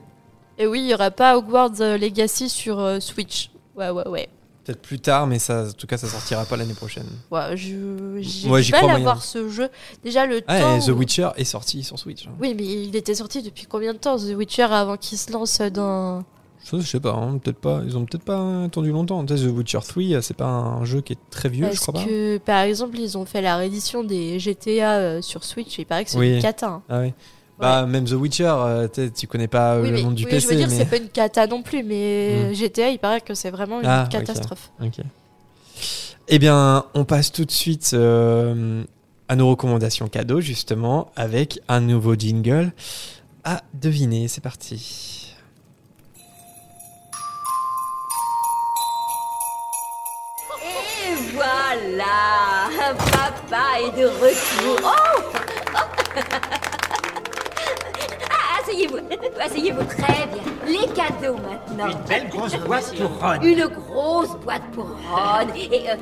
Et 0.58 0.66
oui, 0.66 0.80
il 0.80 0.88
y 0.90 0.94
aura 0.94 1.10
pas 1.10 1.36
Hogwarts 1.36 1.80
euh, 1.80 1.98
Legacy 1.98 2.48
sur 2.48 2.78
euh, 2.80 2.98
Switch. 3.00 3.50
Ouais, 3.76 3.90
ouais, 3.90 4.08
ouais. 4.08 4.28
peut-être 4.64 4.80
plus 4.80 4.98
tard, 4.98 5.26
mais 5.26 5.38
ça, 5.38 5.64
en 5.68 5.72
tout 5.72 5.86
cas, 5.86 5.98
ça 5.98 6.06
sortira 6.08 6.44
pas 6.46 6.56
l'année 6.56 6.72
prochaine. 6.74 7.06
Ouais, 7.30 7.56
je 7.56 8.16
j'ai 8.20 8.48
Moi, 8.48 8.58
du 8.60 8.64
j'y 8.64 8.72
mal 8.72 8.80
crois 8.80 8.90
à 8.90 8.94
moyen. 8.94 9.04
voir 9.04 9.22
ce 9.22 9.48
jeu. 9.50 9.68
Déjà 10.02 10.26
le 10.26 10.40
Ah, 10.46 10.60
temps. 10.60 10.76
et 10.76 10.80
The 10.80 10.88
où- 10.88 10.92
Witcher 10.98 11.28
est 11.36 11.44
sorti 11.44 11.84
sur 11.84 11.98
Switch. 11.98 12.26
hein. 12.26 12.30
Oui, 12.40 12.54
mais 12.56 12.64
il 12.64 12.96
était 12.96 13.14
sorti 13.14 13.42
depuis 13.42 13.66
combien 13.66 13.92
de 13.92 13.98
temps 13.98 14.16
The 14.16 14.34
Witcher 14.34 14.62
avant 14.62 14.96
qu'il 14.96 15.18
se 15.18 15.30
lance 15.30 15.60
dans. 15.60 16.24
Je 16.72 16.80
sais 16.80 16.98
pas, 17.00 17.12
hein, 17.12 17.38
peut-être 17.38 17.58
pas. 17.60 17.80
Ils 17.86 17.96
ont 17.96 18.04
peut-être 18.04 18.24
pas 18.24 18.64
attendu 18.64 18.90
longtemps. 18.90 19.24
The 19.24 19.32
Witcher 19.32 19.78
3, 19.86 20.20
c'est 20.22 20.36
pas 20.36 20.46
un 20.46 20.84
jeu 20.84 21.00
qui 21.00 21.12
est 21.12 21.18
très 21.30 21.48
vieux, 21.48 21.68
je 21.72 21.78
crois 21.80 21.94
pas. 21.94 22.04
par 22.44 22.62
exemple, 22.62 22.98
ils 22.98 23.16
ont 23.16 23.24
fait 23.24 23.40
la 23.40 23.56
réédition 23.56 24.02
des 24.02 24.38
GTA 24.40 24.96
euh, 24.96 25.22
sur 25.22 25.44
Switch. 25.44 25.78
et 25.78 25.82
Il 25.82 25.84
paraît 25.84 26.04
que 26.04 26.10
c'est 26.10 26.18
Oui. 26.18 26.34
une 26.36 26.42
cata. 26.42 26.66
hein. 26.68 26.82
Ah 26.88 27.00
oui. 27.00 27.12
Bah, 27.58 27.86
même 27.86 28.04
The 28.04 28.12
Witcher, 28.12 28.52
euh, 28.54 28.88
tu 29.16 29.26
connais 29.26 29.48
pas 29.48 29.76
euh, 29.76 29.82
Oui, 29.82 29.88
le 29.90 29.94
mais- 29.94 30.02
monde 30.02 30.14
du 30.14 30.24
oui, 30.24 30.30
PC. 30.30 30.40
je 30.42 30.48
veux 30.50 30.56
dire, 30.56 30.68
mais... 30.68 30.74
c'est 30.76 30.84
pas 30.90 30.96
une 30.98 31.08
cata 31.08 31.46
non 31.46 31.62
plus, 31.62 31.82
mais 31.82 32.50
Hmm. 32.50 32.54
GTA, 32.54 32.90
il 32.90 32.98
paraît 32.98 33.20
que 33.22 33.32
c'est 33.34 33.50
vraiment 33.50 33.80
une 33.80 33.86
Ah, 33.86 34.06
catastrophe. 34.10 34.70
Ok. 34.82 34.98
Eh 36.28 36.38
bien, 36.38 36.84
on 36.94 37.04
passe 37.04 37.30
tout 37.32 37.44
de 37.44 37.50
suite 37.50 37.92
euh, 37.94 38.82
à 39.28 39.36
nos 39.36 39.48
recommandations 39.48 40.08
cadeaux, 40.08 40.40
justement, 40.40 41.10
avec 41.16 41.60
un 41.68 41.80
nouveau 41.80 42.14
jingle 42.14 42.72
à 43.44 43.62
deviner. 43.74 44.26
C'est 44.28 44.42
parti. 44.42 45.25
Voilà. 51.80 52.94
Papa 53.12 53.80
est 53.80 53.98
de 54.00 54.06
retour. 54.06 54.76
Oh. 54.84 55.22
Ah, 58.30 58.60
Asseyez-vous. 58.62 58.98
Asseyez-vous 59.40 59.84
très 59.84 60.26
bien. 60.26 60.42
Les 60.66 60.86
cadeaux 60.88 61.36
maintenant. 61.36 61.88
Une 61.90 61.98
belle 62.08 62.28
grosse 62.28 62.54
boîte 62.56 62.94
pour 62.96 63.10
Ron. 63.20 63.40
Une 63.42 63.66
grosse 63.66 64.34
boîte 64.44 64.62
pour 64.74 64.84
Ron. 64.86 65.46
Et... 65.54 65.88
euh, 65.90 65.94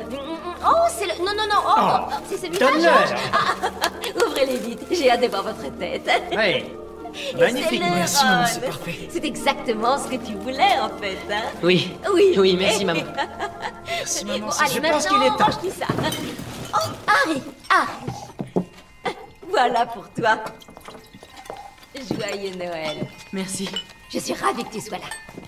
oh, 0.66 0.70
c'est 0.88 1.06
le... 1.06 1.18
Non, 1.24 1.32
non, 1.36 1.46
non. 1.48 1.60
Oh, 1.66 2.08
Oh, 2.10 2.14
c'est 2.28 2.38
celui-là. 2.38 2.66
Georges. 2.72 3.20
Ah, 3.32 3.68
Ouvrez-les 4.26 4.56
vite. 4.58 4.80
J'ai 4.90 5.10
hâte 5.10 5.22
de 5.22 5.26
voir 5.28 5.42
votre 5.42 5.76
tête. 5.78 6.08
Ouais. 6.34 6.64
Magnifique, 7.38 7.80
merci, 7.80 8.24
Ron. 8.24 8.44
c'est 8.46 8.64
parfait. 8.66 9.08
C'est 9.10 9.24
exactement 9.24 9.98
ce 9.98 10.08
que 10.08 10.16
tu 10.16 10.34
voulais, 10.34 10.78
en 10.80 10.88
fait, 11.00 11.16
hein 11.32 11.42
Oui. 11.62 11.96
Oui. 12.12 12.34
Oui, 12.36 12.56
merci, 12.58 12.84
maman. 12.84 13.00
Merci, 13.86 14.24
maman. 14.24 14.46
Bon, 14.46 14.50
c'est- 14.52 14.64
allez, 14.64 14.74
je 14.74 14.92
pense 14.92 15.06
qu'il 15.06 15.22
est 15.22 15.28
temps. 15.28 15.58
tout 15.60 15.70
ça. 15.78 15.86
Oh, 16.74 16.90
Harry 17.06 17.42
Harry 17.70 18.66
Voilà 19.48 19.86
pour 19.86 20.08
toi. 20.10 20.38
Joyeux 21.94 22.56
Noël. 22.56 23.06
Merci. 23.32 23.68
Je 24.12 24.18
suis 24.18 24.34
ravie 24.34 24.64
que 24.64 24.72
tu 24.74 24.80
sois 24.80 24.98
là. 24.98 25.04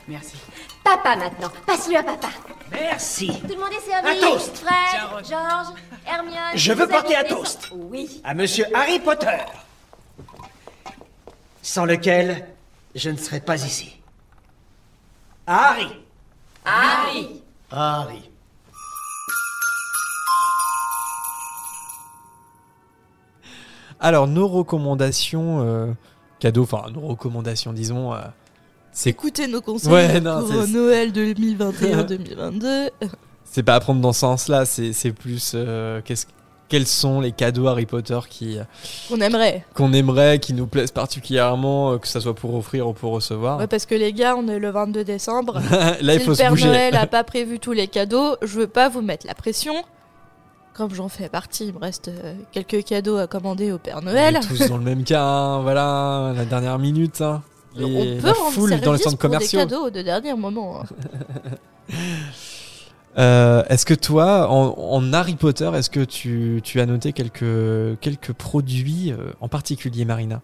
Merci. 0.06 0.36
Papa 0.84 1.16
maintenant. 1.16 1.50
Passe-le 1.66 1.96
à 1.96 2.02
papa. 2.02 2.28
Merci. 2.70 3.26
Tout 3.40 3.48
le 3.48 3.56
monde 3.56 3.72
est 3.72 3.90
servi. 3.90 4.08
Un 4.24 4.28
toast. 4.30 4.58
Fred, 4.58 5.24
Georges, 5.28 5.74
Hermione. 6.06 6.36
Je 6.54 6.72
veux 6.72 6.86
porter 6.86 7.16
un 7.16 7.24
toast. 7.24 7.68
Oui. 7.72 8.20
À 8.24 8.34
monsieur 8.34 8.64
Harry 8.74 8.98
Potter. 9.00 9.36
Sans 11.66 11.84
lequel, 11.84 12.46
je 12.94 13.10
ne 13.10 13.16
serais 13.16 13.40
pas 13.40 13.56
ici. 13.66 13.96
Harry. 15.48 15.88
Harry. 16.64 17.42
Harry. 17.72 18.30
Alors, 24.00 24.26
nos 24.28 24.46
recommandations 24.46 25.60
euh, 25.62 25.92
cadeaux, 26.38 26.62
enfin, 26.64 26.84
nos 26.92 27.00
recommandations, 27.00 27.72
disons, 27.72 28.12
euh, 28.14 28.18
C'est 28.92 29.10
Écoutez 29.10 29.46
nos 29.46 29.60
conseils 29.60 29.92
Ouais, 29.92 30.20
non, 30.20 30.40
pour 30.46 30.64
c'est- 30.64 30.72
Noël 30.72 31.12
2021-2022. 31.12 32.90
C'est 33.44 33.62
pas 33.62 33.74
à 33.76 33.80
prendre 33.80 34.00
dans 34.02 34.12
ce 34.12 34.20
sens-là, 34.20 34.66
c'est 34.66 34.92
c'est 34.92 35.12
plus 35.12 35.52
euh, 35.54 36.02
qu'est-ce- 36.04 36.26
quels 36.68 36.86
sont 36.86 37.20
les 37.20 37.32
cadeaux 37.32 37.66
Harry 37.68 37.86
Potter 37.86 38.18
qui 38.28 38.58
Qu'on 39.08 39.20
aimerait. 39.20 39.64
qu'on 39.74 39.92
aimerait, 39.92 40.38
qui 40.40 40.52
nous 40.52 40.66
plaisent 40.66 40.90
particulièrement, 40.90 41.92
euh, 41.92 41.98
que 41.98 42.08
ça 42.08 42.20
soit 42.20 42.34
pour 42.34 42.54
offrir 42.54 42.88
ou 42.88 42.92
pour 42.92 43.12
recevoir. 43.12 43.58
Ouais, 43.58 43.66
parce 43.66 43.86
que 43.86 43.94
les 43.94 44.12
gars, 44.12 44.34
on 44.36 44.48
est 44.48 44.58
le 44.58 44.70
22 44.70 45.04
décembre. 45.04 45.60
Là, 46.00 46.14
il 46.14 46.20
faut 46.20 46.30
le 46.30 46.34
se 46.36 46.42
Père 46.42 46.50
bouger. 46.50 46.66
Noël 46.66 46.96
a 46.96 47.06
pas 47.08 47.22
prévu 47.24 47.58
tous 47.60 47.72
les 47.72 47.86
cadeaux, 47.86 48.36
je 48.42 48.58
veux 48.60 48.66
pas 48.66 48.88
vous 48.88 49.02
mettre 49.02 49.26
la 49.26 49.34
pression. 49.34 49.74
Comme 50.74 50.92
j'en 50.94 51.08
fais 51.08 51.28
partie, 51.30 51.68
il 51.68 51.72
me 51.74 51.78
reste 51.78 52.08
euh, 52.08 52.34
quelques 52.52 52.84
cadeaux 52.84 53.16
à 53.16 53.26
commander 53.26 53.72
au 53.72 53.78
Père 53.78 53.98
On 54.02 54.04
Noël. 54.04 54.36
est 54.36 54.40
tous 54.46 54.68
dans 54.68 54.76
le 54.76 54.82
même 54.84 55.04
cas, 55.04 55.22
hein, 55.22 55.62
voilà, 55.62 56.32
la 56.36 56.44
dernière 56.44 56.78
minute. 56.78 57.20
hein. 57.22 57.42
Les- 57.76 57.84
on 58.18 58.20
peut 58.22 58.26
la 58.28 58.34
foule 58.34 58.80
dans 58.80 58.92
les 58.92 58.98
centres 58.98 59.10
pour 59.16 59.30
commerciaux. 59.30 59.58
des 59.60 59.64
cadeaux 59.66 59.90
de 59.90 60.02
dernier 60.02 60.34
moment. 60.34 60.80
hein. 60.82 60.84
Euh, 63.18 63.62
est-ce 63.68 63.86
que 63.86 63.94
toi, 63.94 64.50
en, 64.50 64.74
en 64.78 65.12
Harry 65.12 65.36
Potter, 65.36 65.70
est-ce 65.74 65.88
que 65.88 66.00
tu, 66.04 66.60
tu 66.62 66.80
as 66.80 66.86
noté 66.86 67.12
quelques, 67.12 67.98
quelques 68.00 68.32
produits 68.32 69.12
euh, 69.12 69.32
en 69.40 69.48
particulier, 69.48 70.04
Marina? 70.04 70.42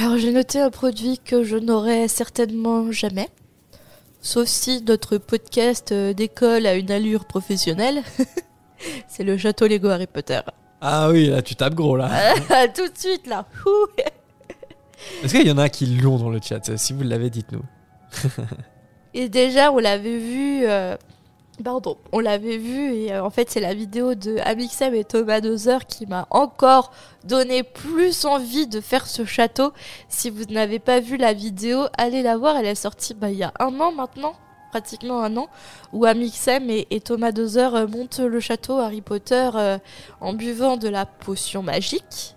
Alors 0.00 0.18
j'ai 0.18 0.32
noté 0.32 0.60
un 0.60 0.70
produit 0.70 1.18
que 1.24 1.44
je 1.44 1.56
n'aurai 1.56 2.08
certainement 2.08 2.90
jamais. 2.92 3.28
Sauf 4.20 4.48
si 4.48 4.82
notre 4.82 5.16
podcast 5.18 5.92
euh, 5.92 6.12
d'école 6.12 6.66
a 6.66 6.74
une 6.74 6.90
allure 6.90 7.24
professionnelle. 7.24 8.02
C'est 9.08 9.24
le 9.24 9.38
château 9.38 9.66
Lego 9.66 9.88
Harry 9.88 10.06
Potter. 10.06 10.40
Ah 10.80 11.08
oui, 11.10 11.28
là 11.28 11.42
tu 11.42 11.54
tapes 11.54 11.74
gros 11.74 11.96
là. 11.96 12.10
Ah, 12.50 12.68
Tout 12.68 12.88
de 12.88 12.98
suite 12.98 13.26
là. 13.26 13.46
Est-ce 15.22 15.36
qu'il 15.36 15.46
y 15.46 15.50
en 15.50 15.58
a 15.58 15.68
qui 15.68 15.86
l'ont 15.86 16.18
dans 16.18 16.30
le 16.30 16.40
chat? 16.42 16.76
Si 16.76 16.92
vous 16.92 17.02
l'avez, 17.02 17.30
dites-nous. 17.30 17.62
Et 19.14 19.28
déjà, 19.28 19.72
on 19.72 19.78
l'avait 19.78 20.18
vu. 20.18 20.64
euh, 20.64 20.96
Pardon, 21.64 21.96
on 22.12 22.20
l'avait 22.20 22.56
vu 22.56 22.94
et 22.94 23.12
euh, 23.12 23.24
en 23.24 23.30
fait 23.30 23.50
c'est 23.50 23.58
la 23.58 23.74
vidéo 23.74 24.14
de 24.14 24.36
Amixem 24.44 24.94
et 24.94 25.02
Thomas 25.02 25.40
Dozer 25.40 25.86
qui 25.86 26.06
m'a 26.06 26.28
encore 26.30 26.92
donné 27.24 27.64
plus 27.64 28.24
envie 28.24 28.68
de 28.68 28.80
faire 28.80 29.08
ce 29.08 29.24
château. 29.24 29.72
Si 30.08 30.30
vous 30.30 30.44
n'avez 30.44 30.78
pas 30.78 31.00
vu 31.00 31.16
la 31.16 31.32
vidéo, 31.32 31.86
allez 31.98 32.22
la 32.22 32.36
voir, 32.36 32.56
elle 32.56 32.66
est 32.66 32.76
sortie 32.76 33.12
bah, 33.12 33.30
il 33.30 33.38
y 33.38 33.42
a 33.42 33.52
un 33.58 33.80
an 33.80 33.90
maintenant, 33.90 34.34
pratiquement 34.70 35.20
un 35.20 35.36
an, 35.36 35.48
où 35.92 36.04
Amixem 36.04 36.70
et, 36.70 37.00
Thomas 37.00 37.32
Dozer 37.32 37.88
montent 37.88 38.20
le 38.20 38.38
château 38.38 38.78
Harry 38.78 39.00
Potter 39.00 39.50
euh, 39.56 39.78
en 40.20 40.34
buvant 40.34 40.76
de 40.76 40.88
la 40.88 41.06
potion 41.06 41.64
magique. 41.64 42.36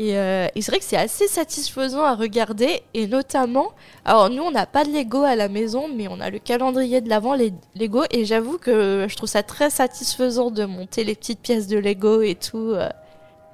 Et, 0.00 0.16
euh, 0.16 0.46
et 0.54 0.62
c'est 0.62 0.70
vrai 0.70 0.78
que 0.78 0.84
c'est 0.84 0.96
assez 0.96 1.26
satisfaisant 1.26 2.04
à 2.04 2.14
regarder, 2.14 2.82
et 2.94 3.08
notamment, 3.08 3.72
alors 4.04 4.30
nous 4.30 4.42
on 4.44 4.52
n'a 4.52 4.64
pas 4.64 4.84
de 4.84 4.90
Lego 4.92 5.24
à 5.24 5.34
la 5.34 5.48
maison, 5.48 5.86
mais 5.92 6.06
on 6.06 6.20
a 6.20 6.30
le 6.30 6.38
calendrier 6.38 7.00
de 7.00 7.08
l'avant 7.08 7.34
les 7.34 7.52
Lego, 7.74 8.04
et 8.12 8.24
j'avoue 8.24 8.58
que 8.58 9.06
je 9.08 9.16
trouve 9.16 9.28
ça 9.28 9.42
très 9.42 9.70
satisfaisant 9.70 10.52
de 10.52 10.64
monter 10.66 11.02
les 11.02 11.16
petites 11.16 11.40
pièces 11.40 11.66
de 11.66 11.78
Lego 11.78 12.22
et 12.22 12.36
tout. 12.36 12.70
euh. 12.74 12.88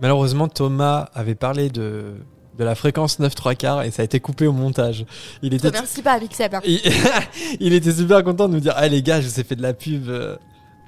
Malheureusement, 0.00 0.48
Thomas 0.48 1.08
avait 1.14 1.34
parlé 1.34 1.70
de, 1.70 2.14
de 2.58 2.64
la 2.64 2.74
fréquence 2.74 3.20
9 3.20 3.34
3 3.34 3.54
quarts 3.54 3.82
et 3.82 3.90
ça 3.90 4.02
a 4.02 4.04
été 4.04 4.20
coupé 4.20 4.46
au 4.46 4.52
montage. 4.52 5.06
Il 5.40 5.54
était, 5.54 5.70
Merci 5.70 6.02
pas 6.02 6.12
avec 6.12 6.34
Seb. 6.34 6.54
hein. 6.56 6.60
il, 6.66 6.80
il 7.60 7.72
était 7.72 7.92
super 7.92 8.22
content 8.22 8.48
de 8.48 8.54
nous 8.54 8.60
dire 8.60 8.74
Ah 8.76 8.86
les 8.88 9.02
gars, 9.02 9.20
je 9.22 9.28
vous 9.28 9.40
ai 9.40 9.44
fait 9.44 9.56
de 9.56 9.62
la 9.62 9.72
pub 9.72 10.08
euh, 10.10 10.36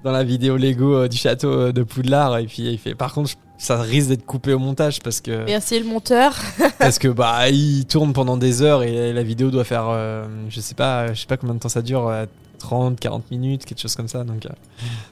dans 0.05 0.11
la 0.12 0.23
vidéo 0.24 0.57
Lego 0.59 0.95
euh, 0.97 1.09
du 1.09 1.16
château 1.16 1.73
de 1.73 1.83
Poudlard. 1.83 2.37
Et 2.39 2.47
puis 2.47 2.65
il 2.65 2.78
fait 2.78 2.95
Par 2.95 3.15
contre, 3.15 3.31
je- 3.31 3.37
ça 3.59 3.81
risque 3.81 4.09
d'être 4.09 4.27
coupé 4.27 4.53
au 4.53 4.59
montage 4.59 5.01
parce 5.01 5.20
que. 5.20 5.45
Merci 5.47 5.78
le 5.78 5.87
monteur. 5.87 6.37
parce 6.78 6.99
que 6.99 7.09
bah 7.09 7.49
il 7.49 7.87
tourne 7.87 8.12
pendant 8.12 8.37
des 8.37 8.62
heures 8.62 8.83
et 8.83 9.12
la 9.12 9.23
vidéo 9.23 9.51
doit 9.51 9.65
faire 9.65 9.87
euh, 9.89 10.27
je 10.49 10.61
sais 10.61 10.74
pas 10.74 11.12
je 11.12 11.20
sais 11.20 11.27
pas 11.27 11.37
combien 11.37 11.55
de 11.55 11.61
temps 11.61 11.69
ça 11.69 11.83
dure 11.83 12.07
euh, 12.09 12.27
30 12.59 12.99
40 12.99 13.31
minutes 13.31 13.65
quelque 13.66 13.81
chose 13.81 13.95
comme 13.95 14.09
ça 14.09 14.24
donc 14.24 14.47
euh, 14.47 14.51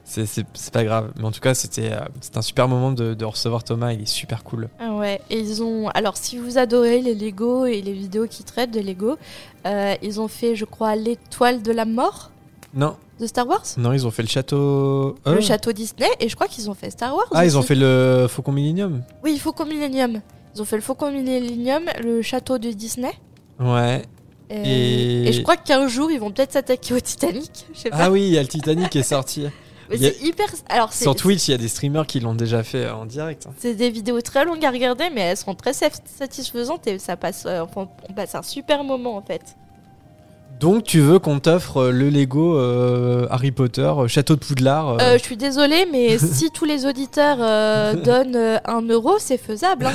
c'est- 0.05 0.71
pas 0.73 0.85
grave 0.85 1.11
mais 1.16 1.25
en 1.25 1.31
tout 1.31 1.41
cas 1.41 1.55
c'était 1.55 1.93
euh, 1.93 2.01
un 2.35 2.43
super 2.43 2.69
moment 2.69 2.91
de, 2.93 3.15
de 3.15 3.25
recevoir 3.25 3.65
Thomas 3.65 3.93
il 3.93 4.03
est 4.03 4.07
super 4.07 4.43
cool 4.45 4.69
Ah 4.81 4.93
ouais, 4.95 5.21
et 5.31 5.39
ils 5.39 5.62
ont. 5.62 5.89
Alors, 5.91 6.16
si 6.16 6.39
vous 6.39 6.59
adorez 6.59 7.01
les 7.01 7.15
Lego 7.15 7.66
et 7.66 7.81
les 7.83 7.93
vidéos 7.93 8.27
qui 8.27 8.45
traitent 8.45 8.71
de 8.73 8.81
Lego, 8.81 9.16
euh, 9.66 9.95
ils 10.03 10.21
ont 10.21 10.29
fait, 10.29 10.57
je 10.57 10.65
crois, 10.65 10.97
l'étoile 10.97 11.62
de 11.62 11.73
la 11.73 11.85
mort 11.85 12.31
non 12.75 12.97
de 13.20 13.27
Star 13.27 13.47
Wars, 13.47 13.62
non 13.77 13.93
ils 13.93 14.07
ont 14.07 14.11
fait 14.11 14.23
le 14.23 14.28
château 14.28 15.15
le 15.27 15.32
Euh, 15.32 15.41
château 15.41 15.73
Disney, 15.73 16.09
et 16.20 16.28
je 16.28 16.35
crois 16.35 16.49
qu'ils 16.49 16.69
ont 16.69 16.74
fait 16.74 16.91
Star 16.91 17.15
Wars. 17.15 17.27
ah 17.32 17.45
ils 17.45 17.57
ont 17.57 17.62
fait 17.62 17.74
le 17.77 18.27
Faucon 18.28 18.53
Millennium 18.53 19.03
Oui, 19.23 19.39
Faucon 19.39 19.66
Millennium. 19.66 20.20
Ils 20.55 20.62
ont 20.62 20.65
fait 20.65 20.77
le 20.77 20.82
Faucon 20.82 21.11
Millennium, 21.11 21.85
le 22.03 22.23
château 22.23 22.59
de 22.59 22.70
Disney. 22.70 23.12
ouais 23.61 24.03
Et, 24.51 24.57
Et- 25.24 25.28
et 25.28 25.32
je 25.32 25.43
crois 25.43 25.57
qu'un 25.57 25.89
jour, 25.89 26.11
ils 26.11 26.20
vont 26.20 26.31
peut-être 26.31 26.53
s'attaquer 26.53 26.95
au 26.95 27.01
Titanic. 27.01 27.66
Pas. 27.85 27.89
ah 27.93 28.11
oui 28.11 28.23
il 28.27 28.32
y 28.35 28.39
a 28.39 28.43
le 28.43 28.49
Titanic 28.49 28.91
qui 28.91 28.99
est 28.99 29.03
sorti 29.03 29.47
Mais 29.91 29.97
a- 29.97 29.99
c'est 30.11 30.23
hyper. 30.23 30.47
Alors, 30.69 30.93
sur 30.93 31.15
Twitch 31.15 31.47
il 31.49 31.51
y 31.53 31.55
a 31.55 31.59
des 31.59 31.69
streamers 31.69 32.07
qui 32.07 32.19
l'ont 32.20 32.35
déjà 32.35 32.62
fait 32.62 32.85
euh, 32.86 32.95
en 32.95 33.05
direct 33.07 33.47
hein. 33.47 33.55
C'est 33.59 33.74
des 33.74 33.91
vidéos 33.91 34.20
très 34.23 34.45
longues 34.45 34.65
à 34.65 34.70
regarder, 34.70 35.11
mais 35.15 35.20
elles 35.23 35.36
sont 35.36 35.55
très 35.55 35.73
satisfaisantes 35.74 36.86
et 36.86 36.99
ça 36.99 37.16
passe. 37.16 37.45
euh, 37.47 37.65
on 37.77 38.12
passe 38.15 38.35
un 38.35 38.43
super 38.43 38.82
moment 38.85 39.16
en 39.16 39.23
fait. 39.23 39.57
Donc 40.60 40.85
tu 40.85 41.01
veux 41.01 41.18
qu'on 41.18 41.40
t'offre 41.40 41.78
euh, 41.78 41.90
le 41.90 42.09
Lego 42.10 42.56
euh, 42.56 43.26
Harry 43.31 43.51
Potter 43.51 43.82
euh, 43.82 44.09
Château 44.09 44.35
de 44.36 44.40
Poudlard 44.40 45.01
euh, 45.01 45.18
je 45.18 45.22
suis 45.22 45.36
désolée, 45.36 45.86
mais 45.90 46.18
si 46.18 46.51
tous 46.51 46.64
les 46.64 46.86
auditeurs 46.86 47.39
donnent 48.05 48.60
un 48.64 48.82
euro, 48.82 49.16
c'est 49.18 49.39
faisable. 49.39 49.86
hein. 49.86 49.93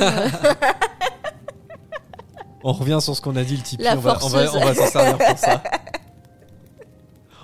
On 2.63 2.73
revient 2.73 2.97
sur 2.99 3.15
ce 3.15 3.21
qu'on 3.21 3.35
a 3.37 3.43
dit, 3.43 3.55
le 3.55 3.63
Tipeee. 3.63 3.83
La 3.83 3.95
on 3.95 3.99
va, 3.99 4.17
on 4.21 4.27
va, 4.27 4.45
forceuse. 4.45 4.61
on 4.61 4.65
va 4.65 4.75
s'en 4.75 4.87
servir 4.87 5.17
pour 5.17 5.37
ça. 5.37 5.63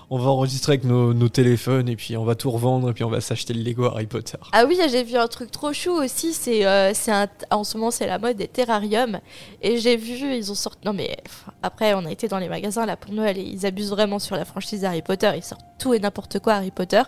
On 0.10 0.20
va 0.20 0.30
enregistrer 0.30 0.74
avec 0.74 0.84
nos, 0.84 1.14
nos 1.14 1.30
téléphones 1.30 1.90
et 1.90 1.96
puis 1.96 2.16
on 2.16 2.24
va 2.24 2.36
tout 2.36 2.52
revendre 2.52 2.90
et 2.90 2.94
puis 2.94 3.04
on 3.04 3.10
va 3.10 3.22
s'acheter 3.22 3.54
le 3.54 3.62
Lego 3.64 3.86
Harry 3.86 4.06
Potter. 4.06 4.38
Ah 4.52 4.66
oui, 4.68 4.78
j'ai 4.90 5.04
vu 5.04 5.16
un 5.18 5.28
truc 5.28 5.50
trop 5.52 5.74
chou 5.74 5.92
aussi. 5.92 6.34
C'est, 6.34 6.66
euh, 6.66 6.92
c'est 6.94 7.12
un, 7.12 7.28
en 7.50 7.64
ce 7.64 7.78
moment, 7.78 7.92
c'est 7.92 8.06
la 8.06 8.20
mode 8.20 8.38
des 8.38 8.48
terrariums. 8.48 9.20
Et 9.62 9.78
j'ai 9.78 9.98
vu, 9.98 10.14
ils 10.36 10.52
ont 10.52 10.56
sorti. 10.56 10.80
Non 10.86 10.94
mais 10.94 11.18
après, 11.64 11.94
on 11.96 12.06
a 12.06 12.12
été 12.12 12.28
dans 12.28 12.38
les 12.38 12.50
magasins 12.50 12.86
là 12.86 12.98
pour 12.98 13.14
Noël 13.14 13.38
et 13.38 13.42
ils 13.42 13.66
abusent 13.66 13.90
vraiment 13.90 14.20
sur 14.20 14.36
la 14.36 14.46
franchise 14.46 14.86
Harry 14.86 15.02
Potter. 15.02 15.32
Ils 15.36 15.44
sortent 15.44 15.66
tout 15.80 15.94
et 15.94 16.00
n'importe 16.00 16.40
quoi 16.40 16.54
Harry 16.54 16.72
Potter. 16.72 17.02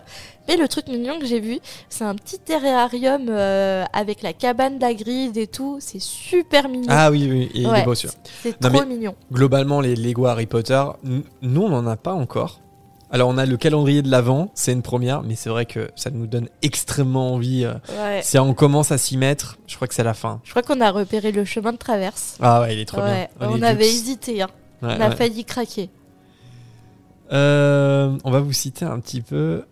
Mais 0.48 0.56
le 0.56 0.66
truc 0.66 0.88
mignon 0.88 1.18
que 1.18 1.26
j'ai 1.26 1.40
vu, 1.40 1.58
c'est 1.88 2.04
un 2.04 2.14
petit 2.14 2.38
terrarium 2.38 3.26
euh, 3.28 3.84
avec 3.92 4.22
la 4.22 4.32
cabane 4.32 4.78
d'Agrid 4.78 5.36
et 5.36 5.46
tout. 5.46 5.78
C'est 5.80 6.00
super 6.00 6.68
mignon. 6.68 6.86
Ah 6.88 7.10
oui, 7.10 7.28
oui, 7.30 7.50
et 7.54 7.60
il 7.62 7.66
est 7.68 7.84
beau 7.84 7.94
celui-là. 7.94 8.14
C'est 8.42 8.60
Non, 8.60 8.70
trop 8.70 8.84
mignon. 8.86 9.14
Globalement, 9.32 9.80
les 9.80 9.94
Lego 9.94 10.26
Harry 10.26 10.46
Potter, 10.46 10.82
nous 11.42 11.62
on 11.62 11.68
n'en 11.68 11.86
a 11.86 11.96
pas 11.96 12.12
encore. 12.14 12.60
Alors 13.10 13.28
on 13.30 13.38
a 13.38 13.46
le 13.46 13.56
calendrier 13.56 14.02
de 14.02 14.10
l'avant, 14.10 14.50
c'est 14.54 14.72
une 14.72 14.82
première, 14.82 15.22
mais 15.22 15.34
c'est 15.34 15.48
vrai 15.48 15.64
que 15.64 15.90
ça 15.96 16.10
nous 16.10 16.26
donne 16.26 16.48
extrêmement 16.62 17.32
envie. 17.32 17.64
euh, 17.64 17.72
Ouais. 17.98 18.20
Si 18.22 18.38
on 18.38 18.52
commence 18.52 18.92
à 18.92 18.98
s'y 18.98 19.16
mettre, 19.16 19.56
je 19.66 19.76
crois 19.76 19.88
que 19.88 19.94
c'est 19.94 20.04
la 20.04 20.12
fin. 20.14 20.40
Je 20.44 20.50
crois 20.50 20.62
qu'on 20.62 20.80
a 20.82 20.90
repéré 20.90 21.32
le 21.32 21.44
chemin 21.46 21.72
de 21.72 21.78
traverse. 21.78 22.36
Ah 22.40 22.60
ouais, 22.60 22.74
il 22.74 22.80
est 22.80 22.84
trop 22.84 23.00
Ouais, 23.00 23.30
bien. 23.40 23.48
On 23.50 23.62
avait 23.62 23.88
hésité. 23.88 24.42
Hein. 24.42 24.48
Ouais, 24.82 24.94
on 24.98 25.00
a 25.00 25.10
failli 25.16 25.44
craquer. 25.46 25.88
Euh, 27.32 28.16
on 28.24 28.30
va 28.30 28.40
vous 28.40 28.52
citer 28.52 28.84
un 28.84 29.00
petit 29.00 29.22
peu. 29.22 29.64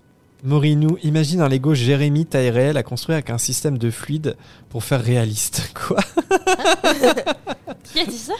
Morinou, 0.44 0.96
imagine 1.02 1.40
un 1.40 1.48
Lego 1.48 1.74
Jérémy 1.74 2.26
taille 2.26 2.50
réelle 2.50 2.76
à 2.76 2.82
construire 2.82 3.16
avec 3.16 3.30
un 3.30 3.38
système 3.38 3.78
de 3.78 3.90
fluide 3.90 4.36
pour 4.68 4.84
faire 4.84 5.02
réaliste. 5.02 5.72
Quoi? 5.86 5.98
Qui 7.84 8.00
a 8.00 8.04
dit 8.06 8.18
ça? 8.18 8.34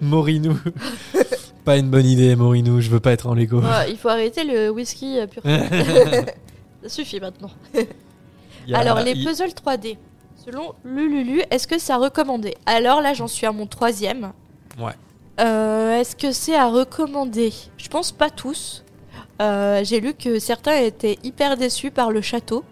Morinou. 0.00 0.58
pas 1.64 1.76
une 1.78 1.88
bonne 1.90 2.06
idée, 2.06 2.36
Morinou, 2.36 2.80
je 2.80 2.90
veux 2.90 3.00
pas 3.00 3.12
être 3.12 3.26
en 3.26 3.34
Lego. 3.34 3.60
Ouais, 3.60 3.90
Il 3.90 3.96
faut 3.96 4.08
arrêter 4.08 4.44
le 4.44 4.70
whisky 4.70 5.18
euh, 5.18 5.26
pur. 5.26 5.42
ça 6.82 6.88
suffit 6.88 7.20
maintenant. 7.20 7.50
A- 8.72 8.78
Alors, 8.78 9.00
les 9.00 9.14
puzzles 9.14 9.50
3D. 9.50 9.96
Selon 10.44 10.74
Lululu, 10.84 11.42
est-ce 11.50 11.66
que 11.66 11.78
c'est 11.78 11.92
à 11.92 11.96
recommander? 11.96 12.54
Alors 12.66 13.00
là, 13.00 13.14
j'en 13.14 13.28
suis 13.28 13.46
à 13.46 13.52
mon 13.52 13.66
troisième. 13.66 14.32
Ouais. 14.78 14.92
Euh, 15.40 15.98
est-ce 16.00 16.14
que 16.16 16.32
c'est 16.32 16.54
à 16.54 16.66
recommander? 16.68 17.52
Je 17.78 17.88
pense 17.88 18.12
pas 18.12 18.28
tous. 18.30 18.84
Euh, 19.40 19.82
J'ai 19.84 20.00
lu 20.00 20.12
que 20.14 20.38
certains 20.38 20.76
étaient 20.78 21.18
hyper 21.24 21.56
déçus 21.56 21.90
par 21.90 22.10
le 22.10 22.20
château. 22.20 22.62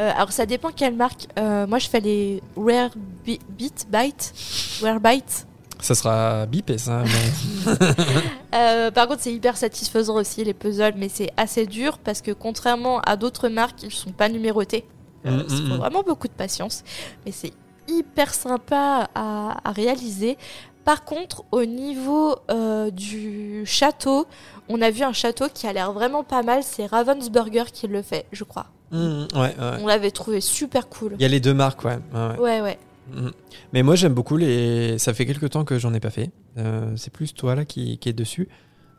Euh, 0.00 0.10
alors 0.16 0.32
ça 0.32 0.44
dépend 0.46 0.70
quelle 0.74 0.94
marque. 0.96 1.26
Moi 1.38 1.78
je 1.78 1.88
fais 1.88 2.00
les 2.00 2.42
Rare 2.56 2.90
Beat 3.24 3.86
Byte. 3.88 4.34
Rare 4.82 4.98
Byte. 5.00 5.46
Ça 5.80 5.94
sera 5.94 6.46
bipé, 6.46 6.78
ça. 6.78 7.02
mais- 7.04 7.72
Euh, 8.54 8.90
par 8.92 9.08
contre, 9.08 9.20
c'est 9.22 9.32
hyper 9.34 9.56
satisfaisant 9.56 10.14
aussi 10.14 10.44
les 10.44 10.54
puzzles, 10.54 10.94
mais 10.96 11.08
c'est 11.08 11.30
assez 11.36 11.66
dur 11.66 11.98
parce 11.98 12.20
que 12.22 12.30
contrairement 12.30 13.00
à 13.00 13.16
d'autres 13.16 13.48
marques, 13.48 13.82
ils 13.82 13.90
sont 13.90 14.12
pas 14.12 14.28
numérotés. 14.28 14.86
Euh, 15.26 15.30
Mm, 15.30 15.44
il 15.48 15.54
mm, 15.54 15.68
faut 15.68 15.74
mm. 15.74 15.78
vraiment 15.78 16.02
beaucoup 16.02 16.28
de 16.28 16.32
patience, 16.34 16.84
mais 17.26 17.32
c'est 17.32 17.52
hyper 17.88 18.32
sympa 18.32 19.08
à, 19.14 19.56
à 19.68 19.72
réaliser. 19.72 20.38
Par 20.84 21.04
contre, 21.04 21.44
au 21.50 21.64
niveau 21.64 22.36
euh, 22.50 22.90
du 22.90 23.62
château, 23.64 24.26
on 24.68 24.80
a 24.82 24.90
vu 24.90 25.02
un 25.02 25.12
château 25.14 25.46
qui 25.52 25.66
a 25.66 25.72
l'air 25.72 25.92
vraiment 25.92 26.22
pas 26.24 26.42
mal. 26.42 26.62
C'est 26.62 26.86
Ravensburger 26.86 27.64
qui 27.72 27.88
le 27.88 28.02
fait, 28.02 28.26
je 28.32 28.44
crois. 28.44 28.66
Ouais, 28.92 29.26
ouais. 29.34 29.54
On 29.80 29.86
l'avait 29.86 30.10
trouvé 30.12 30.40
super 30.40 30.88
cool. 30.88 31.16
Il 31.18 31.22
y 31.22 31.24
a 31.24 31.28
les 31.28 31.40
deux 31.40 31.54
marques, 31.54 31.84
ouais. 31.84 31.98
ouais, 32.38 32.60
ouais. 32.60 32.60
Ouais, 32.60 32.78
Mm. 33.12 33.28
Mais 33.72 33.82
moi 33.82 33.94
j'aime 33.96 34.14
beaucoup 34.14 34.36
les. 34.36 34.98
Ça 34.98 35.12
fait 35.14 35.26
quelques 35.26 35.50
temps 35.50 35.64
que 35.64 35.78
j'en 35.78 35.92
ai 35.94 36.00
pas 36.00 36.10
fait. 36.10 36.30
Euh, 36.58 36.92
c'est 36.96 37.12
plus 37.12 37.34
toi 37.34 37.54
là 37.54 37.64
qui, 37.64 37.98
qui 37.98 38.08
est 38.08 38.12
dessus. 38.14 38.48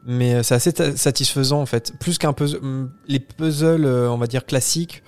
Mais 0.05 0.35
euh, 0.35 0.43
c'est 0.43 0.55
assez 0.55 0.71
satisfaisant 0.95 1.61
en 1.61 1.65
fait. 1.65 1.93
Plus 1.99 2.17
qu'un 2.17 2.33
puzzle. 2.33 2.59
mm, 2.61 2.91
Les 3.07 3.19
puzzles, 3.19 3.85
euh, 3.85 4.09
on 4.11 4.17
va 4.17 4.27
dire 4.27 4.45
classiques, 4.45 5.01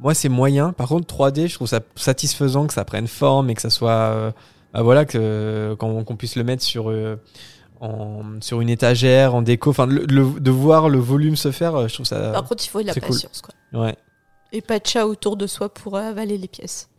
moi 0.00 0.14
c'est 0.14 0.28
moyen. 0.28 0.72
Par 0.72 0.88
contre 0.88 1.06
3D, 1.14 1.46
je 1.48 1.54
trouve 1.54 1.68
ça 1.68 1.80
satisfaisant 1.94 2.66
que 2.66 2.72
ça 2.74 2.84
prenne 2.84 3.06
forme 3.06 3.50
et 3.50 3.54
que 3.54 3.62
ça 3.62 3.70
soit. 3.70 3.90
euh, 3.90 4.32
bah 4.72 4.82
voilà, 4.82 5.04
que, 5.04 5.74
qu'on, 5.78 6.04
qu'on 6.04 6.16
puisse 6.16 6.36
le 6.36 6.44
mettre 6.44 6.62
sur. 6.62 6.90
euh, 6.90 7.16
en- 7.80 8.40
sur 8.42 8.60
une 8.60 8.68
étagère, 8.68 9.34
en 9.34 9.40
déco, 9.42 9.70
enfin 9.70 9.86
le- 9.86 10.04
le- 10.04 10.38
de 10.38 10.50
voir 10.50 10.88
le 10.90 10.98
volume 10.98 11.34
se 11.36 11.50
faire, 11.50 11.88
je 11.88 11.94
trouve 11.94 12.04
ça. 12.06 12.30
Par 12.30 12.44
contre, 12.44 12.62
il 12.64 12.68
faut 12.68 12.82
de 12.82 12.86
la 12.88 12.92
cool. 12.94 13.02
patience, 13.02 13.40
quoi. 13.40 13.54
Ouais. 13.80 13.96
Et 14.52 14.60
pas 14.60 14.78
de 14.80 14.86
chat 14.86 15.06
autour 15.06 15.36
de 15.38 15.46
soi 15.46 15.72
pour 15.72 15.96
avaler 15.96 16.36
les 16.36 16.48
pièces. 16.48 16.90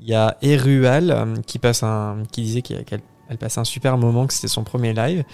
Il 0.00 0.08
y 0.08 0.14
a 0.14 0.36
Erual 0.42 1.10
euh, 1.10 1.34
qui 1.46 1.58
passe 1.58 1.82
un, 1.82 2.22
qui 2.30 2.42
disait 2.42 2.62
qu'elle 2.62 2.84
elle 3.28 3.38
passait 3.38 3.58
un 3.58 3.64
super 3.64 3.98
moment, 3.98 4.28
que 4.28 4.32
c'était 4.34 4.46
son 4.46 4.62
premier 4.62 4.92
live. 4.92 5.24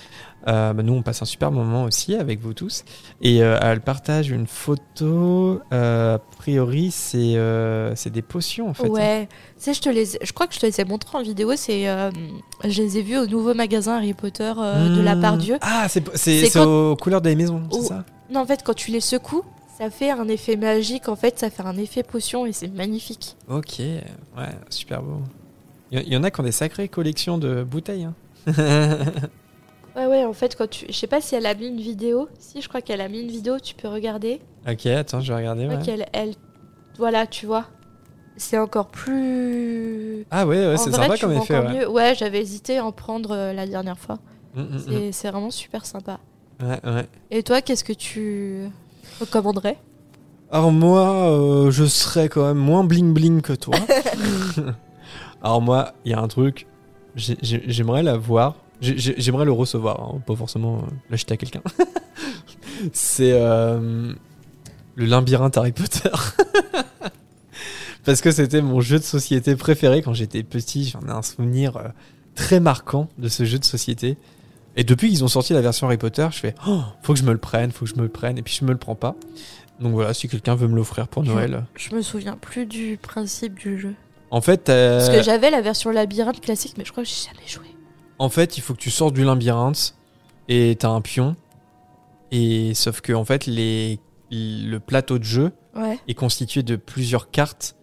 Euh, 0.48 0.72
bah, 0.72 0.82
nous, 0.82 0.94
on 0.94 1.02
passe 1.02 1.20
un 1.20 1.26
super 1.26 1.50
moment 1.52 1.84
aussi 1.84 2.14
avec 2.14 2.40
vous 2.40 2.54
tous. 2.54 2.84
Et 3.20 3.42
euh, 3.42 3.58
elle 3.60 3.82
partage 3.82 4.30
une 4.30 4.46
photo. 4.46 5.60
euh, 5.74 6.14
a 6.14 6.18
priori, 6.18 6.90
c'est 6.90 7.36
c'est 7.94 8.08
des 8.10 8.22
potions 8.22 8.70
en 8.70 8.74
fait. 8.74 8.88
Ouais, 8.88 9.26
tu 9.26 9.64
sais, 9.64 9.74
je 9.74 9.82
te 9.82 9.90
les, 9.90 10.06
je 10.22 10.32
crois 10.32 10.46
que 10.46 10.54
je 10.54 10.60
te 10.60 10.64
les 10.66 10.80
ai 10.80 10.84
montrés 10.86 11.18
en 11.18 11.22
vidéo. 11.22 11.52
C'est, 11.54 11.84
je 12.64 12.82
les 12.82 12.96
ai 12.98 13.02
vus 13.02 13.18
au 13.18 13.26
nouveau 13.26 13.52
magasin 13.52 13.96
Harry 13.96 14.14
Potter 14.14 14.52
de 14.56 15.02
la 15.02 15.14
Hmm. 15.16 15.20
part 15.20 15.36
Dieu. 15.36 15.58
Ah, 15.60 15.86
c'est 15.88 16.50
quand- 16.50 16.64
aux 16.64 16.96
couleurs 16.96 17.20
des 17.20 17.36
maisons, 17.36 17.60
c'est 17.70 17.78
Oh, 17.78 17.82
ça? 17.82 18.04
Non, 18.30 18.40
en 18.40 18.46
fait, 18.46 18.62
quand 18.64 18.72
tu 18.74 18.90
les 18.90 19.00
secoues, 19.00 19.42
ça 19.82 19.90
fait 19.90 20.10
un 20.10 20.28
effet 20.28 20.56
magique. 20.56 21.08
En 21.08 21.16
fait, 21.16 21.38
ça 21.40 21.50
fait 21.50 21.64
un 21.64 21.76
effet 21.76 22.04
potion 22.04 22.46
et 22.46 22.52
c'est 22.52 22.68
magnifique. 22.68 23.36
Ok, 23.48 23.80
ouais, 23.80 24.04
super 24.70 25.02
beau. 25.02 25.20
Il 25.90 26.08
y, 26.08 26.16
en 26.16 26.22
a 26.22 26.30
qui 26.30 26.40
ont 26.40 26.44
des 26.44 26.52
sacrées 26.52 26.88
collections 26.88 27.36
de 27.36 27.62
bouteilles. 27.64 28.04
hein. 28.04 28.14
Ouais, 29.94 30.06
ouais. 30.06 30.24
En 30.24 30.32
fait, 30.32 30.56
quand 30.56 30.70
tu, 30.70 30.86
je 30.88 30.92
sais 30.94 31.06
pas 31.06 31.20
si 31.20 31.34
elle 31.34 31.44
a 31.44 31.52
mis 31.54 31.66
une 31.68 31.80
vidéo. 31.80 32.26
Si, 32.38 32.62
je 32.62 32.68
crois 32.68 32.80
qu'elle 32.80 33.02
a 33.02 33.08
mis 33.08 33.20
une 33.20 33.30
vidéo. 33.30 33.58
Tu 33.58 33.74
peux 33.74 33.88
regarder. 33.88 34.40
ok, 34.66 34.86
attends, 34.86 35.20
je 35.20 35.30
vais 35.30 35.38
regarder. 35.38 35.66
Ouais. 35.66 35.82
qu'elle, 35.84 36.06
elle, 36.14 36.32
voilà, 36.96 37.26
tu 37.26 37.44
vois. 37.44 37.66
C'est 38.38 38.56
encore 38.56 38.88
plus. 38.88 40.24
Ah 40.30 40.46
ouais, 40.46 40.66
ouais, 40.66 40.78
c'est 40.78 40.92
sympa 40.92 41.18
comme 41.18 41.32
effet. 41.32 41.58
Ouais. 41.58 41.84
Ouais, 41.84 42.14
j'avais 42.14 42.40
hésité 42.40 42.78
à 42.78 42.86
en 42.86 42.92
prendre 42.92 43.32
euh, 43.32 43.52
la 43.52 43.66
dernière 43.66 43.98
fois. 43.98 44.18
Mm, 44.54 44.62
mm, 44.62 44.78
C'est, 44.78 45.12
c'est 45.12 45.30
vraiment 45.30 45.50
super 45.50 45.84
sympa. 45.84 46.20
Ouais, 46.62 46.80
ouais. 46.90 47.06
Et 47.30 47.42
toi, 47.42 47.60
qu'est-ce 47.60 47.84
que 47.84 47.92
tu 47.92 48.70
recommanderais 49.20 49.78
Alors 50.50 50.72
moi, 50.72 51.30
euh, 51.30 51.70
je 51.70 51.84
serais 51.84 52.28
quand 52.28 52.46
même 52.46 52.58
moins 52.58 52.84
bling 52.84 53.12
bling 53.14 53.40
que 53.40 53.52
toi. 53.52 53.74
Alors 55.42 55.60
moi, 55.62 55.92
il 56.04 56.12
y 56.12 56.14
a 56.14 56.20
un 56.20 56.28
truc, 56.28 56.66
j'ai- 57.16 57.38
j'ai- 57.42 57.64
j'aimerais 57.66 58.02
la 58.02 58.16
voir, 58.16 58.56
j'ai- 58.80 58.96
j'ai- 58.98 59.14
j'aimerais 59.18 59.44
le 59.44 59.52
recevoir, 59.52 60.00
hein, 60.00 60.20
pas 60.26 60.36
forcément 60.36 60.78
euh, 60.78 60.86
l'acheter 61.10 61.34
à 61.34 61.36
quelqu'un. 61.36 61.62
C'est 62.92 63.32
euh, 63.32 64.12
le 64.94 65.04
labyrinthe 65.06 65.56
Harry 65.56 65.72
Potter. 65.72 66.10
Parce 68.04 68.20
que 68.20 68.32
c'était 68.32 68.62
mon 68.62 68.80
jeu 68.80 68.98
de 68.98 69.04
société 69.04 69.54
préféré 69.54 70.02
quand 70.02 70.12
j'étais 70.14 70.42
petit. 70.42 70.84
J'en 70.88 71.00
ai 71.06 71.10
un 71.12 71.22
souvenir 71.22 71.76
euh, 71.76 71.88
très 72.34 72.58
marquant 72.58 73.08
de 73.18 73.28
ce 73.28 73.44
jeu 73.44 73.58
de 73.58 73.64
société. 73.64 74.16
Et 74.76 74.84
depuis 74.84 75.08
qu'ils 75.10 75.22
ont 75.24 75.28
sorti 75.28 75.52
la 75.52 75.60
version 75.60 75.86
Harry 75.86 75.98
Potter, 75.98 76.26
je 76.32 76.38
fais 76.38 76.54
oh, 76.66 76.80
faut 77.02 77.12
que 77.12 77.18
je 77.18 77.24
me 77.24 77.32
le 77.32 77.38
prenne, 77.38 77.70
faut 77.72 77.84
que 77.84 77.90
je 77.90 77.96
me 77.96 78.02
le 78.02 78.08
prenne. 78.08 78.38
Et 78.38 78.42
puis 78.42 78.56
je 78.58 78.64
me 78.64 78.70
le 78.72 78.78
prends 78.78 78.94
pas. 78.94 79.14
Donc 79.80 79.92
voilà, 79.92 80.14
si 80.14 80.28
quelqu'un 80.28 80.54
veut 80.54 80.68
me 80.68 80.76
l'offrir 80.76 81.08
pour 81.08 81.24
Noël. 81.24 81.64
Je 81.76 81.94
me 81.94 82.02
souviens 82.02 82.36
plus 82.36 82.66
du 82.66 82.98
principe 83.00 83.58
du 83.58 83.78
jeu. 83.78 83.94
En 84.30 84.40
fait, 84.40 84.68
euh, 84.70 84.98
Parce 84.98 85.10
que 85.14 85.22
j'avais 85.22 85.50
la 85.50 85.60
version 85.60 85.90
labyrinthe 85.90 86.40
classique, 86.40 86.74
mais 86.78 86.84
je 86.84 86.92
crois 86.92 87.02
que 87.04 87.08
j'ai 87.10 87.26
jamais 87.30 87.46
joué. 87.46 87.66
en 88.18 88.28
fait, 88.28 88.56
il 88.56 88.60
faut 88.60 88.72
que 88.74 88.78
tu 88.78 88.90
sortes 88.90 89.14
du 89.14 89.24
labyrinthe 89.24 89.94
et 90.48 90.76
t'as 90.78 90.88
un 90.88 91.00
pion. 91.00 91.36
Et 92.30 92.72
sauf 92.74 93.00
que 93.02 93.12
en 93.12 93.24
fait, 93.26 93.44
les, 93.46 93.98
le 94.30 94.78
plateau 94.78 95.18
de 95.18 95.24
jeu 95.24 95.52
Ouais. 95.74 95.98
est 96.06 96.14
constitué 96.14 96.62
de 96.62 96.76
plusieurs 96.76 97.30
cartes 97.30 97.76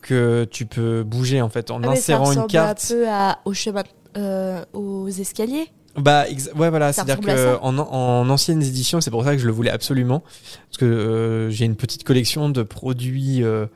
que 0.00 0.44
tu 0.50 0.64
peux 0.66 1.02
bouger 1.02 1.42
en 1.42 1.48
fait 1.50 1.70
en 1.70 1.76
Ah, 1.82 1.88
mais 1.90 1.96
ça 1.96 2.16
insérant 2.18 2.32
une 2.32 2.46
carte. 2.48 2.86
un 2.90 2.94
peu 2.94 3.08
à, 3.08 3.38
au 3.44 3.52
chemin, 3.52 3.82
euh, 4.16 4.64
aux 4.72 5.08
escaliers. 5.08 5.68
Bah 5.96 6.24
ouais 6.56 6.70
voilà, 6.70 6.92
c'est-à-dire 6.92 7.16
que 7.34 7.56
en, 7.60 7.78
en 7.78 8.30
anciennes 8.30 8.62
éditions, 8.62 9.00
c'est 9.02 9.10
pour 9.10 9.24
ça 9.24 9.32
que 9.34 9.38
je 9.42 9.46
le 9.46 9.52
voulais 9.52 9.70
absolument 9.70 10.20
parce 10.68 10.78
que 10.78 10.84
euh, 10.86 11.50
j'ai 11.50 11.66
une 11.66 11.76
petite 11.76 12.02
collection 12.04 12.48
de 12.48 12.62
produits 12.62 13.42
euh, 13.44 13.66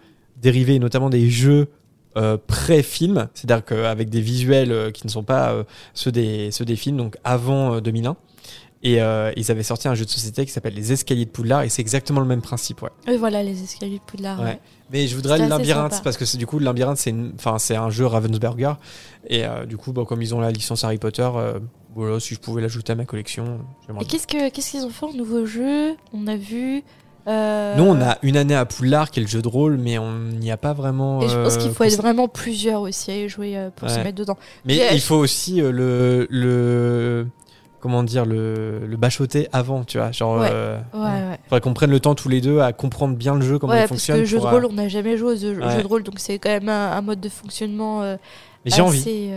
dérivés, 0.40 0.78
notamment 0.78 1.10
des 1.10 1.28
jeux 1.28 1.68
euh, 2.16 2.38
pré-film, 2.47 3.28
c'est-à-dire 3.34 3.62
qu'avec 3.64 4.09
des 4.09 4.22
visuels 4.22 4.72
euh, 4.72 4.90
qui 4.90 5.06
ne 5.06 5.10
sont 5.10 5.24
pas 5.24 5.52
euh, 5.52 5.64
ceux 5.93 6.10
des 6.10 6.51
ceux 6.52 6.64
des 6.64 6.76
films, 6.76 6.97
donc 6.97 7.16
avant 7.24 7.74
euh, 7.74 7.80
2001. 7.80 8.16
Et 8.82 9.01
euh, 9.02 9.32
ils 9.36 9.51
avaient 9.51 9.62
sorti 9.62 9.88
un 9.88 9.94
jeu 9.94 10.05
de 10.05 10.10
société 10.10 10.44
qui 10.47 10.52
s'appelle 10.52 10.74
Les 10.74 10.93
Escaliers 10.93 11.24
de 11.24 11.30
Poudlard 11.30 11.62
et 11.62 11.68
c'est 11.70 11.80
exactement 11.82 12.20
le 12.20 12.26
même 12.26 12.43
principe, 12.43 12.82
ouais. 12.82 12.90
Et 13.09 13.16
voilà, 13.16 13.43
les 13.43 13.60
escaliers 13.62 13.98
de 13.98 14.05
Poudlard. 14.05 14.38
Ouais. 14.38 14.44
ouais. 14.44 14.60
Mais 14.93 15.09
je 15.09 15.16
voudrais 15.16 15.38
le 15.38 15.48
labyrinthe 15.48 16.02
parce 16.05 16.16
que 16.16 16.24
c'est 16.24 16.36
du 16.38 16.47
coup 16.47 16.59
le 16.59 16.64
labyrinthe 16.66 16.98
c'est 16.98 17.10
une- 17.10 17.32
enfin 17.36 17.59
c'est 17.59 17.74
un 17.74 17.90
jeu 17.90 18.06
Ravensburger 18.06 18.74
et 19.28 19.44
euh, 19.44 19.64
du 19.64 19.76
coup 19.76 19.93
bon, 19.93 20.05
comme 20.05 20.22
ils 20.22 20.34
ont 20.34 20.40
la 20.40 20.52
licence 20.52 20.84
Harry 20.84 20.98
Potter 20.98 21.28
euh, 21.34 21.59
voilà 21.97 22.20
si 22.20 22.35
je 22.35 22.40
pouvais 22.40 22.62
l'ajouter 22.62 22.93
à 22.93 22.94
ma 22.94 23.05
collection 23.06 23.59
j'aimerais 23.86 24.05
Et 24.05 24.06
qu'est-ce 24.06 24.27
que 24.27 24.51
qu'est-ce 24.51 24.70
qu'ils 24.70 24.85
ont 24.85 24.90
fait 24.90 25.06
en 25.06 25.12
nouveau 25.12 25.47
jeu 25.47 25.97
On 26.12 26.27
a 26.27 26.36
vu. 26.36 26.82
euh, 27.27 27.74
Nous 27.77 27.85
on 27.85 28.01
a 28.01 28.18
une 28.23 28.36
année 28.36 28.55
à 28.55 28.64
Poudlard 28.66 29.10
qui 29.10 29.18
est 29.20 29.23
le 29.23 29.28
jeu 29.28 29.43
de 29.43 29.48
rôle 29.48 29.78
mais 29.78 29.98
on 29.98 30.12
n'y 30.18 30.51
a 30.52 30.56
pas 30.56 30.73
vraiment 30.74 31.23
Et 31.23 31.28
je 31.28 31.35
pense 31.43 31.56
euh, 31.56 31.59
qu'il 31.59 31.70
faut 31.73 31.85
être 31.85 31.97
vraiment 31.97 32.28
plusieurs 32.28 32.82
aussi 32.82 33.10
à 33.10 33.16
y 33.16 33.28
jouer 33.28 33.56
euh, 33.56 33.70
pour 33.74 33.89
se 33.90 33.98
mettre 33.98 34.14
dedans. 34.16 34.36
mais 34.64 34.77
Puis, 34.78 34.94
il 34.97 35.01
faut 35.01 35.16
aussi 35.16 35.56
le 35.56 36.27
le 36.31 37.27
comment 37.81 38.02
dire 38.02 38.24
le, 38.27 38.81
le 38.86 38.97
bachoter 38.97 39.48
avant 39.52 39.85
tu 39.85 39.98
vois 39.98 40.10
genre 40.12 40.40
Ouais. 40.40 40.51
Ouais, 40.94 41.39
faudrait 41.44 41.60
qu'on 41.60 41.74
prenne 41.74 41.90
le 41.90 42.01
temps 42.01 42.14
tous 42.14 42.28
les 42.28 42.40
deux 42.40 42.60
à 42.60 42.73
comprendre 42.73 43.16
bien 43.16 43.35
le 43.35 43.43
jeu 43.43 43.59
comment 43.59 43.74
il 43.74 43.78
parce 43.78 43.89
fonctionne 43.90 44.16
que 44.16 44.20
le 44.20 44.27
jeu 44.27 44.39
de 44.39 44.44
rôle, 44.44 44.64
on 44.66 44.73
n'a 44.73 44.89
jamais 44.89 45.16
joué 45.16 45.35
au 45.35 45.36
jeu, 45.36 45.55
de 45.55 45.86
rôle, 45.86 46.02
donc 46.02 46.18
c'est 46.18 46.39
quand 46.39 46.48
même 46.51 46.68
un, 46.68 46.93
un 46.93 47.01
mode 47.01 47.20
de 47.20 47.28
fonctionnement. 47.28 48.01
Mais 48.64 48.70
j'ai 48.73 48.82
envie. 48.82 49.31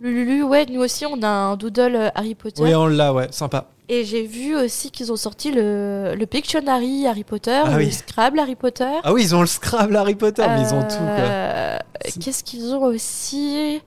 Lulu, 0.00 0.42
ouais, 0.42 0.66
nous 0.66 0.80
aussi 0.80 1.06
on 1.06 1.22
a 1.22 1.28
un 1.28 1.56
doodle 1.56 1.94
euh, 1.96 2.08
Harry 2.14 2.34
Potter. 2.34 2.62
oui 2.62 2.74
on 2.74 2.86
l'a 2.86 3.12
ouais 3.14 3.28
sympa 3.30 3.68
Et 3.88 4.04
j'ai 4.04 4.26
vu 4.26 4.54
aussi 4.56 4.90
qu'ils 4.90 5.10
ont 5.12 5.16
sorti 5.16 5.50
le, 5.52 6.14
le 6.18 6.26
Pictionary 6.26 7.06
Harry 7.06 7.24
Potter, 7.24 7.62
Ah 7.64 7.78
le. 7.78 7.90
Scrabble 7.90 8.38
Harry 8.40 8.54
Potter. 8.56 8.90
ah 9.02 9.12
oui 9.12 9.22
ils 9.22 9.34
ont 9.34 9.40
le 9.40 9.46
Scrabble 9.46 9.96
Harry 9.96 10.14
Potter 10.16 10.44
mais 10.48 10.62
ils 10.62 10.74
ont 10.74 10.82
tout. 10.82 10.94
Euh, 11.00 11.78
Qu'est-ce 12.20 12.44
qu'ils 12.44 12.74
ont 12.74 12.82
aussi 12.84 13.80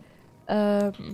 euh, 0.49 0.89
Tu 0.97 1.05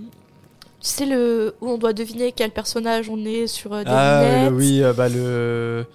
sais, 0.82 1.06
le, 1.06 1.56
où 1.60 1.70
on 1.70 1.78
doit 1.78 1.94
deviner 1.94 2.32
quel 2.32 2.52
personnage 2.52 3.10
on 3.10 3.18
est 3.26 3.48
sur 3.48 3.72
des 3.72 3.84
Ah 3.88 4.24
lunettes. 4.24 4.52
le- 4.52 4.56
oui, 4.56 4.84
euh, 4.84 4.94
bah 4.94 5.10
le. 5.10 5.86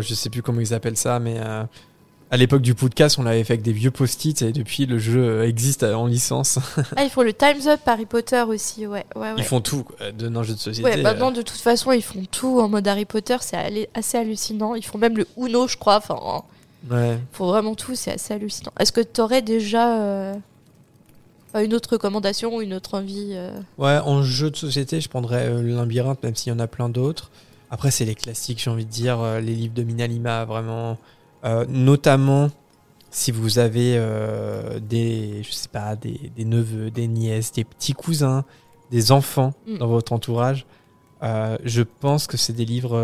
Je 0.00 0.14
sais 0.14 0.28
plus 0.28 0.42
comment 0.42 0.60
ils 0.60 0.74
appellent 0.74 0.98
ça, 0.98 1.18
mais 1.18 1.38
à 2.30 2.36
l'époque 2.36 2.62
du 2.62 2.74
podcast, 2.74 3.18
on 3.18 3.22
l'avait 3.22 3.42
fait 3.44 3.54
avec 3.54 3.62
des 3.62 3.72
vieux 3.72 3.90
post-it 3.90 4.42
et 4.42 4.52
depuis 4.52 4.86
le 4.86 4.98
jeu 4.98 5.20
euh, 5.20 5.48
existe 5.48 5.82
euh, 5.82 5.94
en 5.94 6.06
licence. 6.06 6.58
Ah, 6.96 7.04
ils 7.04 7.10
font 7.10 7.22
le 7.22 7.32
Time's 7.32 7.66
Up 7.66 7.80
Harry 7.86 8.06
Potter 8.06 8.42
aussi, 8.42 8.86
ouais. 8.86 9.06
ouais, 9.14 9.20
ouais. 9.22 9.34
Ils 9.38 9.44
font 9.44 9.60
tout 9.60 9.84
de 10.16 10.28
un 10.28 10.42
jeu 10.42 10.54
de 10.54 10.58
société. 10.58 10.88
Ouais, 10.88 10.98
euh. 10.98 11.02
maintenant 11.02 11.30
de 11.30 11.42
toute 11.42 11.60
façon, 11.60 11.92
ils 11.92 12.02
font 12.02 12.22
tout 12.30 12.60
en 12.60 12.68
mode 12.68 12.86
Harry 12.88 13.04
Potter, 13.04 13.36
c'est 13.40 13.88
assez 13.94 14.18
hallucinant. 14.18 14.74
Ils 14.74 14.84
font 14.84 14.98
même 14.98 15.16
le 15.16 15.26
Uno, 15.36 15.66
je 15.68 15.76
crois. 15.76 15.96
Enfin, 15.96 16.42
Ouais. 16.90 17.14
ils 17.14 17.36
font 17.36 17.46
vraiment 17.46 17.74
tout, 17.74 17.94
c'est 17.94 18.12
assez 18.12 18.34
hallucinant. 18.34 18.72
Est-ce 18.78 18.92
que 18.92 19.00
tu 19.00 19.20
aurais 19.20 19.42
déjà 19.42 19.98
euh, 19.98 20.34
une 21.54 21.74
autre 21.74 21.92
recommandation 21.92 22.54
ou 22.56 22.62
une 22.62 22.74
autre 22.74 22.94
envie 22.94 23.30
euh 23.32 23.50
Ouais, 23.78 23.98
en 23.98 24.22
jeu 24.22 24.50
de 24.50 24.56
société, 24.56 25.00
je 25.00 25.08
prendrais 25.08 25.46
euh, 25.48 25.62
le 25.62 25.74
labyrinthe, 25.74 26.22
même 26.22 26.36
s'il 26.36 26.52
y 26.52 26.56
en 26.56 26.58
a 26.58 26.66
plein 26.66 26.88
d'autres. 26.88 27.30
Après, 27.70 27.90
c'est 27.90 28.04
les 28.04 28.14
classiques, 28.14 28.62
j'ai 28.62 28.70
envie 28.70 28.84
de 28.84 28.90
dire, 28.90 29.20
euh, 29.20 29.40
les 29.40 29.54
livres 29.54 29.74
de 29.74 29.82
Minalima, 29.82 30.44
vraiment. 30.44 30.98
Euh, 31.44 31.64
notamment 31.68 32.50
si 33.10 33.30
vous 33.32 33.58
avez 33.58 33.94
euh, 33.96 34.80
des, 34.80 35.42
je 35.42 35.52
sais 35.52 35.68
pas, 35.68 35.96
des, 35.96 36.30
des 36.36 36.44
neveux, 36.44 36.90
des 36.90 37.08
nièces, 37.08 37.52
des 37.52 37.64
petits 37.64 37.94
cousins, 37.94 38.44
des 38.90 39.12
enfants 39.12 39.52
Mm. 39.66 39.78
dans 39.78 39.86
votre 39.88 40.12
entourage. 40.12 40.66
euh, 41.22 41.56
je 41.64 41.82
pense 41.82 42.26
que 42.26 42.36
c'est 42.36 42.52
des 42.52 42.64
livres, 42.64 42.96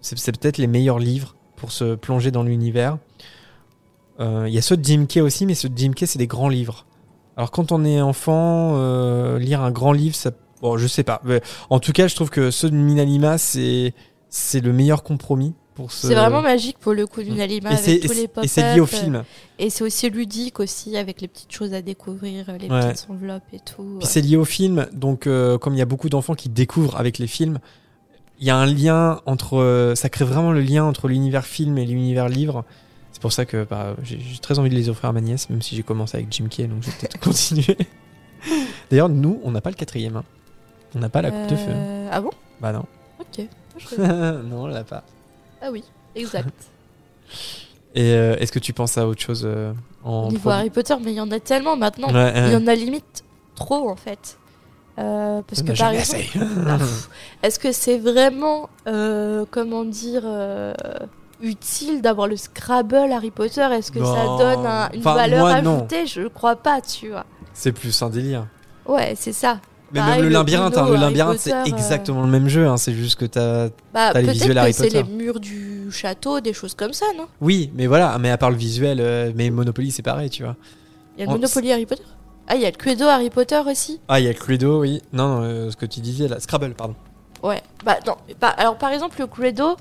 c'est 0.00 0.38
peut-être 0.38 0.58
les 0.58 0.66
meilleurs 0.66 0.98
livres 0.98 1.34
pour 1.56 1.72
se 1.72 1.94
plonger 1.94 2.30
dans 2.30 2.42
l'univers. 2.42 2.98
Il 4.20 4.48
y 4.52 4.58
a 4.58 4.62
ceux 4.62 4.76
de 4.76 4.84
Jim 4.84 5.06
Kay 5.08 5.20
aussi, 5.20 5.46
mais 5.46 5.54
ceux 5.54 5.68
de 5.68 5.78
Jim 5.78 5.92
Kay, 5.92 6.06
c'est 6.06 6.18
des 6.18 6.26
grands 6.26 6.48
livres. 6.48 6.86
Alors 7.36 7.50
quand 7.52 7.70
on 7.70 7.84
est 7.84 8.00
enfant, 8.00 8.72
euh, 8.76 9.38
lire 9.38 9.60
un 9.62 9.70
grand 9.70 9.92
livre, 9.92 10.16
ça, 10.16 10.32
bon, 10.60 10.76
je 10.76 10.86
sais 10.88 11.04
pas. 11.04 11.20
Mais 11.24 11.40
en 11.70 11.78
tout 11.78 11.92
cas, 11.92 12.08
je 12.08 12.16
trouve 12.16 12.30
que 12.30 12.50
ceux 12.50 12.68
de 12.70 12.74
Minalima, 12.76 13.38
c'est 13.38 13.94
c'est 14.28 14.60
le 14.60 14.72
meilleur 14.72 15.02
compromis 15.04 15.54
pour 15.78 15.92
ce. 15.92 16.08
C'est 16.08 16.14
vraiment 16.14 16.42
magique 16.42 16.78
pour 16.78 16.92
le 16.92 17.06
coup 17.06 17.22
d'une 17.22 17.40
Alima 17.40 17.72
Et 17.72 17.76
c'est- 17.76 17.90
avec 17.92 18.02
tous 18.08 18.14
les 18.14 18.26
pop 18.28 18.44
et 18.44 18.48
c'est 18.48 18.74
lié 18.74 18.80
au 18.80 18.86
film. 18.86 19.22
Et 19.60 19.70
c'est 19.70 19.84
aussi 19.84 20.10
ludique 20.10 20.58
aussi 20.60 20.96
avec 20.96 21.20
les 21.20 21.28
petites 21.28 21.52
choses 21.52 21.72
à 21.72 21.80
découvrir, 21.82 22.46
les 22.60 22.68
Ouais. 22.68 22.92
petites 22.92 23.08
enveloppes 23.08 23.44
et 23.52 23.60
tout. 23.60 23.96
Puis 24.00 24.08
c'est 24.08 24.20
lié 24.20 24.36
au 24.36 24.44
film, 24.44 24.86
donc 24.92 25.26
euh, 25.28 25.56
comme 25.56 25.74
il 25.74 25.78
y 25.78 25.82
a 25.82 25.86
beaucoup 25.86 26.08
d'enfants 26.08 26.34
qui 26.34 26.48
découvrent 26.48 26.96
avec 26.96 27.18
les 27.18 27.28
films, 27.28 27.58
il 28.40 28.46
y 28.46 28.50
a 28.50 28.56
un 28.56 28.66
lien 28.66 29.20
entre, 29.26 29.58
euh, 29.58 29.94
ça 29.94 30.08
crée 30.08 30.24
vraiment 30.24 30.50
le 30.52 30.60
lien 30.60 30.82
entre 30.84 31.06
l'univers 31.08 31.46
film 31.46 31.78
et 31.78 31.86
l'univers 31.86 32.28
livre. 32.28 32.64
C'est 33.12 33.22
pour 33.22 33.32
ça 33.32 33.44
que 33.46 33.64
bah, 33.64 33.94
j'ai 34.02 34.18
j'ai 34.20 34.38
très 34.38 34.58
envie 34.58 34.70
de 34.70 34.74
les 34.74 34.88
offrir 34.88 35.10
à 35.10 35.12
ma 35.12 35.20
nièce, 35.20 35.48
même 35.50 35.62
si 35.62 35.74
j'ai 35.76 35.82
commencé 35.84 36.16
avec 36.16 36.32
Jim 36.32 36.46
Kay, 36.50 36.66
donc 36.66 36.82
je 36.82 36.86
vais 36.90 36.96
peut-être 37.00 37.18
continuer. 37.20 37.76
D'ailleurs, 38.90 39.08
nous, 39.08 39.40
on 39.44 39.50
n'a 39.50 39.60
pas 39.60 39.70
le 39.70 39.76
quatrième. 39.76 40.16
hein. 40.16 40.24
On 40.94 41.00
n'a 41.00 41.08
pas 41.08 41.20
la 41.22 41.30
coupe 41.30 41.50
de 41.50 41.56
feu. 41.56 41.66
Euh, 41.70 42.08
Ah 42.10 42.20
bon? 42.20 42.30
Bah 42.60 42.72
non. 42.72 42.84
Ok. 43.20 43.44
Je- 43.78 44.42
non, 44.42 44.62
on 44.62 44.66
l'a 44.66 44.84
pas. 44.84 45.04
Ah 45.62 45.70
oui, 45.70 45.84
exact. 46.14 46.48
Et 47.94 48.12
euh, 48.12 48.36
est-ce 48.36 48.52
que 48.52 48.58
tu 48.58 48.72
penses 48.72 48.98
à 48.98 49.06
autre 49.08 49.20
chose 49.20 49.42
euh, 49.44 49.72
en 50.04 50.28
Au 50.28 50.30
niveau 50.30 50.50
Harry 50.50 50.70
Potter, 50.70 50.94
mais 51.02 51.12
il 51.12 51.16
y 51.16 51.20
en 51.20 51.30
a 51.30 51.40
tellement 51.40 51.76
maintenant. 51.76 52.12
Ouais, 52.12 52.32
Il 52.46 52.52
y 52.52 52.56
en 52.56 52.66
a 52.66 52.74
limite 52.74 53.24
trop 53.54 53.88
en 53.90 53.96
fait. 53.96 54.38
Euh, 54.98 55.42
parce 55.46 55.62
On 55.62 55.64
que 55.64 55.72
a 55.72 55.74
par 55.74 55.92
exemple. 55.92 56.24
Ah, 56.68 56.78
est-ce 57.42 57.58
que 57.58 57.72
c'est 57.72 57.98
vraiment, 57.98 58.68
euh, 58.86 59.44
comment 59.50 59.84
dire, 59.84 60.22
utile 61.40 62.02
d'avoir 62.02 62.26
le 62.26 62.36
Scrabble 62.36 63.10
Harry 63.12 63.30
Potter? 63.30 63.66
Est-ce 63.72 63.90
que 63.92 64.00
ça 64.04 64.36
donne 64.38 64.66
un- 64.66 64.90
une 64.92 65.00
Enfin, 65.00 65.14
valeur 65.14 65.46
moi, 65.46 65.54
ajoutée? 65.78 66.06
Je 66.06 66.28
crois 66.28 66.56
pas, 66.56 66.80
tu 66.80 67.08
vois. 67.10 67.24
C'est 67.54 67.72
plus 67.72 68.00
un 68.02 68.10
délire. 68.10 68.46
Ouais, 68.86 69.14
c'est 69.16 69.32
ça. 69.32 69.60
Mais 69.92 70.00
Pareil, 70.00 70.14
même 70.16 70.24
le 70.24 70.28
labyrinthe, 70.28 70.76
hein, 70.76 70.86
le 70.88 70.96
labyrinthe, 70.96 71.38
c'est 71.38 71.50
Potter, 71.50 71.70
euh, 71.72 71.74
exactement 71.76 72.20
le 72.22 72.28
même 72.28 72.48
jeu. 72.48 72.66
hein, 72.66 72.76
c'est 72.76 72.92
juste 72.92 73.18
que 73.18 73.24
t'as 73.24 73.68
Bah, 73.94 74.10
t'as 74.12 74.20
les 74.20 74.32
visuels 74.32 74.58
Harry 74.58 74.72
que 74.72 74.76
c'est 74.76 74.84
Potter. 74.84 75.02
les 75.02 75.08
murs 75.08 75.40
du 75.40 75.90
château, 75.90 76.40
des 76.40 76.52
choses 76.52 76.74
comme 76.74 76.92
ça, 76.92 77.06
non? 77.16 77.26
Oui, 77.40 77.70
mais 77.74 77.86
voilà, 77.86 78.18
mais 78.18 78.30
à 78.30 78.36
part 78.36 78.50
le 78.50 78.56
visuel, 78.56 78.98
euh, 79.00 79.32
mais 79.34 79.48
Monopoly, 79.48 79.90
c'est 79.90 80.02
pareil, 80.02 80.28
tu 80.28 80.42
vois. 80.42 80.56
Il 81.16 81.20
y 81.20 81.22
a 81.22 81.26
le 81.26 81.30
On- 81.30 81.34
Monopoly 81.36 81.72
Harry 81.72 81.86
Potter? 81.86 82.02
Ah, 82.46 82.54
il 82.56 82.60
y 82.62 82.66
a 82.66 82.70
le 82.70 82.76
Cluedo 82.76 83.06
Harry 83.06 83.30
Potter 83.30 83.60
aussi? 83.66 83.98
Ah, 84.08 84.20
il 84.20 84.26
y 84.26 84.28
a 84.28 84.34
Cluedo, 84.34 84.80
oui. 84.80 85.00
Non, 85.12 85.40
euh, 85.42 85.70
ce 85.70 85.76
que 85.76 85.86
tu 85.86 86.00
disais 86.00 86.28
là, 86.28 86.38
Scrabble, 86.40 86.74
pardon. 86.74 86.94
Ouais, 87.42 87.62
bah 87.84 87.96
non. 88.06 88.16
Bah, 88.40 88.48
alors 88.58 88.76
par 88.76 88.90
exemple, 88.90 89.16
le 89.20 89.26
Cluedo, 89.26 89.76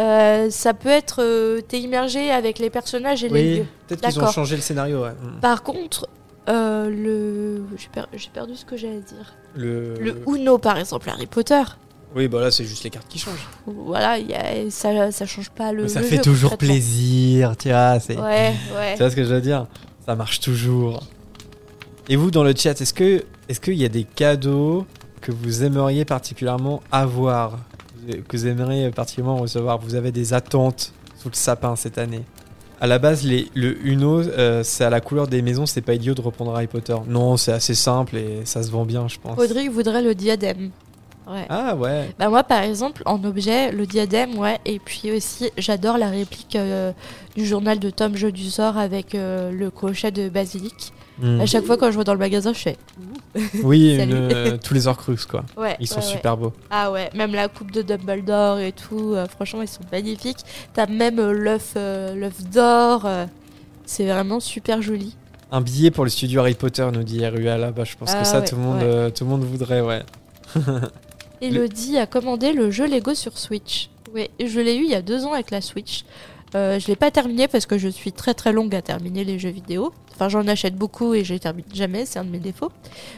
euh, 0.00 0.48
ça 0.50 0.72
peut 0.74 0.88
être. 0.88 1.60
T'es 1.68 1.78
immergé 1.80 2.30
avec 2.30 2.58
les 2.58 2.70
personnages 2.70 3.22
et 3.22 3.28
les 3.28 3.56
lieux. 3.58 3.66
peut-être 3.86 4.08
qu'ils 4.08 4.20
ont 4.20 4.26
changé 4.30 4.56
le 4.56 4.62
scénario, 4.62 5.02
ouais. 5.02 5.10
Mm. 5.10 5.40
Par 5.40 5.62
contre, 5.62 6.08
euh, 6.48 6.88
le. 6.90 7.64
J'ai 7.76 7.88
per- 7.88 8.06
j'ai 8.12 8.30
perdu 8.30 8.56
ce 8.56 8.64
que 8.64 8.76
j'allais 8.76 9.00
dire. 9.00 9.34
Le... 9.54 9.94
Le 10.00 10.22
Uno, 10.28 10.58
par 10.58 10.78
exemple, 10.78 11.08
Harry 11.10 11.26
Potter. 11.26 11.62
Oui, 12.14 12.28
bah 12.28 12.40
là, 12.40 12.50
c'est 12.50 12.64
juste 12.64 12.84
les 12.84 12.90
cartes 12.90 13.08
qui 13.08 13.18
changent. 13.18 13.48
Voilà, 13.66 14.18
il 14.18 14.28
y 14.30 14.34
a- 14.34 14.70
ça, 14.70 15.10
ça 15.12 15.24
change 15.26 15.50
pas 15.50 15.72
le. 15.72 15.82
Mais 15.84 15.88
ça 15.88 16.00
le 16.00 16.06
fait 16.06 16.16
jeu, 16.16 16.22
toujours 16.22 16.58
plaisir, 16.58 17.56
tu 17.56 17.68
vois. 17.68 17.98
c'est- 18.00 18.16
Ouais, 18.18 18.52
ouais. 18.76 18.92
Tu 18.94 18.98
vois 18.98 19.10
ce 19.10 19.16
que 19.16 19.24
je 19.24 19.32
veux 19.34 19.40
dire? 19.40 19.66
Ça 20.04 20.14
marche 20.16 20.40
toujours. 20.40 21.02
Et 22.08 22.16
vous, 22.16 22.30
dans 22.30 22.42
le 22.44 22.52
chat, 22.56 22.78
est-ce 22.80 22.92
que 22.94 23.24
est-ce 23.48 23.60
qu'il 23.60 23.74
y 23.74 23.84
a 23.84 23.88
des 23.88 24.04
cadeaux 24.04 24.86
que 25.20 25.30
vous 25.32 25.62
aimeriez 25.64 26.04
particulièrement 26.04 26.82
avoir? 26.90 27.58
Que 28.28 28.36
vous 28.36 28.46
aimeriez 28.48 28.90
particulièrement 28.90 29.36
recevoir? 29.38 29.78
Vous 29.78 29.94
avez 29.94 30.10
des 30.10 30.34
attentes 30.34 30.92
sous 31.16 31.28
le 31.28 31.34
sapin 31.36 31.76
cette 31.76 31.98
année? 31.98 32.24
À 32.82 32.88
la 32.88 32.98
base, 32.98 33.24
les, 33.24 33.48
le 33.54 33.76
Uno, 33.86 34.22
euh, 34.22 34.64
c'est 34.64 34.82
à 34.82 34.90
la 34.90 35.00
couleur 35.00 35.28
des 35.28 35.40
maisons, 35.40 35.66
c'est 35.66 35.82
pas 35.82 35.94
idiot 35.94 36.14
de 36.14 36.20
reprendre 36.20 36.52
Harry 36.52 36.66
Potter. 36.66 36.96
Non, 37.06 37.36
c'est 37.36 37.52
assez 37.52 37.76
simple 37.76 38.16
et 38.16 38.40
ça 38.44 38.60
se 38.64 38.72
vend 38.72 38.84
bien, 38.84 39.06
je 39.06 39.20
pense. 39.20 39.38
Rodrigue 39.38 39.70
voudrait 39.70 40.02
le 40.02 40.16
diadème. 40.16 40.72
Ouais. 41.28 41.46
Ah 41.48 41.76
ouais. 41.76 42.10
Bah 42.18 42.28
moi 42.28 42.42
par 42.42 42.64
exemple 42.64 43.02
en 43.06 43.22
objet 43.22 43.70
le 43.70 43.86
diadème 43.86 44.36
ouais 44.36 44.58
et 44.64 44.80
puis 44.80 45.12
aussi 45.12 45.52
j'adore 45.56 45.96
la 45.96 46.08
réplique 46.08 46.56
euh, 46.56 46.90
du 47.36 47.46
journal 47.46 47.78
de 47.78 47.90
Tom 47.90 48.16
Jeu 48.16 48.32
du 48.32 48.50
sort 48.50 48.76
avec 48.76 49.14
euh, 49.14 49.52
le 49.52 49.70
crochet 49.70 50.10
de 50.10 50.28
basilic. 50.28 50.92
Mm. 51.22 51.40
À 51.40 51.46
chaque 51.46 51.64
fois 51.64 51.76
quand 51.76 51.90
je 51.90 51.98
vais 51.98 52.04
dans 52.04 52.12
le 52.12 52.18
magasin 52.18 52.52
je 52.52 52.58
fais. 52.58 52.76
Oui, 53.62 53.96
une, 53.96 54.58
tous 54.62 54.74
les 54.74 54.86
Horcruxes, 54.86 55.24
quoi. 55.24 55.44
Ouais, 55.56 55.76
Ils 55.80 55.86
sont 55.86 56.00
ouais, 56.00 56.02
ouais. 56.06 56.12
super 56.12 56.36
beaux. 56.36 56.52
Ah 56.70 56.90
ouais, 56.92 57.08
même 57.14 57.32
la 57.32 57.48
coupe 57.48 57.70
de 57.70 57.80
Dumbledore 57.80 58.58
et 58.58 58.72
tout, 58.72 59.14
euh, 59.14 59.26
franchement 59.26 59.62
ils 59.62 59.68
sont 59.68 59.80
magnifiques. 59.90 60.40
T'as 60.74 60.86
même 60.86 61.18
euh, 61.18 61.32
l'œuf 61.32 61.72
euh, 61.76 62.30
d'or, 62.52 63.06
euh, 63.06 63.24
c'est 63.86 64.06
vraiment 64.06 64.40
super 64.40 64.82
joli. 64.82 65.16
Un 65.50 65.60
billet 65.60 65.90
pour 65.90 66.04
le 66.04 66.10
studio 66.10 66.40
Harry 66.40 66.54
Potter, 66.54 66.86
nous 66.92 67.02
dit 67.04 67.26
RUA 67.26 67.56
là-bas. 67.58 67.84
Je 67.84 67.96
pense 67.96 68.10
Ah 68.14 68.20
que 68.20 68.26
ça, 68.26 68.42
tout, 68.42 68.56
le 68.56 68.62
monde, 68.62 69.12
tout 69.14 69.24
le 69.24 69.30
monde 69.30 69.44
voudrait, 69.44 69.80
ouais. 69.82 70.02
Elodie 71.42 71.98
a 71.98 72.06
commandé 72.06 72.52
le 72.52 72.70
jeu 72.70 72.86
Lego 72.86 73.14
sur 73.14 73.36
Switch. 73.38 73.90
Oui, 74.14 74.28
je 74.44 74.60
l'ai 74.60 74.76
eu 74.76 74.84
il 74.84 74.90
y 74.90 74.94
a 74.94 75.02
deux 75.02 75.24
ans 75.24 75.32
avec 75.32 75.50
la 75.50 75.60
Switch. 75.60 76.04
Euh, 76.54 76.78
je 76.78 76.86
l'ai 76.88 76.96
pas 76.96 77.10
terminé 77.10 77.48
parce 77.48 77.66
que 77.66 77.78
je 77.78 77.88
suis 77.88 78.12
très 78.12 78.34
très 78.34 78.52
longue 78.52 78.74
à 78.74 78.82
terminer 78.82 79.24
les 79.24 79.38
jeux 79.38 79.50
vidéo. 79.50 79.92
Enfin, 80.14 80.28
j'en 80.28 80.46
achète 80.46 80.76
beaucoup 80.76 81.14
et 81.14 81.24
je 81.24 81.32
les 81.32 81.40
termine 81.40 81.64
jamais, 81.72 82.04
c'est 82.04 82.18
un 82.18 82.24
de 82.24 82.30
mes 82.30 82.38
défauts. 82.38 82.70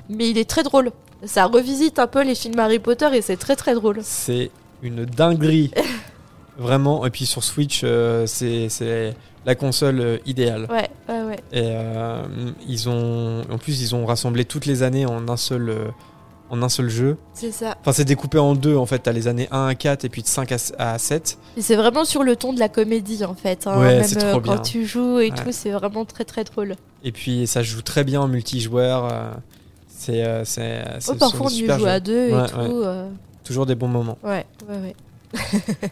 Mais 0.09 0.31
il 0.31 0.39
est 0.39 0.49
très 0.49 0.63
drôle. 0.63 0.93
Ça 1.25 1.47
revisite 1.47 1.99
un 1.99 2.07
peu 2.07 2.23
les 2.23 2.35
films 2.35 2.59
Harry 2.59 2.79
Potter 2.79 3.09
et 3.13 3.23
c'est 3.23 3.37
très 3.37 3.57
très 3.57 3.75
drôle. 3.75 3.99
C'est 4.03 4.51
une 4.83 5.05
dinguerie. 5.05 5.71
Vraiment. 6.57 7.05
Et 7.05 7.11
puis 7.11 7.27
sur 7.27 7.43
Switch, 7.43 7.81
euh, 7.83 8.27
c'est 8.27 8.69
c'est 8.69 9.15
la 9.47 9.55
console 9.55 10.01
euh, 10.01 10.19
idéale. 10.27 10.67
Ouais, 10.71 10.89
ouais, 11.09 11.23
ouais. 11.23 11.39
Et 11.53 11.63
euh, 11.63 12.23
ils 12.67 12.89
ont, 12.89 13.43
en 13.51 13.59
plus, 13.59 13.83
ils 13.83 13.95
ont 13.95 14.07
rassemblé 14.07 14.45
toutes 14.45 14.67
les 14.67 14.83
années 14.83 15.07
en 15.07 15.29
un 15.29 15.37
seul, 15.37 15.69
euh, 15.69 15.89
en 16.51 16.63
un 16.63 16.69
seul 16.69 16.89
jeu. 16.89 17.17
C'est 17.33 17.51
ça. 17.53 17.77
Enfin, 17.81 17.93
c'est 17.93 18.05
découpé 18.05 18.39
en 18.39 18.55
deux 18.55 18.77
en 18.77 18.87
fait. 18.87 18.99
T'as 19.01 19.13
les 19.13 19.29
années 19.29 19.49
1 19.51 19.67
à 19.69 19.75
4 19.75 20.05
et 20.05 20.09
puis 20.09 20.23
de 20.23 20.27
5 20.29 20.53
à, 20.53 20.57
à 20.79 20.99
7. 20.99 21.39
Et 21.57 21.63
c'est 21.63 21.77
vraiment 21.77 22.05
sur 22.05 22.23
le 22.23 22.37
ton 22.37 22.53
de 22.53 22.59
la 22.61 22.69
comédie 22.69 23.25
en 23.25 23.35
fait. 23.35 23.67
hein. 23.67 23.79
Ouais, 23.81 23.97
Même 23.99 24.05
c'est 24.05 24.23
euh, 24.23 24.31
trop 24.33 24.41
quand 24.41 24.53
bien. 24.55 24.63
tu 24.63 24.85
joues 24.87 25.19
et 25.21 25.31
Ouais. 25.31 25.37
tout, 25.37 25.51
c'est 25.53 25.71
vraiment 25.71 26.05
très 26.05 26.25
très 26.25 26.45
drôle. 26.45 26.77
Et 27.03 27.13
puis 27.13 27.47
ça 27.47 27.63
joue 27.63 27.83
très 27.83 28.05
bien 28.05 28.21
en 28.21 28.29
multijoueur. 28.29 29.09
euh, 29.13 29.31
c'est, 29.89 30.23
euh, 30.25 30.45
Oh, 31.09 31.15
parfois, 31.15 31.47
on 31.47 31.49
y 31.51 31.67
joue 31.67 31.87
à 31.87 31.99
deux 32.01 32.29
et 32.29 32.47
tout, 32.53 32.83
euh. 32.83 33.09
Toujours 33.43 33.65
des 33.67 33.75
bons 33.75 33.89
moments. 33.89 34.19
Ouais, 34.23 34.45
ouais, 34.69 34.79
ouais. 34.83 34.95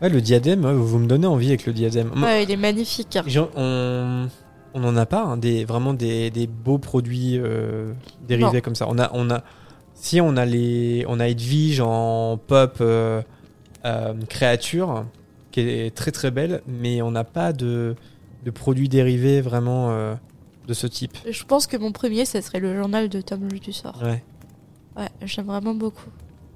Ouais, 0.00 0.08
le 0.08 0.20
diadème, 0.20 0.66
vous 0.68 0.98
me 0.98 1.06
donnez 1.06 1.28
envie 1.28 1.48
avec 1.48 1.64
le 1.64 1.72
diadème. 1.72 2.10
Ouais, 2.20 2.42
il 2.42 2.50
est 2.50 2.56
magnifique. 2.56 3.16
hein. 3.16 3.48
On 3.54 4.26
on 4.74 4.84
en 4.84 4.96
a 4.96 5.04
pas 5.06 5.22
hein, 5.22 5.36
des 5.36 5.64
vraiment 5.66 5.92
des, 5.94 6.30
des 6.30 6.46
beaux 6.46 6.78
produits 6.78 7.38
euh, 7.38 7.92
dérivés 8.26 8.52
Non. 8.54 8.60
comme 8.62 8.74
ça. 8.74 8.86
On 8.88 8.98
a 8.98 9.10
on 9.12 9.30
a 9.30 9.42
si 10.02 10.20
on 10.20 10.36
a 10.36 10.44
les 10.44 11.04
on 11.08 11.20
a 11.20 11.28
Edwige 11.28 11.80
en 11.80 12.36
pop 12.36 12.78
euh, 12.80 13.22
euh, 13.84 14.14
créature 14.28 15.06
qui 15.52 15.60
est 15.60 15.94
très 15.94 16.10
très 16.10 16.32
belle, 16.32 16.60
mais 16.66 17.02
on 17.02 17.12
n'a 17.12 17.22
pas 17.22 17.52
de 17.52 17.94
de 18.44 18.50
produits 18.50 18.88
dérivés 18.88 19.40
vraiment 19.40 19.90
euh, 19.90 20.14
de 20.66 20.74
ce 20.74 20.88
type. 20.88 21.16
Je 21.30 21.44
pense 21.44 21.68
que 21.68 21.76
mon 21.76 21.92
premier, 21.92 22.24
ça 22.24 22.42
serait 22.42 22.58
le 22.58 22.76
journal 22.76 23.08
de 23.08 23.20
Tom 23.20 23.48
Jeu 23.48 23.60
du 23.60 23.72
sort. 23.72 24.02
Ouais. 24.02 24.24
Ouais, 24.96 25.08
j'aime 25.22 25.46
vraiment 25.46 25.74
beaucoup. 25.74 26.10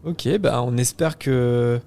Ok, 0.04 0.28
bah 0.38 0.60
on 0.64 0.76
espère 0.76 1.16
que 1.16 1.80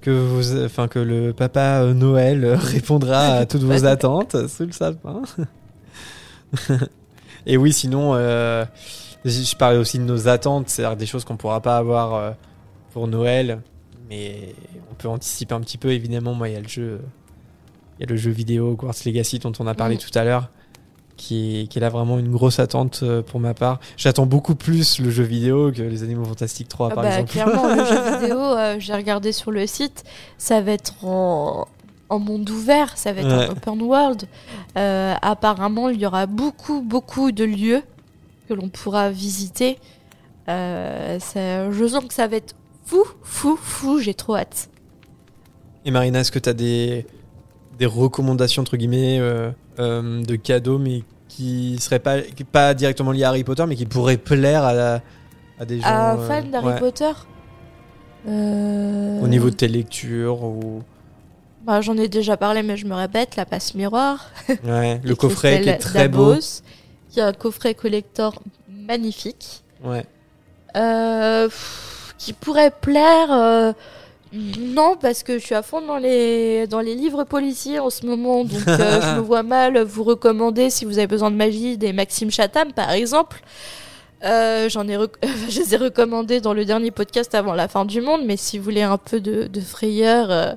que 0.00 0.10
vous, 0.10 0.56
enfin 0.64 0.86
que 0.86 1.00
le 1.00 1.32
papa 1.32 1.84
Noël 1.92 2.44
répondra 2.54 3.38
à 3.38 3.46
toutes 3.50 3.62
vos 3.64 3.86
attentes 3.86 4.46
sous 4.46 4.66
le 4.66 4.72
sapin. 4.72 5.22
Et 7.46 7.56
oui, 7.56 7.72
sinon, 7.72 8.12
euh, 8.14 8.64
je 9.24 9.56
parlais 9.56 9.78
aussi 9.78 9.98
de 9.98 10.04
nos 10.04 10.28
attentes, 10.28 10.68
c'est-à-dire 10.68 10.96
des 10.96 11.06
choses 11.06 11.24
qu'on 11.24 11.36
pourra 11.36 11.60
pas 11.60 11.76
avoir 11.76 12.14
euh, 12.14 12.30
pour 12.92 13.06
Noël, 13.08 13.60
mais 14.08 14.54
on 14.90 14.94
peut 14.94 15.08
anticiper 15.08 15.54
un 15.54 15.60
petit 15.60 15.78
peu. 15.78 15.92
Évidemment, 15.92 16.34
moi, 16.34 16.48
il 16.48 16.54
y 16.54 16.56
a 16.56 16.60
le 16.60 16.68
jeu, 16.68 17.00
il 17.98 18.02
y 18.02 18.04
a 18.04 18.10
le 18.10 18.16
jeu 18.16 18.30
vidéo 18.30 18.70
Hogwarts 18.72 18.94
Legacy 19.04 19.38
dont 19.38 19.52
on 19.58 19.66
a 19.66 19.74
parlé 19.74 19.94
Mhm. 19.96 20.00
tout 20.00 20.18
à 20.18 20.24
l'heure. 20.24 20.48
Qui 21.16 21.60
est, 21.60 21.66
qui 21.66 21.76
est 21.76 21.82
là 21.82 21.90
vraiment 21.90 22.18
une 22.18 22.32
grosse 22.32 22.60
attente 22.60 23.00
euh, 23.02 23.20
pour 23.20 23.40
ma 23.40 23.52
part. 23.52 23.78
J'attends 23.98 24.24
beaucoup 24.24 24.54
plus 24.54 24.98
le 25.00 25.10
jeu 25.10 25.22
vidéo 25.22 25.70
que 25.70 25.82
les 25.82 26.02
Animaux 26.02 26.24
Fantastiques 26.24 26.68
3 26.68 26.88
Ah 26.90 26.94
par 26.94 27.04
bah, 27.04 27.10
exemple. 27.20 27.30
clairement, 27.32 27.74
le 27.74 27.84
jeu 27.84 28.18
vidéo, 28.20 28.38
euh, 28.40 28.76
j'ai 28.78 28.94
regardé 28.94 29.32
sur 29.32 29.50
le 29.50 29.66
site, 29.66 30.02
ça 30.38 30.62
va 30.62 30.72
être 30.72 30.94
en, 31.04 31.68
en 32.08 32.18
monde 32.18 32.48
ouvert, 32.48 32.96
ça 32.96 33.12
va 33.12 33.20
être 33.20 33.26
Ouais. 33.36 33.48
en 33.48 33.52
open 33.52 33.82
world. 33.82 34.22
Euh, 34.78 35.12
apparemment, 35.20 35.90
il 35.90 36.00
y 36.00 36.06
aura 36.06 36.24
beaucoup, 36.24 36.80
beaucoup 36.80 37.32
de 37.32 37.44
lieux 37.44 37.82
que 38.50 38.54
l'on 38.60 38.68
pourra 38.68 39.10
visiter. 39.10 39.78
Euh, 40.48 41.18
ça- 41.20 41.70
je 41.70 41.86
sens 41.86 42.04
que 42.04 42.12
ça 42.14 42.26
va 42.26 42.36
être 42.36 42.54
fou, 42.84 43.04
fou, 43.22 43.56
fou, 43.56 44.00
j'ai 44.00 44.14
trop 44.14 44.34
hâte. 44.34 44.68
Et 45.84 45.90
Marina, 45.92 46.20
est-ce 46.20 46.32
que 46.32 46.40
tu 46.40 46.48
as 46.48 46.52
des, 46.52 47.06
des 47.78 47.86
recommandations, 47.86 48.62
entre 48.62 48.76
guillemets, 48.76 49.18
euh, 49.20 49.50
euh, 49.78 50.22
de 50.24 50.34
cadeaux, 50.36 50.78
mais 50.78 51.04
qui 51.28 51.78
seraient 51.78 52.00
pas, 52.00 52.20
qui- 52.22 52.42
pas 52.42 52.74
directement 52.74 53.12
liés 53.12 53.22
à 53.22 53.28
Harry 53.28 53.44
Potter, 53.44 53.64
mais 53.68 53.76
qui 53.76 53.86
pourraient 53.86 54.16
plaire 54.16 54.64
à, 54.64 55.00
à 55.60 55.64
des 55.64 55.80
gens 55.80 55.86
Un 55.86 56.18
euh, 56.18 56.26
fan 56.26 56.50
d'Harry 56.50 56.66
ouais. 56.66 56.78
Potter 56.80 57.12
Au 58.26 59.28
niveau 59.28 59.50
de 59.50 59.54
tes 59.54 59.68
lectures 59.68 60.42
ou... 60.42 60.82
bah, 61.64 61.80
J'en 61.82 61.96
ai 61.96 62.08
déjà 62.08 62.36
parlé, 62.36 62.64
mais 62.64 62.76
je 62.76 62.86
me 62.86 62.94
répète, 62.94 63.36
la 63.36 63.46
passe 63.46 63.74
miroir. 63.76 64.26
Ouais, 64.64 65.00
le 65.04 65.12
Et 65.12 65.16
coffret 65.16 65.60
qui 65.60 65.68
est 65.68 65.78
très 65.78 66.08
beau. 66.08 66.34
Dabos, 67.10 67.14
qui 67.14 67.20
est 67.20 67.22
un 67.22 67.32
coffret 67.32 67.74
collector 67.74 68.42
magnifique. 68.68 69.62
Ouais. 69.82 70.04
Euh, 70.76 71.48
pff, 71.48 72.14
qui 72.18 72.32
pourrait 72.32 72.70
plaire. 72.70 73.32
euh, 73.32 73.72
non, 74.32 74.96
parce 74.96 75.24
que 75.24 75.38
je 75.38 75.44
suis 75.44 75.54
à 75.56 75.62
fond 75.62 75.80
dans 75.84 75.96
les, 75.96 76.68
dans 76.68 76.80
les 76.80 76.94
livres 76.94 77.24
policiers 77.24 77.80
en 77.80 77.90
ce 77.90 78.06
moment, 78.06 78.44
donc 78.44 78.60
euh, 78.68 79.00
je 79.02 79.16
me 79.16 79.20
vois 79.20 79.42
mal 79.42 79.82
vous 79.82 80.04
recommander, 80.04 80.70
si 80.70 80.84
vous 80.84 80.98
avez 80.98 81.08
besoin 81.08 81.32
de 81.32 81.36
magie, 81.36 81.76
des 81.76 81.92
Maxime 81.92 82.30
Chatham 82.30 82.72
par 82.72 82.92
exemple. 82.92 83.42
Euh, 84.24 84.68
J'en 84.68 84.86
ai, 84.88 84.98
je 85.48 85.60
les 85.60 85.74
ai 85.74 85.76
recommandés 85.78 86.40
dans 86.40 86.52
le 86.52 86.64
dernier 86.64 86.90
podcast 86.90 87.34
avant 87.34 87.54
la 87.54 87.68
fin 87.68 87.84
du 87.84 88.00
monde, 88.00 88.20
mais 88.26 88.36
si 88.36 88.58
vous 88.58 88.64
voulez 88.64 88.82
un 88.82 88.98
peu 88.98 89.20
de, 89.20 89.44
de 89.46 89.60
frayeur 89.60 90.30
euh, 90.30 90.54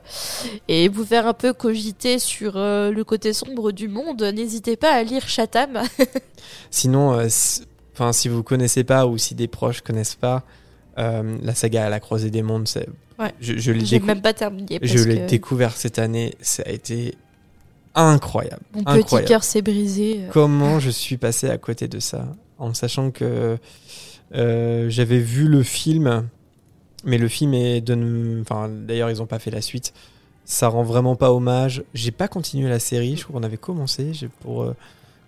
et 0.67 0.89
vous 0.89 1.05
faire 1.05 1.27
un 1.27 1.33
peu 1.33 1.53
cogiter 1.53 2.19
sur 2.19 2.53
euh, 2.57 2.91
le 2.91 3.03
côté 3.03 3.31
sombre 3.33 3.71
du 3.71 3.87
monde, 3.87 4.21
n'hésitez 4.21 4.75
pas 4.75 4.91
à 4.93 5.03
lire 5.03 5.27
Chatham. 5.29 5.81
Sinon, 6.71 7.25
si- 7.29 7.63
enfin, 7.93 8.11
si 8.11 8.27
vous 8.27 8.43
connaissez 8.43 8.83
pas 8.83 9.05
ou 9.07 9.17
si 9.17 9.33
des 9.35 9.47
proches 9.47 9.81
connaissent 9.81 10.15
pas, 10.15 10.43
la 10.97 11.55
saga 11.55 11.85
à 11.85 11.89
la 11.89 11.99
croisée 11.99 12.29
des 12.29 12.43
mondes, 12.43 12.67
c'est. 12.67 12.87
Ouais. 13.19 13.31
Je, 13.39 13.57
je 13.57 13.71
l'ai 13.71 13.99
même 13.99 14.21
pas 14.21 14.33
terminé 14.33 14.79
Je 14.81 14.93
parce 14.95 15.05
l'ai 15.07 15.19
que- 15.21 15.25
découvert 15.27 15.75
cette 15.77 15.99
année. 15.99 16.35
Ça 16.41 16.63
a 16.65 16.69
été 16.71 17.15
incroyable. 17.95 18.61
Mon 18.73 18.83
petit 18.83 19.23
cœur 19.25 19.43
s'est 19.43 19.61
brisé. 19.61 20.21
Comment 20.31 20.79
je 20.79 20.89
suis 20.89 21.17
passé 21.17 21.49
à 21.49 21.57
côté 21.57 21.87
de 21.87 21.99
ça? 21.99 22.25
En 22.63 22.73
sachant 22.73 23.11
que 23.11 23.57
euh, 24.33 24.89
j'avais 24.89 25.19
vu 25.19 25.47
le 25.47 25.63
film, 25.63 26.27
mais 27.03 27.17
le 27.17 27.27
film 27.27 27.53
est 27.53 27.81
de, 27.81 28.41
enfin 28.41 28.69
d'ailleurs 28.69 29.11
ils 29.11 29.21
ont 29.21 29.25
pas 29.25 29.39
fait 29.39 29.51
la 29.51 29.61
suite. 29.61 29.93
Ça 30.45 30.67
rend 30.67 30.83
vraiment 30.83 31.15
pas 31.15 31.31
hommage. 31.31 31.83
J'ai 31.93 32.11
pas 32.11 32.27
continué 32.27 32.69
la 32.69 32.79
série. 32.79 33.15
Je 33.15 33.23
crois 33.23 33.39
qu'on 33.39 33.45
avait 33.45 33.57
commencé. 33.57 34.13
J'ai 34.13 34.27
pour, 34.27 34.63
euh, 34.63 34.75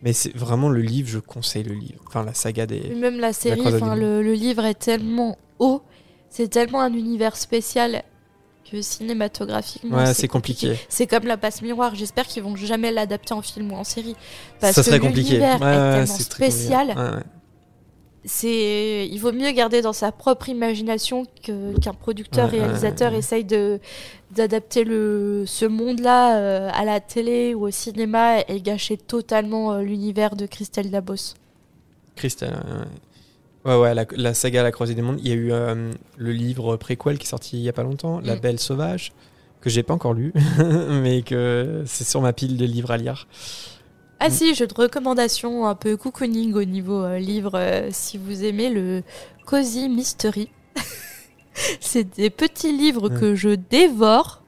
mais 0.01 0.11
c'est 0.11 0.35
vraiment 0.35 0.69
le 0.69 0.81
livre. 0.81 1.07
Je 1.09 1.19
conseille 1.19 1.63
le 1.63 1.75
livre. 1.75 2.01
Enfin 2.07 2.23
la 2.23 2.33
saga 2.33 2.65
des. 2.65 2.93
Même 2.95 3.19
la 3.19 3.31
série, 3.33 3.61
enfin 3.65 3.95
le 3.95 4.33
livre 4.33 4.65
est 4.65 4.79
tellement 4.79 5.37
haut, 5.59 5.81
c'est 6.29 6.49
tellement 6.49 6.81
un 6.81 6.93
univers 6.93 7.37
spécial 7.37 8.03
que 8.71 8.81
cinématographiquement. 8.81 9.97
Ouais, 9.97 10.13
c'est 10.13 10.27
compliqué. 10.27 10.75
C'est 10.89 11.07
comme 11.07 11.25
la 11.25 11.37
passe 11.37 11.61
miroir. 11.61 11.93
J'espère 11.95 12.25
qu'ils 12.27 12.43
vont 12.43 12.55
jamais 12.55 12.91
l'adapter 12.91 13.33
en 13.33 13.41
film 13.41 13.71
ou 13.71 13.75
en 13.75 13.83
série 13.83 14.15
parce 14.59 14.73
ça 14.73 14.81
que 14.81 14.85
serait 14.87 14.99
compliqué. 14.99 15.29
l'univers 15.37 15.61
Ouais, 15.61 15.67
est 15.67 15.91
tellement 15.91 16.05
compliqué. 16.07 16.23
spécial. 16.23 16.87
Ouais. 16.89 17.21
C'est, 18.27 19.07
il 19.11 19.19
vaut 19.19 19.31
mieux 19.31 19.51
garder 19.51 19.83
dans 19.83 19.93
sa 19.93 20.11
propre 20.11 20.49
imagination 20.49 21.27
que- 21.43 21.77
qu'un 21.79 21.93
producteur 21.93 22.51
Ouais, 22.51 22.59
réalisateur 22.59 23.11
ouais. 23.11 23.19
essaye 23.19 23.43
de 23.45 23.79
d'adapter 24.31 24.83
le 24.83 25.43
ce 25.45 25.65
monde-là 25.65 26.37
euh, 26.39 26.69
à 26.73 26.83
la 26.85 26.99
télé 26.99 27.53
ou 27.53 27.67
au 27.67 27.71
cinéma 27.71 28.39
et 28.47 28.61
gâcher 28.61 28.97
totalement 28.97 29.73
euh, 29.73 29.81
l'univers 29.83 30.35
de 30.35 30.47
Christelle 30.47 30.89
Dabos. 30.89 31.35
Crystal. 32.15 32.51
Ouais, 33.65 33.75
ouais, 33.79 33.93
la, 33.95 34.05
la 34.15 34.33
saga 34.33 34.61
La 34.63 34.71
Croisée 34.71 34.93
des 34.95 35.01
Mondes. 35.01 35.19
Il 35.21 35.27
y 35.27 35.31
a 35.31 35.35
eu 35.35 35.51
euh, 35.51 35.91
le 36.17 36.31
livre 36.31 36.77
préquel 36.77 37.17
qui 37.17 37.25
est 37.25 37.29
sorti 37.29 37.57
il 37.57 37.63
y 37.63 37.69
a 37.69 37.73
pas 37.73 37.83
longtemps, 37.83 38.19
La 38.19 38.35
Mm. 38.35 38.39
Belle 38.39 38.59
Sauvage, 38.59 39.11
que 39.61 39.69
j'ai 39.69 39.81
pas 39.83 39.93
encore 39.95 40.13
lu, 40.13 40.33
mais 41.01 41.23
que 41.23 41.83
c'est 41.87 42.03
sur 42.03 42.21
ma 42.21 42.31
pile 42.33 42.57
de 42.57 42.65
livres 42.65 42.91
à 42.91 42.97
lire. 42.97 43.27
Ah 44.19 44.29
si, 44.29 44.53
jeu 44.55 44.65
de 44.67 44.73
recommandation 44.73 45.67
un 45.67 45.75
peu 45.75 45.97
cocooning 45.97 46.53
au 46.53 46.63
niveau 46.63 47.03
euh, 47.03 47.17
livre, 47.19 47.51
euh, 47.55 47.89
si 47.91 48.17
vous 48.17 48.43
aimez 48.45 48.69
le 48.69 49.01
Cozy 49.45 49.89
Mystery. 49.89 50.49
C'est 51.79 52.15
des 52.15 52.29
petits 52.29 52.71
livres 52.75 53.09
Ouais. 53.09 53.19
que 53.19 53.35
je 53.35 53.49
dévore. 53.49 54.41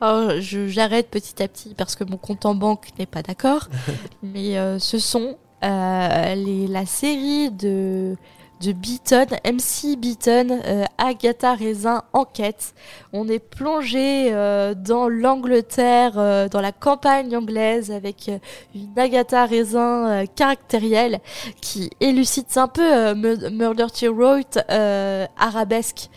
Alors, 0.00 0.40
je- 0.40 0.66
j'arrête 0.68 1.08
petit 1.08 1.42
à 1.42 1.48
petit 1.48 1.74
parce 1.74 1.94
que 1.96 2.04
mon 2.04 2.16
compte 2.16 2.44
en 2.46 2.54
banque 2.54 2.88
n'est 2.98 3.06
pas 3.06 3.22
d'accord. 3.22 3.68
Mais 4.22 4.56
ce 4.78 4.98
sont 4.98 5.36
les, 5.62 6.66
la 6.68 6.86
série 6.86 7.50
de, 7.50 8.16
de 8.60 8.72
Beaton, 8.72 9.26
MC 9.44 9.96
Beaton, 9.96 10.60
euh, 10.66 10.84
Agatha 10.98 11.54
Raisin 11.54 12.02
Enquête. 12.12 12.74
On 13.12 13.28
est 13.28 13.38
plongé 13.38 14.32
euh, 14.32 14.74
dans 14.74 15.08
l'Angleterre, 15.08 16.12
euh, 16.16 16.48
dans 16.48 16.60
la 16.60 16.72
campagne 16.72 17.36
anglaise, 17.36 17.90
avec 17.90 18.28
euh, 18.28 18.38
une 18.74 18.98
Agatha 18.98 19.46
Raisin 19.46 20.08
euh, 20.08 20.26
caractérielle 20.34 21.20
qui 21.60 21.90
élucide. 22.00 22.46
Un 22.56 22.68
peu 22.68 22.82
euh, 22.82 23.14
Mur- 23.14 23.50
Murder 23.50 23.86
Wrote 24.08 24.58
euh, 24.70 25.26
arabesque. 25.38 26.08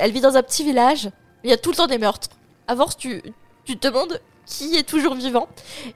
Elle 0.00 0.12
vit 0.12 0.20
dans 0.20 0.36
un 0.36 0.42
petit 0.42 0.62
village, 0.62 1.10
il 1.42 1.50
y 1.50 1.52
a 1.52 1.56
tout 1.56 1.70
le 1.70 1.76
temps 1.76 1.88
des 1.88 1.98
meurtres. 1.98 2.28
Force, 2.76 2.96
tu, 2.96 3.20
tu 3.64 3.76
te 3.76 3.88
demandes 3.88 4.20
qui 4.46 4.76
est 4.76 4.84
toujours 4.88 5.14
vivant. 5.16 5.48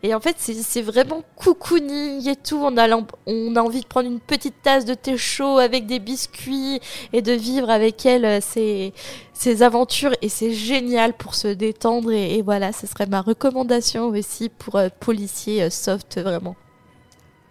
Et 0.03 0.13
en 0.15 0.21
fait, 0.21 0.35
c'est 0.39 0.83
vraiment 0.83 1.23
cocooning 1.37 2.29
et 2.29 2.35
tout. 2.37 2.57
On 2.63 2.77
a, 2.77 2.89
l'en- 2.89 3.07
on 3.27 3.55
a 3.57 3.63
envie 3.63 3.81
de 3.81 3.87
prendre 3.87 4.09
une 4.11 4.19
petite 4.21 4.61
tasse 4.63 4.85
de 4.85 4.95
thé 4.95 5.17
chaud 5.17 5.59
avec 5.59 5.87
des 5.87 6.01
biscuits 6.01 6.81
et 7.13 7.23
de 7.23 7.33
vivre 7.33 7.71
avec 7.71 8.05
elle 8.05 8.25
euh, 8.25 8.41
ces, 8.41 8.93
ces 9.33 9.63
aventures. 9.63 10.13
Et 10.21 10.29
c'est 10.29 10.53
génial 10.53 11.13
pour 11.15 11.35
se 11.37 11.49
détendre. 11.49 12.11
Et, 12.13 12.39
et 12.39 12.43
voilà, 12.43 12.73
ce 12.73 12.87
serait 12.89 13.07
ma 13.07 13.21
recommandation 13.23 14.09
aussi 14.09 14.49
pour 14.49 14.77
euh, 14.77 14.89
policier 14.99 15.63
euh, 15.63 15.71
soft, 15.71 16.19
vraiment. 16.21 16.57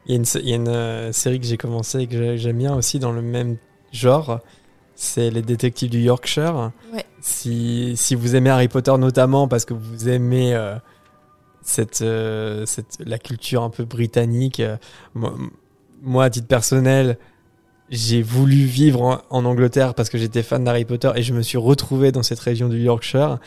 Il 0.06 0.12
y 0.12 0.16
a 0.16 0.18
une, 0.18 0.26
il 0.44 0.50
y 0.50 0.54
a 0.54 0.56
une, 0.56 0.68
euh, 0.68 1.12
série 1.14 1.40
que 1.40 1.46
j'ai 1.46 1.58
commencé 1.58 2.00
et 2.00 2.08
que 2.08 2.18
j'ai- 2.18 2.38
j'aime 2.38 2.58
bien 2.58 2.76
aussi 2.76 3.00
dans 3.00 3.12
le 3.14 3.22
même 3.22 3.58
genre. 3.94 4.40
C'est 4.96 5.30
Les 5.32 5.42
Détectives 5.42 5.90
du 5.90 6.00
Yorkshire. 6.02 6.72
Ouais. 6.94 7.06
Si, 7.22 7.94
si 7.96 8.16
vous 8.16 8.36
aimez 8.36 8.50
Harry 8.50 8.68
Potter 8.68 8.94
notamment 8.98 9.48
parce 9.48 9.64
que 9.64 9.74
vous 9.74 10.10
aimez 10.10 10.54
euh, 10.54 10.76
cette, 11.70 12.02
euh, 12.02 12.66
cette, 12.66 12.98
la 13.06 13.20
culture 13.20 13.64
un 13.64 13.70
peu 13.70 13.86
britannique, 13.86 14.60
euh, 14.60 14.78
moi, 16.02 16.26
à 16.26 16.30
titre 16.30 16.48
personnel, 16.48 17.18
j'ai 17.91 18.22
voulu 18.22 18.66
vivre 18.66 19.24
en, 19.30 19.46
Angleterre 19.46 19.96
parce 19.96 20.10
que 20.10 20.18
j'étais 20.18 20.44
fan 20.44 20.64
d'Harry 20.64 20.86
Potter 20.86 21.12
et 21.16 21.24
je 21.24 21.34
me 21.34 21.41
suis 21.41 21.58
retrouvé 21.58 22.12
dans 22.12 22.22
cette 22.22 22.40
région 22.40 22.70
du 22.70 22.80
Yorkshire. 22.80 23.40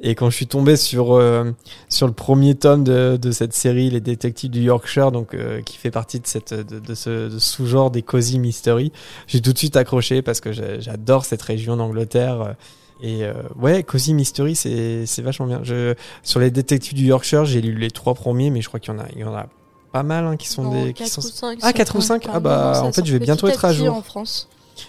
Et 0.00 0.14
quand 0.14 0.30
je 0.30 0.36
suis 0.36 0.46
tombé 0.46 0.76
sur, 0.76 1.14
euh, 1.14 1.50
sur 1.88 2.06
le 2.06 2.12
premier 2.12 2.54
tome 2.54 2.84
de, 2.84 3.18
de 3.20 3.30
cette 3.32 3.52
série, 3.54 3.90
Les 3.90 4.00
Détectives 4.00 4.50
du 4.50 4.62
Yorkshire, 4.62 5.10
donc 5.10 5.36
qui 5.64 5.76
fait 5.78 5.90
partie 5.90 6.20
de, 6.20 6.26
cette, 6.26 6.54
de, 6.54 6.94
ce 6.94 7.38
sous-genre 7.38 7.90
des 7.90 8.02
cozy 8.02 8.38
mystery, 8.38 8.92
j'ai 9.26 9.40
tout 9.40 9.52
de 9.52 9.58
suite 9.58 9.76
accroché 9.76 10.22
parce 10.22 10.40
que 10.40 10.52
j'adore 10.52 11.24
cette 11.24 11.42
région 11.42 11.76
d'Angleterre. 11.76 12.54
Et 13.00 13.24
euh, 13.24 13.34
ouais, 13.56 13.82
Cozy 13.82 14.12
Mystery, 14.14 14.56
c'est 14.56 15.06
c'est 15.06 15.22
vachement 15.22 15.46
bien. 15.46 15.60
Je, 15.62 15.94
sur 16.22 16.40
les 16.40 16.50
détectives 16.50 16.94
du 16.94 17.04
Yorkshire, 17.06 17.44
j'ai 17.44 17.60
lu 17.60 17.74
les 17.74 17.90
trois 17.90 18.14
premiers, 18.14 18.50
mais 18.50 18.60
je 18.60 18.68
crois 18.68 18.80
qu'il 18.80 18.92
y 18.92 18.96
en 18.96 19.00
a, 19.00 19.06
il 19.14 19.20
y 19.20 19.24
en 19.24 19.34
a 19.34 19.46
pas 19.92 20.02
mal 20.02 20.24
hein, 20.26 20.36
qui 20.36 20.48
sont 20.48 20.64
Non, 20.64 20.84
des. 20.84 20.92
qui 20.92 21.04
quatre 21.04 21.08
sont... 21.10 21.20
ou 21.20 21.30
cinq 21.30 21.58
ah, 21.62 21.68
sont 21.68 21.72
4 21.72 21.94
ou 21.94 21.98
pas 21.98 22.04
5 22.04 22.22
encore. 22.22 22.34
Ah 22.34 22.40
bah, 22.40 22.82
en 22.84 22.92
fait, 22.92 23.04
je 23.04 23.12
vais 23.12 23.18
bientôt 23.18 23.48
être 23.48 23.64
à 23.64 23.72
jour. 23.72 23.94
en 23.94 24.02
France. 24.02 24.48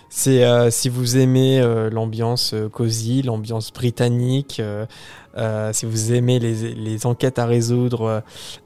C'est 0.10 0.44
euh, 0.44 0.72
si 0.72 0.90
vous 0.90 1.18
aimez 1.18 1.60
euh, 1.61 1.90
l'ambiance 1.90 2.53
euh, 2.53 2.68
cosy, 2.70 3.22
l'ambiance 3.22 3.72
britannique, 3.72 4.60
euh, 4.61 5.74
si 5.74 5.86
vous 5.86 6.14
aimez 6.14 6.40
les, 6.40 6.74
les 6.74 7.06
enquêtes 7.06 7.40
à 7.40 7.45
résoudre 7.45 8.24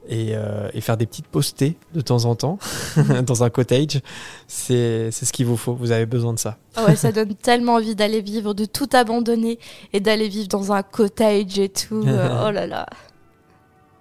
et, 0.08 0.32
et 0.72 0.80
faire 0.80 0.96
des 0.96 1.06
petites 1.06 1.28
postées 1.28 1.76
de 1.94 2.00
temps 2.00 2.24
en 2.24 2.34
temps 2.34 2.58
dans 3.26 3.44
un 3.44 3.50
cottage, 3.50 4.00
c'est 4.48 5.10
ce 5.10 5.32
qu'il 5.32 5.46
vous 5.46 5.56
faut. 5.56 5.74
Vous 5.74 5.92
avez 5.92 6.06
besoin 6.06 6.32
de 6.32 6.38
ça. 6.38 6.56
Ouais, 6.84 6.96
ça 6.96 7.12
donne 7.12 7.34
tellement 7.42 7.74
envie 7.74 7.94
d'aller 7.94 8.22
vivre, 8.22 8.54
de 8.54 8.64
tout 8.64 8.88
abandonner 8.92 9.58
et 9.92 10.00
d'aller 10.00 10.28
vivre 10.28 10.48
dans 10.48 10.72
un 10.72 10.82
cottage 10.82 11.58
et 11.58 11.68
tout. 11.68 12.04
Oh 12.46 12.50
là 12.50 12.66
là. 12.66 12.86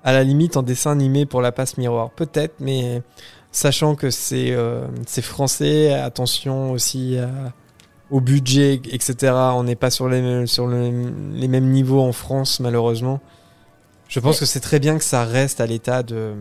À 0.04 0.12
la 0.12 0.24
limite, 0.24 0.58
en 0.58 0.64
dessin 0.64 0.91
animé 0.91 1.26
pour 1.26 1.41
la 1.41 1.52
passe 1.52 1.78
miroir, 1.78 2.10
peut-être, 2.10 2.56
mais 2.60 3.02
sachant 3.54 3.96
que 3.96 4.10
c'est 4.10 4.52
euh, 4.52 4.86
c'est 5.08 5.22
français, 5.22 5.94
attention 5.94 6.72
aussi 6.72 7.18
à- 7.18 7.54
au 8.12 8.20
budget, 8.20 8.82
etc. 8.92 9.32
On 9.56 9.64
n'est 9.64 9.76
pas 9.78 9.90
sur 9.90 10.10
les 10.10 10.22
mêmes- 10.22 10.46
sur 10.48 10.68
le- 10.68 11.12
les 11.34 11.48
mêmes 11.48 11.70
niveaux 11.72 12.02
en 12.02 12.12
France, 12.12 12.60
malheureusement. 12.60 13.22
Je 14.10 14.20
pense 14.20 14.40
que 14.40 14.46
c'est 14.46 14.60
très 14.60 14.80
bien 14.80 14.98
que 14.98 15.04
ça 15.04 15.24
reste 15.24 15.62
à 15.62 15.66
l'état 15.66 16.04
de 16.04 16.34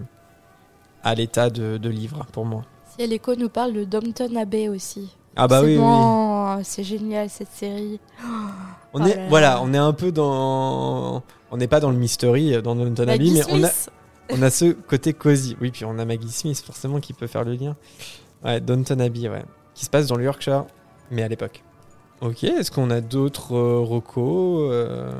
à 1.04 1.14
l'état 1.14 1.48
de, 1.50 1.78
de 1.78 1.88
livre 1.88 2.26
pour 2.32 2.44
moi. 2.44 2.62
Si 2.98 3.06
l'écho 3.06 3.34
nous 3.34 3.48
parle 3.48 3.72
de 3.72 3.84
Downton 3.84 4.36
Abbey 4.36 4.68
aussi. 4.68 5.16
Ah 5.34 5.48
bah 5.48 5.60
oui, 5.62 5.68
oui, 5.70 5.72
oui. 5.76 5.78
bon, 5.80 6.60
C'est 6.62 6.84
génial 6.84 7.30
cette 7.30 7.50
série. 7.52 7.98
On 8.92 9.00
Oh 9.02 9.06
est 9.06 9.16
là 9.16 9.22
là. 9.22 9.28
voilà, 9.30 9.60
on 9.62 9.72
est 9.72 9.78
un 9.78 9.94
peu 9.94 10.12
dans 10.12 11.22
on 11.50 11.56
n'est 11.56 11.66
pas 11.68 11.80
dans 11.80 11.90
le 11.90 11.96
mystery 11.96 12.54
euh, 12.54 12.60
dans 12.62 12.74
Downton 12.76 13.08
Abbey, 13.08 13.30
mais 13.32 13.42
on 13.50 13.64
a. 13.64 13.70
on 14.32 14.42
a 14.42 14.50
ce 14.50 14.72
côté 14.72 15.12
cosy. 15.12 15.56
Oui, 15.60 15.70
puis 15.70 15.84
on 15.84 15.98
a 15.98 16.04
Maggie 16.04 16.30
Smith 16.30 16.62
forcément 16.64 17.00
qui 17.00 17.12
peut 17.12 17.26
faire 17.26 17.44
le 17.44 17.54
lien. 17.54 17.76
Ouais, 18.44 18.60
Downton 18.60 19.00
Abbey, 19.00 19.28
ouais, 19.28 19.44
qui 19.74 19.84
se 19.84 19.90
passe 19.90 20.06
dans 20.06 20.16
le 20.16 20.24
Yorkshire, 20.24 20.64
mais 21.10 21.22
à 21.22 21.28
l'époque. 21.28 21.62
Ok, 22.20 22.44
est-ce 22.44 22.70
qu'on 22.70 22.90
a 22.90 23.00
d'autres 23.00 23.54
euh, 23.54 23.80
recos 23.80 24.70
euh, 24.72 25.10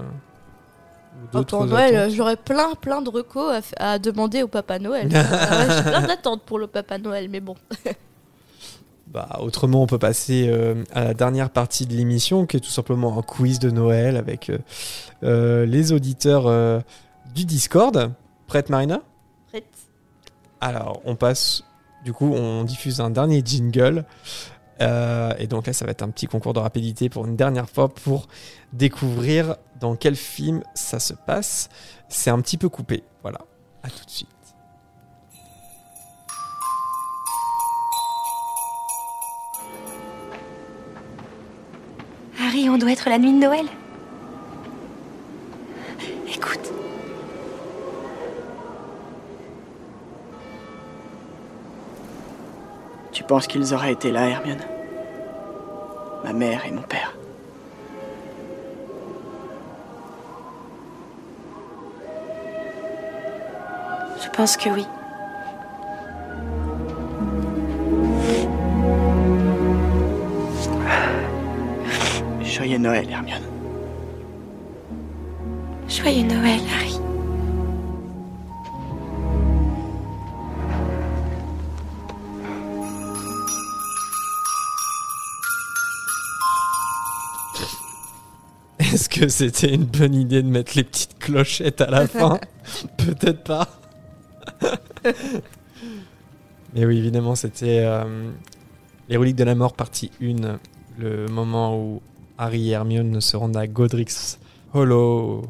Oh, 1.35 1.43
pour 1.45 1.67
Noël, 1.67 2.11
j'aurais 2.11 2.37
plein 2.37 2.75
plein 2.75 3.01
de 3.01 3.09
recos 3.09 3.53
à, 3.77 3.99
demander 3.99 4.43
au 4.43 4.49
Papa 4.49 4.79
Noël. 4.79 5.09
Ah 5.15 5.77
J'ai 5.77 5.83
plein 5.83 6.03
d'attentes 6.03 6.43
pour 6.43 6.59
le 6.59 6.67
Papa 6.67 6.99
Noël, 6.99 7.29
mais 7.31 7.41
bon. 7.41 7.55
Bah, 9.13 9.29
autrement, 9.41 9.83
on 9.83 9.87
peut 9.87 9.99
passer 9.99 10.47
euh, 10.49 10.85
à 10.95 11.05
la 11.05 11.13
dernière 11.13 11.51
partie 11.51 11.85
de 11.85 11.93
l'émission, 11.93 12.47
qui 12.47 12.57
est 12.57 12.61
tout 12.61 12.71
simplement 12.71 13.19
un 13.19 13.21
quiz 13.23 13.59
de 13.59 13.71
Noël 13.71 14.17
avec 14.17 14.49
euh, 14.49 14.57
euh, 15.23 15.67
les 15.67 15.93
auditeurs 15.93 16.47
euh, 16.47 16.81
du 17.35 17.45
Discord. 17.45 18.11
Prête, 18.53 18.69
Marina 18.69 19.01
Prête. 19.49 19.65
Alors, 20.61 21.01
on 21.07 21.17
passe. 21.17 21.65
Du 22.05 22.13
coup, 22.13 22.31
on 22.35 22.65
diffuse 22.65 23.01
un 23.01 23.09
dernier 23.09 23.41
jingle. 23.43 24.05
Euh, 24.83 25.33
et 25.39 25.47
donc 25.47 25.67
là, 25.67 25.73
ça 25.73 25.87
va 25.87 25.93
être 25.93 26.03
un 26.03 26.11
petit 26.11 26.27
concours 26.27 26.53
de 26.53 26.59
rapidité 26.59 27.09
pour 27.09 27.25
une 27.25 27.35
dernière 27.35 27.71
fois 27.71 27.89
pour 27.89 28.29
découvrir 28.75 29.57
dans 29.81 29.97
quel 29.97 30.17
film 30.17 30.63
ça 30.75 31.01
se 31.01 31.15
passe. 31.15 31.71
C'est 32.11 32.29
un 32.29 32.39
petit 32.43 32.59
peu 32.59 32.69
coupé. 32.69 33.05
Voilà. 33.23 33.39
À 33.83 33.89
tout 33.89 34.05
de 34.05 34.11
suite. 34.11 34.29
Harry, 42.39 42.69
on 42.69 42.77
doit 42.77 42.93
être 42.93 43.09
la 43.09 43.19
nuit 43.19 43.33
de 43.33 43.39
Noël. 43.39 43.65
Écoute. 46.29 46.82
Tu 53.13 53.23
penses 53.25 53.47
qu'ils 53.47 53.75
auraient 53.75 53.93
été 53.93 54.11
là, 54.11 54.27
Hermione? 54.27 54.63
Ma 56.25 56.33
mère 56.33 56.65
et 56.67 56.71
mon 56.71 56.81
père. 56.83 57.13
Je 64.23 64.29
pense 64.31 64.57
que 64.57 64.71
oui. 64.71 64.87
Joyeux 72.43 72.79
Noël, 72.79 73.07
Hermione. 73.11 73.43
Joyeux 75.87 76.25
Noël, 76.25 76.61
que 89.27 89.29
c'était 89.29 89.73
une 89.73 89.85
bonne 89.85 90.15
idée 90.17 90.43
de 90.43 90.49
mettre 90.49 90.73
les 90.75 90.83
petites 90.85 91.17
clochettes 91.19 91.81
à 91.81 91.89
la 91.91 92.07
fin 92.09 92.39
Peut-être 92.97 93.45
pas. 93.45 93.69
Mais 96.75 96.85
oui, 96.87 96.99
évidemment, 96.99 97.35
c'était 97.37 97.81
euh, 97.85 98.31
Les 99.09 99.17
Reliques 99.17 99.37
de 99.37 99.45
la 99.45 99.55
Mort, 99.55 99.75
partie 99.75 100.11
1, 100.21 100.59
le 100.99 101.27
moment 101.27 101.79
où 101.79 102.03
Harry 102.39 102.71
et 102.71 102.73
Hermione 102.73 103.21
se 103.21 103.37
rendent 103.37 103.57
à 103.57 103.67
Godric's 103.69 104.41
Hollow 104.75 105.43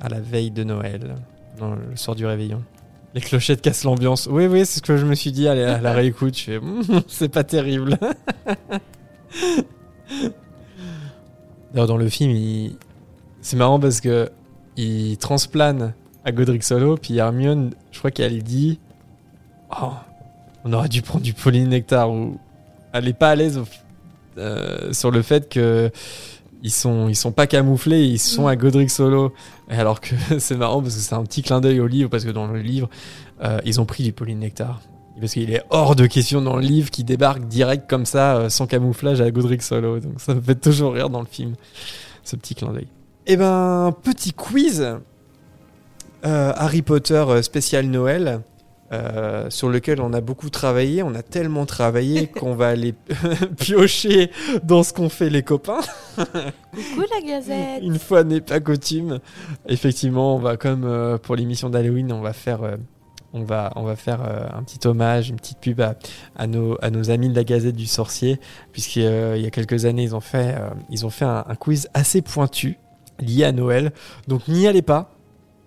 à 0.00 0.08
la 0.08 0.18
veille 0.20 0.50
de 0.50 0.64
Noël, 0.64 1.14
dans 1.60 1.74
le 1.74 1.94
soir 1.94 2.16
du 2.16 2.26
réveillon. 2.26 2.62
Les 3.14 3.20
clochettes 3.20 3.62
cassent 3.62 3.84
l'ambiance. 3.84 4.26
Oui, 4.30 4.46
oui, 4.46 4.66
c'est 4.66 4.78
ce 4.78 4.82
que 4.82 4.96
je 4.96 5.06
me 5.06 5.14
suis 5.14 5.30
dit. 5.32 5.46
Allez, 5.48 5.62
à 5.62 5.80
la 5.80 5.92
réécoute, 5.92 6.36
je 6.36 6.42
fais, 6.42 6.56
Hum, 6.58 6.82
c'est 7.06 7.28
pas 7.28 7.44
terrible. 7.44 7.98
D'ailleurs, 11.72 11.86
dans 11.88 11.96
le 11.96 12.08
film, 12.08 12.30
il- 12.32 12.76
c'est 13.46 13.56
marrant 13.56 13.78
parce 13.78 14.00
que 14.00 14.28
il 14.76 15.18
transplane 15.18 15.94
à 16.24 16.32
Godric 16.32 16.64
Solo, 16.64 16.96
puis 16.96 17.18
Hermione, 17.18 17.74
je 17.92 17.98
crois 18.00 18.10
qu'elle 18.10 18.42
dit 18.42 18.80
Oh, 19.70 19.92
on 20.64 20.72
aurait 20.72 20.88
dû 20.88 21.00
prendre 21.00 21.22
du 21.22 21.32
polynectar 21.32 22.10
ou 22.10 22.40
elle 22.92 23.06
est 23.06 23.12
pas 23.12 23.30
à 23.30 23.36
l'aise 23.36 23.62
euh, 24.36 24.92
sur 24.92 25.12
le 25.12 25.22
fait 25.22 25.48
que 25.48 25.92
ils 26.64 26.72
sont 26.72 27.06
ils 27.08 27.14
sont 27.14 27.30
pas 27.30 27.46
camouflés, 27.46 28.04
ils 28.04 28.18
sont 28.18 28.48
à 28.48 28.56
Godric 28.56 28.90
Solo. 28.90 29.32
Et 29.70 29.76
alors 29.76 30.00
que 30.00 30.16
c'est 30.40 30.56
marrant 30.56 30.82
parce 30.82 30.96
que 30.96 31.00
c'est 31.00 31.14
un 31.14 31.22
petit 31.22 31.44
clin 31.44 31.60
d'œil 31.60 31.78
au 31.78 31.86
livre 31.86 32.10
parce 32.10 32.24
que 32.24 32.32
dans 32.32 32.48
le 32.48 32.60
livre, 32.60 32.90
euh, 33.44 33.60
ils 33.64 33.80
ont 33.80 33.86
pris 33.86 34.02
du 34.02 34.12
polynectar. 34.12 34.80
Parce 35.20 35.34
qu'il 35.34 35.52
est 35.52 35.62
hors 35.70 35.94
de 35.94 36.06
question 36.06 36.42
dans 36.42 36.56
le 36.56 36.62
livre 36.62 36.90
qui 36.90 37.04
débarque 37.04 37.46
direct 37.46 37.88
comme 37.88 38.06
ça, 38.06 38.38
euh, 38.38 38.48
sans 38.48 38.66
camouflage 38.66 39.20
à 39.20 39.30
Godric 39.30 39.62
Solo. 39.62 40.00
Donc 40.00 40.20
ça 40.20 40.34
me 40.34 40.40
fait 40.40 40.56
toujours 40.56 40.94
rire 40.94 41.10
dans 41.10 41.20
le 41.20 41.28
film, 41.30 41.54
ce 42.24 42.34
petit 42.34 42.56
clin 42.56 42.72
d'œil. 42.72 42.88
Eh 43.26 43.36
ben, 43.36 43.94
petit 44.02 44.32
quiz 44.32 44.82
euh, 44.82 46.52
Harry 46.56 46.82
Potter 46.82 47.24
euh, 47.28 47.42
spécial 47.42 47.86
Noël. 47.86 48.40
euh, 48.92 49.50
sur 49.50 49.68
lequel 49.68 50.00
on 50.00 50.12
a 50.12 50.20
beaucoup 50.20 50.48
travaillé, 50.48 51.02
on 51.02 51.12
a 51.16 51.22
tellement 51.22 51.66
travaillé 51.66 52.28
qu'on 52.38 52.54
va 52.54 52.68
aller 52.68 52.94
piocher 53.58 54.30
dans 54.62 54.84
ce 54.84 54.92
qu'ont 54.92 55.08
fait 55.08 55.28
les 55.28 55.42
copains. 55.42 55.80
Coucou 56.16 57.04
la 57.12 57.20
gazette 57.26 57.82
Une 57.82 57.98
fois 57.98 58.22
n'est 58.22 58.40
pas 58.40 58.60
coutume. 58.60 59.18
Effectivement, 59.66 60.36
on 60.36 60.38
va 60.38 60.56
comme 60.56 60.84
euh, 60.84 61.18
pour 61.18 61.34
l'émission 61.34 61.68
d'Halloween, 61.68 62.12
on 62.12 62.20
va 62.20 62.32
faire, 62.32 62.62
euh, 62.62 62.76
on 63.32 63.42
va, 63.42 63.72
on 63.74 63.82
va 63.82 63.96
faire 63.96 64.20
un 64.22 64.62
petit 64.62 64.86
hommage, 64.86 65.30
une 65.30 65.36
petite 65.36 65.58
pub 65.58 65.80
à, 65.80 65.96
à 66.36 66.46
nos, 66.46 66.78
à 66.80 66.90
nos 66.90 67.10
amis 67.10 67.28
de 67.28 67.34
la 67.34 67.42
Gazette 67.42 67.74
du 67.74 67.86
Sorcier, 67.86 68.38
puisqu'il 68.70 69.02
y 69.02 69.46
a 69.46 69.50
quelques 69.50 69.84
années, 69.84 70.04
ils 70.04 70.14
ont 70.14 70.20
fait, 70.20 70.54
ils 70.90 71.04
ont 71.04 71.10
fait 71.10 71.24
un, 71.24 71.44
un 71.46 71.54
quiz 71.56 71.88
assez 71.92 72.22
pointu 72.22 72.78
lié 73.20 73.44
à 73.44 73.52
Noël. 73.52 73.92
Donc 74.28 74.48
n'y 74.48 74.66
allez 74.66 74.82
pas. 74.82 75.16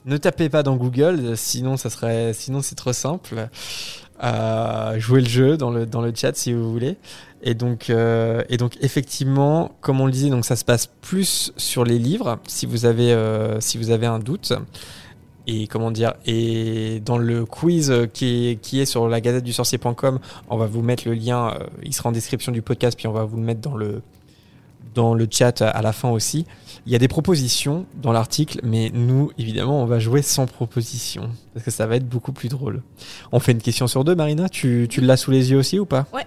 Ne 0.05 0.17
tapez 0.17 0.49
pas 0.49 0.63
dans 0.63 0.75
Google, 0.77 1.19
euh, 1.19 1.35
sinon 1.35 1.75
ça 1.77 1.89
serait, 1.89 2.33
sinon 2.33 2.61
c'est 2.61 2.75
trop 2.75 2.93
simple. 2.93 3.49
Euh, 4.23 4.99
jouez 4.99 5.21
le 5.21 5.27
jeu 5.27 5.57
dans 5.57 5.71
le 5.71 5.85
dans 5.85 6.01
le 6.01 6.13
chat 6.15 6.35
si 6.35 6.53
vous 6.53 6.71
voulez. 6.71 6.97
Et 7.41 7.53
donc 7.53 7.89
euh, 7.89 8.43
et 8.49 8.57
donc 8.57 8.77
effectivement, 8.81 9.71
comme 9.81 9.99
on 9.99 10.05
le 10.05 10.11
disait, 10.11 10.29
donc 10.29 10.45
ça 10.45 10.55
se 10.55 10.65
passe 10.65 10.87
plus 10.87 11.53
sur 11.57 11.83
les 11.83 11.99
livres. 11.99 12.39
Si 12.47 12.65
vous 12.65 12.85
avez 12.85 13.15
si 13.59 13.77
vous 13.77 13.91
avez 13.91 14.07
un 14.07 14.19
doute. 14.19 14.53
Et 15.47 15.67
comment 15.67 15.89
dire 15.89 16.13
Et 16.27 17.01
dans 17.03 17.17
le 17.17 17.43
quiz 17.43 17.91
qui 18.13 18.49
est, 18.49 18.55
qui 18.57 18.79
est 18.81 18.85
sur 18.85 19.07
la 19.07 19.19
gazette 19.19 19.43
du 19.43 19.51
sorcier.com, 19.51 20.19
on 20.47 20.57
va 20.57 20.67
vous 20.67 20.83
mettre 20.83 21.07
le 21.07 21.15
lien. 21.15 21.55
il 21.83 21.93
sera 21.93 22.09
en 22.09 22.11
description 22.11 22.51
du 22.51 22.61
podcast, 22.61 22.95
puis 22.95 23.07
on 23.07 23.13
va 23.13 23.23
vous 23.23 23.37
le 23.37 23.43
mettre 23.43 23.61
dans 23.61 23.75
le 23.75 24.01
dans 24.93 25.13
le 25.13 25.27
chat 25.29 25.61
à 25.61 25.81
la 25.81 25.93
fin 25.93 26.09
aussi. 26.09 26.45
Il 26.89 26.91
y 26.91 26.95
a 26.95 26.97
des 26.97 27.07
propositions 27.07 27.85
dans 28.01 28.11
l'article, 28.11 28.61
mais 28.63 28.89
nous, 28.91 29.29
évidemment, 29.37 29.83
on 29.83 29.85
va 29.85 29.99
jouer 29.99 30.23
sans 30.23 30.47
proposition. 30.47 31.29
Parce 31.53 31.63
que 31.63 31.69
ça 31.69 31.85
va 31.85 31.97
être 31.97 32.09
beaucoup 32.09 32.31
plus 32.31 32.49
drôle. 32.49 32.81
On 33.31 33.39
fait 33.39 33.51
une 33.51 33.61
question 33.61 33.85
sur 33.85 34.03
deux, 34.03 34.15
Marina 34.15 34.49
Tu, 34.49 34.87
tu 34.89 34.99
l'as 34.99 35.15
sous 35.15 35.29
les 35.29 35.51
yeux 35.51 35.59
aussi 35.59 35.77
ou 35.77 35.85
pas? 35.85 36.07
Ouais. 36.11 36.25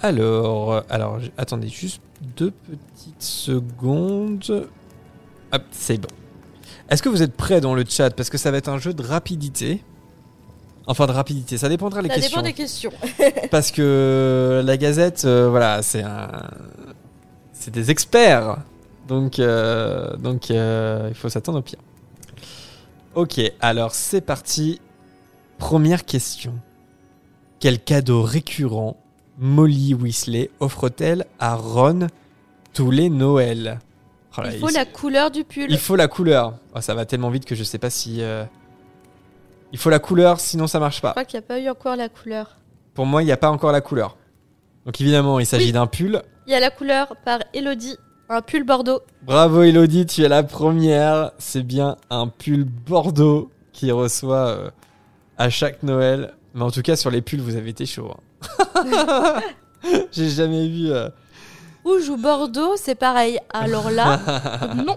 Alors, 0.00 0.72
euh, 0.72 0.80
alors 0.88 1.18
attendez 1.36 1.66
juste 1.66 2.00
deux 2.36 2.52
petites 2.52 3.20
secondes. 3.20 4.68
Hop, 5.50 5.62
c'est 5.72 5.98
bon. 5.98 6.06
Est-ce 6.88 7.02
que 7.02 7.08
vous 7.08 7.24
êtes 7.24 7.36
prêts 7.36 7.60
dans 7.60 7.74
le 7.74 7.84
chat? 7.88 8.10
Parce 8.10 8.30
que 8.30 8.38
ça 8.38 8.52
va 8.52 8.58
être 8.58 8.68
un 8.68 8.78
jeu 8.78 8.94
de 8.94 9.02
rapidité. 9.02 9.82
Enfin, 10.86 11.08
de 11.08 11.12
rapidité, 11.12 11.58
ça 11.58 11.68
dépendra 11.68 12.02
des 12.02 12.08
Ça 12.08 12.14
questions. 12.14 12.36
dépend 12.36 12.46
des 12.46 12.52
questions. 12.54 12.92
Parce 13.50 13.72
que 13.72 14.62
la 14.64 14.76
Gazette, 14.76 15.24
euh, 15.24 15.48
voilà, 15.50 15.82
c'est 15.82 16.04
un, 16.04 16.30
c'est 17.52 17.72
des 17.74 17.90
experts, 17.90 18.58
donc 19.10 19.38
euh, 19.38 20.16
donc 20.16 20.50
euh, 20.50 21.06
il 21.10 21.14
faut 21.14 21.28
s'attendre 21.28 21.58
au 21.58 21.62
pire. 21.62 21.78
Ok, 23.14 23.40
alors 23.60 23.92
c'est 23.94 24.20
parti. 24.20 24.80
Première 25.58 26.04
question. 26.06 26.54
Quel 27.58 27.78
cadeau 27.82 28.22
récurrent 28.22 28.96
Molly 29.38 29.94
Weasley 29.94 30.50
offre-t-elle 30.60 31.26
à 31.38 31.56
Ron 31.56 32.06
tous 32.72 32.90
les 32.90 33.10
Noëls 33.10 33.78
Oh 34.38 34.42
là, 34.42 34.54
Il 34.54 34.60
faut 34.60 34.68
la 34.70 34.84
couleur 34.84 35.30
du 35.32 35.42
pull. 35.44 35.66
il 35.68 35.76
faut 35.78 35.96
la 35.96 36.06
couleur. 36.08 36.54
Oh, 36.74 36.80
ça 36.80 36.94
va 36.94 37.04
tellement 37.04 37.30
vite 37.30 37.44
que 37.44 37.54
je 37.56 37.64
sais 37.64 37.78
pas 37.78 37.90
si. 37.90 38.22
euh, 38.22 38.44
Il 39.72 39.78
faut 39.78 39.90
la 39.90 39.98
couleur, 39.98 40.38
sinon 40.40 40.66
ça 40.68 40.78
marche 40.78 40.96
Je 40.98 41.02
pas. 41.02 41.10
crois 41.10 41.24
qu'il 41.24 41.38
n'y 41.40 41.44
a 41.44 41.48
pas 41.48 41.58
eu 41.58 41.68
encore 41.68 41.96
la 41.96 42.08
couleur. 42.08 42.56
Pour 42.94 43.06
moi, 43.06 43.22
il 43.22 43.26
n'y 43.26 43.32
a 43.32 43.36
pas 43.36 43.50
encore 43.50 43.72
la 43.72 43.80
couleur. 43.80 44.16
Donc 44.86 45.00
évidemment, 45.00 45.40
il 45.40 45.46
s'agit 45.46 45.66
Oui. 45.66 45.72
d'un 45.72 45.88
pull. 45.88 46.22
Il 46.46 46.52
y 46.52 46.54
a 46.54 46.60
la 46.60 46.70
couleur 46.70 47.16
par 47.24 47.40
Elodie, 47.52 47.96
un 48.30 48.42
pull 48.42 48.64
bordeaux. 48.64 49.00
Bravo 49.22 49.62
Elodie, 49.62 50.06
tu 50.06 50.22
es 50.22 50.28
la 50.28 50.42
première. 50.42 51.32
C'est 51.38 51.62
bien 51.62 51.96
un 52.10 52.28
pull 52.28 52.64
bordeaux 52.64 53.50
qui 53.72 53.90
reçoit 53.90 54.46
euh, 54.48 54.70
à 55.36 55.50
chaque 55.50 55.82
Noël. 55.82 56.34
Mais 56.54 56.62
en 56.62 56.70
tout 56.70 56.82
cas, 56.82 56.96
sur 56.96 57.10
les 57.10 57.22
pulls, 57.22 57.40
vous 57.40 57.56
avez 57.56 57.70
été 57.70 57.86
chaud. 57.86 58.10
hein. 58.76 59.40
J'ai 60.12 60.28
jamais 60.28 60.68
vu. 60.68 60.90
euh, 60.92 61.08
Rouge 61.84 62.08
ou 62.08 62.16
bordeaux, 62.16 62.76
c'est 62.76 62.94
pareil. 62.94 63.38
Alors 63.52 63.90
là, 63.90 64.20
non. 64.86 64.96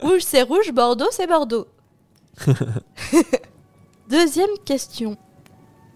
Rouge, 0.00 0.22
c'est 0.22 0.42
rouge, 0.42 0.72
bordeaux, 0.72 1.08
c'est 1.10 1.26
bordeaux. 1.26 1.66
Deuxième 4.08 4.50
question. 4.64 5.16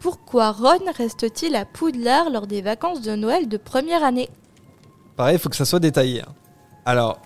Pourquoi 0.01 0.51
Ron 0.53 0.81
reste-t-il 0.97 1.57
à 1.57 1.65
Poudlard 1.65 2.28
lors 2.31 2.47
des 2.47 2.61
vacances 2.61 3.01
de 3.01 3.15
Noël 3.15 3.49
de 3.49 3.57
première 3.57 4.05
année? 4.05 4.28
Pareil, 5.17 5.37
il 5.37 5.39
faut 5.39 5.49
que 5.49 5.57
ça 5.57 5.65
soit 5.65 5.81
détaillé. 5.81 6.23
hein. 6.23 6.33
Alors, 6.85 7.19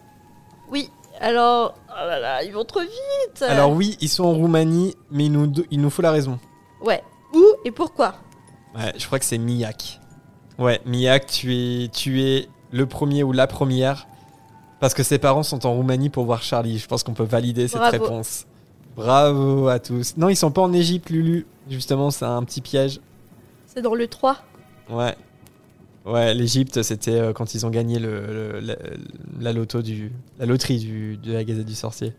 Oui, 0.71 0.91
alors... 1.21 1.75
Oh 1.89 2.07
là 2.07 2.19
là, 2.21 2.43
ils 2.43 2.53
vont 2.53 2.65
trop 2.65 2.81
vite 2.81 3.43
alors 3.43 3.71
oui, 3.73 3.97
ils 4.03 4.09
sont 4.11 4.25
en 4.25 4.33
Roumanie, 4.33 4.95
mais 5.11 5.27
il 5.27 5.33
nous, 5.33 5.51
il 5.71 5.81
nous 5.81 5.89
faut 5.89 6.03
la 6.03 6.11
raison. 6.11 6.39
Ouais. 6.85 7.03
Où 7.33 7.43
et 7.65 7.71
pourquoi? 7.71 8.17
Ouais, 8.77 8.93
je 8.99 9.07
crois 9.07 9.19
que 9.19 9.25
c'est 9.25 9.39
Miak. 9.39 9.99
Ouais, 10.59 10.81
Miak, 10.85 11.27
tu 11.27 11.55
es, 11.55 11.89
tu 11.89 12.23
es 12.23 12.49
le 12.71 12.85
premier 12.87 13.23
ou 13.23 13.33
la 13.33 13.47
première. 13.47 14.07
Parce 14.79 14.93
que 14.93 15.03
ses 15.03 15.19
parents 15.19 15.43
sont 15.43 15.65
en 15.65 15.73
Roumanie 15.73 16.11
pour 16.11 16.27
voir 16.27 16.43
Charlie. 16.43 16.77
Je 16.79 16.87
pense 16.87 17.03
qu'on 17.03 17.15
peut 17.15 17.25
valider 17.25 17.67
cette 17.67 17.79
Bravo. 17.81 17.93
réponse. 18.05 18.45
Bravo 18.95 19.69
à 19.69 19.79
tous. 19.79 20.19
Non, 20.19 20.29
ils 20.29 20.37
sont 20.37 20.51
pas 20.51 20.61
en 20.63 20.73
Égypte, 20.75 21.09
Lulu. 21.09 21.47
Justement, 21.71 22.11
c'est 22.11 22.27
un 22.27 22.43
petit 22.45 22.61
piège. 22.61 23.01
C'est 23.67 23.81
dans 23.81 23.95
le 23.95 24.07
3. 24.07 24.37
Ouais. 24.91 25.17
Ouais, 26.07 26.35
l'Égypte, 26.35 26.83
c'était 26.83 27.19
euh, 27.19 27.33
quand 27.33 27.55
ils 27.55 27.67
ont 27.67 27.71
gagné 27.71 27.99
le, 27.99 28.21
le- 28.33 28.61
la, 28.61 28.77
la 29.41 29.53
loto 29.53 29.83
du, 29.83 30.13
la 30.39 30.47
loterie 30.47 30.79
du, 30.79 31.17
de 31.17 31.33
la 31.33 31.43
Gazette 31.45 31.67
du 31.67 31.75
Sorcier. 31.75 32.13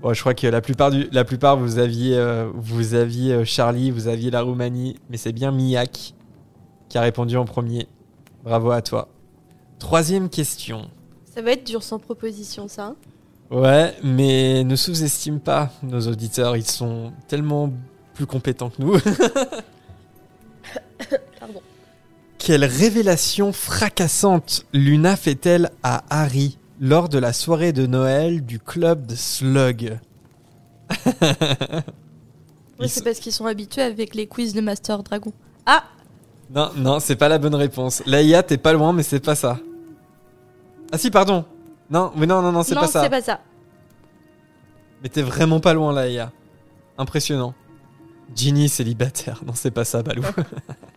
Bon, 0.00 0.12
je 0.14 0.20
crois 0.20 0.34
que 0.34 0.46
la 0.46 0.60
plupart, 0.60 0.90
du, 0.92 1.08
la 1.10 1.24
plupart 1.24 1.56
vous 1.56 1.78
aviez, 1.78 2.16
euh, 2.16 2.48
vous 2.54 2.94
aviez 2.94 3.32
euh, 3.34 3.44
Charlie, 3.44 3.90
vous 3.90 4.06
aviez 4.08 4.30
la 4.30 4.42
Roumanie, 4.42 4.96
mais 5.10 5.16
c'est 5.16 5.32
bien 5.32 5.50
Miak 5.50 6.14
qui 6.88 6.98
a 6.98 7.00
répondu 7.00 7.36
en 7.36 7.44
premier. 7.44 7.88
Bravo 8.44 8.70
à 8.70 8.82
toi. 8.82 9.08
Troisième 9.80 10.28
question. 10.28 10.88
Ça 11.24 11.42
va 11.42 11.52
être 11.52 11.66
dur 11.66 11.82
sans 11.82 11.98
proposition, 11.98 12.68
ça. 12.68 12.86
hein? 12.86 12.96
Ouais, 13.50 13.94
mais 14.04 14.62
ne 14.64 14.76
sous-estime 14.76 15.40
pas 15.40 15.72
nos 15.82 16.00
auditeurs, 16.06 16.56
ils 16.56 16.66
sont 16.66 17.12
tellement 17.28 17.72
plus 18.14 18.26
compétents 18.26 18.70
que 18.70 18.80
nous. 18.82 18.92
Pardon. 21.40 21.60
Quelle 22.44 22.64
révélation 22.64 23.52
fracassante 23.52 24.66
Luna 24.72 25.14
fait-elle 25.14 25.70
à 25.84 26.02
Harry 26.10 26.58
lors 26.80 27.08
de 27.08 27.20
la 27.20 27.32
soirée 27.32 27.72
de 27.72 27.86
Noël 27.86 28.44
du 28.44 28.58
club 28.58 29.06
de 29.06 29.14
Slug? 29.14 30.00
Oui, 32.80 32.88
c'est 32.88 33.04
parce 33.04 33.20
qu'ils 33.20 33.30
sont 33.30 33.46
habitués 33.46 33.82
avec 33.82 34.16
les 34.16 34.26
quiz 34.26 34.54
de 34.54 34.60
Master 34.60 35.04
Dragon. 35.04 35.32
Ah 35.66 35.84
Non, 36.52 36.70
non, 36.74 36.98
c'est 36.98 37.14
pas 37.14 37.28
la 37.28 37.38
bonne 37.38 37.54
réponse. 37.54 38.02
Laïa, 38.06 38.42
t'es 38.42 38.56
pas 38.56 38.72
loin, 38.72 38.92
mais 38.92 39.04
c'est 39.04 39.20
pas 39.20 39.36
ça. 39.36 39.60
Ah 40.90 40.98
si, 40.98 41.12
pardon. 41.12 41.44
Non, 41.90 42.10
mais 42.16 42.26
non, 42.26 42.42
non, 42.42 42.50
non, 42.50 42.64
c'est 42.64 42.74
pas 42.74 42.88
ça. 42.88 43.04
c'est 43.04 43.10
pas 43.10 43.22
ça. 43.22 43.38
Mais 45.00 45.08
t'es 45.08 45.22
vraiment 45.22 45.60
pas 45.60 45.74
loin, 45.74 45.92
Laïa. 45.92 46.32
Impressionnant. 46.98 47.54
Ginny 48.34 48.68
célibataire. 48.68 49.42
Non, 49.46 49.52
c'est 49.54 49.70
pas 49.70 49.84
ça, 49.84 50.02
Balou. 50.02 50.24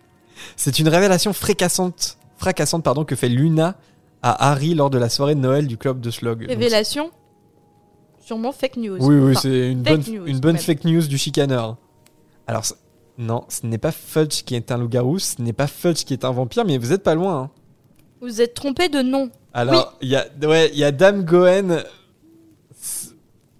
c'est 0.55 0.80
une 0.80 0.88
révélation 0.88 1.34
fracassante, 1.34 2.17
fracassante 2.38 2.84
pardon, 2.84 3.03
que 3.05 3.15
fait 3.15 3.30
Luna 3.30 3.76
à 4.22 4.49
Harry 4.51 4.73
lors 4.73 4.89
de 4.89 4.97
la 4.97 5.09
soirée 5.09 5.35
de 5.35 5.39
Noël 5.39 5.67
du 5.67 5.77
club 5.77 5.99
de 6.01 6.09
Slug. 6.11 6.39
Donc, 6.41 6.47
Révélation 6.49 7.11
Sûrement 8.22 8.51
fake 8.51 8.77
news. 8.77 8.97
Oui, 8.99 9.15
oui, 9.17 9.31
Enfin, 9.31 9.41
c'est 9.41 9.72
une 9.72 9.84
bonne, 9.84 10.01
news, 10.07 10.26
une 10.26 10.39
bonne 10.39 10.53
même. 10.53 10.61
fake 10.61 10.84
news 10.85 11.03
du 11.07 11.17
chicaneur. 11.19 11.77
Alors, 12.47 12.63
non, 13.19 13.43
ce 13.49 13.67
n'est 13.67 13.77
pas 13.77 13.91
Fudge 13.91 14.43
qui 14.43 14.55
est 14.55 14.72
un 14.72 14.77
loup-garou, 14.80 15.19
ce 15.19 15.39
n'est 15.41 15.53
pas 15.53 15.67
Fudge 15.67 16.03
qui 16.05 16.13
est 16.13 16.26
un 16.26 16.31
vampire, 16.31 16.65
mais 16.65 16.77
vous 16.80 16.91
êtes 16.91 17.03
pas 17.03 17.13
loin. 17.13 17.39
hein. 17.39 17.49
Vous 18.22 18.41
êtes 18.41 18.55
trompé 18.55 18.89
de 18.89 19.01
nom. 19.03 19.30
Alors, 19.53 19.95
il 20.01 20.09
y 20.09 20.15
a, 20.15 20.26
ouais, 20.43 20.72
y 20.73 20.84
a 20.84 20.91
Dame 20.91 21.23
Goen 21.23 21.84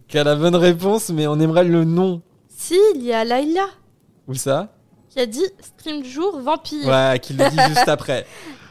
qui 0.08 0.18
a 0.18 0.24
la 0.24 0.36
bonne 0.36 0.56
réponse, 0.56 1.10
mais 1.10 1.28
on 1.28 1.40
aimerait 1.40 1.64
le 1.64 1.84
nom. 1.84 2.22
Si, 2.50 2.78
il 2.96 3.04
y 3.04 3.14
a 3.14 3.24
Laila 3.24 3.68
Où 4.28 4.34
ça? 4.34 4.75
Qui 5.16 5.22
a 5.22 5.26
dit 5.26 5.46
stream 5.62 6.04
jour 6.04 6.40
vampire. 6.42 6.88
Ouais, 6.88 7.20
qui 7.22 7.34
le 7.34 7.50
dit 7.50 7.58
juste 7.70 7.88
après. 7.88 8.26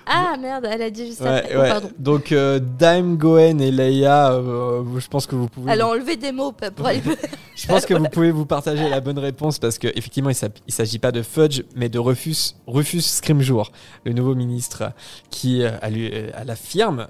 Ah 0.07 0.37
merde, 0.39 0.67
elle 0.71 0.83
a 0.83 0.91
dit 0.91 1.07
juste 1.07 1.23
Ouais, 1.23 1.29
après. 1.39 1.57
Oh, 1.57 1.61
ouais. 1.61 1.69
pardon. 1.71 1.91
Donc, 1.99 2.31
euh, 2.33 2.61
Dame 2.61 3.17
Goen 3.17 3.59
et 3.63 3.71
Leia, 3.71 4.33
euh, 4.33 4.83
je 4.99 5.09
pense 5.09 5.27
que 5.27 5.35
vous 5.35 5.49
pouvez. 5.49 5.73
Elle 5.73 5.81
a 5.81 5.89
enlevé 5.89 6.17
des 6.17 6.31
mots 6.31 6.53
pour 6.53 6.87
aller. 6.87 7.01
Je 7.57 7.67
pense 7.67 7.87
que 7.87 7.95
vous 7.95 8.09
pouvez 8.13 8.31
vous 8.33 8.45
partager 8.45 8.89
la 8.91 9.01
bonne 9.01 9.19
réponse 9.19 9.59
parce 9.59 9.79
que 9.79 9.87
effectivement 9.89 10.29
il 10.29 10.37
ne 10.37 10.73
s'agit 10.73 10.99
pas 10.99 11.13
de 11.13 11.23
Fudge 11.23 11.63
mais 11.77 11.89
de 11.89 11.99
Rufus 12.01 12.57
Rufus 12.67 13.01
Scrimgeour, 13.01 13.71
le 14.05 14.13
nouveau 14.13 14.35
ministre 14.35 14.91
qui 15.31 15.63
euh, 15.63 15.71
a 15.81 15.89
lui- 15.89 16.13
elle 16.13 16.51
affirme 16.51 17.07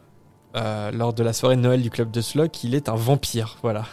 euh, 0.55 0.93
lors 0.93 1.15
de 1.15 1.23
la 1.25 1.33
soirée 1.33 1.57
de 1.57 1.63
Noël 1.63 1.81
du 1.83 1.89
club 1.91 2.11
de 2.11 2.21
Slug 2.21 2.51
qu'il 2.51 2.75
est 2.75 2.89
un 2.91 2.95
vampire. 2.95 3.57
Voilà. 3.63 3.87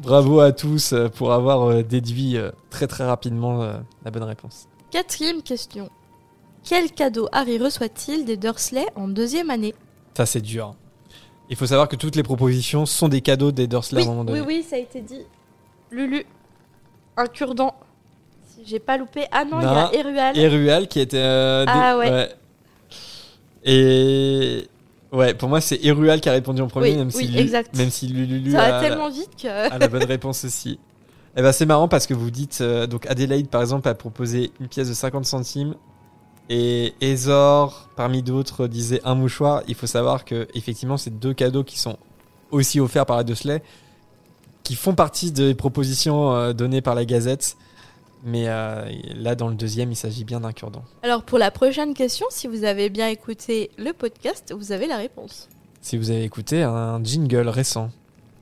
Bravo 0.00 0.40
à 0.40 0.52
tous 0.52 0.92
euh, 0.92 1.08
pour 1.08 1.32
avoir 1.32 1.62
euh, 1.70 1.82
déduit 1.82 2.36
euh, 2.36 2.50
très 2.70 2.86
très 2.86 3.04
rapidement 3.04 3.58
la 4.04 4.10
bonne 4.10 4.22
réponse. 4.24 4.66
Quatrième 4.90 5.42
question. 5.42 5.88
Quel 6.62 6.90
cadeau 6.92 7.28
Harry 7.32 7.58
reçoit-il 7.58 8.24
des 8.24 8.36
Dursley 8.36 8.86
en 8.96 9.08
deuxième 9.08 9.50
année? 9.50 9.74
Ça 10.16 10.26
c'est 10.26 10.40
dur. 10.40 10.74
Il 11.50 11.56
faut 11.56 11.66
savoir 11.66 11.88
que 11.88 11.96
toutes 11.96 12.16
les 12.16 12.22
propositions 12.22 12.86
sont 12.86 13.08
des 13.08 13.20
cadeaux 13.20 13.52
des 13.52 13.66
Dursley 13.66 14.00
oui, 14.00 14.06
à 14.06 14.10
un 14.10 14.12
moment 14.12 14.24
donné. 14.24 14.40
oui, 14.40 14.46
oui, 14.46 14.62
ça 14.68 14.76
a 14.76 14.78
été 14.78 15.02
dit. 15.02 15.20
Lulu, 15.90 16.24
un 17.16 17.26
cure-dent. 17.26 17.74
Si 18.46 18.62
j'ai 18.64 18.78
pas 18.78 18.96
loupé. 18.96 19.26
Ah 19.30 19.44
non, 19.44 19.60
il 19.60 19.64
y 19.64 19.66
a 19.66 19.92
Erual. 19.94 20.38
Erual 20.38 20.88
qui 20.88 21.00
était. 21.00 21.18
euh, 21.18 21.64
Ah 21.68 21.98
ouais. 21.98 22.28
Et. 23.64 24.66
Ouais, 25.14 25.32
pour 25.34 25.48
moi, 25.48 25.60
c'est 25.60 25.78
Erual 25.84 26.20
qui 26.20 26.28
a 26.28 26.32
répondu 26.32 26.60
en 26.60 26.66
premier, 26.68 26.90
Oui, 26.90 26.96
même, 26.96 27.10
oui, 27.14 27.26
si 27.28 27.38
exact. 27.38 27.74
même 27.76 27.90
si 27.90 28.08
Lulu 28.08 28.50
Ça 28.50 28.56
va 28.58 28.76
a, 28.78 28.80
tellement 28.80 29.08
vite 29.10 29.30
que- 29.40 29.46
a 29.48 29.78
la 29.78 29.88
bonne 29.88 30.04
réponse 30.04 30.44
aussi. 30.44 30.78
Et 31.36 31.42
ben 31.42 31.52
c'est 31.52 31.66
marrant 31.66 31.88
parce 31.88 32.06
que 32.06 32.14
vous 32.14 32.30
dites. 32.30 32.58
euh, 32.60 32.86
donc, 32.86 33.06
Adélaïde, 33.06 33.48
par 33.48 33.60
exemple, 33.60 33.88
a 33.88 33.94
proposé 33.94 34.52
une 34.60 34.68
pièce 34.68 34.88
de 34.88 34.94
50 34.94 35.24
centimes. 35.24 35.74
Et 36.50 36.94
Ezor, 37.00 37.88
parmi 37.96 38.22
d'autres, 38.22 38.66
disait 38.66 39.00
un 39.04 39.14
mouchoir. 39.14 39.62
Il 39.66 39.74
faut 39.74 39.86
savoir 39.86 40.24
que, 40.24 40.46
effectivement, 40.54 40.96
c'est 40.96 41.18
deux 41.18 41.32
cadeaux 41.32 41.64
qui 41.64 41.78
sont 41.78 41.96
aussi 42.50 42.80
offerts 42.80 43.06
par 43.06 43.16
la 43.16 43.24
Dursley, 43.24 43.62
qui 44.62 44.74
font 44.74 44.94
partie 44.94 45.32
des 45.32 45.54
propositions 45.54 46.34
euh, 46.34 46.52
données 46.52 46.82
par 46.82 46.94
la 46.94 47.04
Gazette. 47.04 47.56
Mais 48.24 48.48
euh, 48.48 48.90
là, 49.14 49.34
dans 49.34 49.48
le 49.48 49.54
deuxième, 49.54 49.92
il 49.92 49.96
s'agit 49.96 50.24
bien 50.24 50.40
d'un 50.40 50.52
cure-dent. 50.52 50.82
Alors 51.02 51.22
pour 51.22 51.38
la 51.38 51.50
prochaine 51.50 51.92
question, 51.92 52.26
si 52.30 52.46
vous 52.46 52.64
avez 52.64 52.88
bien 52.88 53.08
écouté 53.08 53.70
le 53.76 53.92
podcast, 53.92 54.54
vous 54.56 54.72
avez 54.72 54.86
la 54.86 54.96
réponse. 54.96 55.48
Si 55.82 55.98
vous 55.98 56.10
avez 56.10 56.24
écouté 56.24 56.62
un 56.62 57.04
jingle 57.04 57.48
récent. 57.48 57.90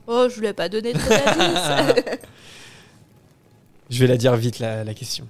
Oh, 0.07 0.27
je 0.29 0.35
voulais 0.35 0.53
pas 0.53 0.69
donner 0.69 0.93
de. 0.93 0.99
Je 3.89 3.99
vais 3.99 4.07
la 4.07 4.15
dire 4.17 4.35
vite, 4.35 4.59
la, 4.59 4.83
la 4.83 4.93
question. 4.93 5.27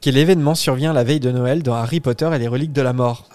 Quel 0.00 0.16
événement 0.16 0.54
survient 0.54 0.92
la 0.92 1.02
veille 1.04 1.20
de 1.20 1.30
Noël 1.32 1.62
dans 1.62 1.74
Harry 1.74 2.00
Potter 2.00 2.30
et 2.32 2.38
les 2.38 2.46
reliques 2.48 2.72
de 2.72 2.82
la 2.82 2.92
mort? 2.92 3.28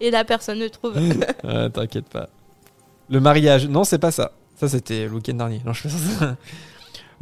Et 0.00 0.10
là, 0.10 0.24
personne 0.24 0.58
ne 0.58 0.68
trouve. 0.68 0.96
Euh, 1.44 1.68
T'inquiète 1.70 2.08
pas. 2.08 2.28
Le 3.08 3.20
mariage. 3.20 3.68
Non, 3.68 3.84
c'est 3.84 3.98
pas 3.98 4.10
ça. 4.10 4.32
Ça, 4.56 4.68
c'était 4.68 5.06
le 5.06 5.12
week-end 5.12 5.34
dernier. 5.34 5.60
Non, 5.64 5.72
je 5.72 5.82
fais 5.82 5.88
ça. 5.88 6.36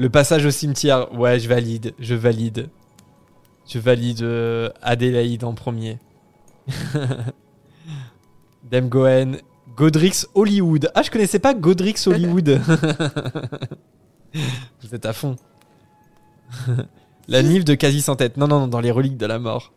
Le 0.02 0.10
passage 0.10 0.44
au 0.44 0.50
cimetière. 0.50 1.14
Ouais, 1.16 1.38
je 1.38 1.48
valide. 1.48 1.94
Je 2.00 2.16
valide. 2.16 2.68
Je 3.68 3.78
valide 3.78 4.22
euh, 4.22 4.68
Adélaïde 4.82 5.44
en 5.44 5.54
premier. 5.54 6.00
Dame 8.68 8.88
Goen. 8.88 9.38
Godrix 9.76 10.26
Hollywood. 10.34 10.90
Ah, 10.96 11.02
je 11.02 11.10
connaissais 11.12 11.38
pas 11.38 11.54
Godrix 11.54 12.04
Hollywood. 12.08 12.48
Vous 14.82 14.92
êtes 14.92 15.06
à 15.06 15.12
fond. 15.12 15.36
La 17.28 17.44
Nive 17.44 17.62
de 17.62 17.76
quasi 17.76 18.02
sans 18.02 18.16
tête. 18.16 18.36
Non, 18.36 18.48
non, 18.48 18.58
non, 18.58 18.66
dans 18.66 18.80
les 18.80 18.90
reliques 18.90 19.18
de 19.18 19.26
la 19.26 19.38
mort. 19.38 19.72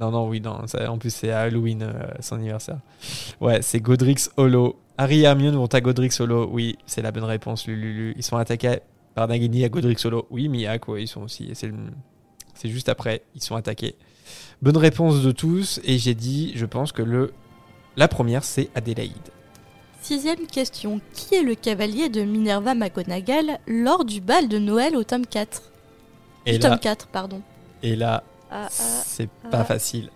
Non, 0.00 0.12
non, 0.12 0.28
oui, 0.28 0.40
non. 0.40 0.60
en 0.86 0.98
plus, 0.98 1.12
c'est 1.12 1.32
Halloween, 1.32 1.82
euh, 1.82 2.04
son 2.20 2.36
anniversaire. 2.36 2.78
Ouais, 3.40 3.62
c'est 3.62 3.80
Godrix 3.80 4.30
Holo. 4.36 4.78
Harry 4.96 5.22
et 5.22 5.24
Hermione 5.24 5.56
vont 5.56 5.66
à 5.66 5.80
Godrix 5.80 6.20
Holo. 6.20 6.48
Oui, 6.52 6.78
c'est 6.86 7.02
la 7.02 7.10
bonne 7.10 7.24
réponse, 7.24 7.66
Lulu. 7.66 8.14
Ils 8.16 8.22
sont 8.22 8.36
attaqués 8.36 8.78
par 9.14 9.28
Nagini 9.28 9.64
à 9.64 9.68
Godrix 9.68 9.96
Holo. 10.04 10.26
Oui, 10.30 10.48
Miak, 10.48 10.88
ouais, 10.88 11.02
ils 11.02 11.08
sont 11.08 11.22
aussi. 11.22 11.50
C'est 11.54 11.66
le- 11.66 11.74
c'est 12.54 12.68
juste 12.68 12.88
après, 12.88 13.22
ils 13.34 13.42
sont 13.42 13.56
attaqués. 13.56 13.96
Bonne 14.62 14.76
réponse 14.76 15.22
de 15.22 15.32
tous. 15.32 15.80
Et 15.84 15.98
j'ai 15.98 16.14
dit, 16.14 16.52
je 16.54 16.66
pense 16.66 16.92
que 16.92 17.02
le 17.02 17.32
la 17.96 18.06
première, 18.08 18.44
c'est 18.44 18.70
Adélaïde. 18.74 19.12
Sixième 20.02 20.46
question. 20.46 21.00
Qui 21.12 21.34
est 21.34 21.42
le 21.42 21.54
cavalier 21.54 22.08
de 22.08 22.22
Minerva 22.22 22.74
McGonagall 22.74 23.58
lors 23.66 24.04
du 24.04 24.20
bal 24.20 24.48
de 24.48 24.58
Noël 24.58 24.96
au 24.96 25.04
tome 25.04 25.26
4 25.26 25.62
Et 26.46 26.52
Du 26.52 26.58
là- 26.58 26.70
tome 26.70 26.78
4, 26.78 27.06
pardon. 27.08 27.42
Et 27.82 27.96
là, 27.96 28.22
Ah, 28.50 28.66
ah, 28.66 28.68
c'est 29.04 29.28
ah. 29.44 29.48
pas 29.48 29.64
facile. 29.64 30.10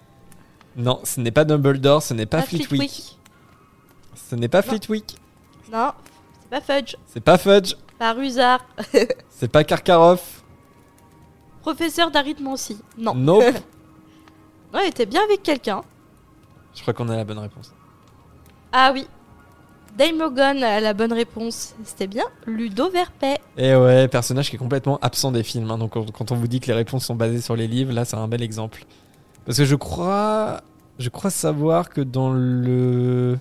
Non, 0.77 1.01
ce 1.05 1.21
n'est 1.21 1.31
pas 1.31 1.45
Dumbledore, 1.45 2.03
ce 2.03 2.15
n'est 2.15 2.27
pas 2.27 2.43
Flitwick. 2.43 2.69
Flitwick. 2.81 3.19
Ce 4.31 4.35
n'est 4.35 4.49
pas 4.49 4.63
Non. 4.63 4.69
Flitwick. 4.69 5.17
Non, 5.73 5.91
c'est 6.43 6.49
pas 6.51 6.61
Fudge. 6.61 6.97
C'est 7.07 7.21
pas 7.23 7.39
Fudge. 7.39 7.75
Pas 7.99 8.13
Rusard. 8.13 8.61
C'est 9.31 9.49
pas 9.51 9.65
Karkaroff. 9.65 10.43
Professeur 11.63 12.11
d'arithmancie. 12.11 12.79
Non. 12.99 13.15
Nope. 13.15 13.43
ouais, 14.75 14.81
il 14.85 14.89
était 14.89 15.07
bien 15.07 15.23
avec 15.25 15.43
quelqu'un. 15.43 15.83
Je 16.75 16.83
crois 16.83 16.93
qu'on 16.93 17.09
a 17.09 17.17
la 17.17 17.25
bonne 17.25 17.39
réponse. 17.39 17.73
Ah 18.73 18.91
oui. 18.93 19.07
Daimogon 19.97 20.61
a 20.63 20.81
la 20.81 20.93
bonne 20.93 21.13
réponse. 21.13 21.75
C'était 21.85 22.09
bien 22.09 22.25
Ludo 22.47 22.91
Verpet. 22.91 23.39
Et 23.57 23.77
ouais, 23.77 24.09
personnage 24.09 24.51
qui 24.51 24.57
est 24.57 24.59
complètement 24.59 24.99
absent 25.01 25.31
des 25.31 25.45
films. 25.45 25.71
hein. 25.71 25.79
Donc 25.79 25.95
on- 25.95 26.05
quand 26.07 26.33
on 26.33 26.35
vous 26.35 26.49
dit 26.49 26.59
que 26.59 26.67
les 26.67 26.73
réponses 26.75 27.05
sont 27.07 27.15
basées 27.15 27.41
sur 27.41 27.55
les 27.55 27.69
livres, 27.69 27.93
là 27.93 28.05
c'est 28.05 28.17
un 28.17 28.27
bel 28.27 28.43
exemple. 28.43 28.85
Parce 29.47 29.57
que 29.59 29.65
je 29.65 29.77
crois, 29.77 30.63
je 30.99 31.09
crois 31.11 31.31
savoir 31.31 31.91
que 31.91 32.01
dans 32.01 32.33
le 32.33 33.39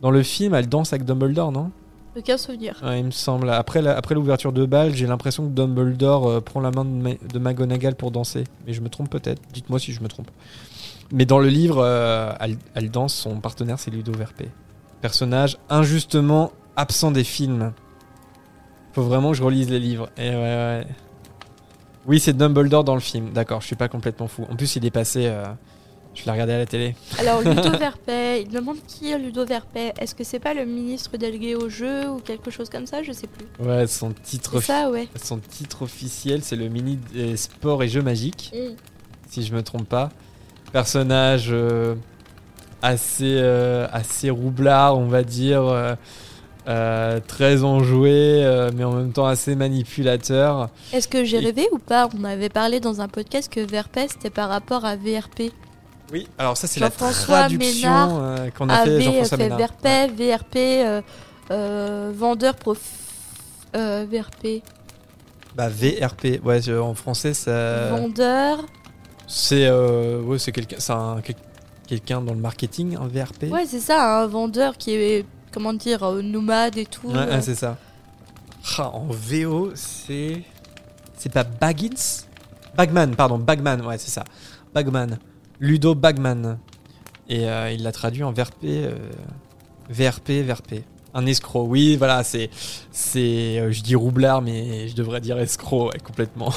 dans 0.00 0.10
le 0.10 0.22
film, 0.22 0.54
elle 0.54 0.68
danse 0.68 0.92
avec 0.94 1.04
Dumbledore, 1.04 1.52
non? 1.52 1.70
Aucun 2.16 2.38
souvenir. 2.38 2.76
Il 2.96 3.04
me 3.04 3.10
semble. 3.10 3.50
Après 3.50 3.82
l'ouverture 4.14 4.52
de 4.52 4.64
bal, 4.64 4.94
j'ai 4.94 5.06
l'impression 5.06 5.44
que 5.48 5.52
Dumbledore 5.52 6.28
euh, 6.28 6.40
prend 6.40 6.60
la 6.60 6.70
main 6.70 6.84
de, 6.84 6.90
Ma- 7.38 7.50
McGonagall 7.50 7.94
pour 7.94 8.10
danser. 8.10 8.44
Mais 8.66 8.72
je 8.72 8.80
me 8.80 8.88
trompe 8.88 9.10
peut-être. 9.10 9.42
Dites-moi 9.52 9.78
si 9.78 9.92
je 9.92 10.00
me 10.02 10.08
trompe. 10.08 10.30
Mais 11.12 11.26
dans 11.26 11.38
le 11.38 11.48
livre, 11.48 11.78
euh, 11.84 12.32
elle, 12.40 12.56
elle 12.74 12.90
danse. 12.90 13.14
Son 13.14 13.38
partenaire, 13.40 13.78
c'est 13.78 13.90
Ludo 13.90 14.12
Verpet. 14.12 14.48
Personnage 15.02 15.58
injustement 15.68 16.52
absent 16.74 17.10
des 17.10 17.24
films. 17.24 17.72
Faut 18.94 19.02
vraiment 19.02 19.32
que 19.32 19.36
je 19.36 19.42
relise 19.42 19.68
les 19.68 19.78
livres. 19.78 20.08
Oui, 22.06 22.18
c'est 22.18 22.34
Dumbledore 22.36 22.84
dans 22.84 22.94
le 22.94 23.00
film. 23.00 23.30
D'accord, 23.32 23.60
je 23.60 23.66
suis 23.66 23.76
pas 23.76 23.88
complètement 23.88 24.26
fou. 24.28 24.46
En 24.50 24.56
plus, 24.56 24.76
il 24.76 24.86
est 24.86 24.90
passé. 24.90 25.26
euh, 25.26 25.44
je 26.16 26.24
l'ai 26.24 26.30
regardé 26.32 26.52
à 26.54 26.58
la 26.58 26.66
télé. 26.66 26.94
Alors 27.18 27.40
Ludo 27.42 27.70
Verpet, 27.78 28.42
il 28.42 28.48
demande 28.48 28.78
qui 28.88 29.10
est 29.12 29.18
Ludo 29.18 29.44
Verpet. 29.44 29.92
Est-ce 30.00 30.14
que 30.14 30.24
c'est 30.24 30.38
pas 30.40 30.54
le 30.54 30.64
ministre 30.64 31.16
délégué 31.16 31.54
au 31.54 31.68
jeu 31.68 32.08
ou 32.08 32.18
quelque 32.18 32.50
chose 32.50 32.68
comme 32.68 32.86
ça? 32.86 33.02
Je 33.02 33.12
sais 33.12 33.26
plus. 33.28 33.46
Ouais, 33.64 33.86
son 33.86 34.12
titre, 34.12 34.60
ça, 34.60 34.90
ouais. 34.90 35.08
son 35.22 35.38
titre 35.38 35.82
officiel, 35.82 36.42
c'est 36.42 36.56
le 36.56 36.68
mini 36.68 36.98
des 37.12 37.36
sports 37.36 37.82
et 37.82 37.88
jeux 37.88 38.02
magiques. 38.02 38.52
Mm. 38.54 38.74
si 39.28 39.44
je 39.44 39.54
me 39.54 39.62
trompe 39.62 39.88
pas. 39.88 40.10
Personnage 40.72 41.48
euh, 41.50 41.94
assez, 42.82 43.36
euh, 43.38 43.86
assez 43.92 44.30
roublard, 44.30 44.98
on 44.98 45.06
va 45.06 45.22
dire. 45.22 45.62
euh, 45.62 45.94
euh, 46.68 47.20
très 47.24 47.62
enjoué, 47.62 48.10
euh, 48.44 48.72
mais 48.74 48.82
en 48.82 48.92
même 48.92 49.12
temps 49.12 49.26
assez 49.26 49.54
manipulateur. 49.54 50.68
Est-ce 50.92 51.06
que 51.06 51.22
j'ai 51.24 51.38
rêvé 51.38 51.68
ou 51.70 51.78
pas? 51.78 52.08
On 52.18 52.24
avait 52.24 52.48
parlé 52.48 52.80
dans 52.80 53.00
un 53.00 53.06
podcast 53.06 53.52
que 53.52 53.60
VRP 53.60 54.00
c'était 54.10 54.30
par 54.30 54.48
rapport 54.48 54.84
à 54.84 54.96
VRP. 54.96 55.52
Oui, 56.12 56.28
alors 56.38 56.56
ça 56.56 56.66
c'est 56.68 56.78
la 56.80 56.90
traduction 56.90 58.20
euh, 58.22 58.50
qu'on 58.50 58.68
a 58.68 58.84
fait 58.84 59.00
Jean-François 59.00 59.36
fait 59.38 59.44
Ménard. 59.44 59.58
VRP, 59.58 60.16
VRP, 60.16 60.56
euh, 60.56 61.02
euh, 61.50 62.12
vendeur 62.14 62.54
prof... 62.54 62.78
euh, 63.74 64.06
VRP, 64.08 64.62
Bah 65.56 65.68
VRP, 65.68 66.40
ouais, 66.44 66.62
je- 66.62 66.78
en 66.78 66.94
français 66.94 67.34
ça. 67.34 67.88
vendeur. 67.90 68.64
C'est 69.26 69.66
euh, 69.66 70.20
ouais, 70.22 70.38
quelqu'un, 70.38 70.76
c'est 70.78 70.92
un- 70.92 71.20
quel- 71.24 71.34
quelqu'un 71.88 72.20
dans 72.20 72.34
le 72.34 72.38
marketing, 72.40 72.96
un 72.96 73.08
VRP. 73.08 73.50
Ouais, 73.50 73.64
c'est 73.66 73.80
ça, 73.80 74.20
un 74.22 74.26
vendeur 74.28 74.76
qui 74.78 74.92
est, 74.92 75.26
comment 75.52 75.72
dire, 75.72 76.04
euh, 76.04 76.22
nomade 76.22 76.76
et 76.78 76.86
tout. 76.86 77.08
Ouais, 77.08 77.16
euh. 77.16 77.34
ouais, 77.34 77.42
c'est 77.42 77.54
ça. 77.56 77.76
Ah, 78.78 78.90
en 78.90 79.06
VO, 79.10 79.72
c'est. 79.74 80.42
C'est 81.16 81.32
pas 81.32 81.44
Baggins? 81.44 82.24
Bagman, 82.76 83.14
pardon, 83.16 83.38
Bagman, 83.38 83.80
ouais, 83.86 83.98
c'est 83.98 84.10
ça. 84.10 84.22
Bagman. 84.74 85.18
Ludo 85.60 85.94
Bagman. 85.94 86.58
Et 87.28 87.48
euh, 87.48 87.70
il 87.72 87.82
l'a 87.82 87.92
traduit 87.92 88.22
en 88.22 88.32
VRP. 88.32 88.64
euh, 88.64 88.96
VRP, 89.90 90.30
VRP. 90.44 90.74
Un 91.14 91.24
escroc, 91.26 91.64
oui, 91.66 91.96
voilà, 91.96 92.22
c'est. 92.24 92.50
c'est 92.92 93.58
euh, 93.58 93.72
je 93.72 93.82
dis 93.82 93.94
roublard, 93.94 94.42
mais 94.42 94.86
je 94.88 94.94
devrais 94.94 95.20
dire 95.20 95.38
escroc, 95.38 95.88
ouais, 95.88 95.98
complètement. 95.98 96.52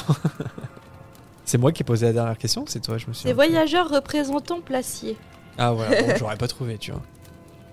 c'est 1.44 1.56
moi 1.58 1.72
qui 1.72 1.82
ai 1.82 1.84
posé 1.84 2.06
la 2.06 2.12
dernière 2.12 2.36
question, 2.36 2.64
c'est 2.66 2.80
toi, 2.80 2.98
je 2.98 3.06
me 3.06 3.14
suis. 3.14 3.26
C'est 3.26 3.32
voyageur 3.32 3.88
représentant 3.88 4.60
placier. 4.60 5.16
Ah 5.56 5.72
voilà, 5.72 6.02
bon, 6.02 6.08
j'aurais 6.18 6.36
pas 6.36 6.46
trouvé, 6.48 6.76
tu 6.76 6.90
vois. 6.92 7.02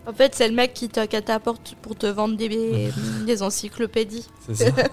En 0.08 0.14
fait, 0.14 0.34
c'est 0.34 0.48
le 0.48 0.56
mec 0.56 0.74
qui 0.74 0.88
te 0.88 1.06
catapporte 1.06 1.76
pour 1.82 1.96
te 1.98 2.08
vendre 2.08 2.38
des, 2.38 2.90
des 3.26 3.44
encyclopédies. 3.44 4.26
C'est 4.48 4.56
ça. 4.56 4.84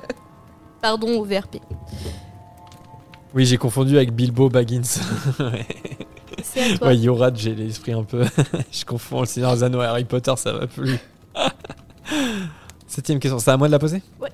Pardon 0.83 1.21
au 1.21 1.25
VRP. 1.25 1.59
Oui, 3.35 3.47
j'ai 3.47 3.57
confondu 3.57 3.97
avec 3.97 4.13
Bilbo 4.13 4.49
Baggins. 4.49 4.83
Ouais. 6.57 6.63
C'est 6.63 6.75
à 6.75 6.79
toi. 6.79 6.89
Ouais, 6.89 6.97
Yorad, 6.97 7.37
j'ai 7.37 7.55
l'esprit 7.55 7.93
un 7.93 8.03
peu. 8.05 8.25
je 8.73 8.85
confonds 8.85 9.21
le 9.21 9.27
Seigneur 9.27 9.55
des 9.55 9.63
Anneaux 9.63 9.83
et 9.83 9.87
Harry 9.87 10.05
Potter, 10.05 10.35
ça 10.37 10.53
va 10.53 10.67
plus. 10.67 10.99
Septième 12.87 13.19
question, 13.19 13.39
c'est 13.39 13.51
à 13.51 13.57
moi 13.57 13.67
de 13.69 13.73
la 13.73 13.79
poser 13.79 14.03
Ouais. 14.21 14.31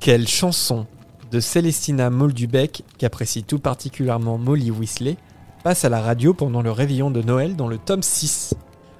Quelle 0.00 0.26
chanson 0.28 0.86
de 1.32 1.40
Célestina 1.40 2.10
Moldubec, 2.10 2.82
qu'apprécie 2.98 3.42
tout 3.42 3.58
particulièrement 3.58 4.38
Molly 4.38 4.70
Weasley, 4.70 5.16
passe 5.64 5.84
à 5.84 5.88
la 5.88 6.00
radio 6.00 6.32
pendant 6.32 6.62
le 6.62 6.70
réveillon 6.70 7.10
de 7.10 7.22
Noël 7.22 7.56
dans 7.56 7.68
le 7.68 7.78
tome 7.78 8.02
6 8.02 8.54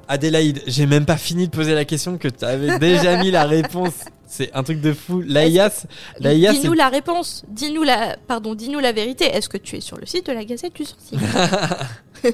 Adélaïde, 0.09 0.63
j'ai 0.67 0.87
même 0.87 1.05
pas 1.05 1.17
fini 1.17 1.47
de 1.47 1.51
poser 1.51 1.75
la 1.75 1.85
question 1.85 2.17
que 2.19 2.29
tu 2.29 2.45
avais 2.45 2.79
déjà 2.79 3.17
mis 3.23 3.31
la 3.31 3.45
réponse. 3.47 3.95
C'est 4.27 4.53
un 4.55 4.63
truc 4.63 4.81
de 4.81 4.93
fou. 4.93 5.21
Laïa, 5.21 5.71
c'est 5.71 5.89
Dis-nous 6.21 6.73
la 6.75 6.89
réponse. 6.89 7.45
Dis-nous 7.49 7.83
la, 7.85 8.17
pardon, 8.27 8.55
dis-nous 8.55 8.81
la 8.81 8.93
vérité. 8.93 9.25
Est-ce 9.27 9.49
que 9.49 9.57
tu 9.57 9.77
es 9.77 9.81
sur 9.81 9.97
le 9.99 10.07
site 10.07 10.27
de 10.27 10.33
la 10.33 10.45
Gazette 10.45 10.75
du 10.75 10.85
Sorcier 10.85 11.19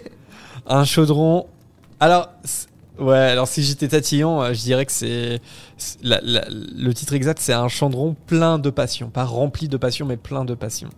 Un 0.67 0.85
chaudron. 0.85 1.47
Alors, 2.01 2.29
ouais, 2.99 3.17
alors 3.17 3.49
si 3.49 3.63
j'étais 3.63 3.89
tatillon, 3.89 4.43
euh, 4.43 4.53
je 4.55 4.61
dirais 4.63 4.87
que 4.87 4.93
c'est. 4.93 5.41
la- 6.03 6.21
la- 6.23 6.47
le 6.49 6.93
titre 6.95 7.13
exact, 7.15 7.39
c'est 7.41 7.53
un 7.53 7.69
chaudron 7.69 8.17
plein 8.27 8.59
de 8.59 8.71
passion. 8.71 9.11
Pas 9.11 9.25
rempli 9.25 9.69
de 9.69 9.77
passion, 9.77 10.07
mais 10.07 10.17
plein 10.17 10.45
de 10.45 10.55
passion. 10.55 10.89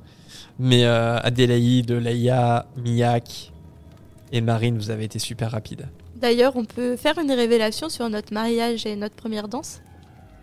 Mais 0.59 0.85
euh, 0.85 1.19
Adélaïde, 1.19 1.91
Laïa, 1.91 2.67
Miak 2.77 3.53
et 4.33 4.41
Marine, 4.41 4.77
vous 4.79 4.91
avez 4.91 5.05
été 5.05 5.19
super 5.19 5.51
rapides. 5.51 5.89
D'ailleurs, 6.17 6.53
on 6.57 6.65
peut 6.65 6.97
faire 6.97 7.19
une 7.19 7.33
révélation 7.33 7.89
sur 7.89 8.09
notre 8.09 8.33
mariage 8.33 8.87
et 8.87 8.97
notre 8.97 9.15
première 9.15 9.49
danse. 9.49 9.81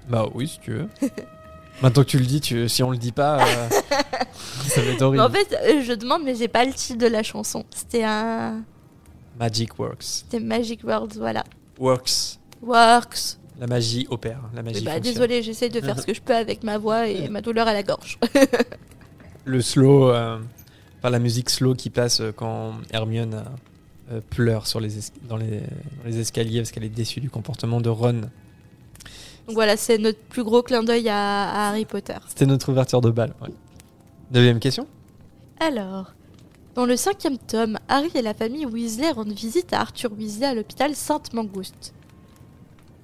Bah 0.09 0.27
oui, 0.33 0.47
si 0.47 0.59
tu 0.59 0.71
veux. 0.73 0.87
Maintenant 1.81 2.03
que 2.03 2.09
tu 2.09 2.19
le 2.19 2.25
dis, 2.25 2.41
tu, 2.41 2.67
si 2.69 2.83
on 2.83 2.91
le 2.91 2.97
dit 2.97 3.11
pas, 3.11 3.39
euh, 3.43 3.69
ça 4.67 4.81
va 4.81 4.87
être 4.91 4.97
Mais 4.99 5.01
horrible. 5.03 5.23
en 5.23 5.29
fait, 5.29 5.57
euh, 5.63 5.81
je 5.83 5.93
demande, 5.93 6.21
mais 6.23 6.35
j'ai 6.35 6.47
pas 6.47 6.63
le 6.65 6.73
titre 6.73 6.99
de 6.99 7.07
la 7.07 7.23
chanson. 7.23 7.65
C'était 7.73 8.03
un, 8.03 8.61
Magic 9.39 9.79
works. 9.79 10.03
c'était 10.03 10.39
Magic 10.39 10.83
Words, 10.83 11.17
voilà. 11.17 11.43
Works. 11.79 12.37
Works. 12.61 13.37
La 13.59 13.65
magie 13.67 14.05
opère. 14.09 14.41
La 14.53 14.61
magie 14.61 14.83
bah, 14.83 14.99
désolé, 14.99 15.41
j'essaie 15.41 15.69
de 15.69 15.81
faire 15.81 15.99
ce 15.99 16.05
que 16.05 16.13
je 16.13 16.21
peux 16.21 16.35
avec 16.35 16.63
ma 16.63 16.77
voix 16.77 17.07
et 17.07 17.29
ma 17.29 17.41
douleur 17.41 17.67
à 17.67 17.73
la 17.73 17.83
gorge. 17.83 18.19
le 19.45 19.61
slow, 19.61 20.09
euh, 20.09 20.37
enfin 20.99 21.09
la 21.09 21.19
musique 21.19 21.49
slow 21.49 21.73
qui 21.75 21.89
passe 21.89 22.21
euh, 22.21 22.31
quand 22.31 22.73
Hermione 22.91 23.43
euh, 24.11 24.19
pleure 24.29 24.67
sur 24.67 24.79
les 24.79 24.97
es- 24.99 25.11
dans, 25.27 25.37
les, 25.37 25.59
dans 25.59 26.05
les 26.05 26.19
escaliers 26.19 26.59
parce 26.59 26.71
qu'elle 26.71 26.83
est 26.83 26.89
déçue 26.89 27.21
du 27.21 27.29
comportement 27.29 27.81
de 27.81 27.89
Ron. 27.89 28.21
Donc 29.47 29.55
voilà, 29.55 29.75
c'est 29.77 29.97
notre 29.97 30.19
plus 30.19 30.43
gros 30.43 30.61
clin 30.61 30.83
d'œil 30.83 31.09
à, 31.09 31.49
à 31.49 31.69
Harry 31.69 31.85
Potter. 31.85 32.15
C'était 32.27 32.45
notre 32.45 32.69
ouverture 32.69 33.01
de 33.01 33.09
balle. 33.09 33.33
ouais. 33.41 33.49
Deuxième 34.31 34.59
question. 34.59 34.87
Alors, 35.59 36.13
dans 36.75 36.85
le 36.85 36.95
cinquième 36.95 37.37
tome, 37.37 37.77
Harry 37.89 38.09
et 38.15 38.21
la 38.21 38.33
famille 38.33 38.65
Weasley 38.65 39.11
rendent 39.11 39.33
visite 39.33 39.73
à 39.73 39.81
Arthur 39.81 40.11
Weasley 40.17 40.45
à 40.47 40.53
l'hôpital 40.53 40.95
Sainte-Mangouste. 40.95 41.93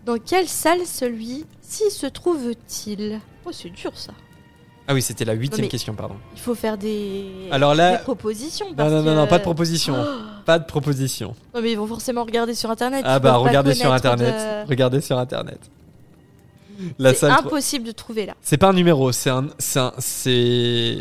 Dans 0.05 0.17
quelle 0.17 0.47
salle 0.47 0.85
celui-ci 0.85 1.91
se 1.91 2.05
trouve-t-il? 2.07 3.19
Oh, 3.45 3.49
c'est 3.51 3.69
dur 3.69 3.91
ça. 3.95 4.13
Ah 4.87 4.93
oui, 4.93 5.01
c'était 5.01 5.25
la 5.25 5.33
huitième 5.33 5.67
question, 5.67 5.93
pardon. 5.95 6.15
Il 6.33 6.39
faut 6.39 6.55
faire 6.55 6.77
des, 6.77 7.49
Alors 7.51 7.75
là- 7.75 7.97
des 7.97 8.03
propositions. 8.03 8.67
Non, 8.77 8.89
non, 8.89 9.01
non, 9.03 9.11
que- 9.11 9.15
non, 9.17 9.27
pas 9.27 9.37
de 9.39 9.43
proposition. 9.43 9.95
Oh 9.99 10.05
Pas 10.45 10.59
de 10.59 10.65
proposition. 10.65 11.35
non, 11.53 11.61
mais 11.61 11.73
ils 11.73 11.77
vont 11.77 11.87
forcément 11.87 12.23
regarder 12.23 12.55
sur 12.55 12.71
internet. 12.71 13.03
Ah 13.05 13.19
bah 13.19 13.35
regardez 13.35 13.73
sur 13.73 13.91
internet. 13.91 14.33
de- 14.65 14.69
Regardez 14.69 15.01
sur 15.01 15.17
internet. 15.17 15.59
La 16.99 17.13
C'est 17.13 17.25
impossible 17.27 17.85
de 17.85 17.91
trouver 17.91 18.25
là. 18.25 18.35
C'est 18.41 18.57
pas 18.57 18.69
un 18.69 18.73
numéro, 18.73 19.11
c'est 19.11 19.29
un, 19.29 19.47
c'est 19.57 19.81
c'est, 19.97 20.97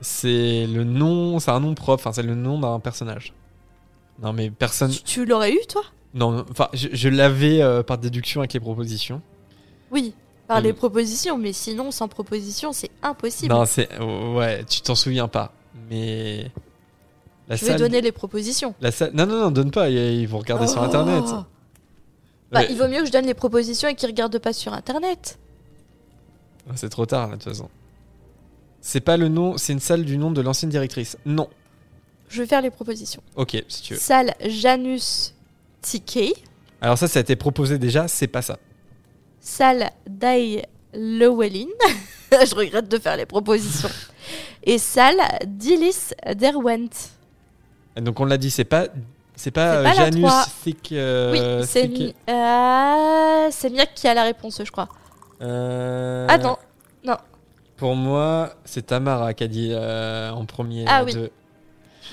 c'est 0.00 0.66
le 0.66 0.84
nom, 0.84 1.38
c'est 1.38 1.50
un 1.50 1.60
nom 1.60 1.74
propre. 1.74 2.02
Enfin, 2.02 2.12
c'est 2.12 2.22
le 2.22 2.34
nom 2.34 2.58
d'un 2.58 2.78
personnage. 2.80 3.32
Non 4.22 4.32
mais 4.32 4.50
personne. 4.50 4.90
Tu 5.04 5.24
l'aurais 5.24 5.52
eu 5.52 5.60
toi? 5.68 5.82
Non, 6.14 6.44
enfin, 6.50 6.68
je, 6.74 6.88
je 6.92 7.08
l'avais 7.08 7.62
euh, 7.62 7.82
par 7.82 7.98
déduction 7.98 8.40
avec 8.42 8.52
les 8.52 8.60
propositions. 8.60 9.22
Oui, 9.90 10.14
par 10.46 10.58
Euh. 10.58 10.60
les 10.60 10.72
propositions, 10.72 11.38
mais 11.38 11.52
sinon 11.52 11.90
sans 11.90 12.08
proposition, 12.08 12.72
c'est 12.72 12.90
impossible. 13.02 13.52
Non, 13.52 13.64
c'est 13.64 13.88
ouais, 14.00 14.64
tu 14.64 14.82
t'en 14.82 14.94
souviens 14.94 15.28
pas, 15.28 15.52
mais 15.90 16.50
la 17.48 17.56
je 17.56 17.64
vais 17.64 17.76
donner 17.76 18.00
les 18.02 18.12
propositions. 18.12 18.74
La 18.80 18.92
salle... 18.92 19.10
Non, 19.14 19.26
non, 19.26 19.40
non, 19.40 19.50
donne 19.50 19.70
pas. 19.70 19.88
Ils 19.88 20.20
ils 20.20 20.28
vont 20.28 20.38
regarder 20.38 20.66
sur 20.68 20.80
Oh. 20.82 20.84
internet. 20.84 21.24
Bah, 22.52 22.60
Ouais. 22.60 22.66
il 22.70 22.76
vaut 22.78 22.86
mieux 22.88 23.00
que 23.00 23.06
je 23.06 23.12
donne 23.12 23.26
les 23.26 23.34
propositions 23.34 23.88
et 23.88 23.94
qu'ils 23.94 24.08
regardent 24.08 24.38
pas 24.38 24.52
sur 24.52 24.72
internet. 24.74 25.38
C'est 26.76 26.90
trop 26.90 27.06
tard 27.06 27.28
là, 27.28 27.36
de 27.36 27.42
toute 27.42 27.52
façon. 27.52 27.68
C'est 28.80 29.00
pas 29.00 29.16
le 29.16 29.28
nom, 29.28 29.56
c'est 29.56 29.72
une 29.72 29.80
salle 29.80 30.04
du 30.04 30.18
nom 30.18 30.30
de 30.30 30.40
l'ancienne 30.40 30.70
directrice. 30.70 31.16
Non. 31.24 31.48
Je 32.28 32.42
vais 32.42 32.48
faire 32.48 32.60
les 32.62 32.70
propositions. 32.70 33.22
Ok, 33.36 33.62
si 33.68 33.82
tu 33.82 33.94
veux. 33.94 34.00
Salle 34.00 34.34
Janus 34.46 35.34
TK, 35.82 36.34
Alors 36.80 36.98
ça, 36.98 37.08
ça 37.08 37.18
a 37.18 37.22
été 37.22 37.36
proposé 37.36 37.78
déjà, 37.78 38.06
c'est 38.08 38.26
pas 38.28 38.42
ça. 38.42 38.58
salle 39.40 39.90
Dai 40.08 40.62
Llewellyn. 40.94 41.66
je 42.32 42.54
regrette 42.54 42.88
de 42.88 42.98
faire 42.98 43.16
les 43.16 43.26
propositions. 43.26 43.88
Et 44.64 44.78
salle 44.78 45.16
Dillis 45.46 46.10
Derwent. 46.36 46.90
Donc 47.96 48.20
on 48.20 48.24
l'a 48.24 48.38
dit, 48.38 48.50
c'est 48.50 48.64
pas, 48.64 48.86
c'est 49.36 49.50
pas, 49.50 49.72
C'est 49.72 49.78
euh, 49.78 49.82
pas 49.84 49.92
Janus. 49.94 50.30
Thick. 50.62 50.92
euh, 50.92 51.32
oui, 51.60 51.66
c'est 51.66 51.88
Thick- 51.88 51.98
Mi- 51.98 52.14
euh, 52.30 53.48
c'est 53.50 53.70
Miak 53.70 53.94
qui 53.94 54.06
a 54.08 54.14
la 54.14 54.24
réponse, 54.24 54.60
je 54.64 54.70
crois. 54.70 54.88
Euh, 55.40 56.26
Ah 56.28 56.38
non, 56.38 56.56
non. 57.04 57.16
Pour 57.76 57.96
moi, 57.96 58.54
c'est 58.64 58.86
Tamara 58.86 59.34
qui 59.34 59.44
a 59.44 59.48
dit 59.48 59.70
euh, 59.72 60.30
en 60.30 60.44
premier. 60.44 60.84
Ah 60.86 60.98
la 61.00 61.04
oui. 61.04 61.14
deux. 61.14 61.30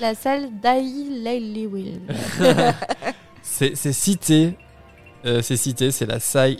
La 0.00 0.14
salle 0.14 0.48
Dai 0.62 0.80
Llewellyn. 0.82 2.00
C'est 3.42 3.74
c'est 3.76 3.92
cité. 3.92 4.56
euh, 5.26 5.42
c'est 5.42 5.56
cité, 5.56 5.90
c'est 5.90 6.06
la 6.06 6.20
salle, 6.20 6.56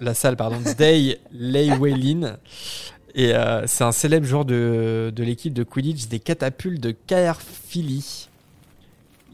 la 0.00 0.14
salle 0.14 0.36
pardon, 0.36 0.58
Day 0.78 1.18
Llewellyn. 1.32 2.36
Et 3.14 3.34
euh, 3.34 3.66
c'est 3.66 3.82
un 3.84 3.90
célèbre 3.92 4.24
joueur 4.26 4.44
de, 4.44 5.12
de 5.14 5.22
l'équipe 5.24 5.52
de 5.52 5.64
Quidditch 5.64 6.06
des 6.06 6.20
catapultes 6.20 6.80
de 6.80 6.92
Caerphilly. 6.92 8.28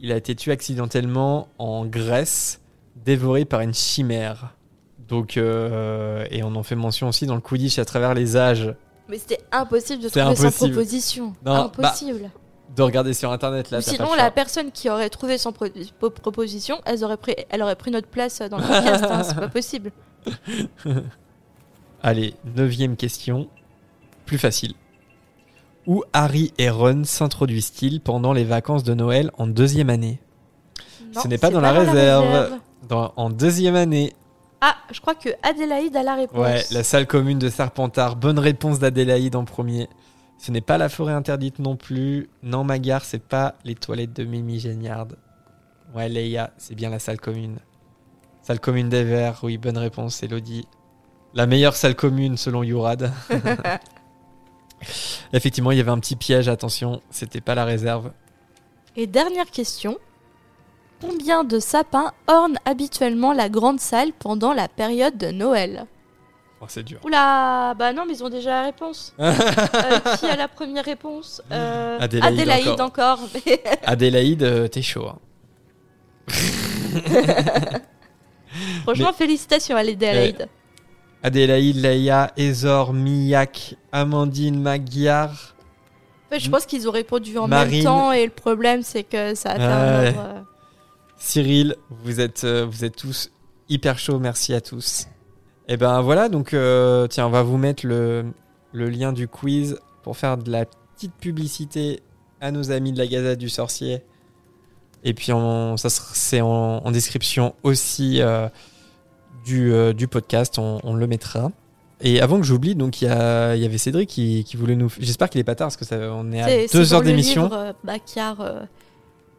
Il 0.07 0.13
a 0.13 0.17
été 0.17 0.37
tué 0.37 0.53
accidentellement 0.53 1.49
en 1.59 1.85
Grèce, 1.85 2.61
dévoré 3.05 3.45
par 3.45 3.61
une 3.61 3.75
chimère. 3.75 4.55
Donc, 5.09 5.37
euh, 5.37 6.25
et 6.31 6.45
on 6.45 6.55
en 6.55 6.63
fait 6.63 6.77
mention 6.77 7.09
aussi 7.09 7.27
dans 7.27 7.35
le 7.35 7.41
Quidditch 7.41 7.81
à 7.81 7.85
travers 7.85 8.15
les 8.15 8.37
âges. 8.37 8.73
Mais 9.09 9.19
c'était 9.19 9.41
impossible 9.51 10.05
de 10.05 10.09
trouver 10.09 10.25
sans 10.37 10.45
impossible. 10.45 10.75
proposition. 10.75 11.25
Non, 11.27 11.33
bah, 11.45 11.65
impossible. 11.65 12.31
De 12.77 12.83
regarder 12.85 13.15
sur 13.15 13.33
internet 13.33 13.73
là. 13.73 13.83
Sinon, 13.83 14.15
la 14.15 14.31
personne 14.31 14.71
qui 14.71 14.89
aurait 14.89 15.11
trouvé 15.11 15.39
sans 15.39 15.51
pro- 15.51 15.67
po- 15.99 16.11
proposition, 16.11 16.81
elle 16.85 17.03
aurait, 17.03 17.17
pris, 17.17 17.35
elle 17.51 17.63
aurait 17.65 17.75
pris 17.75 17.91
notre 17.91 18.07
place 18.09 18.39
dans 18.43 18.59
le 18.59 18.63
podcast. 18.63 19.05
hein, 19.11 19.23
c'est 19.25 19.35
pas 19.35 19.49
possible. 19.49 19.91
Allez, 22.01 22.35
neuvième 22.55 22.95
question. 22.97 23.49
Plus 24.25 24.39
facile. 24.39 24.75
Où 25.87 26.03
Harry 26.13 26.53
et 26.59 26.69
Ron 26.69 27.05
s'introduisent-ils 27.05 28.01
pendant 28.01 28.33
les 28.33 28.45
vacances 28.45 28.83
de 28.85 28.95
Noël 28.95 29.31
en 29.39 29.47
deuxième 29.47 29.89
année? 29.91 30.21
Non, 31.15 31.21
Ce 31.23 31.29
n'est 31.29 31.39
pas 31.39 31.51
dans 31.51 31.61
la 31.61 31.73
dans 31.73 31.81
la 31.85 31.91
réserve. 31.93 32.51
Dans- 32.89 33.13
en 33.17 33.31
deuxième 33.31 33.77
année. 33.77 34.13
Ah, 34.61 34.77
je 34.91 35.01
crois 35.01 35.15
que 35.15 35.29
Adélaïde 35.43 35.97
a 35.97 36.03
la 36.03 36.15
réponse. 36.15 36.39
Ouais, 36.39 36.63
la 36.73 36.83
salle 36.83 37.07
commune 37.07 37.39
de 37.39 37.49
Serpentard. 37.49 38.17
Bonne 38.17 38.39
réponse 38.39 38.79
d'Adélaïde 38.79 39.37
en 39.37 39.45
premier. 39.45 39.89
Ce 40.39 40.51
n'est 40.51 40.61
pas 40.61 40.77
la 40.79 40.89
forêt 40.89 41.13
interdite 41.13 41.59
non 41.61 41.77
plus. 41.77 42.29
Non, 42.43 42.65
Magar, 42.65 43.05
c'est 43.05 43.23
pas 43.23 43.55
les 43.65 43.75
toilettes 43.75 44.13
de 44.15 44.25
Mimi 44.25 44.59
Géniard. 44.59 45.07
Ouais, 45.95 46.09
Leia, 46.09 46.51
c'est 46.59 46.75
bien 46.75 46.91
la 46.91 46.99
salle 46.99 47.21
commune. 47.21 47.59
Salle 48.43 48.61
commune 48.61 48.89
des 48.89 49.05
Verts, 49.05 49.41
oui, 49.43 49.57
bonne 49.59 49.79
réponse, 49.79 50.23
Elodie. 50.23 50.67
La 51.35 51.47
meilleure 51.47 51.75
salle 51.77 51.95
commune 51.95 52.37
selon 52.37 52.63
Yourad. 52.63 53.13
Effectivement, 55.33 55.71
il 55.73 55.79
y 55.79 55.81
avait 55.81 55.91
un 55.91 55.99
petit 55.99 56.17
piège, 56.17 56.49
attention, 56.49 57.01
c'était 57.11 57.41
pas 57.41 57.55
la 57.55 57.65
réserve. 57.65 58.13
Et 58.97 59.07
dernière 59.07 59.51
question. 59.51 59.99
Combien 61.01 61.45
de 61.45 61.59
sapins 61.59 62.13
ornent 62.27 62.57
habituellement 62.65 63.33
la 63.33 63.49
grande 63.51 63.81
salle 63.81 64.13
pendant 64.19 64.53
la 64.55 64.69
période 64.69 65.19
de 65.19 65.31
Noël? 65.31 65.87
Oh, 66.61 66.65
c'est 66.69 66.83
dur. 66.83 66.99
Oula, 67.05 67.75
bah 67.75 67.93
non, 67.93 68.05
mais 68.07 68.15
ils 68.15 68.25
ont 68.25 68.31
déjà 68.31 68.51
la 68.51 68.63
réponse. 68.63 69.15
Euh, 69.21 69.35
qui 70.19 70.27
a 70.27 70.37
la 70.37 70.49
première 70.49 70.85
réponse? 70.85 71.43
Euh, 71.53 71.99
Adélaïde 72.01 72.41
Adélaïde 72.41 72.81
encore. 72.81 73.19
Adélaïde, 73.85 74.43
euh, 74.43 74.69
t'es 74.69 74.81
chaud. 74.83 75.07
hein. 75.09 75.19
Franchement, 78.85 79.09
Mais- 79.11 79.17
félicitations 79.17 79.77
à 79.77 79.81
Adélaïde. 79.81 80.49
Adélaïde, 81.27 81.77
Leia, 81.83 82.33
Ezor, 82.37 82.93
Miyak, 82.93 83.75
Amandine, 83.91 84.61
Magyar. 84.63 85.55
En 86.27 86.35
fait, 86.35 86.39
je 86.41 86.49
pense 86.51 86.67
qu'ils 86.67 86.89
ont 86.89 86.93
répondu 86.93 87.37
en 87.37 87.49
Marine. 87.49 87.75
même 87.75 87.85
temps 87.85 88.13
et 88.13 88.25
le 88.25 88.31
problème, 88.31 88.83
c'est 88.83 89.03
que 89.03 89.35
ça 89.35 89.51
a 89.51 89.57
fait 89.57 89.63
un 89.63 90.01
Ouais. 90.03 90.09
ordre, 90.09 90.21
euh, 90.21 90.41
Cyril, 91.19 91.75
vous 92.05 92.21
êtes, 92.21 92.45
euh, 92.45 92.65
vous 92.71 92.85
êtes 92.85 92.95
tous 92.95 93.31
hyper 93.69 93.99
chauds, 93.99 94.19
merci 94.21 94.55
à 94.55 94.61
tous. 94.61 95.07
Et 95.69 95.77
ben 95.77 96.01
voilà, 96.01 96.29
donc 96.29 96.55
euh, 96.55 97.09
tiens, 97.09 97.27
on 97.27 97.31
va 97.31 97.43
vous 97.43 97.57
mettre 97.59 97.85
le, 97.87 98.27
le 98.73 98.89
lien 98.89 99.13
du 99.13 99.27
quiz 99.27 99.79
pour 100.05 100.17
faire 100.17 100.37
de 100.39 100.51
la 100.53 100.65
petite 100.95 101.15
publicité 101.15 102.03
à 102.41 102.53
nos 102.53 102.71
amis 102.71 102.93
de 102.93 102.99
la 102.99 103.07
Gazette 103.09 103.39
du 103.41 103.49
Sorcier. 103.49 104.03
Et 105.03 105.13
puis 105.15 105.33
on, 105.33 105.77
ça 105.77 105.89
c'est 105.91 106.41
en, 106.41 106.49
en 106.85 106.91
description 106.93 107.55
aussi 107.65 108.21
euh, 108.23 108.49
du, 109.47 109.73
euh, 109.73 109.93
du 109.95 110.09
podcast, 110.09 110.59
on, 110.59 110.81
on 110.85 110.95
le 110.95 111.07
mettra. 111.07 111.51
Et 112.03 112.21
avant 112.21 112.39
que 112.39 112.45
j'oublie, 112.45 112.75
donc 112.75 113.01
il 113.01 113.07
y, 113.07 113.11
avait 113.11 113.79
Cédric 113.79 114.11
qui, 114.11 114.45
qui 114.45 114.59
voulait 114.59 114.77
nous. 114.77 114.93
J'espère 115.01 115.31
qu'il 115.31 115.41
est 115.41 115.45
pas 115.45 115.55
tard 115.55 115.69
parce 115.69 115.79
que 115.79 115.87
ça, 115.87 115.97
on 116.13 116.31
est 116.33 116.43
à 116.43 116.67
deux 116.71 116.93
heures 116.93 117.01
d'émission. 117.03 117.49
euh, 117.53 117.73
Backyard, 117.85 118.41
euh, 118.43 118.61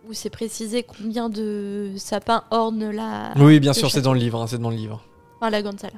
où 0.09 0.13
c'est 0.13 0.31
précisé 0.31 0.81
combien 0.83 1.29
de 1.29 1.91
sapins 1.97 2.45
ornent 2.49 2.89
la. 2.89 3.33
Oui, 3.35 3.59
bien 3.59 3.73
sûr, 3.73 3.91
c'est 3.91 4.01
dans 4.01 4.13
le 4.13 4.19
livre, 4.19 4.41
hein, 4.41 4.47
c'est 4.47 4.57
dans 4.57 4.71
le 4.71 4.75
livre. 4.75 5.03
Enfin, 5.39 5.51
la 5.51 5.61
salle. 5.61 5.91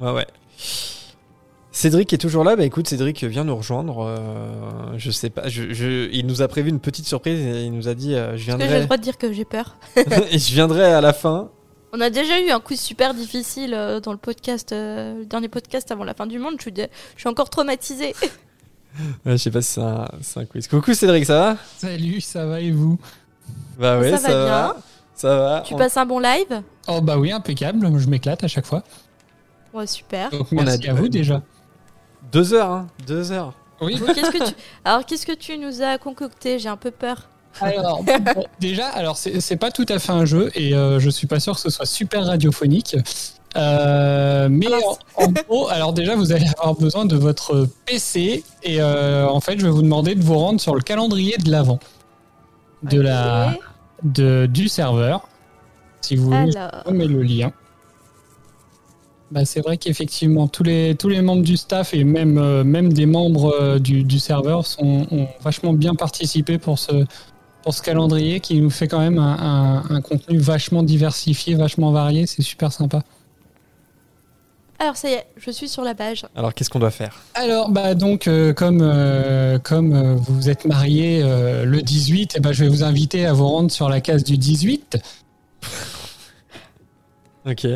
Ouais, 0.00 0.12
ouais. 0.12 0.26
Cédric 1.72 2.12
est 2.12 2.18
toujours 2.18 2.44
là. 2.44 2.54
Bah 2.56 2.64
écoute, 2.64 2.86
Cédric 2.88 3.24
vient 3.24 3.44
nous 3.44 3.56
rejoindre. 3.56 3.98
euh, 4.06 4.94
je 4.96 5.10
sais 5.10 5.30
pas. 5.30 5.48
Je, 5.48 5.72
je- 5.74 6.08
il 6.12 6.26
nous 6.26 6.42
a 6.42 6.48
prévu 6.48 6.70
une 6.70 6.80
petite 6.80 7.06
surprise. 7.06 7.40
Et 7.44 7.64
il 7.64 7.72
nous 7.72 7.88
a 7.88 7.94
dit 7.94 8.14
euh, 8.14 8.36
je 8.36 8.46
que 8.46 8.52
j'ai 8.52 8.52
le 8.52 8.58
viendrai. 8.58 8.84
droit 8.84 8.96
de 8.96 9.02
dire 9.02 9.18
que 9.18 9.32
j'ai 9.32 9.44
peur 9.44 9.76
et 9.96 10.38
je 10.38 10.54
viendrai 10.54 10.84
à 10.84 11.00
la 11.00 11.12
fin. 11.12 11.50
On 11.96 12.00
a 12.00 12.10
déjà 12.10 12.38
eu 12.40 12.50
un 12.50 12.60
quiz 12.60 12.78
super 12.80 13.14
difficile 13.14 13.72
euh, 13.72 14.00
dans 14.00 14.12
le 14.12 14.18
podcast, 14.18 14.72
euh, 14.72 15.20
le 15.20 15.24
dernier 15.24 15.48
podcast 15.48 15.90
avant 15.90 16.04
la 16.04 16.12
fin 16.14 16.26
du 16.26 16.38
monde. 16.38 16.54
Je 16.58 16.62
suis, 16.62 16.72
dé- 16.72 16.88
je 17.14 17.20
suis 17.20 17.28
encore 17.28 17.50
traumatisée. 17.50 18.14
Ouais, 19.26 19.32
je 19.32 19.36
sais 19.36 19.50
pas 19.50 19.60
si 19.60 19.74
c'est 19.74 19.82
un, 19.82 20.08
c'est 20.22 20.40
un 20.40 20.44
quiz. 20.46 20.68
Coucou 20.68 20.94
Cédric, 20.94 21.26
ça 21.26 21.38
va? 21.38 21.56
Salut, 21.76 22.22
ça 22.22 22.46
va 22.46 22.60
et 22.62 22.70
vous? 22.70 22.98
Bah 23.78 23.98
ouais, 23.98 24.10
Ça 24.12 24.16
ça, 24.16 24.28
va 24.28 24.38
va. 24.38 24.44
bien. 24.72 24.82
Ça 25.14 25.36
va. 25.36 25.60
tu 25.66 25.74
On- 25.74 25.76
passes 25.76 25.98
un 25.98 26.06
bon 26.06 26.18
live? 26.18 26.62
Oh 26.88 27.02
bah 27.02 27.18
oui, 27.18 27.30
impeccable, 27.30 27.86
je 27.98 28.08
m'éclate 28.08 28.42
à 28.42 28.48
chaque 28.48 28.64
fois. 28.64 28.82
Ouais, 29.74 29.86
super. 29.86 30.30
Donc 30.30 30.46
On 30.52 30.58
a 30.60 30.64
merci 30.64 30.88
à 30.88 30.94
vous 30.94 31.08
déjà. 31.08 31.42
Deux 32.32 32.54
heures, 32.54 32.70
hein. 32.70 32.86
Deux 33.06 33.32
heures. 33.32 33.52
Oui. 33.82 33.98
Bon, 34.00 34.06
qu'est-ce 34.14 34.30
que 34.30 34.48
tu... 34.48 34.54
Alors, 34.82 35.04
qu'est-ce 35.04 35.26
que 35.26 35.32
tu 35.34 35.58
nous 35.58 35.82
as 35.82 35.98
concocté? 35.98 36.58
J'ai 36.58 36.70
un 36.70 36.78
peu 36.78 36.90
peur. 36.90 37.28
Alors, 37.60 38.04
déjà, 38.60 38.88
alors 38.88 39.16
c'est 39.16 39.56
pas 39.56 39.70
tout 39.70 39.86
à 39.88 39.98
fait 39.98 40.12
un 40.12 40.24
jeu 40.24 40.50
et 40.54 40.74
euh, 40.74 40.98
je 41.00 41.10
suis 41.10 41.26
pas 41.26 41.40
sûr 41.40 41.54
que 41.54 41.60
ce 41.60 41.70
soit 41.70 41.86
super 41.86 42.26
radiophonique. 42.26 42.96
Euh, 43.56 44.48
mais 44.50 44.66
en, 45.16 45.24
en 45.24 45.28
gros, 45.28 45.68
alors 45.68 45.92
déjà, 45.92 46.14
vous 46.14 46.32
allez 46.32 46.46
avoir 46.58 46.74
besoin 46.74 47.06
de 47.06 47.16
votre 47.16 47.68
PC 47.86 48.44
et 48.62 48.80
euh, 48.80 49.26
en 49.26 49.40
fait, 49.40 49.58
je 49.58 49.64
vais 49.64 49.70
vous 49.70 49.82
demander 49.82 50.14
de 50.14 50.22
vous 50.22 50.38
rendre 50.38 50.60
sur 50.60 50.74
le 50.74 50.82
calendrier 50.82 51.36
de 51.38 51.50
l'avant 51.50 51.78
de 52.82 53.00
la 53.00 53.54
de 54.02 54.46
du 54.46 54.68
serveur. 54.68 55.28
Si 56.02 56.16
vous 56.16 56.26
voulez, 56.26 56.56
Alors. 56.56 56.82
je 56.84 56.90
vous 56.90 56.96
mets 56.96 57.06
le 57.06 57.22
lien. 57.22 57.52
Bah, 59.32 59.44
c'est 59.44 59.60
vrai 59.60 59.76
qu'effectivement, 59.76 60.46
tous 60.46 60.62
les, 60.62 60.94
tous 60.94 61.08
les 61.08 61.20
membres 61.20 61.42
du 61.42 61.56
staff 61.56 61.94
et 61.94 62.04
même, 62.04 62.38
euh, 62.38 62.62
même 62.62 62.92
des 62.92 63.06
membres 63.06 63.52
euh, 63.60 63.78
du, 63.80 64.04
du 64.04 64.20
serveur 64.20 64.66
sont, 64.66 65.06
ont 65.10 65.26
vachement 65.40 65.72
bien 65.72 65.96
participé 65.96 66.58
pour 66.58 66.78
ce, 66.78 67.04
pour 67.66 67.74
ce 67.74 67.82
calendrier 67.82 68.38
qui 68.38 68.60
nous 68.60 68.70
fait 68.70 68.86
quand 68.86 69.00
même 69.00 69.18
un, 69.18 69.82
un- 69.90 69.96
un 69.96 70.00
contenu 70.00 70.38
vachement 70.38 70.84
diversifié, 70.84 71.56
vachement 71.56 71.90
varié. 71.90 72.24
C'est 72.28 72.42
super 72.42 72.70
sympa. 72.70 73.02
Alors, 74.78 74.96
ça 74.96 75.10
y 75.10 75.14
est, 75.14 75.26
je 75.36 75.50
suis 75.50 75.68
sur 75.68 75.82
la 75.82 75.96
page. 75.96 76.24
Alors 76.36 76.54
qu'est-ce 76.54 76.70
qu'on 76.70 76.78
doit 76.78 76.92
faire? 76.92 77.16
Alors, 77.34 77.68
bah 77.70 77.96
donc, 77.96 78.28
euh, 78.28 78.52
comme, 78.52 78.82
euh, 78.82 79.58
comme 79.58 79.92
euh, 79.94 80.14
vous 80.14 80.48
êtes 80.48 80.64
marié 80.64 81.22
euh, 81.24 81.64
le 81.64 81.82
18, 81.82 82.34
eh 82.36 82.40
ben, 82.40 82.52
je 82.52 82.62
vais 82.62 82.70
vous 82.70 82.84
inviter 82.84 83.26
à 83.26 83.32
vous 83.32 83.48
rendre 83.48 83.72
sur 83.72 83.88
la 83.88 84.00
case 84.00 84.22
du 84.22 84.38
18. 84.38 84.98
Ok. 87.46 87.66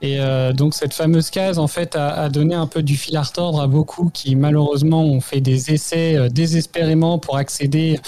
Et 0.00 0.20
euh, 0.20 0.52
donc 0.52 0.74
cette 0.74 0.94
fameuse 0.94 1.28
case 1.30 1.58
en 1.58 1.66
fait 1.66 1.96
a, 1.96 2.10
a 2.10 2.28
donné 2.28 2.54
un 2.54 2.68
peu 2.68 2.82
du 2.82 2.96
fil 2.96 3.16
à 3.16 3.22
retordre 3.22 3.60
à 3.60 3.66
beaucoup 3.66 4.10
qui 4.10 4.36
malheureusement 4.36 5.04
ont 5.04 5.20
fait 5.20 5.40
des 5.40 5.72
essais 5.72 6.14
euh, 6.14 6.28
désespérément 6.28 7.18
pour 7.18 7.36
accéder 7.36 7.98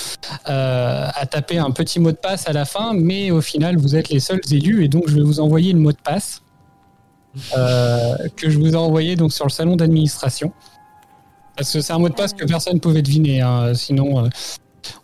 euh, 0.49 1.09
à 1.13 1.27
taper 1.27 1.59
un 1.59 1.73
petit 1.73 1.99
mot 1.99 2.13
de 2.13 2.17
passe 2.17 2.49
à 2.49 2.53
la 2.53 2.65
fin, 2.65 2.93
mais 2.95 3.33
au 3.33 3.41
final 3.41 3.77
vous 3.77 3.97
êtes 3.97 4.09
les 4.09 4.21
seuls 4.21 4.41
élus 4.53 4.85
et 4.85 4.89
donc 4.89 5.09
je 5.09 5.17
vais 5.17 5.23
vous 5.23 5.41
envoyer 5.41 5.73
le 5.73 5.81
mot 5.81 5.91
de 5.91 5.99
passe 5.99 6.43
euh, 7.57 8.17
que 8.37 8.51
je 8.51 8.59
vous 8.59 8.73
ai 8.73 8.77
envoyé 8.77 9.17
donc 9.17 9.33
sur 9.33 9.45
le 9.45 9.51
salon 9.51 9.75
d'administration 9.75 10.53
parce 11.57 11.73
que 11.73 11.81
c'est 11.81 11.93
un 11.93 11.99
mot 11.99 12.09
de 12.09 12.15
passe 12.15 12.35
que 12.35 12.45
personne 12.45 12.75
ne 12.75 12.79
pouvait 12.79 13.03
deviner, 13.03 13.41
hein, 13.41 13.75
sinon 13.75 14.25
euh, 14.25 14.29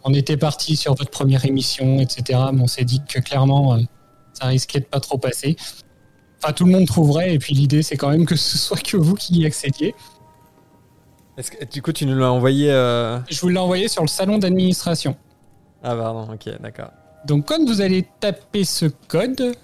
on 0.05 0.15
était 0.15 0.37
parti 0.37 0.77
sur 0.77 0.95
votre 0.95 1.11
première 1.11 1.45
émission 1.45 1.99
etc. 1.99 2.39
Mais 2.53 2.63
on 2.63 2.69
s'est 2.69 2.85
dit 2.85 3.03
que 3.09 3.19
clairement 3.19 3.75
euh, 3.75 3.81
ça 4.35 4.47
risquait 4.47 4.81
de 4.81 4.85
pas 4.85 5.01
trop 5.01 5.19
passer. 5.19 5.57
Enfin, 6.43 6.53
tout 6.53 6.65
le 6.65 6.73
monde 6.73 6.87
trouverait, 6.87 7.35
et 7.35 7.39
puis 7.39 7.55
l'idée, 7.55 7.83
c'est 7.83 7.97
quand 7.97 8.11
même 8.11 8.27
que 8.27 8.37
ce 8.37 8.59
soit 8.59 8.81
que 8.83 8.97
vous 8.97 9.15
qui 9.15 9.39
y 9.41 9.47
accédiez. 9.47 9.95
Est-ce 11.39 11.51
que 11.51 11.65
du 11.67 11.83
coup 11.83 11.93
tu 11.93 12.07
nous 12.07 12.17
l'as 12.17 12.33
envoyé 12.33 12.71
euh, 12.71 13.19
Je 13.29 13.41
vous 13.41 13.49
l'ai 13.49 13.59
envoyé 13.59 13.89
sur 13.89 14.03
le 14.03 14.09
salon 14.09 14.39
d'administration. 14.39 15.17
Ah 15.83 15.95
pardon, 15.95 16.33
ok, 16.33 16.49
d'accord. 16.61 16.91
Donc, 17.27 17.47
quand 17.47 17.63
vous 17.67 17.81
allez 17.81 18.07
taper 18.21 18.65
ce 18.65 18.87
code, 19.09 19.55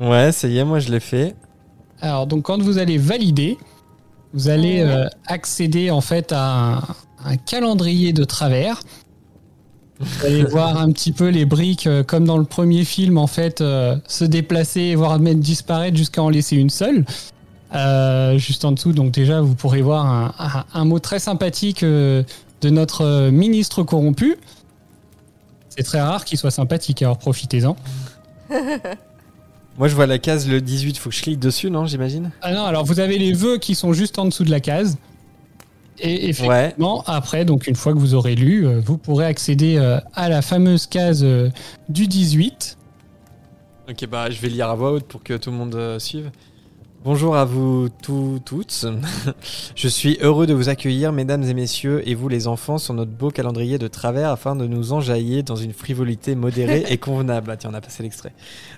Ouais, 0.00 0.30
ça 0.32 0.46
y 0.48 0.58
est, 0.58 0.64
moi 0.64 0.78
je 0.78 0.90
l'ai 0.90 1.00
fait. 1.00 1.34
alors, 2.00 2.26
donc, 2.26 2.44
quand 2.44 2.60
vous 2.62 2.78
allez 2.78 2.98
valider, 2.98 3.58
vous 4.32 4.48
allez 4.48 4.80
euh, 4.80 5.08
accéder 5.26 5.90
en 5.90 6.00
fait 6.00 6.32
à 6.32 6.76
un, 6.76 6.82
un 7.24 7.36
calendrier 7.36 8.12
de 8.12 8.24
travers. 8.24 8.80
Vous 10.00 10.26
allez 10.26 10.44
voir 10.44 10.78
un 10.80 10.92
petit 10.92 11.10
peu 11.12 11.28
les 11.28 11.44
briques, 11.44 11.86
euh, 11.88 12.02
comme 12.04 12.24
dans 12.24 12.38
le 12.38 12.44
premier 12.44 12.84
film, 12.84 13.18
en 13.18 13.26
fait, 13.26 13.60
euh, 13.60 13.96
se 14.06 14.24
déplacer, 14.24 14.94
voire 14.94 15.18
même 15.18 15.40
disparaître 15.40 15.96
jusqu'à 15.96 16.22
en 16.22 16.28
laisser 16.28 16.56
une 16.56 16.70
seule. 16.70 17.04
Euh, 17.74 18.38
juste 18.38 18.64
en 18.64 18.72
dessous, 18.72 18.92
donc 18.92 19.10
déjà, 19.10 19.40
vous 19.40 19.54
pourrez 19.54 19.82
voir 19.82 20.06
un, 20.06 20.32
un- 20.38 20.64
un 20.72 20.84
mot 20.84 21.00
très 21.00 21.18
sympathique 21.18 21.82
euh, 21.82 22.22
de 22.62 22.70
notre 22.70 23.30
ministre 23.30 23.82
corrompu. 23.82 24.36
C'est 25.68 25.82
très 25.82 26.00
rare 26.00 26.24
qu'il 26.24 26.38
soit 26.38 26.50
sympathique, 26.50 27.02
alors 27.02 27.18
profitez-en. 27.18 27.76
Moi 29.78 29.86
je 29.86 29.94
vois 29.94 30.06
la 30.06 30.18
case 30.18 30.48
le 30.48 30.60
18, 30.60 30.98
faut 30.98 31.10
que 31.10 31.14
je 31.14 31.22
clique 31.22 31.38
dessus, 31.38 31.70
non, 31.70 31.86
j'imagine? 31.86 32.30
Ah 32.42 32.52
non, 32.52 32.64
alors 32.64 32.84
vous 32.84 32.98
avez 32.98 33.16
les 33.18 33.32
vœux 33.32 33.58
qui 33.58 33.74
sont 33.76 33.92
juste 33.92 34.18
en 34.18 34.24
dessous 34.24 34.42
de 34.44 34.50
la 34.50 34.58
case. 34.60 34.96
Et 36.00 36.28
effectivement, 36.28 37.02
après, 37.06 37.44
donc 37.44 37.66
une 37.66 37.74
fois 37.74 37.92
que 37.92 37.98
vous 37.98 38.14
aurez 38.14 38.34
lu, 38.34 38.66
euh, 38.66 38.80
vous 38.80 38.98
pourrez 38.98 39.26
accéder 39.26 39.76
euh, 39.76 39.98
à 40.14 40.28
la 40.28 40.42
fameuse 40.42 40.86
case 40.86 41.24
euh, 41.24 41.50
du 41.88 42.06
18. 42.06 42.76
Ok, 43.90 44.06
bah 44.06 44.30
je 44.30 44.40
vais 44.40 44.48
lire 44.48 44.68
à 44.68 44.74
voix 44.74 44.92
haute 44.92 45.06
pour 45.06 45.22
que 45.22 45.34
tout 45.34 45.50
le 45.50 45.56
monde 45.56 45.74
euh, 45.74 45.98
suive. 45.98 46.30
Bonjour 47.04 47.36
à 47.36 47.44
vous 47.44 47.88
tous, 48.02 48.40
toutes. 48.44 48.84
Je 49.76 49.88
suis 49.88 50.18
heureux 50.20 50.46
de 50.48 50.52
vous 50.52 50.68
accueillir, 50.68 51.12
mesdames 51.12 51.44
et 51.44 51.54
messieurs, 51.54 52.02
et 52.06 52.16
vous 52.16 52.28
les 52.28 52.48
enfants, 52.48 52.76
sur 52.76 52.92
notre 52.92 53.12
beau 53.12 53.30
calendrier 53.30 53.78
de 53.78 53.86
travers 53.86 54.30
afin 54.30 54.56
de 54.56 54.66
nous 54.66 54.92
enjailler 54.92 55.44
dans 55.44 55.54
une 55.54 55.72
frivolité 55.72 56.34
modérée 56.34 56.84
et 56.90 56.98
convenable. 56.98 57.52
Ah, 57.52 57.56
tiens, 57.56 57.70
on 57.72 57.74
a 57.74 57.80
passé 57.80 58.02
l'extrait. 58.02 58.32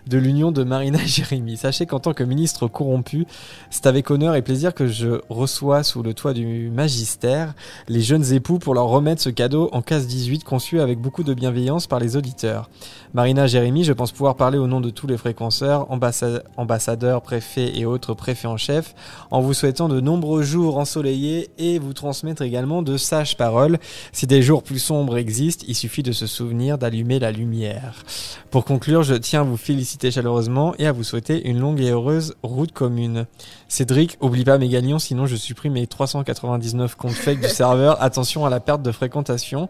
De 0.07 0.19
l'union 0.19 0.53
de 0.53 0.63
Marina 0.65 1.03
et 1.03 1.07
Jérémy. 1.07 1.57
Sachez 1.57 1.87
qu'en 1.87 1.99
tant 1.99 2.13
que 2.13 2.23
ministre 2.23 2.69
corrompu, 2.69 3.25
c'est 3.71 3.87
avec 3.87 4.11
honneur 4.11 4.35
et 4.35 4.43
plaisir 4.43 4.75
que 4.75 4.87
je 4.87 5.23
reçois 5.31 5.83
sous 5.83 6.03
le 6.03 6.13
toit 6.13 6.35
du 6.35 6.69
magistère 6.71 7.55
les 7.89 8.03
jeunes 8.03 8.35
époux 8.35 8.59
pour 8.59 8.75
leur 8.75 8.87
remettre 8.89 9.23
ce 9.23 9.31
cadeau 9.31 9.71
en 9.73 9.81
case 9.81 10.07
18 10.07 10.45
conçu 10.45 10.79
avec 10.81 11.01
beaucoup 11.01 11.23
de 11.25 11.33
bienveillance 11.33 11.87
par 11.87 11.99
les 11.99 12.17
auditeurs. 12.17 12.69
Marina, 13.15 13.47
Jérémy, 13.47 13.83
je 13.83 13.95
pense 13.95 14.13
pouvoir 14.13 14.37
parler 14.37 14.59
au 14.59 14.67
nom 14.67 14.81
de 14.83 14.91
tous 14.91 15.07
les 15.07 15.17
fréquenceurs, 15.17 15.91
ambassa- 15.91 16.43
ambassadeurs, 16.59 17.23
préfets 17.23 17.77
et 17.79 17.87
autres 17.87 18.10
préfets 18.15 18.49
en 18.49 18.57
chef, 18.57 18.95
en 19.31 19.41
vous 19.41 19.55
souhaitant 19.55 19.89
de 19.89 20.01
nombreux 20.01 20.43
jours 20.43 20.79
ensoleillés 20.79 21.51
et 21.59 21.79
vous 21.79 21.93
transmettre 21.93 22.43
également 22.43 22.83
de 22.83 22.97
sages 22.97 23.37
paroles. 23.37 23.79
Si 24.13 24.27
des 24.27 24.43
jours 24.43 24.63
plus 24.63 24.79
sombres 24.79 25.17
existent, 25.17 25.65
il 25.69 25.75
suffit 25.75 26.03
de 26.03 26.13
se 26.13 26.27
souvenir 26.27 26.79
d'allumer 26.79 27.19
la 27.19 27.33
lumière. 27.33 28.05
Pour 28.51 28.65
conclure, 28.65 29.03
je 29.03 29.15
tiens 29.15 29.41
à 29.41 29.45
vous 29.45 29.57
féliciter 29.57 30.11
chaleureusement 30.11 30.75
et 30.79 30.87
à 30.87 30.93
vous 30.93 31.05
souhaiter 31.05 31.49
une 31.49 31.59
longue 31.59 31.81
et 31.81 31.91
heureuse 31.91 32.35
route 32.43 32.73
commune. 32.73 33.27
Cédric, 33.69 34.17
oublie 34.21 34.45
pas 34.45 34.59
mes 34.59 34.69
gagnants, 34.69 34.99
sinon 34.99 35.27
je 35.27 35.37
supprime 35.37 35.75
mes 35.75 35.87
399 35.87 36.95
comptes 36.97 37.13
fake 37.13 37.41
du 37.41 37.49
serveur. 37.49 38.01
Attention 38.03 38.45
à 38.47 38.51
la 38.51 38.61
perte 38.61 38.83
de 38.83 38.93
fréquentation. 38.93 39.69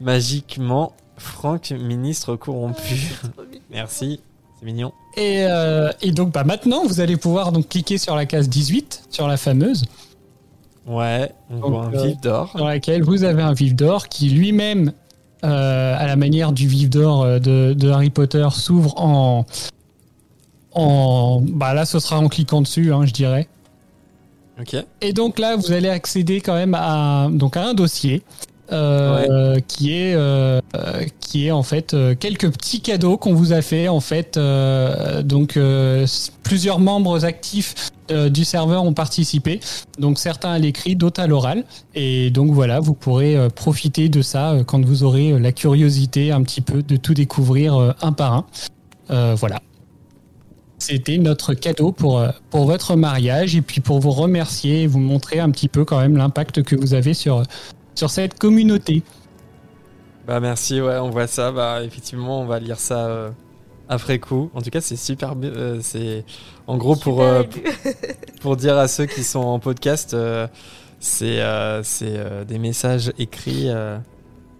Magiquement, 0.00 0.92
Franck, 1.16 1.70
ministre 1.70 2.36
corrompu. 2.36 3.12
Merci, 3.70 4.20
c'est 4.62 4.66
mignon. 4.66 4.92
Et, 5.16 5.44
euh, 5.48 5.90
et 6.00 6.12
donc 6.12 6.32
bah, 6.32 6.44
maintenant, 6.44 6.86
vous 6.86 7.00
allez 7.00 7.16
pouvoir 7.16 7.52
donc 7.52 7.68
cliquer 7.68 7.98
sur 7.98 8.14
la 8.14 8.26
case 8.26 8.48
18, 8.48 9.04
sur 9.10 9.26
la 9.26 9.36
fameuse. 9.36 9.84
Ouais, 10.86 11.30
on 11.50 11.58
Donc, 11.58 11.70
voit 11.70 11.84
un 11.84 11.94
euh, 11.94 12.06
vif 12.06 12.20
d'or. 12.20 12.52
Dans 12.56 12.66
laquelle 12.66 13.02
vous 13.02 13.24
avez 13.24 13.42
un 13.42 13.52
vif 13.52 13.74
d'or 13.74 14.08
qui 14.08 14.30
lui-même, 14.30 14.92
euh, 15.44 15.96
à 15.98 16.06
la 16.06 16.16
manière 16.16 16.52
du 16.52 16.66
vif 16.66 16.90
d'or 16.90 17.22
euh, 17.22 17.38
de, 17.38 17.74
de 17.74 17.90
Harry 17.90 18.10
Potter, 18.10 18.46
s'ouvre 18.52 18.94
en. 19.00 19.44
en 20.72 21.40
bah 21.40 21.74
là, 21.74 21.84
ce 21.84 21.98
sera 21.98 22.18
en 22.18 22.28
cliquant 22.28 22.62
dessus, 22.62 22.92
hein, 22.92 23.04
je 23.06 23.12
dirais. 23.12 23.48
Ok. 24.60 24.76
Et 25.00 25.12
donc 25.12 25.38
là, 25.38 25.56
vous 25.56 25.72
allez 25.72 25.88
accéder 25.88 26.40
quand 26.40 26.54
même 26.54 26.74
à, 26.74 27.28
donc 27.30 27.56
à 27.56 27.64
un 27.64 27.74
dossier 27.74 28.22
euh, 28.70 29.58
qui 29.66 29.92
est 29.92 30.14
euh, 30.14 30.60
euh, 30.76 31.04
qui 31.20 31.46
est 31.46 31.50
en 31.50 31.62
fait 31.62 31.94
euh, 31.94 32.14
quelques 32.14 32.50
petits 32.50 32.80
cadeaux 32.80 33.16
qu'on 33.16 33.34
vous 33.34 33.52
a 33.52 33.60
fait 33.60 33.88
en 33.88 34.00
fait. 34.00 34.36
euh, 34.36 35.22
donc 35.22 35.56
euh, 35.56 36.06
plusieurs 36.42 36.78
membres 36.78 37.24
actifs 37.24 37.90
euh, 38.10 38.28
du 38.28 38.44
serveur 38.44 38.84
ont 38.84 38.94
participé. 38.94 39.60
Donc 39.98 40.18
certains 40.18 40.52
à 40.52 40.58
l'écrit, 40.58 40.96
d'autres 40.96 41.20
à 41.20 41.26
l'oral. 41.26 41.64
Et 41.94 42.30
donc 42.30 42.52
voilà, 42.52 42.80
vous 42.80 42.94
pourrez 42.94 43.36
profiter 43.54 44.08
de 44.08 44.22
ça 44.22 44.56
quand 44.66 44.84
vous 44.84 45.02
aurez 45.02 45.38
la 45.38 45.52
curiosité 45.52 46.30
un 46.30 46.42
petit 46.42 46.60
peu 46.60 46.82
de 46.82 46.96
tout 46.96 47.14
découvrir 47.14 47.94
un 48.00 48.12
par 48.12 48.32
un. 48.34 48.46
Euh, 49.10 49.34
voilà. 49.36 49.60
C'était 50.78 51.18
notre 51.18 51.54
cadeau 51.54 51.92
pour, 51.92 52.24
pour 52.50 52.64
votre 52.64 52.96
mariage 52.96 53.54
et 53.54 53.62
puis 53.62 53.80
pour 53.80 54.00
vous 54.00 54.10
remercier 54.10 54.82
et 54.82 54.86
vous 54.88 54.98
montrer 54.98 55.38
un 55.38 55.50
petit 55.50 55.68
peu 55.68 55.84
quand 55.84 56.00
même 56.00 56.16
l'impact 56.16 56.64
que 56.64 56.74
vous 56.74 56.94
avez 56.94 57.14
sur, 57.14 57.44
sur 57.94 58.10
cette 58.10 58.38
communauté. 58.38 59.02
Bah 60.26 60.40
merci, 60.40 60.80
ouais, 60.80 60.98
on 60.98 61.10
voit 61.10 61.26
ça. 61.26 61.50
Bah 61.52 61.82
effectivement, 61.82 62.40
on 62.40 62.44
va 62.46 62.58
lire 62.60 62.78
ça 62.78 63.06
euh, 63.06 63.30
après 63.88 64.18
coup. 64.18 64.50
En 64.54 64.62
tout 64.62 64.70
cas, 64.70 64.80
c'est 64.80 64.96
super. 64.96 65.34
euh, 65.42 65.78
c'est 65.82 66.24
en 66.66 66.76
gros 66.76 66.96
pour 66.96 67.22
euh, 67.22 67.42
pour 68.40 68.56
dire 68.56 68.78
à 68.78 68.88
ceux 68.88 69.06
qui 69.06 69.24
sont 69.24 69.40
en 69.40 69.58
podcast, 69.58 70.14
euh, 70.14 70.46
c'est 71.00 71.40
euh, 71.40 71.82
c'est 71.82 72.16
euh, 72.16 72.44
des 72.44 72.58
messages 72.58 73.12
écrits 73.18 73.68
euh, 73.68 73.98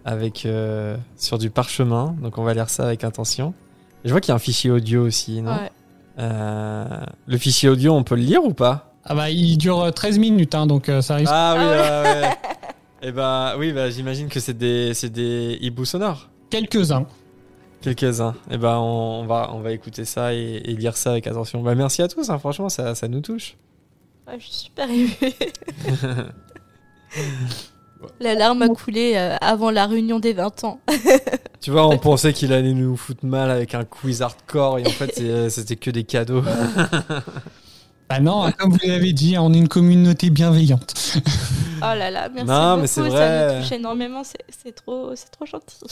avec 0.05 0.47
euh, 0.47 0.97
sur 1.17 1.39
du 1.39 1.51
parchemin. 1.51 2.17
Donc 2.21 2.39
on 2.39 2.43
va 2.43 2.55
lire 2.55 2.69
ça 2.69 2.85
avec 2.85 3.05
attention. 3.05 3.55
Et 4.05 4.09
je 4.09 4.13
vois 4.13 4.21
qu'il 4.21 4.31
y 4.31 4.33
a 4.33 4.37
un 4.37 4.41
fichier 4.41 4.71
audio 4.73 5.07
aussi, 5.07 5.43
non? 5.43 5.53
Ouais. 5.53 5.71
Euh, 6.19 6.85
Le 7.27 7.39
fichier 7.39 7.69
audio, 7.69 7.95
on 7.95 8.03
peut 8.03 8.17
le 8.17 8.23
lire 8.23 8.45
ou 8.45 8.53
pas? 8.53 8.93
Ah 9.05 9.15
bah 9.15 9.31
il 9.31 9.57
dure 9.59 9.81
euh, 9.81 9.91
13 9.93 10.19
minutes 10.19 10.55
hein, 10.57 10.67
donc 10.67 10.89
euh, 10.89 11.01
ça 11.03 11.15
risque. 11.17 11.31
Ah 11.33 11.55
oui, 11.57 11.65
ouais, 11.65 12.23
ouais. 12.23 12.37
Et 13.03 13.11
bah 13.13 13.55
oui, 13.59 13.73
bah 13.73 13.91
j'imagine 13.91 14.29
que 14.29 14.39
c'est 14.41 14.57
des 14.57 14.95
c'est 14.95 15.11
des 15.11 15.59
hiboux 15.61 15.85
sonores. 15.85 16.29
Quelques-uns. 16.51 17.07
Quelques-uns. 17.81 18.35
Et 18.51 18.59
ben 18.59 18.77
on, 18.79 19.23
on 19.23 19.27
va 19.27 19.51
on 19.53 19.61
va 19.61 19.73
écouter 19.73 20.05
ça 20.05 20.33
et, 20.35 20.63
et 20.65 20.75
lire 20.75 20.97
ça 20.97 21.11
avec 21.13 21.27
attention. 21.27 21.63
Bah 21.63 21.75
merci 21.75 22.01
à 22.03 22.09
tous, 22.09 22.31
hein, 22.31 22.39
franchement 22.39 22.69
ça, 22.69 22.95
ça 22.95 23.09
nous 23.09 23.21
touche. 23.21 23.57
Ouais, 24.29 24.35
je 24.39 24.45
suis 24.45 24.55
super 24.55 24.89
émue. 24.89 25.11
La 28.21 28.35
larme 28.35 28.63
a 28.63 28.69
coulé 28.69 29.13
euh, 29.17 29.37
avant 29.41 29.71
la 29.71 29.87
réunion 29.87 30.19
des 30.19 30.33
20 30.33 30.65
ans. 30.65 30.81
tu 31.61 31.71
vois, 31.71 31.87
on 31.87 31.99
pensait 31.99 32.33
qu'il 32.33 32.53
allait 32.53 32.73
nous 32.73 32.97
foutre 32.97 33.25
mal 33.25 33.51
avec 33.51 33.75
un 33.75 33.85
quiz 33.85 34.23
hardcore 34.23 34.79
et 34.81 34.87
en 34.87 34.91
fait 34.91 35.13
c'est- 35.15 35.51
c'était 35.51 35.77
que 35.77 35.91
des 35.91 36.05
cadeaux. 36.05 36.43
Ah 38.09 38.21
non, 38.21 38.51
comme 38.59 38.73
vous 38.73 38.79
l'avez 38.87 39.13
dit, 39.13 39.37
on 39.39 39.53
est 39.55 39.59
une 39.59 39.69
communauté 39.69 40.29
bienveillante. 40.31 40.95
Oh 41.79 41.95
là 41.97 42.11
là, 42.11 42.29
merci 42.29 42.47
Non, 42.49 42.71
beaucoup, 42.71 42.81
mais 42.83 42.87
c'est 42.87 43.03
ça 43.03 43.09
vrai. 43.09 43.55
nous 43.57 43.63
touche 43.63 43.73
énormément, 43.73 44.23
c'est 44.23 44.45
c'est 44.51 44.73
trop, 44.73 45.17
c'est 45.17 45.31
trop 45.31 45.47
gentil. 45.47 45.77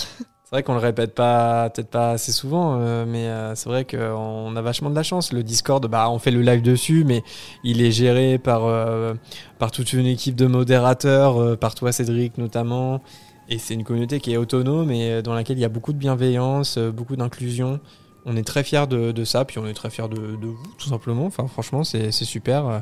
C'est 0.44 0.56
vrai 0.56 0.62
qu'on 0.64 0.72
le 0.72 0.80
répète 0.80 1.14
pas, 1.14 1.70
peut-être 1.70 1.90
pas 1.90 2.10
assez 2.10 2.32
souvent, 2.32 2.76
euh, 2.80 3.04
mais 3.06 3.28
euh, 3.28 3.54
c'est 3.54 3.68
vrai 3.68 3.84
qu'on 3.84 4.56
a 4.56 4.60
vachement 4.60 4.90
de 4.90 4.96
la 4.96 5.04
chance. 5.04 5.32
Le 5.32 5.44
Discord, 5.44 5.86
bah, 5.86 6.10
on 6.10 6.18
fait 6.18 6.32
le 6.32 6.42
live 6.42 6.60
dessus, 6.60 7.04
mais 7.04 7.22
il 7.62 7.80
est 7.80 7.92
géré 7.92 8.36
par, 8.36 8.64
euh, 8.64 9.14
par 9.60 9.70
toute 9.70 9.92
une 9.92 10.06
équipe 10.06 10.34
de 10.34 10.46
modérateurs, 10.46 11.56
par 11.56 11.76
toi 11.76 11.92
Cédric 11.92 12.36
notamment. 12.36 13.00
Et 13.48 13.58
c'est 13.58 13.74
une 13.74 13.84
communauté 13.84 14.18
qui 14.18 14.32
est 14.32 14.36
autonome 14.38 14.90
et 14.90 15.22
dans 15.22 15.34
laquelle 15.34 15.56
il 15.56 15.60
y 15.60 15.64
a 15.64 15.68
beaucoup 15.68 15.92
de 15.92 15.98
bienveillance, 15.98 16.78
beaucoup 16.78 17.14
d'inclusion. 17.14 17.78
On 18.26 18.36
est 18.36 18.42
très 18.46 18.62
fiers 18.64 18.86
de, 18.86 19.24
ça, 19.24 19.44
puis 19.44 19.58
on 19.58 19.66
est 19.66 19.72
très 19.72 19.90
fiers 19.90 20.08
de, 20.08 20.18
vous, 20.18 20.58
tout 20.78 20.88
simplement. 20.88 21.26
Enfin, 21.26 21.46
franchement, 21.46 21.84
c'est 21.84 22.10
super. 22.12 22.66
euh, 22.66 22.78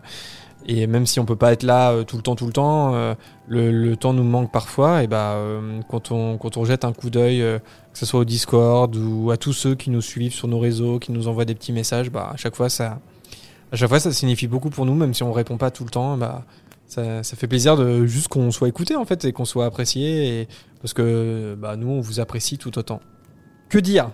Et 0.67 0.87
même 0.87 1.07
si 1.07 1.21
on 1.21 1.25
peut 1.25 1.37
pas 1.37 1.53
être 1.53 1.63
là 1.63 1.93
euh, 1.93 2.05
tout 2.05 2.17
le 2.17 2.23
temps, 2.23 2.35
tout 2.35 2.47
le 2.47 2.53
temps, 2.53 2.95
euh, 2.95 3.15
le, 3.47 3.95
temps 3.95 4.13
nous 4.13 4.25
manque 4.25 4.51
parfois. 4.51 5.05
Et 5.05 5.07
bah, 5.07 5.37
quand 5.89 6.11
on 6.11 6.65
jette 6.65 6.85
un 6.85 6.93
coup 6.93 7.11
d'œil, 7.11 7.39
que 7.39 7.99
ce 7.99 8.05
soit 8.05 8.21
au 8.21 8.25
Discord 8.25 8.95
ou 8.97 9.31
à 9.31 9.37
tous 9.37 9.53
ceux 9.53 9.75
qui 9.75 9.91
nous 9.91 10.03
suivent 10.03 10.35
sur 10.35 10.49
nos 10.49 10.59
réseaux, 10.59 10.99
qui 10.99 11.13
nous 11.13 11.29
envoient 11.29 11.45
des 11.45 11.55
petits 11.55 11.73
messages, 11.73 12.11
bah 12.11 12.31
à 12.33 12.37
chaque 12.37 12.57
fois 12.57 12.69
ça, 12.69 12.99
signifie 14.11 14.49
beaucoup 14.49 14.71
pour 14.71 14.87
nous, 14.87 14.95
même 14.95 15.15
si 15.15 15.23
on 15.23 15.33
répond 15.33 15.57
pas 15.57 15.71
tout 15.71 15.85
le 15.85 15.91
temps. 15.91 16.17
Bah 16.17 16.45
ça, 16.89 17.23
fait 17.23 17.47
plaisir 17.47 17.77
de 17.77 18.07
juste 18.07 18.29
qu'on 18.29 18.51
soit 18.51 18.69
écouté 18.69 18.97
en 18.97 19.05
fait 19.05 19.25
et 19.25 19.33
qu'on 19.33 19.45
soit 19.45 19.67
apprécié, 19.67 20.49
parce 20.83 20.95
que 20.95 21.57
bah 21.57 21.77
nous 21.77 21.89
on 21.89 22.01
vous 22.01 22.19
apprécie 22.19 22.59
tout 22.59 22.77
autant. 22.77 23.01
Que 23.69 23.79
dire? 23.79 24.11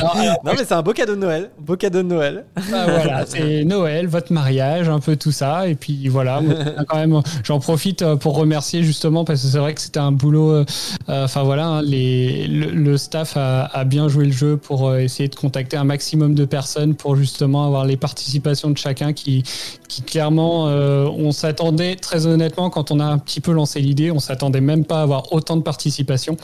Non, 0.00 0.08
alors, 0.08 0.36
Non 0.44 0.52
mais 0.56 0.64
c'est 0.64 0.72
un 0.72 0.82
beau 0.82 0.92
cadeau 0.92 1.14
de 1.14 1.20
Noël, 1.20 1.50
beau 1.58 1.76
cadeau 1.76 1.98
de 1.98 2.08
Noël. 2.08 2.44
Bah 2.70 2.84
voilà, 2.86 3.26
c'est 3.26 3.64
Noël, 3.64 4.06
votre 4.06 4.32
mariage, 4.32 4.88
un 4.88 5.00
peu 5.00 5.16
tout 5.16 5.32
ça. 5.32 5.68
Et 5.68 5.74
puis 5.74 6.08
voilà, 6.08 6.40
moi, 6.40 6.54
quand 6.88 6.96
même, 6.96 7.20
j'en 7.44 7.58
profite 7.58 8.02
euh, 8.02 8.16
pour 8.16 8.36
remercier 8.36 8.82
justement 8.82 9.24
parce 9.24 9.42
que 9.42 9.48
c'est 9.48 9.58
vrai 9.58 9.74
que 9.74 9.80
c'était 9.80 9.98
un 10.00 10.12
boulot. 10.12 10.50
euh, 10.52 10.64
euh, 11.08 11.24
Enfin 11.24 11.42
voilà, 11.42 11.66
hein, 11.66 11.82
les, 11.82 12.46
le, 12.46 12.70
le 12.70 12.96
staff 12.98 13.36
a, 13.36 13.64
a 13.64 13.84
bien 13.84 14.08
joué 14.08 14.26
le 14.26 14.32
jeu 14.32 14.56
pour 14.56 14.94
essayer 14.94 15.28
de 15.28 15.34
contacter 15.34 15.76
un 15.76 15.84
maximum 15.84 16.34
de 16.34 16.44
personnes 16.44 16.94
pour 16.94 17.16
justement 17.16 17.66
avoir 17.66 17.84
les 17.84 17.96
participations 17.96 18.70
de 18.70 18.78
chacun 18.78 19.12
qui, 19.12 19.42
qui 19.88 20.02
clairement, 20.02 20.68
euh, 20.68 21.06
on 21.06 21.32
s'attendait 21.32 21.96
très 21.96 22.26
honnêtement 22.26 22.70
quand 22.70 22.90
on 22.90 23.00
a 23.00 23.04
un 23.04 23.18
petit 23.18 23.40
peu 23.40 23.52
lancé 23.52 23.80
l'idée, 23.80 24.10
on 24.10 24.20
s'attendait 24.20 24.60
même 24.60 24.84
pas 24.84 25.00
à 25.00 25.02
avoir 25.02 25.32
autant 25.32 25.56
de 25.56 25.62
participation. 25.62 26.36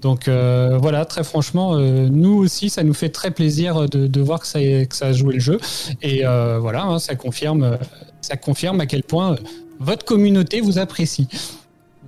Donc 0.00 0.28
euh, 0.28 0.78
voilà, 0.80 1.04
très 1.04 1.24
franchement, 1.24 1.74
euh, 1.74 2.08
nous 2.10 2.34
aussi, 2.34 2.70
ça 2.70 2.82
nous 2.82 2.94
fait 2.94 3.10
très 3.10 3.30
plaisir 3.30 3.88
de, 3.88 4.20
voir 4.20 4.40
que 4.40 4.46
ça, 4.46 4.58
a 4.58 5.12
joué 5.12 5.34
le 5.34 5.40
jeu. 5.40 5.58
Et 6.02 6.26
euh, 6.26 6.58
voilà, 6.58 6.84
hein, 6.84 6.98
ça 6.98 7.16
confirme, 7.16 7.78
ça 8.20 8.36
confirme 8.36 8.80
à 8.80 8.86
quel 8.86 9.02
point 9.02 9.36
votre 9.78 10.04
communauté 10.04 10.60
vous 10.60 10.78
apprécie. 10.78 11.28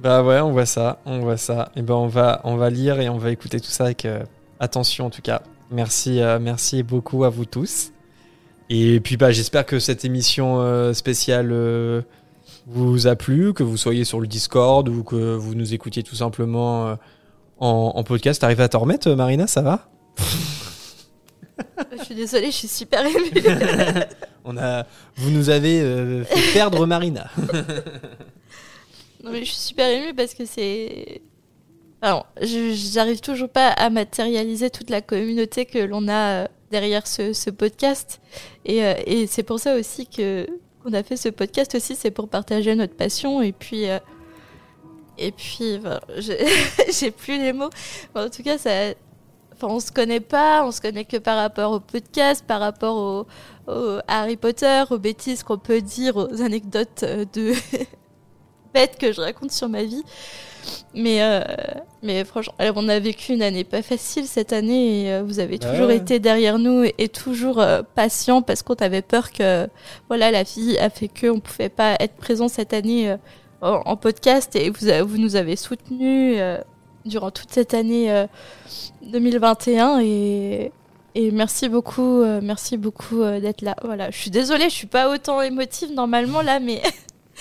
Bah 0.02 0.22
ouais, 0.22 0.40
on 0.40 0.52
voit 0.52 0.66
ça, 0.66 1.00
on 1.04 1.20
voit 1.20 1.36
ça. 1.36 1.70
Et 1.76 1.82
ben 1.82 1.94
on 1.94 2.08
va, 2.08 2.40
on 2.44 2.56
va 2.56 2.70
lire 2.70 3.00
et 3.00 3.08
on 3.08 3.18
va 3.18 3.30
écouter 3.30 3.60
tout 3.60 3.70
ça 3.70 3.84
avec 3.84 4.06
attention 4.58 5.06
en 5.06 5.10
tout 5.10 5.22
cas. 5.22 5.42
Merci, 5.70 6.20
merci 6.40 6.82
beaucoup 6.82 7.24
à 7.24 7.28
vous 7.28 7.44
tous. 7.44 7.92
Et 8.68 9.00
puis 9.00 9.16
bah 9.16 9.32
j'espère 9.32 9.66
que 9.66 9.78
cette 9.78 10.04
émission 10.04 10.92
spéciale 10.94 11.54
vous 12.66 13.06
a 13.06 13.16
plu, 13.16 13.52
que 13.52 13.62
vous 13.62 13.76
soyez 13.76 14.04
sur 14.04 14.20
le 14.20 14.26
Discord 14.26 14.88
ou 14.88 15.04
que 15.04 15.34
vous 15.34 15.54
nous 15.54 15.72
écoutiez 15.74 16.02
tout 16.02 16.16
simplement 16.16 16.96
en, 17.62 17.92
en 17.94 18.04
podcast. 18.04 18.40
T'arrives 18.40 18.60
à 18.60 18.68
t'en 18.68 18.80
remettre, 18.80 19.08
euh, 19.08 19.16
Marina, 19.16 19.46
ça 19.46 19.62
va? 19.62 19.88
Je 21.98 22.04
suis 22.04 22.14
désolée, 22.14 22.46
je 22.46 22.56
suis 22.56 22.68
super 22.68 23.04
émue. 23.06 23.30
On 24.44 24.56
a, 24.56 24.84
vous 25.16 25.30
nous 25.30 25.48
avez 25.48 25.80
euh, 25.80 26.24
fait 26.24 26.52
perdre 26.52 26.84
Marina. 26.86 27.30
non 29.22 29.30
mais 29.30 29.40
je 29.44 29.50
suis 29.50 29.60
super 29.60 29.88
émue 29.88 30.14
parce 30.14 30.34
que 30.34 30.44
c'est... 30.44 31.22
Alors, 32.00 32.26
j'arrive 32.40 33.20
toujours 33.20 33.48
pas 33.48 33.68
à 33.68 33.88
matérialiser 33.90 34.70
toute 34.70 34.90
la 34.90 35.00
communauté 35.00 35.66
que 35.66 35.78
l'on 35.78 36.08
a 36.08 36.42
euh, 36.42 36.46
derrière 36.72 37.06
ce, 37.06 37.32
ce 37.32 37.48
podcast. 37.48 38.20
Et, 38.64 38.84
euh, 38.84 38.94
et 39.06 39.28
c'est 39.28 39.44
pour 39.44 39.60
ça 39.60 39.76
aussi 39.76 40.06
que 40.08 40.46
qu'on 40.82 40.94
a 40.94 41.04
fait 41.04 41.16
ce 41.16 41.28
podcast 41.28 41.76
aussi, 41.76 41.94
c'est 41.94 42.10
pour 42.10 42.28
partager 42.28 42.74
notre 42.74 42.96
passion. 42.96 43.40
Et 43.40 43.52
puis, 43.52 43.88
euh, 43.88 44.00
et 45.26 45.32
puis, 45.32 45.78
ben, 45.78 46.00
j'ai 46.18 47.10
plus 47.10 47.38
les 47.38 47.52
mots. 47.52 47.70
En 48.14 48.28
tout 48.28 48.42
cas, 48.42 48.58
ça, 48.58 48.70
enfin, 49.54 49.68
on 49.68 49.80
se 49.80 49.92
connaît 49.92 50.20
pas, 50.20 50.64
on 50.64 50.70
se 50.72 50.80
connaît 50.80 51.04
que 51.04 51.16
par 51.18 51.36
rapport 51.36 51.72
au 51.72 51.80
podcast, 51.80 52.44
par 52.46 52.60
rapport 52.60 52.96
au, 52.96 53.72
au 53.72 53.98
Harry 54.08 54.36
Potter, 54.36 54.82
aux 54.90 54.98
bêtises 54.98 55.42
qu'on 55.42 55.58
peut 55.58 55.80
dire, 55.80 56.16
aux 56.16 56.42
anecdotes 56.42 57.02
euh, 57.04 57.24
de 57.32 57.52
bêtes 58.74 58.98
que 58.98 59.12
je 59.12 59.20
raconte 59.20 59.52
sur 59.52 59.68
ma 59.68 59.82
vie. 59.84 60.02
Mais, 60.94 61.22
euh, 61.22 61.42
mais 62.02 62.24
franchement, 62.24 62.54
alors, 62.58 62.76
on 62.78 62.88
a 62.88 62.98
vécu 63.00 63.32
une 63.32 63.42
année 63.42 63.64
pas 63.64 63.82
facile 63.82 64.26
cette 64.26 64.52
année 64.52 65.06
et 65.06 65.12
euh, 65.12 65.22
vous 65.24 65.40
avez 65.40 65.58
toujours 65.58 65.88
Ouais. 65.88 65.96
été 65.96 66.20
derrière 66.20 66.58
nous 66.58 66.84
et, 66.84 66.94
et 66.98 67.08
toujours 67.08 67.64
patient 67.96 68.42
parce 68.42 68.62
qu'on 68.62 68.74
avait 68.74 69.02
peur 69.02 69.32
que 69.32 69.66
voilà 70.08 70.30
la 70.30 70.44
vie 70.44 70.78
a 70.78 70.88
fait 70.88 71.08
que 71.08 71.26
on 71.26 71.40
pouvait 71.40 71.68
pas 71.68 71.96
être 71.98 72.14
présent 72.14 72.46
cette 72.46 72.72
année 72.74 73.16
en, 73.62 73.82
en 73.84 73.96
podcast 73.96 74.54
et 74.56 74.70
vous, 74.70 74.86
vous 75.06 75.18
nous 75.18 75.36
avez 75.36 75.56
soutenus 75.56 76.36
euh, 76.38 76.58
durant 77.06 77.30
toute 77.30 77.50
cette 77.50 77.74
année 77.74 78.12
euh, 78.12 78.26
2021 79.06 80.00
et, 80.00 80.72
et 81.14 81.30
merci 81.30 81.68
beaucoup, 81.68 82.22
euh, 82.22 82.40
merci 82.42 82.76
beaucoup 82.76 83.22
euh, 83.22 83.40
d'être 83.40 83.62
là. 83.62 83.76
Voilà, 83.84 84.10
je 84.10 84.18
suis 84.18 84.30
désolée, 84.30 84.64
je 84.64 84.74
suis 84.74 84.86
pas 84.86 85.10
autant 85.12 85.40
émotive 85.40 85.92
normalement 85.92 86.42
là, 86.42 86.60
mais 86.60 86.82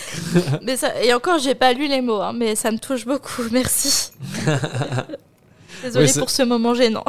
mais 0.62 0.78
ça, 0.78 1.02
et 1.04 1.14
encore 1.14 1.40
j'ai 1.40 1.56
pas 1.56 1.74
lu 1.74 1.88
les 1.88 2.02
mots, 2.02 2.22
hein, 2.22 2.34
mais 2.34 2.56
ça 2.56 2.72
me 2.72 2.78
touche 2.78 3.06
beaucoup. 3.06 3.44
Merci. 3.52 4.12
Désolée 5.84 6.12
pour 6.18 6.30
ce 6.30 6.44
moment 6.44 6.76
gênant. 6.76 7.04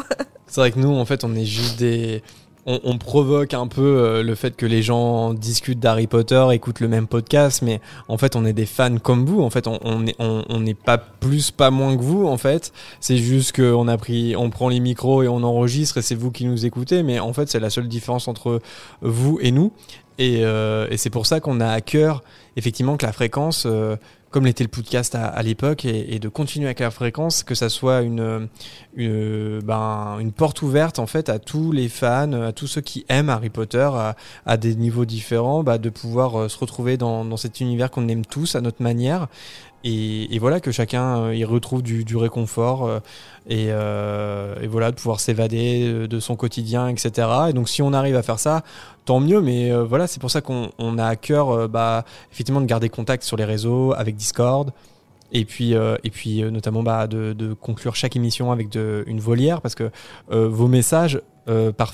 C'est 0.46 0.60
vrai 0.60 0.72
que 0.72 0.78
nous, 0.78 0.88
en 0.94 1.04
fait, 1.04 1.24
on 1.24 1.34
est 1.34 1.44
juste 1.44 1.78
des. 1.78 2.22
On, 2.64 2.80
on 2.84 2.96
provoque 2.98 3.54
un 3.54 3.66
peu 3.66 3.82
euh, 3.82 4.22
le 4.22 4.34
fait 4.34 4.54
que 4.54 4.66
les 4.66 4.82
gens 4.82 5.34
discutent 5.34 5.80
d'Harry 5.80 6.06
Potter, 6.06 6.46
écoutent 6.52 6.78
le 6.80 6.88
même 6.88 7.08
podcast, 7.08 7.62
mais 7.62 7.80
en 8.08 8.18
fait, 8.18 8.36
on 8.36 8.44
est 8.44 8.52
des 8.52 8.66
fans 8.66 8.98
comme 8.98 9.26
vous. 9.26 9.42
En 9.42 9.50
fait, 9.50 9.66
on 9.66 9.80
on 9.82 10.06
est 10.06 10.14
on, 10.18 10.44
on 10.48 10.60
n'est 10.60 10.74
pas 10.74 10.98
plus, 10.98 11.50
pas 11.50 11.70
moins 11.70 11.96
que 11.96 12.02
vous. 12.02 12.26
En 12.26 12.38
fait, 12.38 12.72
c'est 13.00 13.16
juste 13.16 13.56
qu'on 13.56 13.88
a 13.88 13.96
pris, 13.96 14.36
on 14.36 14.50
prend 14.50 14.68
les 14.68 14.80
micros 14.80 15.22
et 15.22 15.28
on 15.28 15.42
enregistre, 15.42 15.98
et 15.98 16.02
c'est 16.02 16.14
vous 16.14 16.30
qui 16.30 16.44
nous 16.44 16.64
écoutez. 16.64 17.02
Mais 17.02 17.18
en 17.18 17.32
fait, 17.32 17.48
c'est 17.48 17.60
la 17.60 17.70
seule 17.70 17.88
différence 17.88 18.28
entre 18.28 18.60
vous 19.00 19.38
et 19.42 19.50
nous. 19.50 19.72
Et, 20.18 20.40
euh, 20.44 20.86
et 20.90 20.98
c'est 20.98 21.10
pour 21.10 21.26
ça 21.26 21.40
qu'on 21.40 21.60
a 21.60 21.68
à 21.68 21.80
cœur, 21.80 22.22
effectivement, 22.56 22.96
que 22.96 23.06
la 23.06 23.12
fréquence, 23.12 23.64
euh, 23.66 23.96
comme 24.32 24.46
l'était 24.46 24.64
le 24.64 24.68
podcast 24.68 25.14
à, 25.14 25.42
l'époque, 25.42 25.84
et, 25.84 26.18
de 26.18 26.28
continuer 26.28 26.66
avec 26.66 26.80
la 26.80 26.90
fréquence, 26.90 27.44
que 27.44 27.54
ça 27.54 27.68
soit 27.68 28.00
une, 28.00 28.48
une, 28.96 29.60
ben, 29.60 30.16
une 30.18 30.32
porte 30.32 30.62
ouverte 30.62 30.98
en 30.98 31.06
fait 31.06 31.28
à 31.28 31.38
tous 31.38 31.70
les 31.70 31.88
fans, 31.88 32.32
à 32.32 32.52
tous 32.52 32.66
ceux 32.66 32.80
qui 32.80 33.04
aiment 33.08 33.28
Harry 33.28 33.50
Potter 33.50 33.88
à, 33.94 34.16
à 34.46 34.56
des 34.56 34.74
niveaux 34.74 35.04
différents, 35.04 35.62
bah, 35.62 35.78
de 35.78 35.90
pouvoir 35.90 36.40
euh, 36.40 36.48
se 36.48 36.58
retrouver 36.58 36.96
dans 36.96 37.36
cet 37.36 37.60
univers 37.60 37.90
qu'on 37.90 38.08
aime 38.08 38.24
tous 38.24 38.56
à 38.56 38.60
notre 38.60 38.82
manière. 38.82 39.28
Et, 39.84 40.34
et 40.34 40.38
voilà 40.38 40.60
que 40.60 40.70
chacun 40.70 41.24
euh, 41.24 41.34
y 41.34 41.44
retrouve 41.44 41.82
du, 41.82 42.04
du 42.04 42.16
réconfort 42.16 42.86
euh, 42.86 43.00
et, 43.48 43.66
euh, 43.70 44.54
et 44.60 44.66
voilà 44.66 44.90
de 44.90 44.96
pouvoir 44.96 45.20
s'évader 45.20 45.82
euh, 45.84 46.06
de 46.06 46.20
son 46.20 46.36
quotidien, 46.36 46.88
etc. 46.88 47.28
Et 47.50 47.52
donc 47.52 47.68
si 47.68 47.82
on 47.82 47.92
arrive 47.92 48.16
à 48.16 48.22
faire 48.22 48.38
ça, 48.38 48.62
tant 49.04 49.20
mieux. 49.20 49.40
Mais 49.40 49.72
euh, 49.72 49.84
voilà, 49.84 50.06
c'est 50.06 50.20
pour 50.20 50.30
ça 50.30 50.40
qu'on 50.40 50.70
on 50.78 50.98
a 50.98 51.06
à 51.06 51.16
cœur, 51.16 51.68
bah, 51.68 52.04
effectivement, 52.32 52.60
de 52.60 52.66
garder 52.66 52.88
contact 52.88 53.24
sur 53.24 53.36
les 53.36 53.44
réseaux 53.44 53.92
avec 53.94 54.16
Discord. 54.16 54.72
Et 55.32 55.46
puis, 55.46 55.74
euh, 55.74 55.96
et 56.04 56.10
puis 56.10 56.42
euh, 56.42 56.50
notamment 56.50 56.82
bah, 56.82 57.06
de, 57.06 57.32
de 57.32 57.54
conclure 57.54 57.96
chaque 57.96 58.16
émission 58.16 58.52
avec 58.52 58.68
de, 58.68 59.02
une 59.06 59.18
volière 59.18 59.62
parce 59.62 59.74
que 59.74 59.90
euh, 60.30 60.48
vos 60.48 60.68
messages, 60.68 61.20
par, 61.76 61.92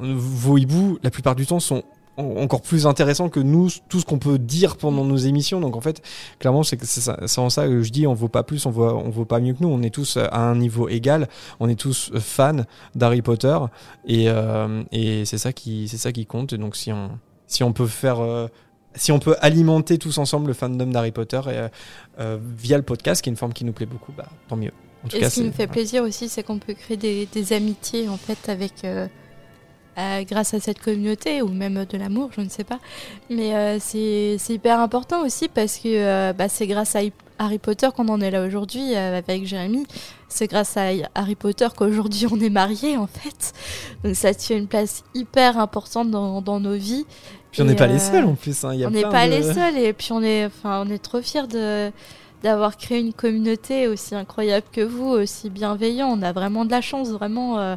vos 0.00 0.56
hiboux, 0.56 0.98
la 1.02 1.10
plupart 1.10 1.34
du 1.34 1.44
temps, 1.44 1.60
sont 1.60 1.82
encore 2.16 2.62
plus 2.62 2.86
intéressants 2.86 3.28
que 3.28 3.40
nous, 3.40 3.68
tout 3.88 4.00
ce 4.00 4.04
qu'on 4.04 4.18
peut 4.18 4.38
dire 4.38 4.76
pendant 4.76 5.04
nos 5.04 5.16
émissions. 5.16 5.60
Donc 5.60 5.76
en 5.76 5.80
fait, 5.80 6.02
clairement, 6.38 6.62
c'est 6.62 7.38
en 7.38 7.50
ça 7.50 7.66
que 7.66 7.82
je 7.82 7.90
dis, 7.90 8.06
on 8.06 8.14
vaut 8.14 8.28
pas 8.28 8.42
plus, 8.42 8.64
on 8.66 8.70
vaut, 8.70 8.88
on 8.88 9.10
vaut 9.10 9.24
pas 9.24 9.40
mieux 9.40 9.54
que 9.54 9.62
nous. 9.62 9.68
On 9.68 9.82
est 9.82 9.90
tous 9.90 10.16
à 10.16 10.38
un 10.38 10.56
niveau 10.56 10.88
égal, 10.88 11.28
on 11.60 11.68
est 11.68 11.78
tous 11.78 12.10
fans 12.18 12.64
d'Harry 12.94 13.22
Potter 13.22 13.58
et, 14.06 14.28
euh, 14.28 14.82
et 14.92 15.24
c'est 15.24 15.38
ça 15.38 15.52
qui, 15.52 15.88
c'est 15.88 15.98
ça 15.98 16.12
qui 16.12 16.26
compte. 16.26 16.52
Et 16.52 16.58
donc 16.58 16.76
si 16.76 16.92
on, 16.92 17.10
si 17.46 17.62
on 17.62 17.72
peut 17.72 17.86
faire 17.86 18.20
euh, 18.20 18.48
si 18.94 19.12
on 19.12 19.18
peut 19.18 19.36
alimenter 19.40 19.98
tous 19.98 20.16
ensemble 20.16 20.46
le 20.48 20.54
fandom 20.54 20.86
d'Harry 20.86 21.12
Potter 21.12 21.40
et, 21.50 21.68
euh, 22.18 22.38
via 22.56 22.78
le 22.78 22.82
podcast, 22.82 23.20
qui 23.20 23.28
est 23.28 23.32
une 23.32 23.36
forme 23.36 23.52
qui 23.52 23.66
nous 23.66 23.74
plaît 23.74 23.84
beaucoup, 23.84 24.12
bah, 24.16 24.26
tant 24.48 24.56
mieux. 24.56 24.72
En 25.04 25.08
tout 25.08 25.16
Et 25.16 25.20
cas, 25.20 25.28
ce 25.28 25.40
qui 25.40 25.46
me 25.46 25.52
fait 25.52 25.66
plaisir 25.66 26.02
aussi, 26.02 26.30
c'est 26.30 26.42
qu'on 26.42 26.58
peut 26.58 26.72
créer 26.72 26.96
des, 26.96 27.26
des 27.26 27.52
amitiés 27.52 28.08
en 28.08 28.16
fait 28.16 28.48
avec 28.48 28.86
euh, 29.98 30.22
grâce 30.24 30.54
à 30.54 30.60
cette 30.60 30.80
communauté 30.80 31.42
ou 31.42 31.48
même 31.48 31.84
de 31.88 31.96
l'amour, 31.98 32.30
je 32.36 32.40
ne 32.42 32.48
sais 32.48 32.64
pas. 32.64 32.78
Mais 33.30 33.54
euh, 33.54 33.78
c'est 33.80 34.36
c'est 34.38 34.54
hyper 34.54 34.80
important 34.80 35.24
aussi 35.24 35.48
parce 35.48 35.76
que 35.78 35.88
euh, 35.88 36.32
bah, 36.32 36.48
c'est 36.48 36.66
grâce 36.66 36.94
à 36.96 37.00
Harry 37.38 37.58
Potter 37.58 37.88
qu'on 37.96 38.08
en 38.08 38.20
est 38.20 38.30
là 38.30 38.44
aujourd'hui 38.44 38.94
avec 38.94 39.46
Jérémy. 39.46 39.86
C'est 40.28 40.46
grâce 40.48 40.76
à 40.76 40.88
Harry 41.14 41.34
Potter 41.34 41.68
qu'aujourd'hui 41.76 42.26
on 42.30 42.40
est 42.40 42.50
mariés 42.50 42.96
en 42.96 43.06
fait. 43.06 43.52
Donc 44.04 44.16
ça 44.16 44.34
tient 44.34 44.56
une 44.56 44.66
place 44.68 45.04
hyper 45.14 45.58
importante 45.58 46.10
dans, 46.10 46.40
dans 46.42 46.60
nos 46.60 46.74
vies. 46.74 47.06
Puis 47.52 47.62
on 47.62 47.64
n'est 47.66 47.74
pas 47.76 47.86
les 47.86 47.98
seuls 47.98 48.24
en 48.24 48.34
plus. 48.34 48.64
hein, 48.64 48.74
il 48.74 48.80
y 48.80 48.84
a 48.84 48.88
on 48.88 48.90
n'est 48.90 49.02
pas 49.02 49.26
de- 49.26 49.32
les 49.32 49.42
seuls 49.42 49.78
et 49.78 49.92
puis 49.94 50.12
on 50.12 50.22
est, 50.22 50.44
enfin, 50.46 50.84
on 50.86 50.90
est 50.90 50.98
trop 50.98 51.22
fiers 51.22 51.46
de 51.46 51.90
d'avoir 52.42 52.76
créé 52.76 53.00
une 53.00 53.14
communauté 53.14 53.88
aussi 53.88 54.14
incroyable 54.14 54.66
que 54.70 54.82
vous, 54.82 55.08
aussi 55.08 55.48
bienveillant. 55.48 56.08
On 56.08 56.20
a 56.22 56.32
vraiment 56.32 56.64
de 56.66 56.70
la 56.70 56.82
chance, 56.82 57.08
vraiment. 57.08 57.76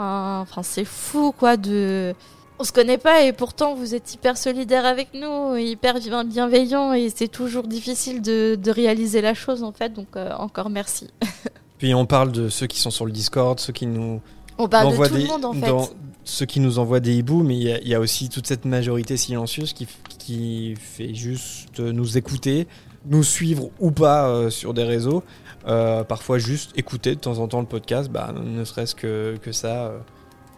Enfin, 0.00 0.40
enfin, 0.40 0.62
c'est 0.62 0.84
fou 0.84 1.32
quoi 1.32 1.56
de. 1.56 2.14
On 2.58 2.64
se 2.64 2.72
connaît 2.72 2.98
pas 2.98 3.22
et 3.22 3.32
pourtant 3.32 3.74
vous 3.74 3.94
êtes 3.94 4.12
hyper 4.14 4.36
solidaires 4.36 4.84
avec 4.84 5.08
nous, 5.14 5.56
hyper 5.56 5.94
bien- 5.98 6.24
bienveillants 6.24 6.92
et 6.92 7.08
c'est 7.14 7.28
toujours 7.28 7.66
difficile 7.66 8.20
de, 8.20 8.54
de 8.54 8.70
réaliser 8.70 9.20
la 9.22 9.32
chose 9.34 9.62
en 9.62 9.72
fait. 9.72 9.92
Donc 9.94 10.08
euh, 10.16 10.32
encore 10.38 10.68
merci. 10.70 11.08
Puis 11.78 11.94
on 11.94 12.04
parle 12.04 12.32
de 12.32 12.48
ceux 12.50 12.66
qui 12.66 12.78
sont 12.78 12.90
sur 12.90 13.06
le 13.06 13.12
Discord, 13.12 13.58
ceux 13.60 13.72
qui 13.72 13.86
nous 13.86 14.20
On 14.58 14.68
parle 14.68 14.94
de 14.94 15.02
le 15.02 15.08
des- 15.22 15.24
monde, 15.26 15.44
en 15.46 15.52
fait. 15.54 15.66
dans- 15.68 15.88
ceux 16.24 16.44
qui 16.44 16.60
nous 16.60 16.78
envoient 16.78 17.00
des 17.00 17.14
hiboux, 17.16 17.42
mais 17.42 17.56
il 17.56 17.62
y, 17.62 17.72
a- 17.72 17.80
il 17.80 17.88
y 17.88 17.94
a 17.94 17.98
aussi 18.00 18.28
toute 18.28 18.46
cette 18.46 18.66
majorité 18.66 19.16
silencieuse 19.16 19.72
qui 19.72 20.74
fait 20.78 21.14
juste 21.14 21.78
nous 21.80 22.18
écouter, 22.18 22.68
nous 23.06 23.22
suivre 23.22 23.70
ou 23.78 23.90
pas 23.90 24.28
euh, 24.28 24.50
sur 24.50 24.74
des 24.74 24.84
réseaux. 24.84 25.22
Euh, 25.66 26.04
parfois 26.04 26.38
juste 26.38 26.72
écouter 26.76 27.14
de 27.14 27.20
temps 27.20 27.38
en 27.38 27.48
temps 27.48 27.60
le 27.60 27.66
podcast, 27.66 28.10
bah, 28.10 28.32
ne 28.32 28.64
serait-ce 28.64 28.94
que, 28.94 29.36
que 29.42 29.52
ça. 29.52 29.86
euh, 29.86 29.98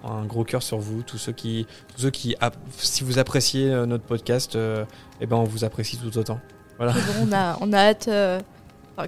un 0.04 0.24
gros 0.24 0.42
cœur 0.42 0.64
sur 0.64 0.78
vous, 0.78 1.02
tous 1.02 1.16
ceux 1.18 1.30
qui, 1.30 1.64
tous 1.94 2.02
ceux 2.02 2.10
qui, 2.10 2.34
si 2.76 3.04
vous 3.04 3.20
appréciez 3.20 3.70
notre 3.86 4.02
podcast, 4.02 4.58
eh 5.20 5.26
ben 5.26 5.36
on 5.36 5.44
vous 5.44 5.62
apprécie 5.62 5.96
tout 5.96 6.18
autant. 6.18 6.40
Voilà. 6.76 6.92
Bon, 6.92 7.28
on 7.28 7.32
a, 7.32 7.56
on 7.60 7.72
a 7.72 7.78
hâte 7.78 8.08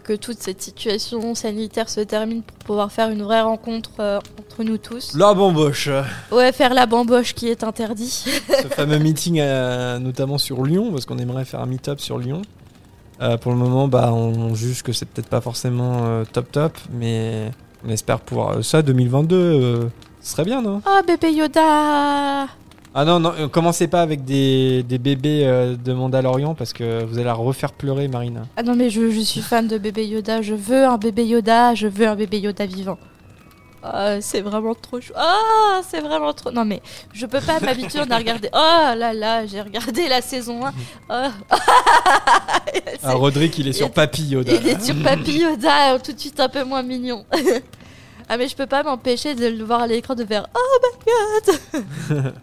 que 0.02 0.14
toute 0.14 0.40
cette 0.40 0.62
situation 0.62 1.34
sanitaire 1.34 1.88
se 1.88 2.00
termine 2.00 2.42
pour 2.42 2.56
pouvoir 2.58 2.92
faire 2.92 3.10
une 3.10 3.22
vraie 3.22 3.42
rencontre 3.42 3.90
euh, 4.00 4.18
entre 4.38 4.64
nous 4.64 4.78
tous. 4.78 5.14
La 5.14 5.34
bamboche. 5.34 5.88
Ouais, 6.32 6.52
faire 6.52 6.74
la 6.74 6.86
bamboche 6.86 7.34
qui 7.34 7.48
est 7.48 7.62
interdit. 7.62 8.24
ce 8.62 8.68
fameux 8.68 8.98
meeting 8.98 9.40
euh, 9.40 9.98
notamment 9.98 10.38
sur 10.38 10.64
Lyon 10.64 10.90
parce 10.90 11.04
qu'on 11.04 11.18
aimerait 11.18 11.44
faire 11.44 11.60
un 11.60 11.66
meet-up 11.66 12.00
sur 12.00 12.18
Lyon. 12.18 12.42
Euh, 13.24 13.36
pour 13.38 13.52
le 13.52 13.58
moment, 13.58 13.88
bah, 13.88 14.12
on 14.12 14.54
juge 14.54 14.82
que 14.82 14.92
c'est 14.92 15.06
peut-être 15.06 15.28
pas 15.28 15.40
forcément 15.40 16.04
euh, 16.04 16.24
top 16.30 16.52
top, 16.52 16.72
mais 16.92 17.50
on 17.86 17.90
espère 17.90 18.20
pouvoir 18.20 18.58
euh, 18.58 18.62
ça 18.62 18.82
2022. 18.82 19.36
euh, 19.36 19.84
ce 20.20 20.32
serait 20.32 20.44
bien, 20.44 20.60
non? 20.60 20.82
Oh, 20.86 21.00
bébé 21.06 21.32
Yoda 21.32 22.42
Ah 22.94 23.04
non, 23.06 23.20
non, 23.20 23.32
commencez 23.50 23.88
pas 23.88 24.02
avec 24.02 24.24
des, 24.24 24.82
des 24.82 24.98
bébés 24.98 25.44
de 25.82 25.92
Mandalorian 25.92 26.54
parce 26.54 26.72
que 26.72 27.04
vous 27.04 27.16
allez 27.16 27.24
la 27.24 27.34
refaire 27.34 27.72
pleurer, 27.72 28.08
Marine. 28.08 28.42
Ah 28.56 28.62
non, 28.62 28.74
mais 28.74 28.90
je, 28.90 29.10
je 29.10 29.20
suis 29.20 29.40
fan 29.40 29.66
de 29.68 29.78
bébé 29.78 30.06
Yoda. 30.06 30.40
Je 30.42 30.54
veux 30.54 30.86
un 30.86 30.96
bébé 30.98 31.24
Yoda. 31.26 31.74
Je 31.74 31.86
veux 31.88 32.06
un 32.06 32.16
bébé 32.16 32.38
Yoda 32.40 32.66
vivant. 32.66 32.98
Ah, 33.86 34.20
c'est 34.22 34.40
vraiment 34.40 34.74
trop 34.74 34.98
chou. 34.98 35.12
Ah, 35.14 35.82
c'est 35.86 36.00
vraiment 36.00 36.32
trop. 36.32 36.50
Non, 36.50 36.64
mais 36.64 36.80
je 37.12 37.26
peux 37.26 37.40
pas 37.40 37.60
m'habituer 37.60 38.00
à 38.10 38.16
regarder. 38.16 38.48
Oh 38.54 38.94
là 38.96 39.12
là, 39.12 39.44
j'ai 39.46 39.60
regardé 39.60 40.08
la 40.08 40.22
saison 40.22 40.64
1. 40.64 40.72
Oh. 41.10 41.12
Ah, 43.02 43.12
Roderick, 43.12 43.58
il 43.58 43.68
est 43.68 43.72
sur 43.74 43.90
Papy 43.90 44.22
Yoda. 44.24 44.52
Il 44.52 44.66
est 44.68 44.80
sur 44.80 45.00
Papy 45.02 45.38
Yoda, 45.40 45.98
tout 45.98 46.12
de 46.12 46.18
suite 46.18 46.40
un 46.40 46.48
peu 46.48 46.64
moins 46.64 46.82
mignon. 46.82 47.26
ah, 48.28 48.36
mais 48.38 48.48
je 48.48 48.56
peux 48.56 48.66
pas 48.66 48.82
m'empêcher 48.82 49.34
de 49.34 49.46
le 49.46 49.62
voir 49.64 49.82
à 49.82 49.86
l'écran 49.86 50.14
de 50.14 50.24
faire 50.24 50.46
Oh 50.54 50.78
my 50.82 52.18
god 52.18 52.34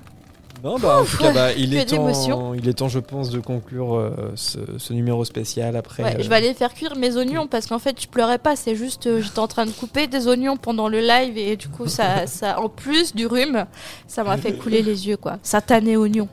Non, 0.63 0.77
bah, 0.77 0.99
en 1.01 1.05
tout 1.05 1.17
cas, 1.17 1.31
bah, 1.31 1.53
il, 1.57 1.75
est 1.75 1.85
temps, 1.85 2.53
il 2.53 2.69
est 2.69 2.73
temps, 2.73 2.87
je 2.87 2.99
pense, 2.99 3.31
de 3.31 3.39
conclure 3.39 3.95
euh, 3.95 4.11
ce, 4.35 4.59
ce 4.77 4.93
numéro 4.93 5.25
spécial 5.25 5.75
après. 5.75 6.03
Ouais, 6.03 6.15
euh, 6.15 6.23
je 6.23 6.29
vais 6.29 6.35
aller 6.35 6.53
faire 6.53 6.73
cuire 6.73 6.95
mes 6.95 7.17
oignons 7.17 7.47
parce 7.47 7.65
qu'en 7.65 7.79
fait 7.79 7.99
je 7.99 8.07
pleurais 8.07 8.37
pas, 8.37 8.55
c'est 8.55 8.75
juste 8.75 9.07
euh, 9.07 9.21
j'étais 9.21 9.39
en 9.39 9.47
train 9.47 9.65
de 9.65 9.71
couper 9.71 10.05
des 10.07 10.27
oignons 10.27 10.57
pendant 10.57 10.87
le 10.87 10.99
live 10.99 11.37
et 11.37 11.55
du 11.55 11.67
coup 11.67 11.87
ça, 11.87 12.25
ça 12.27 12.59
en 12.59 12.69
plus 12.69 13.15
du 13.15 13.25
rhume, 13.25 13.65
ça 14.07 14.23
m'a 14.23 14.37
fait 14.37 14.53
couler 14.53 14.83
les 14.83 15.07
yeux 15.07 15.17
quoi. 15.17 15.39
Satané 15.41 15.97
oignon. 15.97 16.27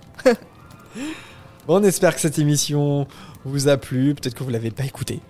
On 1.71 1.83
espère 1.83 2.15
que 2.15 2.21
cette 2.21 2.39
émission 2.39 3.07
vous 3.49 3.69
a 3.69 3.77
plu. 3.77 4.15
Peut-être 4.15 4.35
que 4.35 4.45
vous 4.45 4.51
l'avez 4.51 4.71
pas 4.71 4.85
écoutée. 4.85 5.21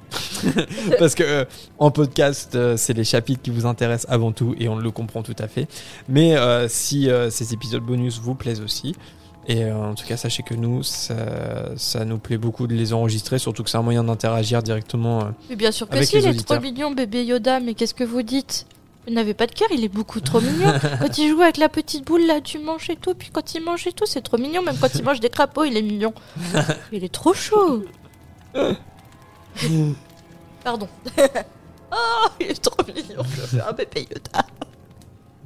Parce 0.98 1.14
que 1.14 1.22
euh, 1.22 1.44
en 1.78 1.90
podcast, 1.90 2.54
euh, 2.54 2.76
c'est 2.76 2.94
les 2.94 3.04
chapitres 3.04 3.42
qui 3.42 3.50
vous 3.50 3.66
intéressent 3.66 4.10
avant 4.10 4.32
tout 4.32 4.54
et 4.58 4.68
on 4.68 4.76
le 4.76 4.90
comprend 4.90 5.22
tout 5.22 5.36
à 5.38 5.48
fait. 5.48 5.66
Mais 6.08 6.36
euh, 6.36 6.68
si 6.68 7.08
ces 7.30 7.54
épisodes 7.54 7.82
bonus 7.82 8.20
vous 8.20 8.34
plaisent 8.34 8.60
aussi, 8.60 8.94
et 9.50 9.70
en 9.70 9.94
tout 9.94 10.06
cas, 10.06 10.18
sachez 10.18 10.42
que 10.42 10.52
nous, 10.52 10.82
ça, 10.82 11.74
ça 11.76 12.04
nous 12.04 12.18
plaît 12.18 12.36
beaucoup 12.36 12.66
de 12.66 12.74
les 12.74 12.92
enregistrer, 12.92 13.38
surtout 13.38 13.62
que 13.62 13.70
c'est 13.70 13.78
un 13.78 13.82
moyen 13.82 14.04
d'interagir 14.04 14.62
directement. 14.62 15.30
Mais 15.48 15.56
bien 15.56 15.72
sûr 15.72 15.88
que 15.88 15.94
avec 15.94 16.06
si, 16.06 16.16
les 16.16 16.24
il 16.24 16.38
est 16.38 16.46
trop 16.46 16.60
mignon, 16.60 16.90
bébé 16.90 17.24
Yoda, 17.24 17.58
mais 17.58 17.72
qu'est-ce 17.72 17.94
que 17.94 18.04
vous 18.04 18.20
dites? 18.20 18.66
Vous 19.08 19.14
n'avez 19.14 19.32
pas 19.32 19.46
de 19.46 19.52
cœur, 19.52 19.68
il 19.72 19.82
est 19.82 19.88
beaucoup 19.88 20.20
trop 20.20 20.38
mignon. 20.38 20.70
quand 21.00 21.16
il 21.16 21.30
joue 21.30 21.40
avec 21.40 21.56
la 21.56 21.70
petite 21.70 22.04
boule 22.04 22.26
là, 22.26 22.42
tu 22.42 22.58
manges 22.58 22.90
et 22.90 22.96
tout, 22.96 23.14
puis 23.14 23.30
quand 23.32 23.54
il 23.54 23.64
mange 23.64 23.86
et 23.86 23.92
tout, 23.92 24.04
c'est 24.04 24.20
trop 24.20 24.36
mignon. 24.36 24.60
Même 24.60 24.76
quand 24.78 24.94
il 24.94 25.02
mange 25.02 25.18
des 25.18 25.30
crapauds, 25.30 25.64
il 25.64 25.78
est 25.78 25.82
mignon. 25.82 26.12
Il 26.92 27.02
est 27.04 27.12
trop 27.12 27.32
chaud. 27.32 27.84
Pardon. 30.64 30.88
oh, 31.92 32.28
il 32.40 32.46
est 32.48 32.62
trop 32.62 32.76
mignon. 32.86 33.22
Je 33.24 33.40
fais 33.56 33.60
un 33.60 33.72
bébé 33.72 34.08
Yoda. 34.10 34.46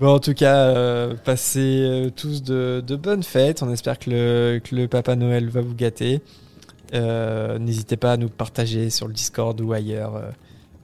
Bon, 0.01 0.15
en 0.15 0.19
tout 0.19 0.35
cas, 0.35 0.57
euh, 0.57 1.15
passez 1.15 1.61
euh, 1.83 2.11
tous 2.11 2.43
de, 2.43 2.83
de 2.85 2.97
bonnes 2.97 3.23
fêtes. 3.23 3.62
On 3.62 3.70
espère 3.73 3.99
que 3.99 4.11
le, 4.11 4.61
que 4.62 4.74
le 4.74 4.89
Papa 4.89 5.15
Noël 5.16 5.49
va 5.49 5.61
vous 5.61 5.74
gâter. 5.74 6.23
Euh, 6.95 7.59
N'hésitez 7.59 7.97
pas 7.97 8.12
à 8.12 8.16
nous 8.16 8.29
partager 8.29 8.91
sur 8.91 9.07
le 9.07 9.15
Discord 9.15 9.59
ou 9.61 9.73
ailleurs 9.73 10.16
euh, 10.16 10.31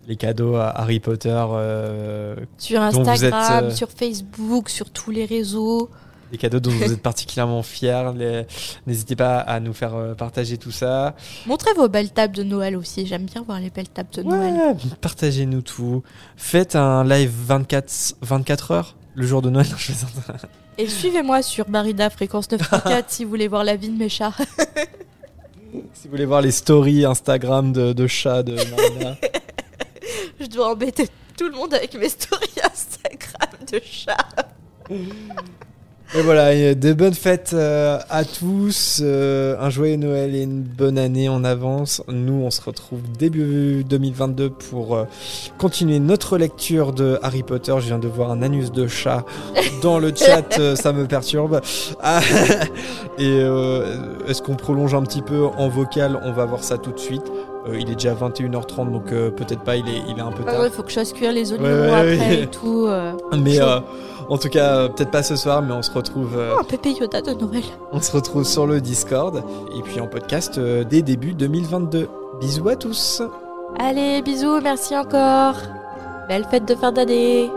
les 0.07 0.17
cadeaux 0.17 0.55
à 0.57 0.69
Harry 0.69 1.01
Potter. 1.01 1.35
euh, 1.51 2.37
Sur 2.59 2.83
êtes, 2.83 2.97
Instagram, 2.97 3.65
euh, 3.65 3.71
sur 3.71 3.91
Facebook, 3.91 4.69
sur 4.69 4.91
tous 4.91 5.11
les 5.11 5.25
réseaux. 5.25 5.91
Les 6.33 6.39
cadeaux 6.39 6.61
dont 6.61 6.71
vous 6.71 6.93
êtes 6.93 7.03
particulièrement 7.03 7.63
fiers. 7.63 8.13
Les- 8.17 8.47
N'hésitez 8.87 9.17
pas 9.17 9.39
à 9.39 9.61
nous 9.61 9.73
faire 9.73 9.95
euh, 9.95 10.15
partager 10.15 10.59
tout 10.59 10.71
ça. 10.71 11.15
Montrez 11.47 11.73
vos 11.75 11.89
belles 11.89 12.11
tables 12.11 12.35
de 12.37 12.43
Noël 12.43 12.77
aussi. 12.77 13.07
J'aime 13.07 13.25
bien 13.25 13.43
voir 13.43 13.61
les 13.61 13.71
belles 13.71 13.89
tables 13.89 14.11
de 14.13 14.23
Noël. 14.23 14.55
Ouais, 14.55 14.75
partagez-nous 15.01 15.63
tout. 15.63 16.03
Faites 16.37 16.77
un 16.77 17.05
live 17.05 17.33
24, 17.47 18.15
24 18.23 18.71
heures 18.73 18.97
le 19.15 19.27
jour 19.27 19.43
de 19.43 19.51
Noël. 19.51 19.67
Non, 19.71 19.77
je 19.79 19.87
plaisante. 19.87 20.11
Et 20.77 20.87
suivez-moi 20.89 21.43
sur 21.43 21.69
Barida 21.69 22.09
Fréquence 22.11 22.51
934 22.51 23.05
si 23.11 23.25
vous 23.25 23.31
voulez 23.31 23.49
voir 23.49 23.65
la 23.65 23.75
vie 23.77 23.89
de 23.89 23.97
mes 23.99 24.09
chats. 24.09 24.33
si 25.93 26.05
vous 26.05 26.11
voulez 26.11 26.25
voir 26.25 26.41
les 26.41 26.53
stories 26.53 27.05
Instagram 27.05 27.73
de, 27.73 27.93
de 27.93 28.07
chats 28.07 28.43
de 28.43 28.53
Marina. 28.55 29.17
Je 30.41 30.47
dois 30.47 30.71
embêter 30.73 31.09
tout 31.37 31.49
le 31.49 31.57
monde 31.57 31.75
avec 31.75 31.95
mes 31.95 32.09
stories 32.09 32.47
Instagram 32.65 33.51
de 33.73 33.81
chats. 33.85 34.17
Et 36.17 36.23
voilà, 36.23 36.55
et 36.55 36.75
de 36.75 36.95
bonnes 36.95 37.13
fêtes 37.13 37.51
euh, 37.53 37.99
à 38.09 38.25
tous, 38.25 39.01
euh, 39.05 39.57
un 39.61 39.69
joyeux 39.69 39.97
Noël 39.97 40.35
et 40.35 40.43
une 40.43 40.63
bonne 40.63 40.97
année 40.97 41.29
en 41.29 41.45
avance. 41.45 42.03
Nous, 42.09 42.33
on 42.33 42.51
se 42.51 42.63
retrouve 42.63 43.01
début 43.19 43.85
2022 43.85 44.49
pour 44.49 44.97
euh, 44.97 45.05
continuer 45.59 45.99
notre 45.99 46.39
lecture 46.39 46.95
de 46.95 47.19
Harry 47.23 47.43
Potter. 47.43 47.75
Je 47.81 47.87
viens 47.89 47.99
de 47.99 48.09
voir 48.09 48.31
un 48.31 48.41
anus 48.41 48.73
de 48.73 48.87
chat 48.87 49.25
dans 49.83 49.99
le 49.99 50.13
chat, 50.17 50.59
euh, 50.59 50.75
ça 50.77 50.95
me 50.95 51.07
perturbe. 51.07 51.61
Ah, 52.03 52.21
et 53.19 53.29
euh, 53.29 53.85
est-ce 54.27 54.41
qu'on 54.41 54.57
prolonge 54.57 54.95
un 54.95 55.03
petit 55.03 55.23
peu 55.23 55.45
en 55.45 55.69
vocal? 55.69 56.19
On 56.25 56.33
va 56.33 56.47
voir 56.47 56.65
ça 56.65 56.79
tout 56.79 56.93
de 56.93 56.99
suite. 56.99 57.25
Euh, 57.69 57.77
il 57.79 57.91
est 57.91 57.97
déjà 57.97 58.15
21h30, 58.15 58.91
donc 58.91 59.13
euh, 59.13 59.31
peut-être 59.31 59.61
pas, 59.61 59.77
il 59.77 59.87
est, 59.87 60.01
il 60.09 60.17
est 60.17 60.23
un 60.23 60.33
peu 60.33 60.43
Ah 60.47 60.53
tard. 60.53 60.61
ouais, 60.63 60.71
faut 60.71 60.83
que 60.83 60.89
je 60.89 60.95
fasse 60.95 61.13
cuire 61.13 61.33
les 61.33 61.53
oignons 61.53 61.65
Ouais, 61.65 61.91
après 61.91 62.43
et 62.45 62.47
tout. 62.47 62.87
euh, 62.89 63.13
Mais 63.37 63.61
euh, 63.61 63.81
en 64.29 64.37
tout 64.37 64.49
cas, 64.49 64.77
euh, 64.77 64.89
peut-être 64.89 65.11
pas 65.11 65.23
ce 65.23 65.37
soir, 65.37 65.63
mais 65.63 65.73
on 65.73 65.83
se 65.83 65.91
retrouve. 65.91 66.37
Euh, 66.37 66.55
oh, 66.59 66.63
Pépé 66.63 66.93
Yoda 66.93 67.23
de 67.23 67.33
Noël. 67.33 67.63
On 67.93 68.01
se 68.01 68.13
retrouve 68.13 68.45
sur 68.45 68.67
le 68.67 68.81
Discord 68.81 69.43
et 69.75 69.83
puis 69.83 70.01
en 70.01 70.07
podcast 70.07 70.59
euh, 70.59 70.85
dès 70.85 71.01
début 71.01 71.33
2022. 71.33 72.09
Bisous 72.39 72.69
à 72.69 72.77
tous. 72.77 73.23
Allez, 73.79 74.21
bisous, 74.23 74.61
merci 74.63 74.97
encore. 74.97 75.57
Belle 76.29 76.45
fête 76.45 76.67
de 76.67 76.75
fin 76.75 76.93
d'année. 76.93 77.51